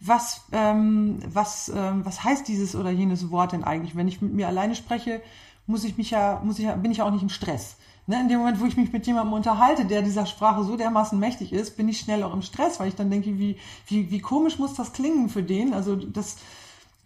was, 0.00 0.44
ähm, 0.52 1.18
was, 1.30 1.70
ähm, 1.74 2.06
was 2.06 2.24
heißt 2.24 2.48
dieses 2.48 2.74
oder 2.74 2.90
jenes 2.90 3.30
Wort 3.30 3.52
denn 3.52 3.64
eigentlich? 3.64 3.96
Wenn 3.96 4.08
ich 4.08 4.22
mit 4.22 4.32
mir 4.32 4.48
alleine 4.48 4.74
spreche, 4.74 5.20
muss 5.66 5.84
ich 5.84 5.98
mich 5.98 6.10
ja, 6.10 6.40
muss 6.42 6.58
ich 6.58 6.64
ja, 6.64 6.74
bin 6.74 6.90
ich 6.90 6.98
ja 6.98 7.04
auch 7.04 7.10
nicht 7.10 7.22
im 7.22 7.28
Stress. 7.28 7.76
Ne? 8.06 8.18
In 8.20 8.28
dem 8.28 8.38
Moment, 8.38 8.60
wo 8.60 8.64
ich 8.64 8.78
mich 8.78 8.92
mit 8.92 9.06
jemandem 9.06 9.34
unterhalte, 9.34 9.84
der 9.84 10.00
dieser 10.00 10.24
Sprache 10.24 10.64
so 10.64 10.76
dermaßen 10.76 11.18
mächtig 11.18 11.52
ist, 11.52 11.76
bin 11.76 11.88
ich 11.88 12.00
schnell 12.00 12.22
auch 12.22 12.32
im 12.32 12.42
Stress, 12.42 12.80
weil 12.80 12.88
ich 12.88 12.94
dann 12.94 13.10
denke, 13.10 13.38
wie, 13.38 13.58
wie, 13.88 14.10
wie 14.10 14.20
komisch 14.20 14.58
muss 14.58 14.74
das 14.74 14.94
klingen 14.94 15.28
für 15.28 15.42
den? 15.42 15.74
Also 15.74 15.96
das, 15.96 16.36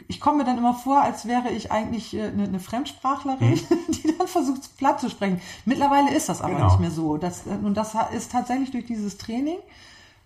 ich 0.09 0.20
komme 0.20 0.38
mir 0.38 0.44
dann 0.44 0.59
immer 0.59 0.74
vor, 0.74 1.03
als 1.03 1.26
wäre 1.26 1.51
ich 1.51 1.72
eigentlich 1.72 2.14
äh, 2.14 2.28
eine, 2.28 2.44
eine 2.44 2.61
Fremdsprachlerin, 2.61 3.53
mhm. 3.53 3.76
die 3.92 4.16
dann 4.16 4.28
versucht, 4.28 4.76
platt 4.76 5.01
zu 5.01 5.11
sprechen. 5.11 5.40
Mittlerweile 5.64 6.14
ist 6.14 6.28
das 6.28 6.42
aber 6.42 6.55
genau. 6.55 6.66
nicht 6.68 6.80
mehr 6.80 6.90
so. 6.90 7.16
Das, 7.16 7.46
äh, 7.46 7.51
und 7.51 7.74
das 7.74 7.94
ist 8.14 8.32
tatsächlich 8.32 8.70
durch 8.70 8.86
dieses 8.86 9.18
Training 9.18 9.59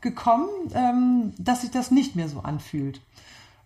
gekommen, 0.01 0.49
ähm, 0.75 1.33
dass 1.39 1.63
sich 1.63 1.71
das 1.71 1.91
nicht 1.91 2.15
mehr 2.15 2.29
so 2.29 2.41
anfühlt. 2.41 3.01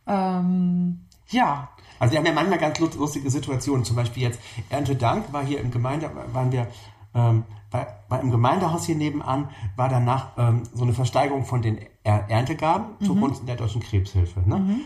Ähm, 0.06 1.00
ja. 1.28 1.68
Also 1.98 2.12
wir 2.12 2.18
haben 2.20 2.26
ja 2.26 2.32
manchmal 2.32 2.59
ganz 2.59 2.78
lustige 2.78 3.30
Situationen. 3.30 3.84
Zum 3.84 3.96
Beispiel 3.96 4.22
jetzt 4.22 4.40
Erntedank 4.70 5.32
war 5.32 5.44
hier 5.44 5.61
im 5.61 5.70
Gemeinde, 5.70 6.11
waren 6.32 6.52
wir 6.52 6.68
ähm, 7.14 7.44
bei, 7.70 7.86
bei 8.09 8.20
im 8.20 8.30
Gemeindehaus 8.30 8.86
hier 8.86 8.94
nebenan, 8.94 9.50
war 9.76 9.88
danach 9.88 10.28
ähm, 10.38 10.62
so 10.72 10.84
eine 10.84 10.92
Versteigerung 10.92 11.44
von 11.44 11.61
den 11.61 11.78
Erntegaben 12.04 12.86
mhm. 12.98 13.04
zugunsten 13.04 13.46
der 13.46 13.56
Deutschen 13.56 13.82
Krebshilfe. 13.82 14.40
Ne? 14.46 14.59
Mhm. 14.59 14.80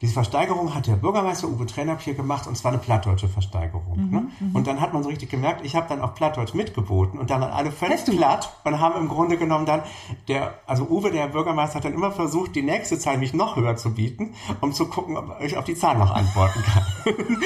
Diese 0.00 0.12
Versteigerung 0.12 0.76
hat 0.76 0.86
der 0.86 0.94
Bürgermeister 0.94 1.48
Uwe 1.48 1.66
Trenner 1.66 1.98
hier 1.98 2.14
gemacht 2.14 2.46
und 2.46 2.56
zwar 2.56 2.70
eine 2.70 2.80
plattdeutsche 2.80 3.26
Versteigerung. 3.26 3.96
Mhm, 3.96 4.10
ne? 4.10 4.28
Mhm. 4.38 4.54
Und 4.54 4.68
dann 4.68 4.80
hat 4.80 4.94
man 4.94 5.02
so 5.02 5.08
richtig 5.08 5.28
gemerkt, 5.28 5.64
ich 5.64 5.74
habe 5.74 5.88
dann 5.88 6.00
auf 6.00 6.14
Plattdeutsch 6.14 6.54
mitgeboten 6.54 7.18
und 7.18 7.30
dann 7.30 7.40
waren 7.40 7.50
alle 7.50 7.72
völlig 7.72 8.04
platt 8.04 8.48
und 8.62 8.78
haben 8.78 9.00
im 9.00 9.08
Grunde 9.08 9.36
genommen 9.36 9.66
dann, 9.66 9.82
der, 10.28 10.54
also 10.66 10.84
Uwe, 10.84 11.10
der 11.10 11.26
Bürgermeister, 11.26 11.76
hat 11.76 11.84
dann 11.84 11.94
immer 11.94 12.12
versucht, 12.12 12.54
die 12.54 12.62
nächste 12.62 12.96
Zahl 12.96 13.18
mich 13.18 13.34
noch 13.34 13.56
höher 13.56 13.74
zu 13.74 13.92
bieten, 13.92 14.34
um 14.60 14.72
zu 14.72 14.86
gucken, 14.86 15.16
ob 15.16 15.40
ich 15.40 15.56
auf 15.56 15.64
die 15.64 15.74
Zahl 15.74 15.98
noch 15.98 16.12
antworten 16.12 16.62
kann. 16.62 16.84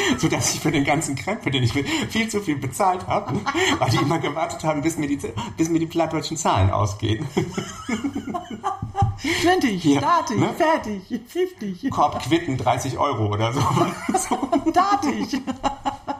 Sodass 0.18 0.54
ich 0.54 0.60
für 0.60 0.70
den 0.70 0.84
ganzen 0.84 1.16
Krempel, 1.16 1.52
den 1.52 1.62
ich 1.62 1.72
viel 1.72 2.28
zu 2.28 2.40
viel 2.40 2.56
bezahlt 2.56 3.06
habe, 3.06 3.32
weil 3.78 3.90
die 3.90 3.96
immer 3.96 4.18
gewartet 4.18 4.62
haben, 4.62 4.82
bis 4.82 4.98
mir 4.98 5.08
die, 5.08 5.18
bis 5.56 5.70
mir 5.70 5.78
die 5.78 5.86
plattdeutschen 5.86 6.36
Zahlen 6.36 6.70
ausgehen. 6.70 7.26
20, 9.42 9.84
ja, 9.84 10.00
Datig, 10.00 10.38
ne? 10.38 10.52
fertig, 10.54 11.02
50. 11.26 11.90
Korb 11.90 12.22
quitten, 12.22 12.56
30 12.56 12.98
Euro 12.98 13.32
oder 13.32 13.52
so. 13.52 13.60
Datig. 14.72 15.40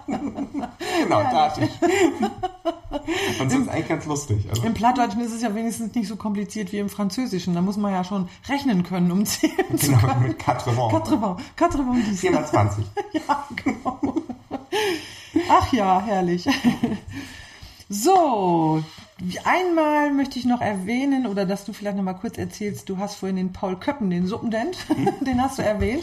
genau, 0.07 1.23
Datig. 1.23 1.71
Und 3.41 3.53
das 3.53 3.59
ist 3.59 3.69
eigentlich 3.69 3.89
ganz 3.89 4.07
lustig. 4.07 4.47
Also. 4.49 4.63
Im 4.63 4.75
Plattdeutschen 4.75 5.21
ist 5.21 5.33
es 5.33 5.43
ja 5.43 5.55
wenigstens 5.55 5.95
nicht 5.95 6.09
so 6.09 6.17
kompliziert 6.17 6.73
wie 6.73 6.79
im 6.79 6.89
Französischen. 6.89 7.55
Da 7.55 7.63
muss 7.63 7.77
man 7.77 7.93
ja 7.93 8.05
schon 8.05 8.29
rechnen 8.49 8.83
können, 8.83 9.11
um 9.11 9.25
zählen 9.27 9.55
genau, 9.71 9.99
zu 9.99 10.21
mit 10.21 10.39
Quatre-Vent. 10.39 10.91
Quatre-Vent. 10.91 11.57
Quatre-Vent 11.57 12.19
420. 12.19 12.85
ja, 13.13 13.47
genau. 13.57 13.99
Ach 15.49 15.73
ja, 15.73 16.01
herrlich. 16.01 16.47
So, 17.95 18.83
Einmal 19.45 20.13
möchte 20.13 20.39
ich 20.39 20.45
noch 20.45 20.61
erwähnen, 20.61 21.27
oder 21.27 21.47
dass 21.47 21.65
du 21.65 21.73
vielleicht 21.73 21.97
noch 21.97 22.03
mal 22.03 22.15
kurz 22.15 22.39
erzählst, 22.39 22.89
du 22.89 22.99
hast 22.99 23.17
vorhin 23.17 23.37
den 23.37 23.53
Paul 23.53 23.79
Köppen, 23.79 24.11
den 24.11 24.27
Suppendent, 24.27 24.77
mhm. 24.89 25.25
den 25.25 25.41
hast 25.41 25.59
du 25.59 25.63
erwähnt. 25.63 26.03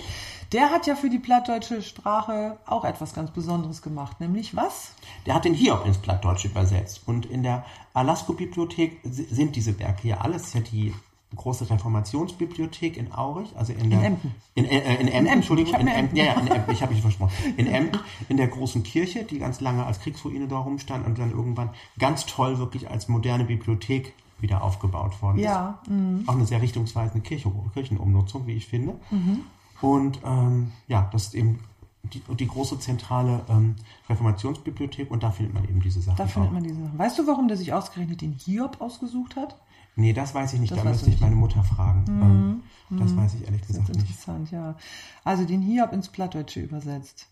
Der 0.52 0.72
hat 0.72 0.88
ja 0.88 0.96
für 0.96 1.10
die 1.10 1.20
plattdeutsche 1.20 1.84
Sprache 1.84 2.58
auch 2.66 2.84
etwas 2.84 3.14
ganz 3.14 3.30
Besonderes 3.30 3.84
gemacht, 3.84 4.20
nämlich 4.20 4.56
was? 4.56 4.94
Der 5.28 5.36
hat 5.36 5.46
den 5.46 5.54
Hiob 5.54 5.86
ins 5.86 6.00
Plattdeutsche 6.00 6.48
übersetzt. 6.48 7.02
Und 7.06 7.28
in 7.28 7.44
der 7.44 7.66
Alasko-Bibliothek 7.94 9.00
sind 9.04 9.56
diese 9.56 9.80
Werke 9.80 10.08
ja 10.08 10.22
alles, 10.22 10.54
ja 10.54 10.62
die 10.62 10.96
große 11.36 11.70
Reformationsbibliothek 11.70 12.98
in 12.98 13.12
Aurich, 13.12 13.56
also 13.56 13.72
in, 13.74 13.90
der, 13.90 14.00
in 14.00 14.06
Emden. 14.06 14.36
In, 14.56 14.66
äh, 14.66 14.96
in, 14.96 15.08
Emden, 15.08 15.34
Entschuldigung, 15.34 15.80
in 15.80 15.88
Emden, 15.88 16.16
ja, 16.16 16.26
ja, 16.26 16.34
in 16.40 16.48
Emden, 16.48 16.72
ich 16.72 16.82
habe 16.82 16.94
mich 16.94 17.02
versprochen. 17.02 17.34
In 17.58 17.68
Emden, 17.68 18.00
in 18.30 18.38
der 18.38 18.48
großen 18.48 18.84
Kirche, 18.84 19.24
die 19.24 19.38
ganz 19.38 19.62
lange 19.62 19.86
als 19.86 20.00
Kriegsruine 20.00 20.48
da 20.48 20.58
rumstand 20.58 21.06
und 21.06 21.20
dann 21.20 21.32
irgendwann 21.32 21.70
ganz 22.00 22.26
toll 22.26 22.58
wirklich 22.58 22.90
als 22.90 23.08
moderne 23.08 23.46
Bibliothek 23.46 24.14
wieder 24.40 24.64
aufgebaut 24.64 25.22
worden 25.22 25.40
ja, 25.40 25.80
ist. 25.84 25.92
Mh. 25.92 26.24
Auch 26.28 26.36
eine 26.36 26.46
sehr 26.46 26.62
richtungsweisende 26.62 27.22
Kirche, 27.22 27.52
Kirchenumnutzung, 27.74 28.48
wie 28.48 28.54
ich 28.54 28.68
finde. 28.68 28.96
Mhm. 29.12 29.42
Und 29.82 30.20
ähm, 30.26 30.72
ja, 30.88 31.10
das 31.12 31.28
ist 31.28 31.36
eben 31.36 31.60
die, 32.04 32.22
die 32.36 32.48
große 32.48 32.80
zentrale 32.80 33.42
ähm, 33.50 33.76
Reformationsbibliothek 34.10 35.12
und 35.12 35.24
da 35.24 35.32
findet 35.32 35.54
man 35.54 35.64
eben 35.66 35.82
diese 35.82 36.02
Sachen. 36.02 36.18
Da 36.18 36.28
findet 36.28 36.52
man 36.52 36.64
diese 36.64 36.82
Sachen. 36.82 36.98
Weißt 36.98 37.20
du, 37.20 37.28
warum 37.28 37.48
der 37.48 37.58
sich 37.58 37.74
ausgerechnet 37.74 38.22
den 38.22 38.34
Hiob 38.34 38.80
ausgesucht 38.80 39.36
hat? 39.36 39.56
Nee, 39.96 40.14
das 40.14 40.34
weiß 40.34 40.54
ich 40.54 40.60
nicht. 40.60 40.72
Das 40.72 40.84
da 40.84 40.90
müsste 40.90 41.10
ich 41.10 41.20
meine 41.20 41.36
Mutter 41.36 41.64
fragen. 41.64 42.06
Mhm. 42.08 42.22
Ähm, 42.22 43.00
das 43.00 43.12
mhm. 43.12 43.18
weiß 43.18 43.36
ich 43.36 43.46
ehrlich 43.46 43.62
gesagt 43.66 43.90
nicht. 43.90 44.00
Interessant, 44.00 44.52
ja. 44.52 44.76
Also 45.24 45.46
den 45.46 45.62
Hiob 45.62 45.92
ins 45.94 46.10
Plattdeutsche 46.10 46.62
übersetzt. 46.62 47.28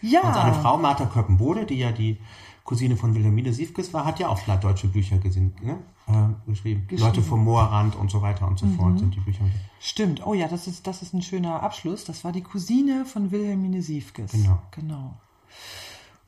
Ja. 0.00 0.22
Und 0.22 0.34
seine 0.34 0.54
Frau 0.54 0.78
Martha 0.78 1.06
Köppenbode, 1.06 1.66
die 1.66 1.78
ja 1.78 1.92
die 1.92 2.18
Cousine 2.64 2.96
von 2.96 3.14
Wilhelmine 3.14 3.52
Siefkes 3.52 3.92
war, 3.92 4.04
hat 4.04 4.18
ja 4.18 4.28
auch 4.28 4.42
plattdeutsche 4.42 4.88
Bücher 4.88 5.18
gesehen, 5.18 5.54
ne? 5.62 5.78
äh, 6.06 6.50
geschrieben. 6.50 6.86
geschrieben. 6.88 7.02
Leute 7.02 7.22
vom 7.22 7.44
Moorrand 7.44 7.96
und 7.96 8.10
so 8.10 8.22
weiter 8.22 8.46
und 8.46 8.58
so 8.58 8.66
mhm. 8.66 8.76
fort 8.76 8.98
sind 8.98 9.14
die 9.14 9.20
Bücher. 9.20 9.44
Stimmt. 9.80 10.26
Oh 10.26 10.34
ja, 10.34 10.48
das 10.48 10.66
ist, 10.66 10.86
das 10.86 11.02
ist 11.02 11.12
ein 11.12 11.22
schöner 11.22 11.62
Abschluss. 11.62 12.04
Das 12.04 12.24
war 12.24 12.32
die 12.32 12.42
Cousine 12.42 13.04
von 13.04 13.30
Wilhelmine 13.30 13.82
Siefkes. 13.82 14.32
Genau. 14.32 14.58
Genau. 14.70 15.14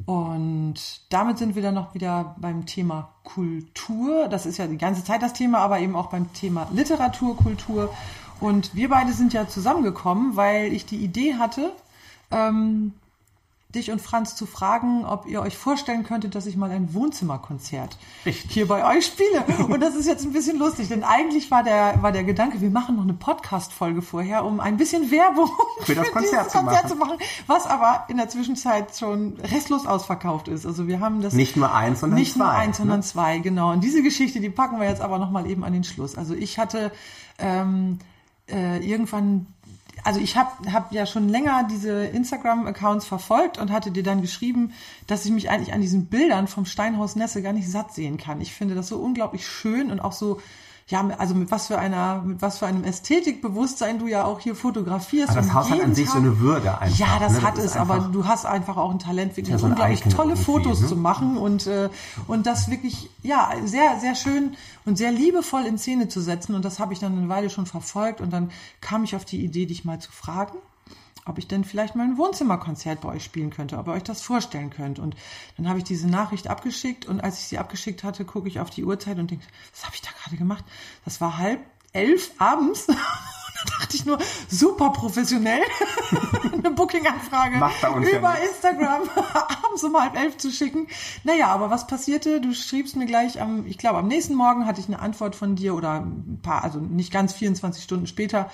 Und 0.05 0.75
damit 1.09 1.39
sind 1.39 1.55
wir 1.57 1.63
dann 1.63 1.75
noch 1.75 1.95
wieder 1.95 2.37
beim 2.39 2.67
Thema 2.67 3.15
Kultur. 3.25 4.29
Das 4.29 4.47
ist 4.47 4.59
ja 4.59 4.67
die 4.67 4.79
ganze 4.79 5.03
Zeit 5.03 5.23
das 5.23 5.33
Thema, 5.33 5.59
aber 5.59 5.81
eben 5.81 5.97
auch 5.97 6.11
beim 6.11 6.33
Thema 6.33 6.69
Literatur, 6.73 7.37
Kultur. 7.37 7.93
Und 8.39 8.75
wir 8.75 8.89
beide 8.91 9.13
sind 9.13 9.33
ja 9.33 9.49
zusammengekommen, 9.49 10.37
weil 10.37 10.73
ich 10.73 10.85
die 10.85 10.99
Idee 10.99 11.35
hatte, 11.35 11.73
ähm, 12.31 12.93
dich 13.75 13.91
und 13.91 14.01
Franz 14.01 14.37
zu 14.37 14.47
fragen, 14.47 15.05
ob 15.05 15.27
ihr 15.27 15.43
euch 15.43 15.57
vorstellen 15.57 16.05
könntet, 16.05 16.35
dass 16.35 16.47
ich 16.47 16.57
mal 16.57 16.71
ein 16.71 16.95
Wohnzimmerkonzert 16.95 17.99
Richtig. 18.25 18.51
hier 18.53 18.69
bei 18.69 18.97
euch 18.97 19.07
spiele. 19.07 19.45
Und 19.69 19.81
das 19.81 19.95
ist 19.95 20.07
jetzt 20.07 20.25
ein 20.25 20.33
bisschen 20.33 20.59
lustig, 20.59 20.89
denn 20.89 21.03
eigentlich 21.03 21.51
war 21.51 21.63
der, 21.63 22.01
war 22.03 22.13
der 22.13 22.25
Gedanke, 22.25 22.61
wir 22.61 22.71
machen 22.71 22.97
noch 22.97 23.03
eine 23.03 23.13
Podcast-Folge 23.13 24.03
vorher, 24.03 24.45
um 24.45 24.61
ein 24.61 24.77
bisschen 24.77 25.11
Werbung 25.11 25.51
für 25.83 25.95
das 25.95 26.11
Konzert, 26.13 26.51
zu, 26.51 26.59
Konzert 26.59 26.89
zu, 26.89 26.95
machen. 26.97 27.19
was 27.47 27.67
aber 27.67 28.05
in 28.09 28.17
der 28.17 28.29
Zwischenzeit 28.29 28.97
schon 28.97 29.35
restlos 29.41 29.87
ausverkauft 29.87 30.49
ist. 30.49 30.65
Also 30.65 30.87
wir 30.87 31.01
haben 31.01 31.21
das 31.21 31.35
nicht 31.35 31.57
nur 31.57 31.75
eins, 31.75 32.01
sondern 32.01 32.19
nicht 32.19 32.35
zwei. 32.35 32.39
Nicht 32.39 32.53
nur 32.53 32.59
eins, 32.59 32.77
sondern 32.79 32.99
ne? 33.01 33.05
zwei, 33.05 33.39
genau. 33.39 33.73
Und 33.73 33.83
diese 33.83 34.03
Geschichte, 34.03 34.41
die 34.41 34.51
packen 34.51 34.81
wir 34.81 34.89
jetzt 34.89 35.03
aber 35.03 35.19
noch 35.19 35.31
mal 35.31 35.49
eben 35.51 35.65
an 35.65 35.73
den 35.73 35.85
Schluss. 35.85 36.17
Also 36.17 36.35
ich 36.35 36.59
hatte 36.59 36.93
ähm, 37.39 37.99
äh, 38.49 38.79
irgendwann 38.79 39.47
also 40.07 40.21
ich 40.21 40.37
habe 40.37 40.73
hab 40.73 40.93
ja 40.93 41.05
schon 41.05 41.29
länger 41.29 41.67
diese 41.69 42.05
Instagram-Accounts 42.05 43.05
verfolgt 43.05 43.59
und 43.59 43.73
hatte 43.73 43.91
dir 43.91 44.05
dann 44.05 44.23
geschrieben, 44.23 44.73
dass 45.09 45.25
ich 45.25 45.33
mich 45.33 45.51
eigentlich 45.51 45.73
an 45.73 45.81
diesen 45.81 46.07
Bildern 46.07 46.47
vom 46.47 46.65
Steinhaus 46.65 47.17
Nesse 47.17 47.43
gar 47.43 47.53
nicht 47.53 47.69
satt 47.69 47.93
sehen 47.93 48.17
kann. 48.17 48.41
Ich 48.41 48.55
finde 48.55 48.77
das 48.77 48.87
so 48.87 48.99
unglaublich 48.99 49.49
schön 49.49 49.91
und 49.91 49.99
auch 49.99 50.13
so 50.13 50.41
ja, 50.89 51.05
also 51.19 51.35
mit 51.35 51.51
was 51.51 51.67
für 51.67 51.79
einer, 51.79 52.23
mit 52.23 52.41
was 52.41 52.59
für 52.59 52.67
einem 52.67 52.85
Ästhetikbewusstsein 52.85 53.99
du 53.99 54.07
ja 54.07 54.25
auch 54.25 54.39
hier 54.39 54.55
fotografierst. 54.55 55.31
Aber 55.31 55.41
das 55.41 55.53
Haus 55.53 55.69
hat 55.69 55.83
an 55.83 55.97
sich 55.97 56.09
so 56.09 56.19
eine 56.19 56.39
Würde 56.39 56.79
einfach. 56.79 56.97
Ja, 56.97 57.19
das 57.19 57.33
ne? 57.33 57.43
hat 57.43 57.59
das 57.59 57.65
es, 57.65 57.77
aber 57.77 58.09
du 58.13 58.25
hast 58.25 58.47
einfach 58.47 58.77
auch 58.77 58.93
ein 58.93 59.01
Talent, 59.01 59.37
wirklich 59.37 59.53
ja 59.53 59.59
so 59.59 59.67
unglaublich 59.67 60.03
tolle 60.03 60.37
Fotos 60.37 60.83
ne? 60.83 60.87
zu 60.87 60.95
machen 60.95 61.39
und, 61.39 61.67
äh, 61.67 61.89
und 62.29 62.47
das 62.47 62.71
wirklich, 62.71 63.11
ja, 63.25 63.51
sehr, 63.65 63.99
sehr 63.99 64.15
schön 64.15 64.55
und 64.85 64.97
sehr 64.97 65.11
liebevoll 65.11 65.67
in 65.67 65.77
Szene 65.77 66.07
zu 66.07 66.21
setzen. 66.21 66.55
Und 66.55 66.65
das 66.65 66.79
habe 66.79 66.93
ich 66.93 67.01
dann 67.01 67.19
eine 67.19 67.29
Weile 67.29 67.51
schon 67.51 67.67
verfolgt 67.67 68.21
und 68.21 68.33
dann 68.33 68.53
kam 68.81 69.03
ich 69.03 69.17
auf 69.17 69.25
die 69.25 69.45
Idee, 69.45 69.67
dich 69.67 69.85
mal 69.85 69.99
zu 69.99 70.13
fragen 70.13 70.57
ob 71.27 71.39
ich 71.39 71.49
denn 71.49 71.65
vielleicht 71.65 71.97
mal 71.97 72.05
ein 72.05 72.17
Wohnzimmerkonzert 72.17 73.01
bei 73.01 73.09
euch 73.11 73.25
spielen 73.25 73.51
könnte, 73.51 73.79
ob 73.79 73.89
ihr 73.89 73.93
euch 73.93 74.05
das 74.05 74.23
vorstellen 74.23 74.71
könnt. 74.71 74.99
Und 74.99 75.17
dann 75.57 75.69
habe 75.69 75.79
ich 75.79 75.85
diese 75.85 76.09
Nachricht 76.09 76.49
abgeschickt 76.49 77.07
und 77.07 77.21
als 77.21 77.41
ich 77.41 77.49
sie 77.49 77.59
abgeschickt 77.59 78.05
hatte, 78.05 78.25
gucke 78.25 78.49
ich 78.49 78.61
auf 78.61 78.71
die 78.71 78.85
Uhrzeit 78.85 79.19
und 79.19 79.31
denke, 79.31 79.45
was 79.73 79.85
habe 79.85 79.95
ich 79.95 80.03
da 80.03 80.11
gerade 80.23 80.37
gemacht? 80.37 80.65
Das 81.05 81.21
war 81.21 81.37
halb 81.37 81.61
elf 81.93 82.31
abends. 82.39 82.87
da 82.87 83.79
dachte 83.81 83.97
ich 83.97 84.07
nur, 84.07 84.19
super 84.49 84.91
professionell, 84.91 85.63
eine 86.53 86.71
Booking-Anfrage 86.71 87.59
über 88.17 88.41
Instagram 88.41 89.09
abends 89.65 89.83
um 89.83 90.01
halb 90.01 90.17
elf 90.17 90.37
zu 90.37 90.51
schicken. 90.51 90.87
Naja, 91.25 91.49
aber 91.49 91.71
was 91.71 91.87
passierte? 91.87 92.41
Du 92.41 92.55
schriebst 92.55 92.97
mir 92.97 93.07
gleich 93.07 93.41
am, 93.41 93.67
ich 93.67 93.79
glaube, 93.79 93.99
am 93.99 94.07
nächsten 94.07 94.35
Morgen 94.35 94.67
hatte 94.67 94.81
ich 94.81 94.87
eine 94.87 95.01
Antwort 95.01 95.35
von 95.35 95.57
dir 95.57 95.75
oder 95.75 96.03
ein 96.03 96.39
paar, 96.43 96.63
also 96.63 96.79
nicht 96.79 97.13
ganz 97.13 97.33
24 97.33 97.83
Stunden 97.83 98.07
später, 98.07 98.51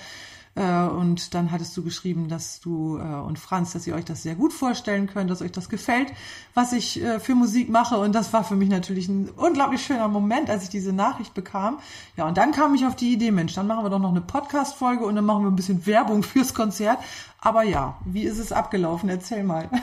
äh, 0.55 0.83
und 0.83 1.33
dann 1.33 1.51
hattest 1.51 1.75
du 1.75 1.83
geschrieben, 1.83 2.27
dass 2.27 2.59
du 2.59 2.97
äh, 2.97 3.01
und 3.01 3.39
Franz, 3.39 3.73
dass 3.73 3.87
ihr 3.87 3.95
euch 3.95 4.05
das 4.05 4.21
sehr 4.21 4.35
gut 4.35 4.53
vorstellen 4.53 5.07
könnt, 5.07 5.31
dass 5.31 5.41
euch 5.41 5.51
das 5.51 5.67
gefällt, 5.67 6.13
was 6.53 6.73
ich 6.73 7.01
äh, 7.01 7.19
für 7.19 7.33
Musik 7.33 7.69
mache. 7.69 7.97
Und 7.97 8.13
das 8.13 8.33
war 8.33 8.43
für 8.43 8.55
mich 8.55 8.69
natürlich 8.69 9.07
ein 9.07 9.29
unglaublich 9.29 9.83
schöner 9.83 10.07
Moment, 10.07 10.49
als 10.51 10.63
ich 10.63 10.69
diese 10.69 10.93
Nachricht 10.93 11.33
bekam. 11.33 11.79
Ja, 12.17 12.27
und 12.27 12.37
dann 12.37 12.51
kam 12.51 12.75
ich 12.75 12.85
auf 12.85 12.95
die 12.95 13.13
Idee, 13.13 13.31
Mensch, 13.31 13.55
dann 13.55 13.65
machen 13.65 13.83
wir 13.83 13.89
doch 13.89 13.99
noch 13.99 14.11
eine 14.11 14.21
Podcast-Folge 14.21 15.05
und 15.05 15.15
dann 15.15 15.25
machen 15.25 15.43
wir 15.43 15.49
ein 15.49 15.55
bisschen 15.55 15.85
Werbung 15.87 16.21
fürs 16.23 16.53
Konzert. 16.53 16.99
Aber 17.39 17.63
ja, 17.63 17.97
wie 18.05 18.23
ist 18.23 18.37
es 18.37 18.51
abgelaufen? 18.51 19.09
Erzähl 19.09 19.43
mal. 19.43 19.69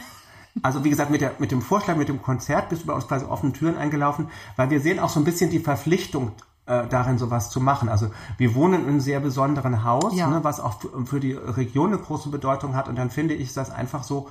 Also 0.62 0.82
wie 0.82 0.90
gesagt, 0.90 1.12
mit, 1.12 1.20
der, 1.20 1.36
mit 1.38 1.52
dem 1.52 1.62
Vorschlag, 1.62 1.94
mit 1.94 2.08
dem 2.08 2.20
Konzert 2.20 2.70
bist 2.70 2.82
du 2.82 2.88
bei 2.88 2.92
uns 2.92 3.06
quasi 3.06 3.24
offene 3.24 3.52
Türen 3.52 3.78
eingelaufen, 3.78 4.28
weil 4.56 4.68
wir 4.68 4.80
sehen 4.80 4.98
auch 4.98 5.08
so 5.08 5.20
ein 5.20 5.24
bisschen 5.24 5.48
die 5.48 5.60
Verpflichtung 5.60 6.32
äh, 6.66 6.86
darin 6.88 7.18
sowas 7.18 7.50
zu 7.50 7.60
machen. 7.60 7.88
Also 7.88 8.10
wir 8.38 8.54
wohnen 8.54 8.82
in 8.82 8.88
einem 8.88 9.00
sehr 9.00 9.20
besonderen 9.20 9.84
Haus, 9.84 10.14
ja. 10.14 10.28
ne, 10.28 10.44
was 10.44 10.60
auch 10.60 10.80
für 11.04 11.20
die 11.20 11.32
Region 11.32 11.92
eine 11.92 11.98
große 12.02 12.28
Bedeutung 12.28 12.74
hat. 12.74 12.88
Und 12.88 12.96
dann 12.96 13.10
finde 13.10 13.34
ich 13.34 13.52
das 13.54 13.70
einfach 13.70 14.02
so, 14.02 14.28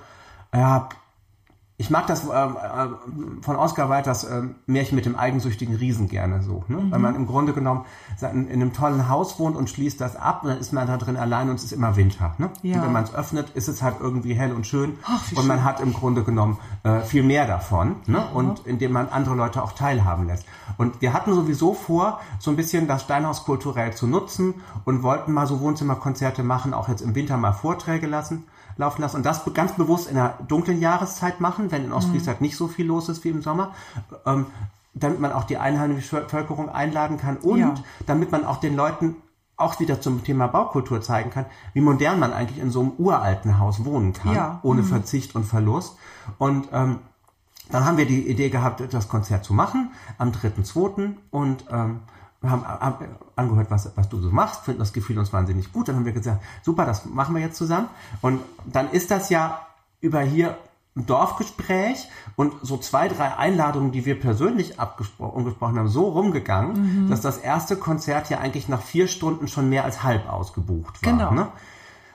ja, 0.54 0.90
ich 1.80 1.90
mag 1.90 2.08
das 2.08 2.28
äh, 2.28 2.48
von 3.42 3.56
Oscar 3.56 3.88
Walters 3.88 4.26
äh, 4.26 4.42
Märchen 4.66 4.98
mit 4.98 5.06
dem 5.06 5.16
eigensüchtigen 5.16 5.76
Riesen 5.76 6.10
gerne 6.10 6.44
so, 6.44 6.66
ne? 6.68 6.76
Mhm. 6.76 6.92
weil 6.92 7.00
man 7.00 7.16
im 7.16 7.26
Grunde 7.26 7.54
genommen 7.54 7.86
in 8.22 8.50
einem 8.50 8.74
tollen 8.74 9.08
Haus 9.08 9.40
wohnt 9.40 9.56
und 9.56 9.70
schließt 9.70 10.00
das 10.02 10.18
ab 10.18 10.44
und 10.44 10.50
dann 10.50 10.60
ist 10.60 10.74
man 10.74 10.88
da 10.88 10.98
drin 10.98 11.16
allein 11.16 11.50
und 11.50 11.56
es 11.56 11.64
ist 11.64 11.72
immer 11.72 11.96
Winter. 11.96 12.36
Ne? 12.38 12.50
Ja. 12.64 12.76
Und 12.76 12.84
wenn 12.84 12.92
man 12.92 13.06
es 13.06 13.16
öffnet, 13.16 13.52
ist 13.52 13.70
es 13.70 13.82
halt 13.82 13.96
irgendwie 14.02 14.34
hell 14.34 14.52
und 14.52 14.68
schön 14.68 14.98
Ach, 15.06 15.24
und 15.34 15.48
man 15.48 15.60
schön. 15.60 15.64
hat 15.64 15.80
im 15.80 15.94
Grunde 15.94 16.24
genommen 16.24 16.58
äh, 16.84 17.00
viel 17.00 17.24
mehr 17.24 17.48
davon 17.48 17.96
ne? 18.08 18.28
Mhm. 18.30 18.36
und 18.36 18.68
indem 18.68 18.92
man 18.92 19.08
andere 19.08 19.36
Leute 19.36 19.64
auch 19.64 19.72
teilhaben 19.72 20.28
lässt. 20.28 20.46
Und 20.78 21.02
wir 21.02 21.14
hatten 21.14 21.34
sowieso 21.34 21.74
vor, 21.74 22.20
so 22.40 22.52
ein 22.52 22.58
bisschen 22.58 22.90
das 22.90 23.04
Steinhaus 23.04 23.46
kulturell 23.46 23.94
zu 23.94 24.06
nutzen 24.06 24.56
und 24.84 25.02
wollten 25.02 25.32
mal 25.32 25.48
so 25.48 25.62
Wohnzimmerkonzerte 25.62 26.44
machen, 26.44 26.74
auch 26.74 26.90
jetzt 26.90 27.02
im 27.02 27.16
Winter 27.16 27.38
mal 27.38 27.54
Vorträge 27.54 28.08
lassen 28.08 28.44
laufen 28.80 29.02
lassen 29.02 29.18
und 29.18 29.26
das 29.26 29.44
ganz 29.54 29.74
bewusst 29.74 30.08
in 30.08 30.16
der 30.16 30.40
dunklen 30.48 30.80
Jahreszeit 30.80 31.42
machen, 31.42 31.70
wenn 31.70 31.84
in 31.84 31.92
Ostfriesland 31.92 32.40
mhm. 32.40 32.46
nicht 32.46 32.56
so 32.58 32.68
viel 32.68 32.88
los 32.88 33.10
ist 33.10 33.24
wie 33.26 33.30
im 33.30 33.42
Sommer. 33.42 33.74
Ähm, 34.26 34.48
damit 34.94 35.20
man 35.20 35.32
auch 35.32 35.44
die 35.44 35.58
einheimische 35.58 36.22
Bevölkerung 36.22 36.70
einladen 36.70 37.18
kann 37.18 37.38
und 37.38 37.60
ja. 37.60 37.74
damit 38.08 38.32
man 38.32 38.44
auch 38.44 38.58
den 38.58 38.76
Leuten 38.76 39.18
auch 39.56 39.80
wieder 39.80 40.02
zum 40.02 40.24
Thema 40.24 40.48
Baukultur 40.48 41.02
zeigen 41.02 41.30
kann, 41.30 41.46
wie 41.74 41.82
modern 41.82 42.20
man 42.20 42.34
eigentlich 42.34 42.60
in 42.60 42.72
so 42.72 42.80
einem 42.82 42.94
uralten 42.98 43.60
Haus 43.60 43.86
wohnen 43.86 44.14
kann, 44.14 44.34
ja. 44.34 44.60
ohne 44.64 44.82
mhm. 44.82 44.88
Verzicht 44.88 45.36
und 45.36 45.44
Verlust. 45.44 45.96
Und 46.38 46.70
ähm, 46.72 47.00
dann 47.70 47.86
haben 47.86 47.98
wir 47.98 48.06
die 48.06 48.28
Idee 48.28 48.50
gehabt, 48.50 48.82
das 48.92 49.10
Konzert 49.10 49.44
zu 49.44 49.54
machen 49.54 49.92
am 50.18 50.32
3.2. 50.32 51.16
und 51.30 51.66
ähm, 51.70 52.00
wir 52.42 52.52
haben 52.52 52.64
angehört, 53.36 53.70
was, 53.70 53.92
was 53.96 54.08
du 54.08 54.20
so 54.20 54.30
machst, 54.30 54.64
finden 54.64 54.80
das 54.80 54.94
Gefühl 54.94 55.20
uns 55.20 55.34
wahnsinnig 55.34 55.74
gut. 55.74 55.88
Dann 55.90 55.98
haben 55.98 56.06
wir 56.06 56.14
gesagt, 56.14 56.42
super, 56.64 56.86
das 56.86 57.06
machen 57.06 57.36
wir 57.36 57.42
jetzt 57.42 57.58
zusammen. 57.58 57.90
Und 58.22 58.42
dann 58.66 58.90
ist 58.92 59.12
das 59.12 59.30
ja 59.30 59.68
über 60.00 60.22
hier 60.22 60.58
ein 60.96 61.06
Dorfgespräch 61.06 62.08
und 62.36 62.54
so 62.62 62.78
zwei, 62.78 63.08
drei 63.08 63.36
Einladungen, 63.36 63.92
die 63.92 64.06
wir 64.06 64.20
persönlich 64.20 64.80
abgesprochen 64.80 65.78
haben, 65.78 65.88
so 65.88 66.10
rumgegangen, 66.10 67.06
mhm. 67.06 67.10
dass 67.10 67.22
das 67.22 67.38
erste 67.38 67.76
Konzert 67.76 68.30
ja 68.30 68.40
eigentlich 68.40 68.70
nach 68.70 68.82
vier 68.82 69.08
Stunden 69.08 69.48
schon 69.48 69.70
mehr 69.70 69.84
als 69.84 70.04
halb 70.04 70.30
ausgebucht 70.30 71.06
war. 71.06 71.12
Genau. 71.12 71.32
Ne? 71.32 71.48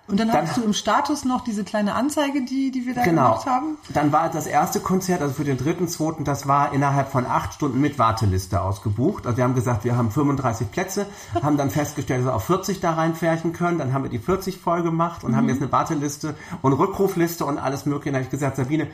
Und 0.06 0.20
dann, 0.20 0.28
dann 0.28 0.42
hast 0.42 0.58
du 0.58 0.62
im 0.62 0.74
Status 0.74 1.24
noch 1.24 1.42
diese 1.42 1.64
kleine 1.64 1.94
Anzeige, 1.94 2.44
die, 2.44 2.70
die 2.70 2.86
wir 2.86 2.94
da 2.94 3.02
genau. 3.04 3.30
gemacht 3.30 3.46
haben? 3.46 3.78
Dann 3.94 4.12
war 4.12 4.28
das 4.28 4.46
erste 4.46 4.80
Konzert, 4.80 5.22
also 5.22 5.34
für 5.34 5.44
den 5.44 5.56
dritten, 5.56 5.88
zweiten, 5.88 6.24
das 6.24 6.46
war 6.46 6.74
innerhalb 6.74 7.10
von 7.10 7.24
acht 7.24 7.54
Stunden 7.54 7.80
mit 7.80 7.98
Warteliste 7.98 8.60
ausgebucht. 8.60 9.26
Also 9.26 9.38
wir 9.38 9.44
haben 9.44 9.54
gesagt, 9.54 9.84
wir 9.84 9.96
haben 9.96 10.10
35 10.10 10.70
Plätze, 10.70 11.06
haben 11.42 11.56
dann 11.56 11.70
festgestellt, 11.70 12.20
dass 12.20 12.26
wir 12.26 12.34
auf 12.34 12.44
40 12.44 12.80
da 12.80 12.92
reinfärchen 12.92 13.54
können. 13.54 13.78
Dann 13.78 13.94
haben 13.94 14.02
wir 14.04 14.10
die 14.10 14.18
40 14.18 14.58
voll 14.58 14.82
gemacht 14.82 15.24
und 15.24 15.32
mhm. 15.32 15.36
haben 15.36 15.48
jetzt 15.48 15.62
eine 15.62 15.72
Warteliste 15.72 16.34
und 16.60 16.74
Rückrufliste 16.74 17.46
und 17.46 17.56
alles 17.56 17.86
mögliche. 17.86 18.10
Dann 18.10 18.16
habe 18.16 18.24
ich 18.24 18.30
gesagt, 18.30 18.56
Sabine, 18.56 18.88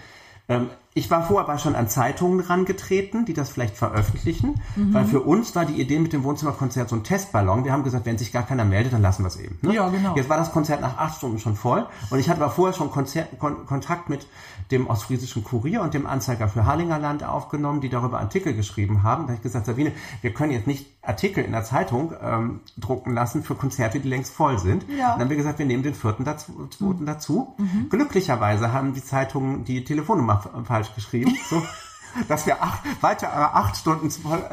ich 0.92 1.08
war 1.08 1.24
vorher 1.24 1.48
aber 1.48 1.58
schon 1.58 1.76
an 1.76 1.88
Zeitungen 1.88 2.40
rangetreten, 2.40 3.24
die 3.24 3.32
das 3.32 3.50
vielleicht 3.50 3.76
veröffentlichen, 3.76 4.60
mhm. 4.74 4.92
weil 4.92 5.04
für 5.04 5.20
uns 5.20 5.54
war 5.54 5.64
die 5.64 5.80
Idee 5.80 6.00
mit 6.00 6.12
dem 6.12 6.24
Wohnzimmerkonzert 6.24 6.88
so 6.88 6.96
ein 6.96 7.04
Testballon. 7.04 7.64
Wir 7.64 7.72
haben 7.72 7.84
gesagt, 7.84 8.06
wenn 8.06 8.18
sich 8.18 8.32
gar 8.32 8.42
keiner 8.42 8.64
meldet, 8.64 8.92
dann 8.92 9.02
lassen 9.02 9.22
wir 9.22 9.28
es 9.28 9.36
eben. 9.36 9.58
Ne? 9.62 9.74
Ja, 9.74 9.88
genau. 9.88 10.16
Jetzt 10.16 10.28
war 10.28 10.36
das 10.36 10.50
Konzert 10.50 10.80
nach 10.80 10.98
acht 10.98 11.18
Stunden 11.18 11.38
schon 11.38 11.54
voll 11.54 11.86
und 12.10 12.18
ich 12.18 12.28
hatte 12.28 12.42
aber 12.42 12.50
vorher 12.50 12.76
schon 12.76 12.90
Konzert, 12.90 13.38
Kon 13.38 13.66
Kontakt 13.66 14.10
mit 14.10 14.26
dem 14.70 14.86
Ostfriesischen 14.86 15.44
Kurier 15.44 15.82
und 15.82 15.94
dem 15.94 16.06
Anzeiger 16.06 16.48
für 16.48 16.64
Harlingerland 16.64 17.24
aufgenommen, 17.24 17.80
die 17.80 17.88
darüber 17.88 18.20
Artikel 18.20 18.54
geschrieben 18.54 19.02
haben. 19.02 19.22
Da 19.22 19.28
habe 19.28 19.36
ich 19.36 19.42
gesagt, 19.42 19.66
Sabine, 19.66 19.92
wir 20.22 20.32
können 20.32 20.52
jetzt 20.52 20.66
nicht 20.66 20.86
Artikel 21.02 21.44
in 21.44 21.52
der 21.52 21.64
Zeitung 21.64 22.12
ähm, 22.22 22.60
drucken 22.78 23.14
lassen 23.14 23.42
für 23.42 23.54
Konzerte, 23.54 24.00
die 24.00 24.08
längst 24.08 24.32
voll 24.32 24.58
sind. 24.58 24.84
Ja. 24.88 25.12
Dann 25.12 25.20
haben 25.20 25.30
wir 25.30 25.36
gesagt, 25.36 25.58
wir 25.58 25.66
nehmen 25.66 25.82
den 25.82 25.94
vierten 25.94 26.24
dazu. 26.24 26.52
Mhm. 26.78 27.06
dazu. 27.06 27.54
Mhm. 27.58 27.88
Glücklicherweise 27.90 28.72
haben 28.72 28.94
die 28.94 29.04
Zeitungen 29.04 29.64
die 29.64 29.84
Telefonnummer 29.84 30.64
falsch 30.64 30.94
geschrieben. 30.94 31.36
So 31.48 31.62
dass 32.28 32.46
wir 32.46 32.62
acht, 32.62 32.80
weitere 33.00 33.30
acht 33.30 33.76
Stunden 33.76 34.10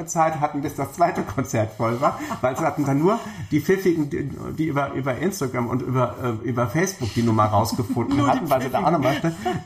Zeit 0.07 0.39
hatten, 0.39 0.61
bis 0.61 0.75
das 0.75 0.93
zweite 0.93 1.23
Konzert 1.23 1.73
voll 1.73 1.99
war, 2.01 2.19
weil 2.41 2.53
es 2.53 2.59
hatten 2.59 2.85
dann 2.85 2.99
nur 2.99 3.19
die 3.51 3.59
Pfiffigen, 3.59 4.09
die, 4.09 4.65
über, 4.65 4.93
über 4.93 5.17
Instagram 5.17 5.67
und 5.67 5.81
über, 5.81 6.15
äh, 6.23 6.47
über 6.47 6.67
Facebook 6.67 7.13
die 7.13 7.23
Nummer 7.23 7.45
rausgefunden 7.45 8.25
hatten, 8.25 8.49
weil 8.49 8.61
sie 8.61 8.69
da 8.69 8.83
auch 8.83 8.91
noch 8.91 9.03
was, 9.03 9.15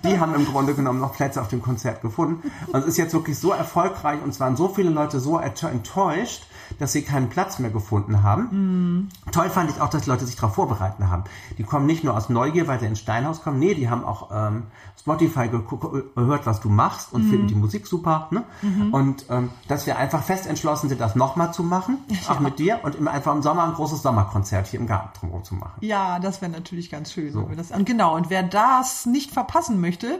die 0.03 0.19
haben 0.19 0.35
im 0.35 0.45
Grunde 0.45 0.73
genommen 0.73 0.99
noch 0.99 1.13
Plätze 1.13 1.41
auf 1.41 1.47
dem 1.47 1.61
Konzert 1.61 2.01
gefunden. 2.01 2.51
Und 2.71 2.79
es 2.79 2.85
ist 2.85 2.97
jetzt 2.97 3.13
wirklich 3.13 3.37
so 3.37 3.51
erfolgreich 3.51 4.21
und 4.23 4.29
es 4.29 4.39
waren 4.39 4.55
so 4.55 4.67
viele 4.69 4.89
Leute 4.89 5.19
so 5.19 5.37
enttäuscht, 5.37 6.43
dass 6.79 6.93
sie 6.93 7.03
keinen 7.03 7.29
Platz 7.29 7.59
mehr 7.59 7.71
gefunden 7.71 8.23
haben. 8.23 8.47
Mhm. 8.51 9.09
Toll 9.31 9.49
fand 9.49 9.69
ich 9.69 9.81
auch, 9.81 9.89
dass 9.89 10.07
Leute 10.07 10.25
sich 10.25 10.35
darauf 10.35 10.55
vorbereiten 10.55 11.09
haben. 11.09 11.23
Die 11.57 11.63
kommen 11.63 11.85
nicht 11.85 12.03
nur 12.03 12.15
aus 12.15 12.29
Neugier, 12.29 12.67
weil 12.67 12.79
sie 12.79 12.85
ins 12.85 12.99
Steinhaus 12.99 13.41
kommen, 13.43 13.59
nee, 13.59 13.73
die 13.73 13.89
haben 13.89 14.03
auch 14.03 14.29
ähm, 14.33 14.63
Spotify 14.99 15.49
gehört, 15.49 16.45
was 16.45 16.59
du 16.59 16.69
machst 16.69 17.11
und 17.11 17.25
mhm. 17.25 17.29
finden 17.29 17.47
die 17.47 17.55
Musik 17.55 17.87
super. 17.87 18.27
Ne? 18.29 18.43
Mhm. 18.61 18.93
Und 18.93 19.25
ähm, 19.29 19.49
dass 19.67 19.87
wir 19.87 19.97
einfach 19.97 20.23
fest 20.23 20.45
entschlossen 20.45 20.89
sind, 20.89 21.01
das 21.01 21.15
nochmal 21.15 21.53
zu 21.53 21.63
machen, 21.63 21.97
ja. 22.07 22.17
auch 22.29 22.39
mit 22.39 22.59
dir 22.59 22.79
und 22.83 22.95
im, 22.95 23.07
einfach 23.07 23.33
im 23.33 23.41
Sommer 23.41 23.63
ein 23.63 23.73
großes 23.73 24.03
Sommerkonzert 24.03 24.67
hier 24.67 24.79
im 24.79 24.87
Garten 24.87 25.09
drumherum 25.19 25.43
zu 25.43 25.55
machen. 25.55 25.73
Ja, 25.81 26.19
das 26.19 26.41
wäre 26.41 26.51
natürlich 26.51 26.91
ganz 26.91 27.11
schön. 27.11 27.31
So. 27.33 27.49
Das, 27.55 27.71
und 27.71 27.85
genau, 27.85 28.15
und 28.15 28.29
wer 28.29 28.43
das 28.43 29.05
nicht 29.05 29.31
verpassen 29.31 29.81
möchte, 29.81 30.19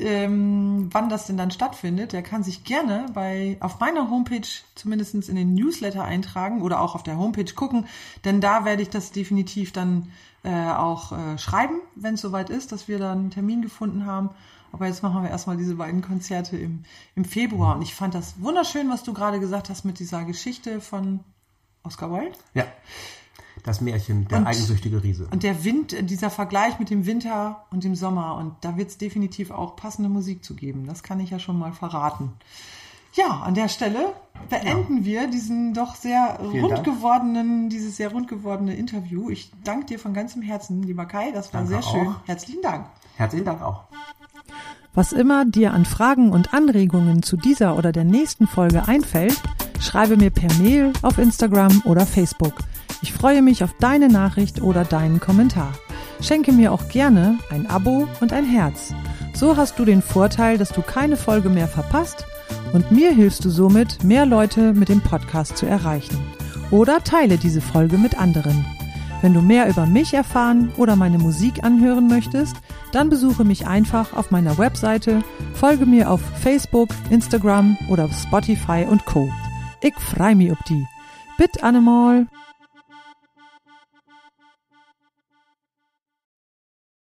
ähm, 0.00 0.88
wann 0.92 1.08
das 1.08 1.26
denn 1.26 1.36
dann 1.36 1.50
stattfindet, 1.50 2.12
der 2.12 2.22
kann 2.22 2.42
sich 2.42 2.64
gerne 2.64 3.06
bei 3.14 3.56
auf 3.60 3.78
meiner 3.80 4.10
Homepage 4.10 4.46
zumindest 4.74 5.14
in 5.14 5.36
den 5.36 5.54
Newsletter 5.54 6.04
eintragen 6.04 6.62
oder 6.62 6.80
auch 6.80 6.94
auf 6.94 7.02
der 7.02 7.18
Homepage 7.18 7.52
gucken, 7.54 7.86
denn 8.24 8.40
da 8.40 8.64
werde 8.64 8.82
ich 8.82 8.90
das 8.90 9.12
definitiv 9.12 9.72
dann 9.72 10.10
äh, 10.42 10.70
auch 10.70 11.12
äh, 11.12 11.38
schreiben, 11.38 11.80
wenn 11.94 12.14
es 12.14 12.20
soweit 12.22 12.50
ist, 12.50 12.72
dass 12.72 12.88
wir 12.88 12.98
dann 12.98 13.18
einen 13.18 13.30
Termin 13.30 13.62
gefunden 13.62 14.06
haben. 14.06 14.30
Aber 14.72 14.86
jetzt 14.86 15.02
machen 15.02 15.22
wir 15.22 15.30
erstmal 15.30 15.56
diese 15.56 15.74
beiden 15.74 16.00
Konzerte 16.00 16.56
im, 16.56 16.84
im 17.16 17.24
Februar. 17.24 17.76
Und 17.76 17.82
ich 17.82 17.94
fand 17.94 18.14
das 18.14 18.40
wunderschön, 18.40 18.88
was 18.88 19.02
du 19.02 19.12
gerade 19.12 19.40
gesagt 19.40 19.68
hast 19.68 19.84
mit 19.84 19.98
dieser 19.98 20.24
Geschichte 20.24 20.80
von 20.80 21.20
Oscar 21.82 22.10
Wilde. 22.12 22.38
Ja. 22.54 22.64
Das 23.62 23.80
Märchen, 23.80 24.26
der 24.28 24.38
und, 24.38 24.46
eigensüchtige 24.46 25.02
Riese. 25.02 25.28
Und 25.30 25.42
der 25.42 25.64
Wind, 25.64 25.94
dieser 26.10 26.30
Vergleich 26.30 26.78
mit 26.78 26.90
dem 26.90 27.06
Winter 27.06 27.64
und 27.70 27.84
dem 27.84 27.94
Sommer. 27.94 28.36
Und 28.36 28.54
da 28.62 28.76
wird 28.76 28.90
es 28.90 28.98
definitiv 28.98 29.50
auch 29.50 29.76
passende 29.76 30.08
Musik 30.08 30.44
zu 30.44 30.54
geben. 30.54 30.86
Das 30.86 31.02
kann 31.02 31.20
ich 31.20 31.30
ja 31.30 31.38
schon 31.38 31.58
mal 31.58 31.72
verraten. 31.72 32.32
Ja, 33.14 33.40
an 33.40 33.54
der 33.54 33.68
Stelle 33.68 34.12
beenden 34.48 34.98
ja. 34.98 35.04
wir 35.04 35.26
diesen 35.26 35.74
doch 35.74 35.96
sehr 35.96 36.38
Vielen 36.38 36.64
rund 36.64 36.74
Dank. 36.74 36.84
gewordenen, 36.84 37.68
dieses 37.68 37.96
sehr 37.96 38.12
rund 38.12 38.28
gewordene 38.28 38.74
Interview. 38.74 39.30
Ich 39.30 39.50
danke 39.64 39.86
dir 39.86 39.98
von 39.98 40.14
ganzem 40.14 40.42
Herzen, 40.42 40.82
lieber 40.84 41.06
Kai. 41.06 41.32
Das 41.32 41.52
war 41.52 41.62
danke 41.62 41.74
sehr 41.74 41.82
schön. 41.82 42.08
Auch. 42.08 42.26
Herzlichen 42.26 42.62
Dank. 42.62 42.86
Herzlichen 43.16 43.44
Dank 43.44 43.62
auch. 43.62 43.84
Was 44.94 45.12
immer 45.12 45.44
dir 45.44 45.72
an 45.72 45.84
Fragen 45.84 46.30
und 46.30 46.54
Anregungen 46.54 47.22
zu 47.22 47.36
dieser 47.36 47.76
oder 47.76 47.92
der 47.92 48.04
nächsten 48.04 48.46
Folge 48.46 48.88
einfällt, 48.88 49.40
schreibe 49.80 50.16
mir 50.16 50.30
per 50.30 50.52
Mail 50.54 50.92
auf 51.02 51.18
Instagram 51.18 51.82
oder 51.84 52.06
Facebook. 52.06 52.54
Ich 53.02 53.12
freue 53.12 53.42
mich 53.42 53.64
auf 53.64 53.74
deine 53.78 54.08
Nachricht 54.08 54.60
oder 54.60 54.84
deinen 54.84 55.20
Kommentar. 55.20 55.72
Schenke 56.20 56.52
mir 56.52 56.72
auch 56.72 56.88
gerne 56.88 57.38
ein 57.50 57.66
Abo 57.66 58.06
und 58.20 58.32
ein 58.32 58.44
Herz. 58.44 58.94
So 59.32 59.56
hast 59.56 59.78
du 59.78 59.84
den 59.84 60.02
Vorteil, 60.02 60.58
dass 60.58 60.68
du 60.70 60.82
keine 60.82 61.16
Folge 61.16 61.48
mehr 61.48 61.68
verpasst 61.68 62.26
und 62.72 62.90
mir 62.90 63.10
hilfst 63.12 63.44
du 63.44 63.50
somit, 63.50 64.04
mehr 64.04 64.26
Leute 64.26 64.74
mit 64.74 64.88
dem 64.88 65.00
Podcast 65.00 65.56
zu 65.56 65.66
erreichen. 65.66 66.18
Oder 66.70 67.02
teile 67.02 67.38
diese 67.38 67.60
Folge 67.60 67.96
mit 67.96 68.18
anderen. 68.18 68.66
Wenn 69.22 69.34
du 69.34 69.42
mehr 69.42 69.68
über 69.68 69.86
mich 69.86 70.14
erfahren 70.14 70.72
oder 70.76 70.96
meine 70.96 71.18
Musik 71.18 71.64
anhören 71.64 72.06
möchtest, 72.06 72.56
dann 72.92 73.08
besuche 73.08 73.44
mich 73.44 73.66
einfach 73.66 74.14
auf 74.14 74.30
meiner 74.30 74.56
Webseite, 74.56 75.22
folge 75.54 75.86
mir 75.86 76.10
auf 76.10 76.20
Facebook, 76.42 76.88
Instagram 77.10 77.76
oder 77.88 78.08
Spotify 78.10 78.86
und 78.88 79.04
Co. 79.04 79.30
Ich 79.82 79.94
freu 79.94 80.34
mich 80.34 80.52
ob 80.52 80.64
die. 80.64 80.86
Bitte 81.38 81.62
Annemal. 81.62 82.26